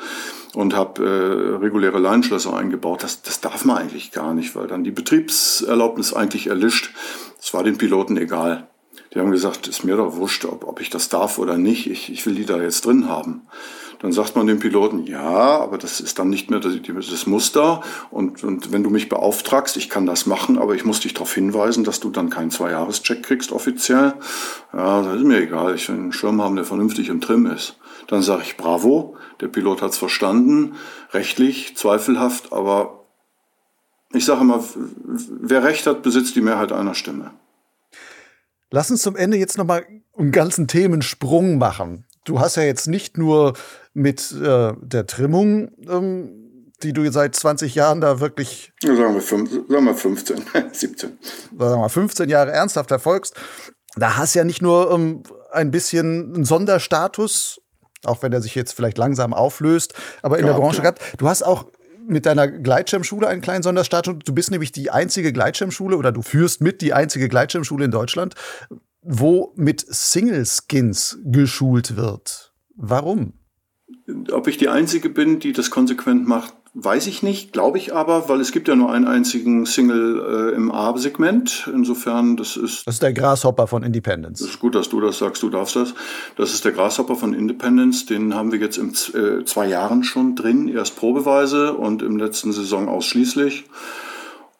und 0.54 0.76
habe 0.76 1.04
äh, 1.04 1.56
reguläre 1.58 2.00
Leinschlösser 2.00 2.56
eingebaut. 2.56 3.04
Das, 3.04 3.22
das 3.22 3.42
darf 3.42 3.66
man 3.66 3.78
eigentlich 3.78 4.12
gar 4.12 4.34
nicht, 4.34 4.56
weil 4.56 4.68
dann 4.68 4.84
die 4.84 4.92
Betriebserlaubnis 4.92 6.14
eigentlich 6.14 6.48
erlischt. 6.48 6.94
Das 7.44 7.54
war 7.54 7.64
den 7.64 7.78
Piloten 7.78 8.16
egal. 8.16 8.70
Die 9.14 9.20
haben 9.20 9.32
gesagt, 9.32 9.68
ist 9.68 9.84
mir 9.84 9.98
doch 9.98 10.16
wurscht, 10.16 10.46
ob, 10.46 10.66
ob 10.66 10.80
ich 10.80 10.90
das 10.90 11.10
darf 11.10 11.40
oder 11.40 11.58
nicht. 11.58 11.88
Ich, 11.88 12.10
ich 12.10 12.26
will 12.26 12.36
die 12.36 12.46
da 12.46 12.62
jetzt 12.62 12.86
drin 12.86 13.10
haben. 13.10 13.42
Dann 14.00 14.14
sagt 14.14 14.38
man 14.38 14.48
dem 14.48 14.60
Piloten, 14.60 15.06
ja, 15.06 15.60
aber 15.60 15.78
das 15.78 16.00
ist 16.00 16.20
dann 16.20 16.30
nicht 16.30 16.50
mehr 16.50 16.62
das, 16.62 16.74
das 16.78 17.28
Muster. 17.28 17.82
Und, 18.12 18.46
und 18.46 18.72
wenn 18.72 18.82
du 18.82 18.90
mich 18.90 19.10
beauftragst, 19.10 19.76
ich 19.76 19.90
kann 19.90 20.06
das 20.06 20.26
machen, 20.26 20.58
aber 20.58 20.74
ich 20.74 20.86
muss 20.86 21.02
dich 21.02 21.14
darauf 21.14 21.34
hinweisen, 21.34 21.84
dass 21.84 22.00
du 22.00 22.12
dann 22.12 22.30
keinen 22.30 22.50
Zwei-Jahres-Check 22.50 23.24
kriegst 23.24 23.52
offiziell. 23.52 24.14
Ja, 24.72 25.02
das 25.02 25.18
ist 25.18 25.26
mir 25.26 25.42
egal. 25.42 25.76
Ich 25.76 25.90
will 25.90 25.98
einen 25.98 26.14
Schirm 26.14 26.42
haben, 26.42 26.56
der 26.56 26.64
vernünftig 26.64 27.10
im 27.10 27.20
Trim 27.20 27.46
ist. 27.46 27.78
Dann 28.08 28.22
sage 28.22 28.44
ich 28.44 28.56
Bravo, 28.56 29.18
der 29.42 29.50
Pilot 29.50 29.82
hat's 29.82 29.98
verstanden, 29.98 30.76
rechtlich 31.12 31.76
zweifelhaft, 31.76 32.54
aber 32.54 33.03
ich 34.14 34.26
sage 34.26 34.42
immer, 34.42 34.64
wer 35.42 35.64
Recht 35.64 35.88
hat, 35.88 36.04
besitzt 36.04 36.36
die 36.36 36.42
Mehrheit 36.42 36.72
einer 36.72 36.94
Stimme. 36.94 37.32
Lass 38.70 38.90
uns 38.90 39.02
zum 39.02 39.16
Ende 39.16 39.38
jetzt 39.38 39.58
nochmal 39.58 39.86
einen 40.18 40.32
ganzen 40.32 40.68
Themensprung 40.68 41.58
machen. 41.58 42.06
Du 42.26 42.40
hast 42.40 42.56
ja 42.56 42.64
jetzt 42.64 42.88
nicht 42.88 43.18
nur 43.18 43.54
mit 43.94 44.32
äh, 44.32 44.74
der 44.82 45.08
Trimmung, 45.08 45.72
ähm, 45.88 46.72
die 46.82 46.94
du 46.94 47.10
seit 47.12 47.36
20 47.36 47.76
Jahren 47.76 48.02
da 48.02 48.20
wirklich. 48.20 48.72
Ja, 48.82 48.96
sagen, 48.96 49.16
wir 49.16 49.22
fünf, 49.22 49.52
sagen 49.52 49.86
wir 49.86 49.96
15, 49.96 50.44
17. 50.72 51.18
Sagen 51.58 51.82
wir 51.82 51.90
15 51.90 52.30
Jahre 52.30 52.52
ernsthaft 52.52 52.90
verfolgst. 52.90 53.36
Da 53.96 54.18
hast 54.18 54.36
du 54.36 54.40
ja 54.40 54.46
nicht 54.46 54.62
nur 54.62 54.92
ähm, 54.92 55.24
ein 55.52 55.72
bisschen 55.72 56.34
einen 56.34 56.46
Sonderstatus, 56.46 57.62
auch 58.04 58.24
wenn 58.24 58.34
er 58.34 58.42
sich 58.42 58.56
jetzt 58.56 58.74
vielleicht 58.74 58.98
langsam 58.98 59.34
auflöst, 59.34 59.94
aber 60.22 60.40
in 60.40 60.46
ja, 60.46 60.54
der 60.54 60.60
Branche 60.60 60.82
gehabt. 60.82 61.02
Du 61.18 61.28
hast 61.28 61.44
auch 61.44 61.68
mit 62.08 62.26
deiner 62.26 62.48
Gleitschirmschule 62.48 63.28
einen 63.28 63.42
kleinen 63.42 63.64
Sonderstatus. 63.64 64.16
Du 64.26 64.34
bist 64.34 64.52
nämlich 64.52 64.72
die 64.72 64.90
einzige 64.90 65.34
Gleitschirmschule 65.34 65.98
oder 65.98 66.12
du 66.12 66.22
führst 66.22 66.62
mit 66.62 66.82
die 66.82 66.94
einzige 66.94 67.30
Gleitschirmschule 67.30 67.86
in 67.86 67.92
Deutschland, 67.92 68.36
wo 69.02 69.54
mit 69.56 69.86
Single 69.88 70.46
Skins 70.46 71.20
geschult 71.24 71.96
wird. 71.96 72.54
Warum? 72.76 73.34
Ob 74.32 74.48
ich 74.48 74.58
die 74.58 74.70
einzige 74.70 75.10
bin, 75.10 75.40
die 75.40 75.54
das 75.54 75.70
konsequent 75.70 76.28
macht, 76.28 76.54
Weiß 76.76 77.06
ich 77.06 77.22
nicht, 77.22 77.54
glaube 77.54 77.78
ich 77.78 77.94
aber, 77.94 78.30
weil 78.30 78.42
es 78.42 78.52
gibt 78.52 78.68
ja 78.68 78.76
nur 78.76 78.92
einen 78.92 79.06
einzigen 79.06 79.68
Single 79.68 80.52
äh, 80.52 80.56
im 80.56 80.72
A-Segment. 80.72 81.70
Insofern, 81.72 82.36
das 82.36 82.58
ist. 82.58 82.88
Das 82.88 82.96
ist 82.96 83.04
der 83.04 83.14
Grasshopper 83.14 83.68
von 83.68 83.84
Independence. 83.84 84.40
Das 84.40 84.50
ist 84.50 84.60
gut, 84.60 84.74
dass 84.74 84.90
du 84.90 85.00
das 85.00 85.20
sagst, 85.20 85.44
du 85.44 85.52
darfst 85.52 85.76
das. 85.76 85.94
Das 86.36 86.52
ist 86.52 86.66
der 86.66 86.72
Grasshopper 86.72 87.16
von 87.16 87.36
Independence. 87.36 88.08
Den 88.08 88.34
haben 88.34 88.52
wir 88.52 88.60
jetzt 88.60 88.80
in 88.80 88.90
äh, 88.90 89.46
zwei 89.46 89.68
Jahren 89.68 90.04
schon 90.04 90.36
drin, 90.36 90.68
erst 90.68 90.96
probeweise 90.96 91.74
und 91.74 92.02
im 92.02 92.18
letzten 92.18 92.52
Saison 92.52 92.90
ausschließlich. 92.90 93.66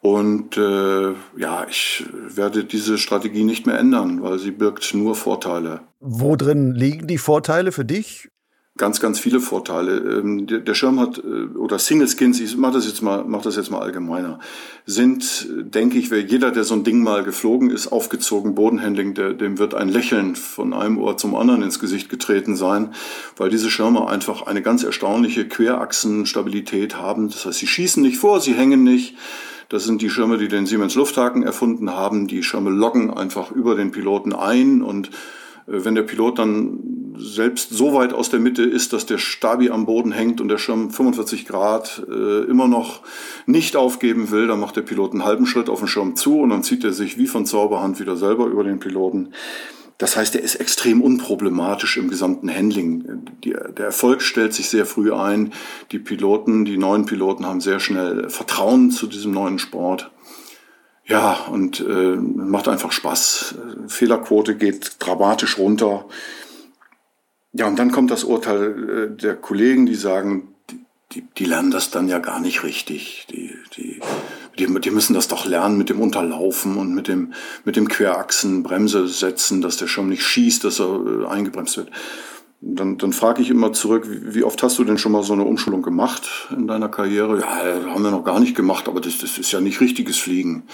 Und 0.00 0.56
äh, 0.56 1.14
ja, 1.36 1.66
ich 1.68 2.04
werde 2.12 2.64
diese 2.64 2.96
Strategie 2.96 3.42
nicht 3.42 3.66
mehr 3.66 3.78
ändern, 3.78 4.22
weil 4.22 4.38
sie 4.38 4.52
birgt 4.52 4.94
nur 4.94 5.16
Vorteile. 5.16 5.80
Wo 5.98 6.36
drin 6.36 6.74
liegen 6.74 7.08
die 7.08 7.18
Vorteile 7.18 7.72
für 7.72 7.84
dich? 7.84 8.28
Ganz, 8.76 9.00
ganz 9.00 9.20
viele 9.20 9.40
Vorteile. 9.40 9.98
Ähm, 9.98 10.46
der 10.46 10.74
Schirm 10.74 10.98
hat, 10.98 11.18
äh, 11.18 11.56
oder 11.56 11.78
Single 11.78 12.08
Skins, 12.08 12.40
ich 12.40 12.56
mach 12.56 12.72
das 12.72 12.86
jetzt 12.86 13.02
mal, 13.02 13.24
mach 13.26 13.42
das 13.42 13.56
jetzt 13.56 13.70
mal 13.70 13.80
allgemeiner, 13.80 14.40
sind, 14.84 15.48
denke 15.50 15.98
ich, 15.98 16.10
wer 16.10 16.20
jeder, 16.20 16.50
der 16.50 16.64
so 16.64 16.74
ein 16.74 16.82
Ding 16.82 17.02
mal 17.02 17.22
geflogen 17.22 17.70
ist, 17.70 17.88
aufgezogen, 17.88 18.54
Bodenhandling, 18.54 19.14
der, 19.14 19.32
dem 19.32 19.58
wird 19.58 19.74
ein 19.74 19.88
Lächeln 19.88 20.34
von 20.34 20.72
einem 20.72 20.98
Ohr 20.98 21.16
zum 21.16 21.36
anderen 21.36 21.62
ins 21.62 21.78
Gesicht 21.78 22.08
getreten 22.08 22.56
sein, 22.56 22.92
weil 23.36 23.48
diese 23.48 23.70
Schirme 23.70 24.08
einfach 24.08 24.42
eine 24.42 24.62
ganz 24.62 24.82
erstaunliche 24.82 25.46
Querachsenstabilität 25.46 26.96
haben. 26.96 27.28
Das 27.28 27.46
heißt, 27.46 27.58
sie 27.60 27.68
schießen 27.68 28.02
nicht 28.02 28.18
vor, 28.18 28.40
sie 28.40 28.54
hängen 28.54 28.82
nicht. 28.82 29.16
Das 29.68 29.84
sind 29.84 30.02
die 30.02 30.10
Schirme, 30.10 30.36
die 30.36 30.48
den 30.48 30.66
Siemens 30.66 30.94
Lufthaken 30.94 31.42
erfunden 31.42 31.90
haben. 31.90 32.26
Die 32.26 32.42
Schirme 32.42 32.70
loggen 32.70 33.12
einfach 33.12 33.50
über 33.50 33.76
den 33.76 33.92
Piloten 33.92 34.32
ein 34.32 34.82
und 34.82 35.08
äh, 35.66 35.84
wenn 35.84 35.94
der 35.94 36.02
Pilot 36.02 36.38
dann 36.38 37.03
selbst 37.16 37.70
so 37.70 37.94
weit 37.94 38.12
aus 38.12 38.30
der 38.30 38.40
Mitte 38.40 38.62
ist, 38.62 38.92
dass 38.92 39.06
der 39.06 39.18
Stabi 39.18 39.70
am 39.70 39.86
Boden 39.86 40.12
hängt 40.12 40.40
und 40.40 40.48
der 40.48 40.58
Schirm 40.58 40.90
45 40.90 41.46
Grad 41.46 42.02
äh, 42.08 42.44
immer 42.44 42.68
noch 42.68 43.02
nicht 43.46 43.76
aufgeben 43.76 44.30
will, 44.30 44.46
dann 44.46 44.60
macht 44.60 44.76
der 44.76 44.82
Pilot 44.82 45.12
einen 45.12 45.24
halben 45.24 45.46
Schritt 45.46 45.68
auf 45.68 45.78
den 45.78 45.88
Schirm 45.88 46.16
zu 46.16 46.40
und 46.40 46.50
dann 46.50 46.62
zieht 46.62 46.84
er 46.84 46.92
sich 46.92 47.18
wie 47.18 47.26
von 47.26 47.46
Zauberhand 47.46 48.00
wieder 48.00 48.16
selber 48.16 48.46
über 48.46 48.64
den 48.64 48.80
Piloten. 48.80 49.30
Das 49.98 50.16
heißt, 50.16 50.34
er 50.34 50.42
ist 50.42 50.56
extrem 50.56 51.02
unproblematisch 51.02 51.96
im 51.96 52.08
gesamten 52.10 52.52
Handling. 52.52 53.24
Der 53.44 53.86
Erfolg 53.86 54.22
stellt 54.22 54.52
sich 54.52 54.68
sehr 54.68 54.86
früh 54.86 55.12
ein. 55.12 55.52
Die 55.92 56.00
Piloten, 56.00 56.64
die 56.64 56.76
neuen 56.76 57.06
Piloten 57.06 57.46
haben 57.46 57.60
sehr 57.60 57.78
schnell 57.78 58.28
Vertrauen 58.28 58.90
zu 58.90 59.06
diesem 59.06 59.32
neuen 59.32 59.60
Sport. 59.60 60.10
Ja, 61.06 61.34
und 61.50 61.80
äh, 61.80 62.16
macht 62.16 62.66
einfach 62.66 62.90
Spaß. 62.90 63.56
Fehlerquote 63.88 64.56
geht 64.56 64.96
dramatisch 64.98 65.58
runter. 65.58 66.06
Ja, 67.54 67.68
und 67.68 67.78
dann 67.78 67.92
kommt 67.92 68.10
das 68.10 68.24
Urteil 68.24 69.12
äh, 69.14 69.16
der 69.16 69.36
Kollegen, 69.36 69.86
die 69.86 69.94
sagen, 69.94 70.54
die, 71.12 71.22
die 71.38 71.44
lernen 71.44 71.70
das 71.70 71.90
dann 71.90 72.08
ja 72.08 72.18
gar 72.18 72.40
nicht 72.40 72.64
richtig. 72.64 73.26
Die, 73.30 73.54
die, 73.76 74.00
die, 74.58 74.80
die 74.80 74.90
müssen 74.90 75.14
das 75.14 75.28
doch 75.28 75.46
lernen 75.46 75.78
mit 75.78 75.88
dem 75.88 76.00
Unterlaufen 76.00 76.76
und 76.76 76.92
mit 76.94 77.06
dem, 77.06 77.32
mit 77.64 77.76
dem 77.76 77.88
Querachsen, 77.88 78.64
Bremse 78.64 79.06
setzen, 79.06 79.60
dass 79.60 79.76
der 79.76 79.86
Schirm 79.86 80.08
nicht 80.08 80.24
schießt, 80.24 80.64
dass 80.64 80.80
er 80.80 81.00
äh, 81.06 81.26
eingebremst 81.26 81.76
wird. 81.76 81.90
Dann, 82.60 82.98
dann 82.98 83.12
frage 83.12 83.40
ich 83.40 83.50
immer 83.50 83.72
zurück, 83.72 84.04
wie, 84.08 84.34
wie, 84.34 84.42
oft 84.42 84.60
hast 84.64 84.78
du 84.78 84.84
denn 84.84 84.98
schon 84.98 85.12
mal 85.12 85.22
so 85.22 85.34
eine 85.34 85.44
Umschulung 85.44 85.82
gemacht 85.82 86.48
in 86.50 86.66
deiner 86.66 86.88
Karriere? 86.88 87.40
Ja, 87.40 87.92
haben 87.92 88.02
wir 88.02 88.10
noch 88.10 88.24
gar 88.24 88.40
nicht 88.40 88.56
gemacht, 88.56 88.88
aber 88.88 89.00
das, 89.00 89.18
das 89.18 89.38
ist 89.38 89.52
ja 89.52 89.60
nicht 89.60 89.80
richtiges 89.80 90.16
Fliegen. 90.16 90.64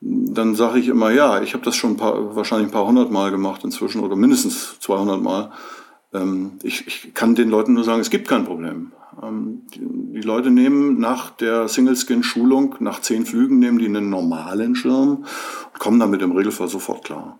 Dann 0.00 0.56
sage 0.56 0.80
ich 0.80 0.88
immer, 0.88 1.12
ja, 1.12 1.42
ich 1.42 1.54
habe 1.54 1.64
das 1.64 1.76
schon 1.76 1.92
ein 1.92 1.96
paar, 1.96 2.34
wahrscheinlich 2.34 2.68
ein 2.68 2.72
paar 2.72 2.88
hundert 2.88 3.12
Mal 3.12 3.30
gemacht 3.30 3.62
inzwischen 3.62 4.00
oder 4.00 4.16
mindestens 4.16 4.80
200 4.80 5.22
Mal. 5.22 5.52
Ähm, 6.12 6.52
ich, 6.62 6.86
ich 6.86 7.14
kann 7.14 7.34
den 7.34 7.48
Leuten 7.48 7.74
nur 7.74 7.84
sagen, 7.84 8.00
es 8.00 8.10
gibt 8.10 8.28
kein 8.28 8.44
Problem. 8.44 8.92
Ähm, 9.22 9.62
die, 9.74 10.20
Leute 10.20 10.50
nehmen 10.50 10.98
nach 10.98 11.30
der 11.30 11.68
Single-Skin-Schulung, 11.68 12.76
nach 12.80 13.00
zehn 13.00 13.26
Flügen, 13.26 13.58
nehmen 13.58 13.78
die 13.78 13.86
einen 13.86 14.08
normalen 14.08 14.74
Schirm 14.74 15.24
und 15.72 15.78
kommen 15.78 15.98
damit 15.98 16.22
im 16.22 16.32
Regelfall 16.32 16.68
sofort 16.68 17.04
klar. 17.04 17.38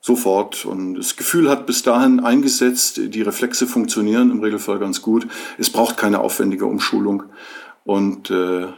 Sofort. 0.00 0.64
Und 0.64 0.94
das 0.94 1.16
Gefühl 1.16 1.50
hat 1.50 1.66
bis 1.66 1.82
dahin 1.82 2.20
eingesetzt, 2.20 3.00
die 3.02 3.22
Reflexe 3.22 3.66
funktionieren 3.66 4.30
im 4.30 4.40
Regelfall 4.40 4.78
ganz 4.78 5.02
gut. 5.02 5.26
Es 5.58 5.70
braucht 5.70 5.96
keine 5.96 6.20
aufwendige 6.20 6.66
Umschulung. 6.66 7.24
Und 7.84 8.30
äh, 8.30 8.68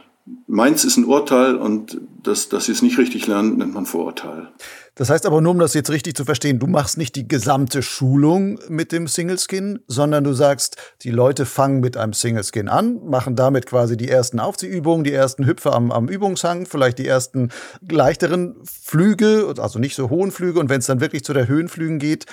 meins 0.47 0.85
ist 0.85 0.97
ein 0.97 1.05
Urteil 1.05 1.55
und 1.55 1.99
das, 2.21 2.47
dass 2.47 2.65
sie 2.65 2.71
es 2.71 2.81
nicht 2.81 2.97
richtig 2.97 3.27
lernen, 3.27 3.57
nennt 3.57 3.73
man 3.73 3.85
Vorurteil. 3.85 4.49
Das 4.95 5.09
heißt 5.09 5.25
aber 5.25 5.41
nur, 5.41 5.51
um 5.51 5.59
das 5.59 5.73
jetzt 5.73 5.89
richtig 5.89 6.15
zu 6.15 6.23
verstehen, 6.23 6.59
du 6.59 6.67
machst 6.67 6.97
nicht 6.97 7.15
die 7.15 7.27
gesamte 7.27 7.81
Schulung 7.81 8.59
mit 8.69 8.91
dem 8.91 9.07
Single 9.07 9.39
Skin, 9.39 9.79
sondern 9.87 10.23
du 10.23 10.33
sagst, 10.33 10.77
die 11.01 11.09
Leute 11.09 11.45
fangen 11.45 11.79
mit 11.79 11.97
einem 11.97 12.13
Single 12.13 12.43
Skin 12.43 12.69
an, 12.69 13.03
machen 13.03 13.35
damit 13.35 13.65
quasi 13.65 13.97
die 13.97 14.07
ersten 14.07 14.39
Aufziehübungen, 14.39 15.03
die 15.03 15.11
ersten 15.11 15.45
Hüpfe 15.45 15.73
am, 15.73 15.91
am 15.91 16.07
Übungshang, 16.07 16.67
vielleicht 16.67 16.99
die 16.99 17.07
ersten 17.07 17.49
leichteren 17.89 18.55
Flüge, 18.63 19.53
also 19.57 19.79
nicht 19.79 19.95
so 19.95 20.09
hohen 20.09 20.31
Flüge. 20.31 20.59
Und 20.59 20.69
wenn 20.69 20.79
es 20.79 20.85
dann 20.85 21.01
wirklich 21.01 21.23
zu 21.23 21.33
der 21.33 21.47
Höhenflügen 21.47 21.99
geht, 21.99 22.27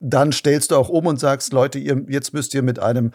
dann 0.00 0.32
stellst 0.32 0.72
du 0.72 0.76
auch 0.76 0.88
um 0.88 1.06
und 1.06 1.20
sagst, 1.20 1.52
Leute, 1.52 1.78
ihr, 1.78 2.04
jetzt 2.08 2.34
müsst 2.34 2.54
ihr 2.54 2.62
mit 2.62 2.80
einem 2.80 3.12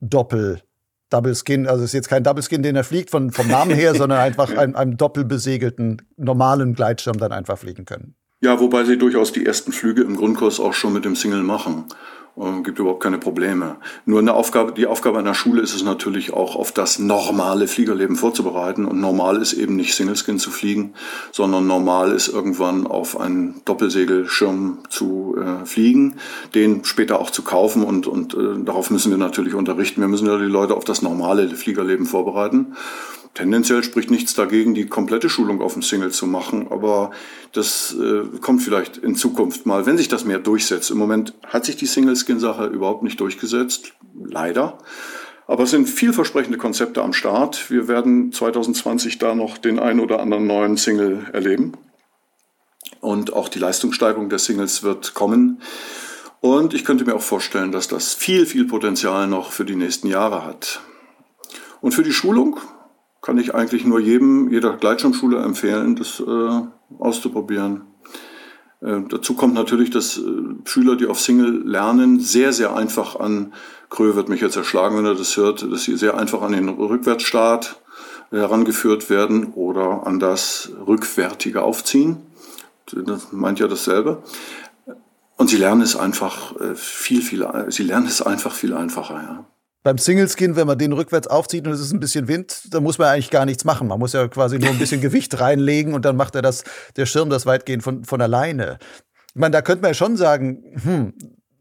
Doppel 0.00 0.62
Double 1.10 1.34
Skin, 1.34 1.66
also 1.66 1.84
es 1.84 1.90
ist 1.90 1.94
jetzt 1.94 2.08
kein 2.08 2.24
Double 2.24 2.42
Skin, 2.42 2.62
den 2.62 2.76
er 2.76 2.84
fliegt 2.84 3.10
von, 3.10 3.30
vom 3.30 3.48
Namen 3.48 3.74
her, 3.74 3.94
sondern 3.96 4.18
einfach 4.18 4.56
einem, 4.56 4.74
einem 4.74 4.96
doppelbesegelten 4.96 6.02
normalen 6.16 6.74
Gleitschirm 6.74 7.18
dann 7.18 7.32
einfach 7.32 7.58
fliegen 7.58 7.84
können. 7.84 8.14
Ja, 8.40 8.60
wobei 8.60 8.84
sie 8.84 8.98
durchaus 8.98 9.32
die 9.32 9.46
ersten 9.46 9.72
Flüge 9.72 10.02
im 10.02 10.16
Grundkurs 10.16 10.60
auch 10.60 10.74
schon 10.74 10.92
mit 10.92 11.04
dem 11.04 11.16
Single 11.16 11.42
machen. 11.42 11.86
Äh, 12.38 12.62
gibt 12.62 12.78
überhaupt 12.78 13.02
keine 13.02 13.18
Probleme. 13.18 13.76
Nur 14.04 14.18
eine 14.18 14.34
Aufgabe, 14.34 14.72
die 14.72 14.86
Aufgabe 14.86 15.18
einer 15.18 15.34
Schule 15.34 15.62
ist 15.62 15.74
es 15.74 15.82
natürlich 15.82 16.32
auch, 16.32 16.54
auf 16.56 16.70
das 16.72 16.98
normale 16.98 17.66
Fliegerleben 17.66 18.16
vorzubereiten. 18.16 18.84
Und 18.84 19.00
normal 19.00 19.40
ist 19.40 19.54
eben 19.54 19.76
nicht 19.76 19.94
Singleskin 19.94 20.38
zu 20.38 20.50
fliegen, 20.50 20.94
sondern 21.32 21.66
normal 21.66 22.12
ist 22.12 22.28
irgendwann 22.28 22.86
auf 22.86 23.18
einen 23.18 23.62
Doppelsegelschirm 23.64 24.78
zu 24.90 25.36
äh, 25.38 25.64
fliegen, 25.64 26.16
den 26.54 26.84
später 26.84 27.20
auch 27.20 27.30
zu 27.30 27.42
kaufen 27.42 27.82
und, 27.82 28.06
und 28.06 28.34
äh, 28.34 28.62
darauf 28.64 28.90
müssen 28.90 29.10
wir 29.10 29.18
natürlich 29.18 29.54
unterrichten. 29.54 30.00
Wir 30.00 30.08
müssen 30.08 30.26
ja 30.26 30.36
die 30.36 30.44
Leute 30.44 30.74
auf 30.74 30.84
das 30.84 31.02
normale 31.02 31.48
Fliegerleben 31.48 32.06
vorbereiten. 32.06 32.76
Tendenziell 33.36 33.84
spricht 33.84 34.10
nichts 34.10 34.32
dagegen, 34.32 34.72
die 34.72 34.86
komplette 34.86 35.28
Schulung 35.28 35.60
auf 35.60 35.74
dem 35.74 35.82
Single 35.82 36.10
zu 36.10 36.26
machen, 36.26 36.68
aber 36.70 37.10
das 37.52 37.94
äh, 37.94 38.38
kommt 38.38 38.62
vielleicht 38.62 38.96
in 38.96 39.14
Zukunft 39.14 39.66
mal, 39.66 39.84
wenn 39.84 39.98
sich 39.98 40.08
das 40.08 40.24
mehr 40.24 40.38
durchsetzt. 40.38 40.90
Im 40.90 40.96
Moment 40.96 41.34
hat 41.46 41.66
sich 41.66 41.76
die 41.76 41.84
Single-Skin-Sache 41.84 42.64
überhaupt 42.64 43.02
nicht 43.02 43.20
durchgesetzt, 43.20 43.92
leider. 44.18 44.78
Aber 45.46 45.64
es 45.64 45.70
sind 45.70 45.86
vielversprechende 45.86 46.56
Konzepte 46.56 47.02
am 47.02 47.12
Start. 47.12 47.70
Wir 47.70 47.88
werden 47.88 48.32
2020 48.32 49.18
da 49.18 49.34
noch 49.34 49.58
den 49.58 49.78
ein 49.78 50.00
oder 50.00 50.20
anderen 50.20 50.46
neuen 50.46 50.78
Single 50.78 51.26
erleben. 51.34 51.72
Und 53.02 53.34
auch 53.34 53.50
die 53.50 53.58
Leistungssteigerung 53.58 54.30
der 54.30 54.38
Singles 54.38 54.82
wird 54.82 55.12
kommen. 55.12 55.60
Und 56.40 56.72
ich 56.72 56.86
könnte 56.86 57.04
mir 57.04 57.14
auch 57.14 57.20
vorstellen, 57.20 57.70
dass 57.70 57.86
das 57.86 58.14
viel, 58.14 58.46
viel 58.46 58.64
Potenzial 58.66 59.26
noch 59.26 59.52
für 59.52 59.66
die 59.66 59.76
nächsten 59.76 60.08
Jahre 60.08 60.42
hat. 60.42 60.80
Und 61.82 61.92
für 61.92 62.02
die 62.02 62.14
Schulung 62.14 62.58
kann 63.26 63.38
ich 63.38 63.56
eigentlich 63.56 63.84
nur 63.84 63.98
jedem, 63.98 64.52
jeder 64.52 64.76
Gleitschirmschule 64.76 65.42
empfehlen, 65.42 65.96
das 65.96 66.20
äh, 66.20 66.60
auszuprobieren. 67.00 67.82
Äh, 68.80 69.00
dazu 69.08 69.34
kommt 69.34 69.54
natürlich, 69.54 69.90
dass 69.90 70.16
äh, 70.16 70.22
Schüler, 70.64 70.94
die 70.94 71.08
auf 71.08 71.18
Single 71.18 71.66
lernen, 71.66 72.20
sehr, 72.20 72.52
sehr 72.52 72.76
einfach 72.76 73.18
an, 73.18 73.52
Krö 73.90 74.14
wird 74.14 74.28
mich 74.28 74.40
jetzt 74.42 74.54
erschlagen, 74.54 74.96
wenn 74.96 75.06
er 75.06 75.16
das 75.16 75.36
hört, 75.36 75.68
dass 75.68 75.82
sie 75.82 75.96
sehr 75.96 76.16
einfach 76.16 76.40
an 76.40 76.52
den 76.52 76.68
Rückwärtsstart 76.68 77.82
herangeführt 78.30 79.10
werden 79.10 79.54
oder 79.54 80.06
an 80.06 80.20
das 80.20 80.70
rückwärtige 80.86 81.62
Aufziehen. 81.62 82.18
Das 82.92 83.32
meint 83.32 83.58
ja 83.58 83.66
dasselbe. 83.66 84.22
Und 85.36 85.50
sie 85.50 85.56
lernen 85.56 85.82
es 85.82 85.96
einfach 85.96 86.54
äh, 86.60 86.76
viel, 86.76 87.22
viel, 87.22 87.44
sie 87.70 87.82
lernen 87.82 88.06
es 88.06 88.22
einfach 88.22 88.54
viel 88.54 88.72
einfacher, 88.72 89.14
ja 89.16 89.46
beim 89.86 89.98
Single-Skin, 89.98 90.56
wenn 90.56 90.66
man 90.66 90.78
den 90.78 90.92
rückwärts 90.92 91.28
aufzieht 91.28 91.64
und 91.64 91.72
es 91.72 91.78
ist 91.78 91.92
ein 91.92 92.00
bisschen 92.00 92.26
Wind, 92.26 92.74
dann 92.74 92.82
muss 92.82 92.98
man 92.98 93.06
eigentlich 93.06 93.30
gar 93.30 93.46
nichts 93.46 93.64
machen. 93.64 93.86
Man 93.86 94.00
muss 94.00 94.14
ja 94.14 94.26
quasi 94.26 94.58
nur 94.58 94.70
ein 94.70 94.80
bisschen 94.80 95.00
Gewicht 95.06 95.38
reinlegen 95.38 95.94
und 95.94 96.04
dann 96.04 96.16
macht 96.16 96.34
er 96.34 96.42
das, 96.42 96.64
der 96.96 97.06
Schirm 97.06 97.30
das 97.30 97.46
weitgehend 97.46 97.84
von, 97.84 98.04
von 98.04 98.20
alleine. 98.20 98.78
Ich 99.28 99.40
meine, 99.40 99.52
da 99.52 99.62
könnte 99.62 99.82
man 99.82 99.90
ja 99.90 99.94
schon 99.94 100.16
sagen, 100.16 100.64
hm, 100.82 101.14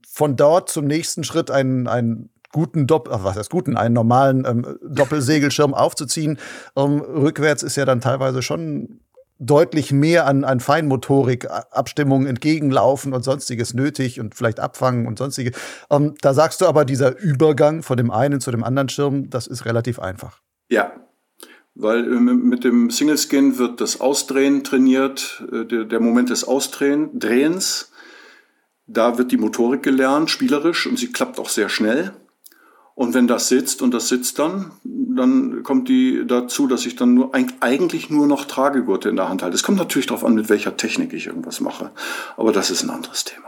von 0.10 0.36
dort 0.36 0.72
zum 0.72 0.86
nächsten 0.86 1.24
Schritt 1.24 1.52
einen, 1.52 1.88
einen 1.88 2.32
guten 2.52 2.88
Doppel, 2.88 3.14
was 3.22 3.38
heißt 3.38 3.52
guten, 3.52 3.78
einen 3.78 3.94
normalen 3.94 4.44
ähm, 4.48 4.80
Doppelsegelschirm 4.82 5.76
aufzuziehen. 5.76 6.40
Ähm, 6.76 7.02
rückwärts 7.02 7.62
ist 7.62 7.76
ja 7.76 7.86
dann 7.86 8.02
teilweise 8.02 8.42
schon 8.42 9.02
deutlich 9.40 9.92
mehr 9.92 10.28
an, 10.28 10.44
an 10.44 10.60
Feinmotorik, 10.60 11.48
Abstimmung, 11.72 12.26
entgegenlaufen 12.26 13.14
und 13.14 13.24
sonstiges 13.24 13.74
nötig 13.74 14.20
und 14.20 14.36
vielleicht 14.36 14.60
abfangen 14.60 15.08
und 15.08 15.18
sonstige. 15.18 15.52
Ähm, 15.90 16.16
da 16.22 16.34
sagst 16.34 16.62
du 16.62 16.66
aber, 16.66 16.86
dieser 16.86 17.18
Übergang 17.20 17.84
von 17.84 17.98
dem 17.98 18.12
einen 18.12 18.40
zu 18.40 18.52
dem 18.52 18.64
anderen 18.64 18.90
Schirm, 18.90 19.30
das 19.30 19.48
ist 19.48 19.66
relativ 19.66 20.00
einfach. 20.00 20.40
Ja, 20.70 20.94
weil 21.76 22.06
äh, 22.06 22.20
mit 22.20 22.64
dem 22.64 22.90
Single 22.90 23.18
Skin 23.18 23.58
wird 23.58 23.82
das 23.82 24.00
Ausdrehen 24.00 24.64
trainiert, 24.64 25.44
äh, 25.52 25.66
der, 25.66 25.84
der 25.84 26.00
Moment 26.00 26.30
des 26.30 26.46
Ausdrehens. 26.46 27.92
Da 28.88 29.18
wird 29.18 29.32
die 29.32 29.38
Motorik 29.38 29.84
gelernt, 29.84 30.30
spielerisch, 30.30 30.88
und 30.88 30.98
sie 30.98 31.12
klappt 31.12 31.40
auch 31.40 31.50
sehr 31.50 31.70
schnell. 31.70 32.14
Und 32.96 33.14
wenn 33.14 33.28
das 33.28 33.50
sitzt 33.50 33.82
und 33.82 33.94
das 33.94 34.08
sitzt 34.08 34.40
dann, 34.40 34.72
dann 34.84 35.64
kommt 35.64 35.90
die 35.90 36.24
dazu, 36.26 36.66
dass 36.66 36.86
ich 36.86 36.96
dann 36.96 37.14
nur 37.14 37.32
eigentlich 37.60 38.10
nur 38.10 38.26
noch 38.26 38.46
Tragegurte 38.46 39.10
in 39.10 39.18
der 39.18 39.28
Hand 39.28 39.44
halte. 39.44 39.56
Es 39.56 39.64
kommt 39.64 39.78
natürlich 39.78 40.08
darauf 40.08 40.24
an, 40.24 40.34
mit 40.34 40.48
welcher 40.48 40.78
Technik 40.78 41.12
ich 41.12 41.28
irgendwas 41.28 41.60
mache. 41.60 41.92
Aber 42.38 42.54
das 42.54 42.72
ist 42.72 42.84
ein 42.84 42.90
anderes 42.90 43.26
Thema. 43.26 43.44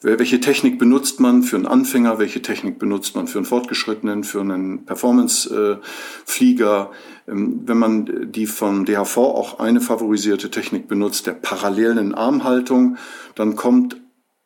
Welche 0.00 0.40
Technik 0.40 0.78
benutzt 0.78 1.18
man 1.18 1.42
für 1.42 1.56
einen 1.56 1.66
Anfänger? 1.66 2.18
Welche 2.18 2.42
Technik 2.42 2.78
benutzt 2.78 3.16
man 3.16 3.26
für 3.26 3.38
einen 3.38 3.46
Fortgeschrittenen, 3.46 4.22
für 4.22 4.42
einen 4.42 4.84
Performance-Flieger? 4.84 6.90
Ähm, 7.26 7.62
wenn 7.64 7.78
man 7.78 8.30
die 8.30 8.46
vom 8.46 8.84
DHV 8.84 9.16
auch 9.16 9.60
eine 9.60 9.80
favorisierte 9.80 10.50
Technik 10.50 10.88
benutzt, 10.88 11.26
der 11.26 11.32
parallelen 11.32 12.14
Armhaltung, 12.14 12.98
dann 13.34 13.56
kommt 13.56 13.96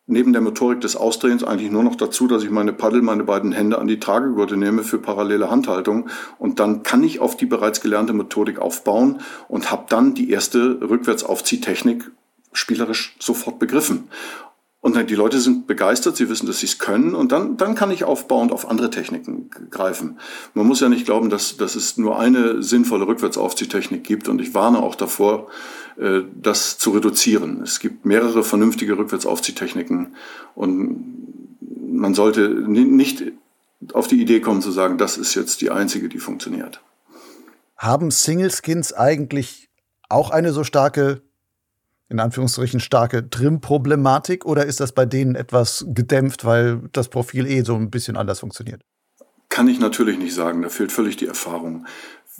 neben 0.08 0.32
der 0.32 0.42
Motorik 0.42 0.80
des 0.80 0.96
Ausdrehens 0.96 1.44
eigentlich 1.44 1.70
nur 1.70 1.84
noch 1.84 1.94
dazu, 1.94 2.26
dass 2.26 2.42
ich 2.42 2.50
meine 2.50 2.72
Paddel, 2.72 3.02
meine 3.02 3.24
beiden 3.24 3.52
Hände 3.52 3.78
an 3.78 3.86
die 3.86 4.00
Tragegurte 4.00 4.56
nehme 4.56 4.82
für 4.82 4.98
parallele 4.98 5.50
Handhaltung 5.50 6.08
und 6.38 6.58
dann 6.58 6.82
kann 6.82 7.04
ich 7.04 7.20
auf 7.20 7.36
die 7.36 7.46
bereits 7.46 7.82
gelernte 7.82 8.14
Methodik 8.14 8.58
aufbauen 8.58 9.20
und 9.48 9.70
habe 9.70 9.84
dann 9.88 10.14
die 10.14 10.30
erste 10.30 10.80
Rückwärtsaufziehtechnik 10.80 12.10
spielerisch 12.52 13.16
sofort 13.20 13.58
begriffen. 13.58 14.08
Und 14.80 14.94
dann 14.96 15.08
die 15.08 15.16
Leute 15.16 15.40
sind 15.40 15.66
begeistert, 15.66 16.16
sie 16.16 16.28
wissen, 16.30 16.46
dass 16.46 16.60
sie 16.60 16.66
es 16.66 16.78
können 16.78 17.14
und 17.14 17.32
dann, 17.32 17.56
dann 17.56 17.74
kann 17.74 17.90
ich 17.90 18.04
aufbauend 18.04 18.52
auf 18.52 18.70
andere 18.70 18.90
Techniken 18.90 19.50
greifen. 19.70 20.18
Man 20.54 20.66
muss 20.66 20.80
ja 20.80 20.88
nicht 20.88 21.04
glauben, 21.04 21.30
dass, 21.30 21.56
dass 21.56 21.74
es 21.74 21.98
nur 21.98 22.18
eine 22.18 22.62
sinnvolle 22.62 23.06
Rückwärtsaufziehtechnik 23.06 24.04
gibt 24.04 24.28
und 24.28 24.40
ich 24.40 24.54
warne 24.54 24.80
auch 24.80 24.94
davor, 24.94 25.48
das 26.40 26.78
zu 26.78 26.90
reduzieren. 26.90 27.62
Es 27.62 27.80
gibt 27.80 28.04
mehrere 28.04 28.44
vernünftige 28.44 28.96
Rückwärtsaufziehtechniken 28.96 30.14
und 30.54 31.04
man 31.90 32.14
sollte 32.14 32.48
nicht 32.48 33.24
auf 33.92 34.06
die 34.06 34.20
Idee 34.20 34.40
kommen 34.40 34.62
zu 34.62 34.70
sagen, 34.70 34.98
das 34.98 35.16
ist 35.16 35.34
jetzt 35.34 35.60
die 35.60 35.70
einzige, 35.70 36.08
die 36.08 36.18
funktioniert. 36.18 36.80
Haben 37.76 38.10
Single 38.10 38.50
Skins 38.50 38.92
eigentlich 38.92 39.68
auch 40.08 40.30
eine 40.30 40.52
so 40.52 40.64
starke 40.64 41.22
in 42.08 42.20
Anführungsstrichen 42.20 42.80
starke 42.80 43.28
Trim-Problematik 43.28 44.46
oder 44.46 44.64
ist 44.64 44.80
das 44.80 44.92
bei 44.92 45.04
denen 45.04 45.34
etwas 45.34 45.84
gedämpft, 45.88 46.44
weil 46.44 46.80
das 46.92 47.08
Profil 47.08 47.46
eh 47.46 47.62
so 47.62 47.74
ein 47.74 47.90
bisschen 47.90 48.16
anders 48.16 48.40
funktioniert? 48.40 48.82
Kann 49.50 49.68
ich 49.68 49.78
natürlich 49.78 50.18
nicht 50.18 50.34
sagen, 50.34 50.62
da 50.62 50.68
fehlt 50.68 50.92
völlig 50.92 51.16
die 51.16 51.26
Erfahrung. 51.26 51.86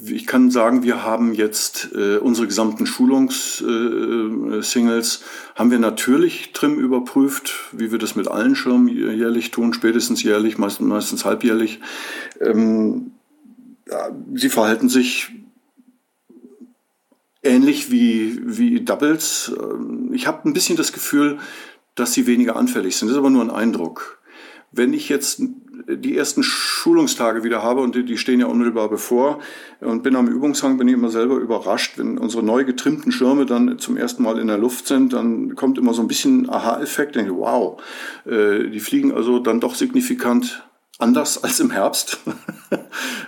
Ich 0.01 0.27
kann 0.27 0.51
sagen, 0.51 0.83
wir 0.83 1.05
haben 1.05 1.35
jetzt 1.35 1.91
äh, 1.95 2.17
unsere 2.19 2.47
gesamten 2.47 2.87
Schulungssingles, 2.87 5.17
äh, 5.17 5.21
haben 5.57 5.71
wir 5.71 5.79
natürlich 5.79 6.53
Trim 6.53 6.79
überprüft, 6.79 7.55
wie 7.73 7.91
wir 7.91 7.99
das 7.99 8.15
mit 8.15 8.29
allen 8.29 8.55
Schirmen 8.55 8.89
jährlich 8.89 9.51
tun, 9.51 9.73
spätestens 9.75 10.23
jährlich, 10.23 10.57
meistens, 10.57 10.87
meistens 10.87 11.25
halbjährlich. 11.25 11.81
Ähm, 12.41 13.11
ja, 13.91 14.11
sie 14.35 14.51
verhalten 14.51 14.89
sich 14.89 15.33
ähnlich 17.43 17.91
wie, 17.91 18.39
wie 18.45 18.83
Doubles. 18.83 19.53
Ähm, 19.59 20.13
ich 20.13 20.29
habe 20.29 20.49
ein 20.49 20.53
bisschen 20.53 20.77
das 20.77 20.93
Gefühl, 20.93 21.39
dass 21.97 22.13
sie 22.13 22.29
weniger 22.29 22.55
anfällig 22.57 22.97
sind. 22.97 23.09
Das 23.09 23.17
ist 23.17 23.19
aber 23.19 23.31
nur 23.31 23.43
ein 23.43 23.51
Eindruck. 23.51 24.21
Wenn 24.71 24.93
ich 24.93 25.09
jetzt 25.09 25.43
die 25.89 26.17
ersten 26.17 26.43
Schulungstage 26.43 27.45
wieder 27.45 27.63
habe 27.63 27.81
und 27.81 27.95
die, 27.95 28.05
die 28.05 28.19
stehen 28.19 28.41
ja 28.41 28.47
unmittelbar 28.47 28.89
bevor 28.89 29.39
und 29.81 30.03
bin 30.03 30.17
am 30.17 30.29
Übungshang, 30.29 30.77
bin 30.77 30.89
ich 30.89 30.95
immer 30.95 31.09
selber 31.09 31.37
überrascht, 31.37 31.99
wenn 31.99 32.19
unsere 32.19 32.43
neu 32.43 32.65
getrimmten 32.65 33.11
Schirme 33.11 33.47
dann 33.47 33.79
zum 33.79 33.97
ersten 33.97 34.23
Mal 34.23 34.39
in 34.39 34.49
der 34.49 34.59
Luft 34.59 34.87
sind, 34.87 35.13
dann 35.13 35.55
kommt 35.57 35.79
immer 35.79 35.95
so 35.95 36.03
ein 36.03 36.09
bisschen 36.09 36.49
Aha-Effekt, 36.51 37.17
denke 37.17 37.37
wow, 37.37 37.81
äh, 38.27 38.69
die 38.69 38.81
fliegen 38.81 39.13
also 39.13 39.39
dann 39.39 39.61
doch 39.61 39.75
signifikant 39.75 40.69
anders 40.99 41.43
als 41.45 41.61
im 41.61 41.71
Herbst. 41.71 42.19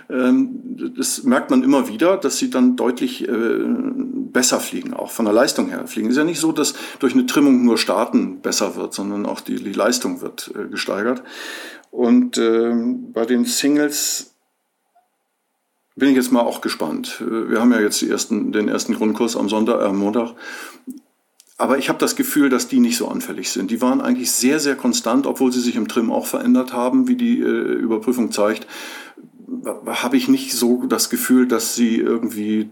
Ähm, 0.09 0.93
das 0.97 1.23
merkt 1.23 1.51
man 1.51 1.63
immer 1.63 1.87
wieder, 1.87 2.17
dass 2.17 2.37
sie 2.37 2.49
dann 2.49 2.75
deutlich 2.75 3.29
äh, 3.29 3.59
besser 3.63 4.59
fliegen, 4.59 4.93
auch 4.93 5.09
von 5.09 5.23
der 5.23 5.33
Leistung 5.33 5.69
her 5.69 5.87
fliegen. 5.87 6.07
Es 6.07 6.13
ist 6.13 6.17
ja 6.17 6.25
nicht 6.25 6.39
so, 6.39 6.51
dass 6.51 6.73
durch 6.99 7.13
eine 7.13 7.25
Trimmung 7.25 7.63
nur 7.63 7.77
Starten 7.77 8.41
besser 8.41 8.75
wird, 8.75 8.93
sondern 8.93 9.25
auch 9.25 9.39
die, 9.39 9.55
die 9.55 9.71
Leistung 9.71 10.19
wird 10.21 10.51
äh, 10.53 10.67
gesteigert. 10.67 11.23
Und 11.91 12.37
ähm, 12.37 13.11
bei 13.11 13.25
den 13.25 13.45
Singles 13.45 14.33
bin 15.95 16.09
ich 16.09 16.15
jetzt 16.15 16.31
mal 16.31 16.41
auch 16.41 16.61
gespannt. 16.61 17.21
Wir 17.21 17.59
haben 17.59 17.71
ja 17.73 17.81
jetzt 17.81 18.01
ersten, 18.01 18.51
den 18.51 18.69
ersten 18.69 18.95
Grundkurs 18.95 19.35
am 19.35 19.49
Sonntag, 19.49 19.81
am 19.81 19.97
Montag. 19.97 20.33
Aber 21.57 21.77
ich 21.77 21.89
habe 21.89 21.99
das 21.99 22.15
Gefühl, 22.15 22.49
dass 22.49 22.67
die 22.67 22.79
nicht 22.79 22.97
so 22.97 23.07
anfällig 23.07 23.51
sind. 23.51 23.69
Die 23.69 23.81
waren 23.81 24.01
eigentlich 24.01 24.31
sehr, 24.31 24.59
sehr 24.59 24.75
konstant, 24.75 25.27
obwohl 25.27 25.51
sie 25.51 25.59
sich 25.59 25.75
im 25.75 25.87
Trim 25.87 26.11
auch 26.11 26.25
verändert 26.25 26.73
haben, 26.73 27.07
wie 27.07 27.15
die 27.15 27.39
äh, 27.39 27.43
Überprüfung 27.43 28.31
zeigt. 28.31 28.65
Habe 29.85 30.17
ich 30.17 30.27
nicht 30.27 30.53
so 30.53 30.85
das 30.87 31.11
Gefühl, 31.11 31.47
dass 31.47 31.75
sie 31.75 31.97
irgendwie 31.97 32.71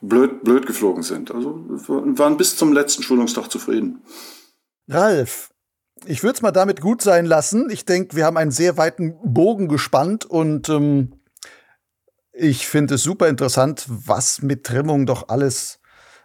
blöd, 0.00 0.42
blöd 0.42 0.66
geflogen 0.66 1.04
sind. 1.04 1.30
Also 1.30 1.64
waren 1.68 2.36
bis 2.36 2.56
zum 2.56 2.72
letzten 2.72 3.04
Schulungstag 3.04 3.52
zufrieden. 3.52 4.00
Ralf, 4.88 5.50
ich 6.06 6.22
würde 6.22 6.36
es 6.36 6.42
mal 6.42 6.50
damit 6.50 6.80
gut 6.80 7.02
sein 7.02 7.26
lassen. 7.26 7.68
Ich 7.70 7.84
denke, 7.84 8.16
wir 8.16 8.24
haben 8.24 8.36
einen 8.36 8.50
sehr 8.50 8.76
weiten 8.76 9.16
Bogen 9.24 9.68
gespannt 9.68 10.24
und 10.24 10.68
ähm, 10.68 11.20
ich 12.32 12.66
finde 12.66 12.96
es 12.96 13.02
super 13.02 13.28
interessant, 13.28 13.86
was 13.88 14.42
mit 14.42 14.64
Trimmung 14.64 15.06
doch 15.06 15.28
alles 15.28 15.80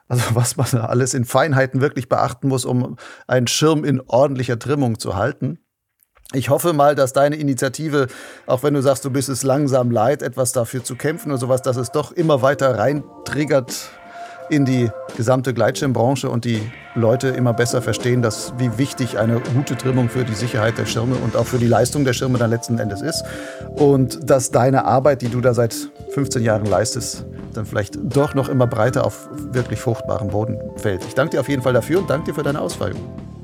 also 0.10 0.24
was 0.34 0.58
man 0.58 0.68
alles 0.82 1.14
in 1.14 1.24
Feinheiten 1.24 1.80
wirklich 1.80 2.10
beachten 2.10 2.50
muss, 2.50 2.66
um 2.66 2.98
einen 3.28 3.48
Schirm 3.48 3.86
in 3.86 4.02
ordentlicher 4.02 4.60
Trimmung 4.60 5.00
zu 5.00 5.16
halten. 5.16 5.60
Ich 6.32 6.50
hoffe 6.50 6.74
mal, 6.74 6.94
dass 6.94 7.12
deine 7.12 7.38
Initiative, 7.38 8.06
auch 8.46 8.62
wenn 8.62 8.76
du 8.76 8.84
sagst, 8.84 9.04
du 9.04 9.10
bist 9.10 9.30
es 9.30 9.42
langsam 9.42 9.90
leid, 9.90 10.22
etwas 10.22 10.52
dafür 10.52 10.84
zu 10.84 10.96
kämpfen 10.96 11.32
oder 11.32 11.40
sowas, 11.40 11.64
dass 11.64 11.76
es 11.76 11.92
doch 11.92 12.12
immer 12.12 12.44
weiter 12.44 12.78
reintriggert 12.78 13.90
in 14.50 14.66
die 14.66 14.90
gesamte 15.16 15.54
Gleitschirmbranche 15.54 16.30
und 16.30 16.46
die 16.46 16.62
Leute 16.96 17.30
immer 17.30 17.54
besser 17.54 17.82
verstehen, 17.82 18.22
dass 18.22 18.54
wie 18.58 18.78
wichtig 18.78 19.18
eine 19.18 19.40
gute 19.40 19.78
Trimmung 19.78 20.10
für 20.10 20.24
die 20.24 20.34
Sicherheit 20.34 20.78
der 20.78 20.86
Schirme 20.86 21.16
und 21.16 21.36
auch 21.36 21.46
für 21.46 21.60
die 21.60 21.68
Leistung 21.68 22.04
der 22.06 22.14
Schirme 22.14 22.38
dann 22.38 22.50
letzten 22.50 22.80
Endes 22.80 23.02
ist. 23.02 23.24
Und 23.76 24.30
dass 24.30 24.52
deine 24.52 24.86
Arbeit, 24.86 25.22
die 25.22 25.30
du 25.30 25.42
da 25.42 25.54
seit 25.54 25.76
15 26.12 26.44
Jahren 26.44 26.66
leistest, 26.66 27.26
dann 27.54 27.66
vielleicht 27.66 27.98
doch 28.02 28.34
noch 28.34 28.50
immer 28.50 28.68
breiter 28.68 29.06
auf 29.06 29.30
wirklich 29.52 29.80
fruchtbaren 29.80 30.30
Boden 30.30 30.60
fällt. 30.78 31.06
Ich 31.06 31.16
danke 31.16 31.32
dir 31.32 31.40
auf 31.40 31.50
jeden 31.50 31.62
Fall 31.62 31.74
dafür 31.74 32.00
und 32.00 32.10
danke 32.10 32.28
dir 32.28 32.36
für 32.36 32.44
deine 32.44 32.62
Ausführungen. 32.62 33.39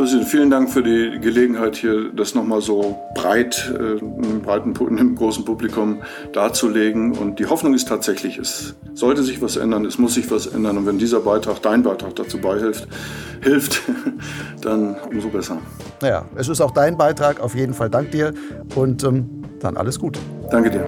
Präsident, 0.00 0.28
vielen 0.28 0.48
Dank 0.48 0.70
für 0.70 0.82
die 0.82 1.18
Gelegenheit, 1.20 1.76
hier 1.76 2.10
das 2.10 2.34
nochmal 2.34 2.62
so 2.62 2.98
breit, 3.14 3.70
äh, 3.74 4.02
einem 4.02 4.40
breiten, 4.40 4.74
einem 4.74 5.14
großen 5.16 5.44
Publikum 5.44 6.00
darzulegen. 6.32 7.12
Und 7.18 7.38
die 7.38 7.44
Hoffnung 7.44 7.74
ist 7.74 7.86
tatsächlich, 7.86 8.38
es 8.38 8.74
sollte 8.94 9.22
sich 9.22 9.42
was 9.42 9.56
ändern, 9.56 9.84
es 9.84 9.98
muss 9.98 10.14
sich 10.14 10.30
was 10.30 10.46
ändern. 10.46 10.78
Und 10.78 10.86
wenn 10.86 10.96
dieser 10.96 11.20
Beitrag, 11.20 11.60
dein 11.60 11.82
Beitrag 11.82 12.16
dazu 12.16 12.38
beihilft, 12.38 12.88
hilft, 13.42 13.82
dann 14.62 14.96
umso 15.12 15.28
besser. 15.28 15.58
Naja, 16.00 16.24
es 16.34 16.48
ist 16.48 16.62
auch 16.62 16.70
dein 16.70 16.96
Beitrag, 16.96 17.38
auf 17.38 17.54
jeden 17.54 17.74
Fall 17.74 17.90
dank 17.90 18.10
dir 18.10 18.32
und 18.76 19.04
ähm, 19.04 19.44
dann 19.60 19.76
alles 19.76 20.00
Gute. 20.00 20.18
Danke 20.50 20.70
dir. 20.70 20.86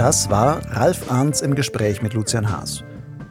Das 0.00 0.30
war 0.30 0.62
Ralf 0.70 1.12
Arnz 1.12 1.42
im 1.42 1.54
Gespräch 1.54 2.00
mit 2.00 2.14
Lucian 2.14 2.50
Haas. 2.50 2.82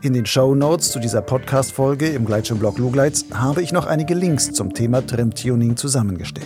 In 0.03 0.13
den 0.13 0.27
Show 0.27 0.53
Notes 0.53 0.91
zu 0.91 0.99
dieser 0.99 1.23
Podcast-Folge 1.23 2.09
im 2.09 2.25
Gleitschirmblog 2.25 2.77
Lugleits 2.77 3.25
habe 3.33 3.63
ich 3.63 3.71
noch 3.71 3.87
einige 3.87 4.13
Links 4.13 4.51
zum 4.51 4.71
Thema 4.71 5.03
Trimtuning 5.03 5.77
zusammengestellt. 5.77 6.45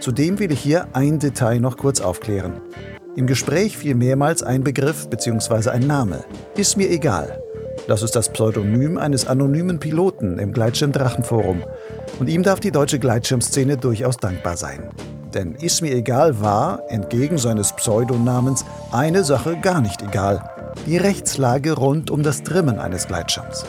Zudem 0.00 0.40
will 0.40 0.50
ich 0.50 0.58
hier 0.58 0.88
ein 0.92 1.20
Detail 1.20 1.60
noch 1.60 1.76
kurz 1.76 2.00
aufklären. 2.00 2.60
Im 3.14 3.28
Gespräch 3.28 3.78
fiel 3.78 3.94
mehrmals 3.94 4.42
ein 4.42 4.64
Begriff 4.64 5.08
bzw. 5.08 5.70
ein 5.70 5.86
Name. 5.86 6.24
Ist 6.56 6.76
mir 6.76 6.90
egal. 6.90 7.40
Das 7.86 8.02
ist 8.02 8.16
das 8.16 8.32
Pseudonym 8.32 8.98
eines 8.98 9.28
anonymen 9.28 9.78
Piloten 9.78 10.40
im 10.40 10.52
Gleitschirm-Drachenforum. 10.52 11.62
Und 12.18 12.28
ihm 12.28 12.42
darf 12.42 12.58
die 12.58 12.72
deutsche 12.72 12.98
Gleitschirmszene 12.98 13.76
durchaus 13.76 14.16
dankbar 14.16 14.56
sein. 14.56 14.90
Denn 15.34 15.54
ist 15.54 15.82
mir 15.82 15.94
egal 15.94 16.40
war, 16.40 16.80
entgegen 16.88 17.38
seines 17.38 17.72
Pseudonamens, 17.74 18.64
eine 18.92 19.24
Sache 19.24 19.56
gar 19.60 19.80
nicht 19.80 20.02
egal. 20.02 20.48
Die 20.86 20.96
Rechtslage 20.96 21.72
rund 21.72 22.10
um 22.10 22.22
das 22.22 22.42
Trimmen 22.42 22.78
eines 22.78 23.06
Gleitschirms. 23.06 23.64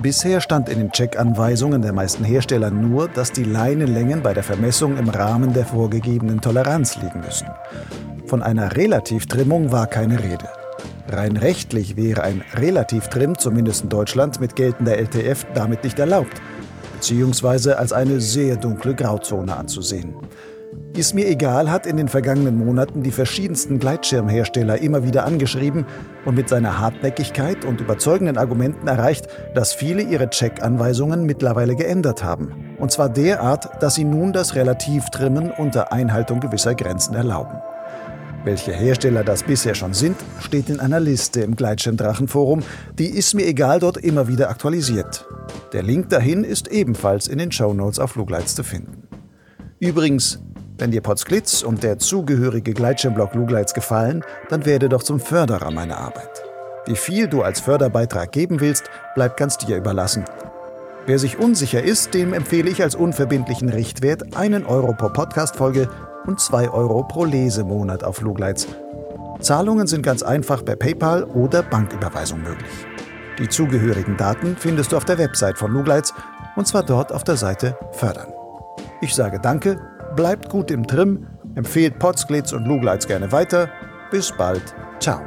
Bisher 0.00 0.40
stand 0.40 0.68
in 0.68 0.78
den 0.78 0.92
Checkanweisungen 0.92 1.82
der 1.82 1.92
meisten 1.92 2.22
Hersteller 2.22 2.70
nur, 2.70 3.08
dass 3.08 3.32
die 3.32 3.44
Leinenlängen 3.44 4.22
bei 4.22 4.34
der 4.34 4.42
Vermessung 4.42 4.96
im 4.98 5.08
Rahmen 5.08 5.54
der 5.54 5.64
vorgegebenen 5.64 6.40
Toleranz 6.40 6.96
liegen 6.96 7.20
müssen. 7.20 7.48
Von 8.26 8.42
einer 8.42 8.76
Relativtrimmung 8.76 9.72
war 9.72 9.86
keine 9.86 10.22
Rede. 10.22 10.48
Rein 11.08 11.36
rechtlich 11.36 11.96
wäre 11.96 12.22
ein 12.22 12.42
Relativtrim, 12.54 13.38
zumindest 13.38 13.84
in 13.84 13.88
Deutschland, 13.88 14.40
mit 14.40 14.54
geltender 14.54 14.98
LTF 14.98 15.46
damit 15.54 15.82
nicht 15.84 15.98
erlaubt, 15.98 16.42
beziehungsweise 16.92 17.78
als 17.78 17.92
eine 17.92 18.20
sehr 18.20 18.56
dunkle 18.56 18.94
Grauzone 18.94 19.56
anzusehen. 19.56 20.14
Ist 20.96 21.14
mir 21.14 21.28
egal 21.28 21.70
hat 21.70 21.84
in 21.84 21.98
den 21.98 22.08
vergangenen 22.08 22.56
Monaten 22.56 23.02
die 23.02 23.10
verschiedensten 23.10 23.78
Gleitschirmhersteller 23.78 24.80
immer 24.80 25.04
wieder 25.04 25.26
angeschrieben 25.26 25.84
und 26.24 26.36
mit 26.36 26.48
seiner 26.48 26.78
Hartnäckigkeit 26.78 27.66
und 27.66 27.82
überzeugenden 27.82 28.38
Argumenten 28.38 28.88
erreicht, 28.88 29.28
dass 29.54 29.74
viele 29.74 30.00
ihre 30.00 30.30
Check-Anweisungen 30.30 31.26
mittlerweile 31.26 31.76
geändert 31.76 32.24
haben. 32.24 32.74
Und 32.78 32.92
zwar 32.92 33.10
derart, 33.10 33.82
dass 33.82 33.96
sie 33.96 34.04
nun 34.04 34.32
das 34.32 34.54
Relativtrimmen 34.54 35.50
unter 35.50 35.92
Einhaltung 35.92 36.40
gewisser 36.40 36.74
Grenzen 36.74 37.14
erlauben. 37.14 37.58
Welche 38.44 38.72
Hersteller 38.72 39.22
das 39.22 39.42
bisher 39.42 39.74
schon 39.74 39.92
sind, 39.92 40.16
steht 40.40 40.70
in 40.70 40.80
einer 40.80 41.00
Liste 41.00 41.42
im 41.42 41.56
Gleitschirmdrachenforum, 41.56 42.62
die 42.98 43.10
ist 43.10 43.34
mir 43.34 43.46
egal 43.46 43.80
dort 43.80 43.98
immer 43.98 44.28
wieder 44.28 44.48
aktualisiert. 44.48 45.26
Der 45.74 45.82
Link 45.82 46.08
dahin 46.08 46.42
ist 46.42 46.68
ebenfalls 46.68 47.28
in 47.28 47.36
den 47.36 47.52
Shownotes 47.52 47.98
auf 47.98 48.12
Flugleits 48.12 48.54
zu 48.54 48.62
finden. 48.62 49.02
Übrigens, 49.78 50.40
wenn 50.78 50.90
dir 50.90 51.00
Potsglitz 51.00 51.62
und 51.62 51.82
der 51.82 51.98
zugehörige 51.98 52.74
Gleitschirmblock 52.74 53.34
Lugleits 53.34 53.74
gefallen, 53.74 54.24
dann 54.48 54.66
werde 54.66 54.88
doch 54.88 55.02
zum 55.02 55.20
Förderer 55.20 55.70
meiner 55.70 55.98
Arbeit. 55.98 56.42
Wie 56.86 56.96
viel 56.96 57.28
du 57.28 57.42
als 57.42 57.60
Förderbeitrag 57.60 58.30
geben 58.30 58.60
willst, 58.60 58.84
bleibt 59.14 59.36
ganz 59.36 59.58
dir 59.58 59.76
überlassen. 59.76 60.24
Wer 61.06 61.18
sich 61.18 61.38
unsicher 61.38 61.82
ist, 61.82 62.14
dem 62.14 62.32
empfehle 62.32 62.70
ich 62.70 62.82
als 62.82 62.94
unverbindlichen 62.94 63.68
Richtwert 63.68 64.36
einen 64.36 64.66
Euro 64.66 64.92
pro 64.92 65.08
Podcast-Folge 65.08 65.88
und 66.26 66.40
zwei 66.40 66.68
Euro 66.68 67.04
pro 67.04 67.24
Lesemonat 67.24 68.04
auf 68.04 68.20
Lugleits. 68.20 68.66
Zahlungen 69.40 69.86
sind 69.86 70.02
ganz 70.02 70.22
einfach 70.22 70.64
per 70.64 70.76
PayPal 70.76 71.24
oder 71.24 71.62
Banküberweisung 71.62 72.42
möglich. 72.42 72.70
Die 73.38 73.48
zugehörigen 73.48 74.16
Daten 74.16 74.56
findest 74.58 74.92
du 74.92 74.96
auf 74.96 75.04
der 75.04 75.18
Website 75.18 75.58
von 75.58 75.70
Lugleits 75.70 76.12
und 76.56 76.66
zwar 76.66 76.82
dort 76.82 77.12
auf 77.12 77.22
der 77.22 77.36
Seite 77.36 77.76
Fördern. 77.92 78.32
Ich 79.00 79.14
sage 79.14 79.38
Danke 79.40 79.78
bleibt 80.16 80.48
gut 80.48 80.70
im 80.70 80.86
Trim, 80.86 81.26
empfehlt 81.54 81.98
Potsglitz 81.98 82.52
und 82.52 82.66
Lugleits 82.66 83.06
gerne 83.06 83.30
weiter. 83.30 83.70
Bis 84.10 84.32
bald. 84.32 84.74
Ciao. 84.98 85.20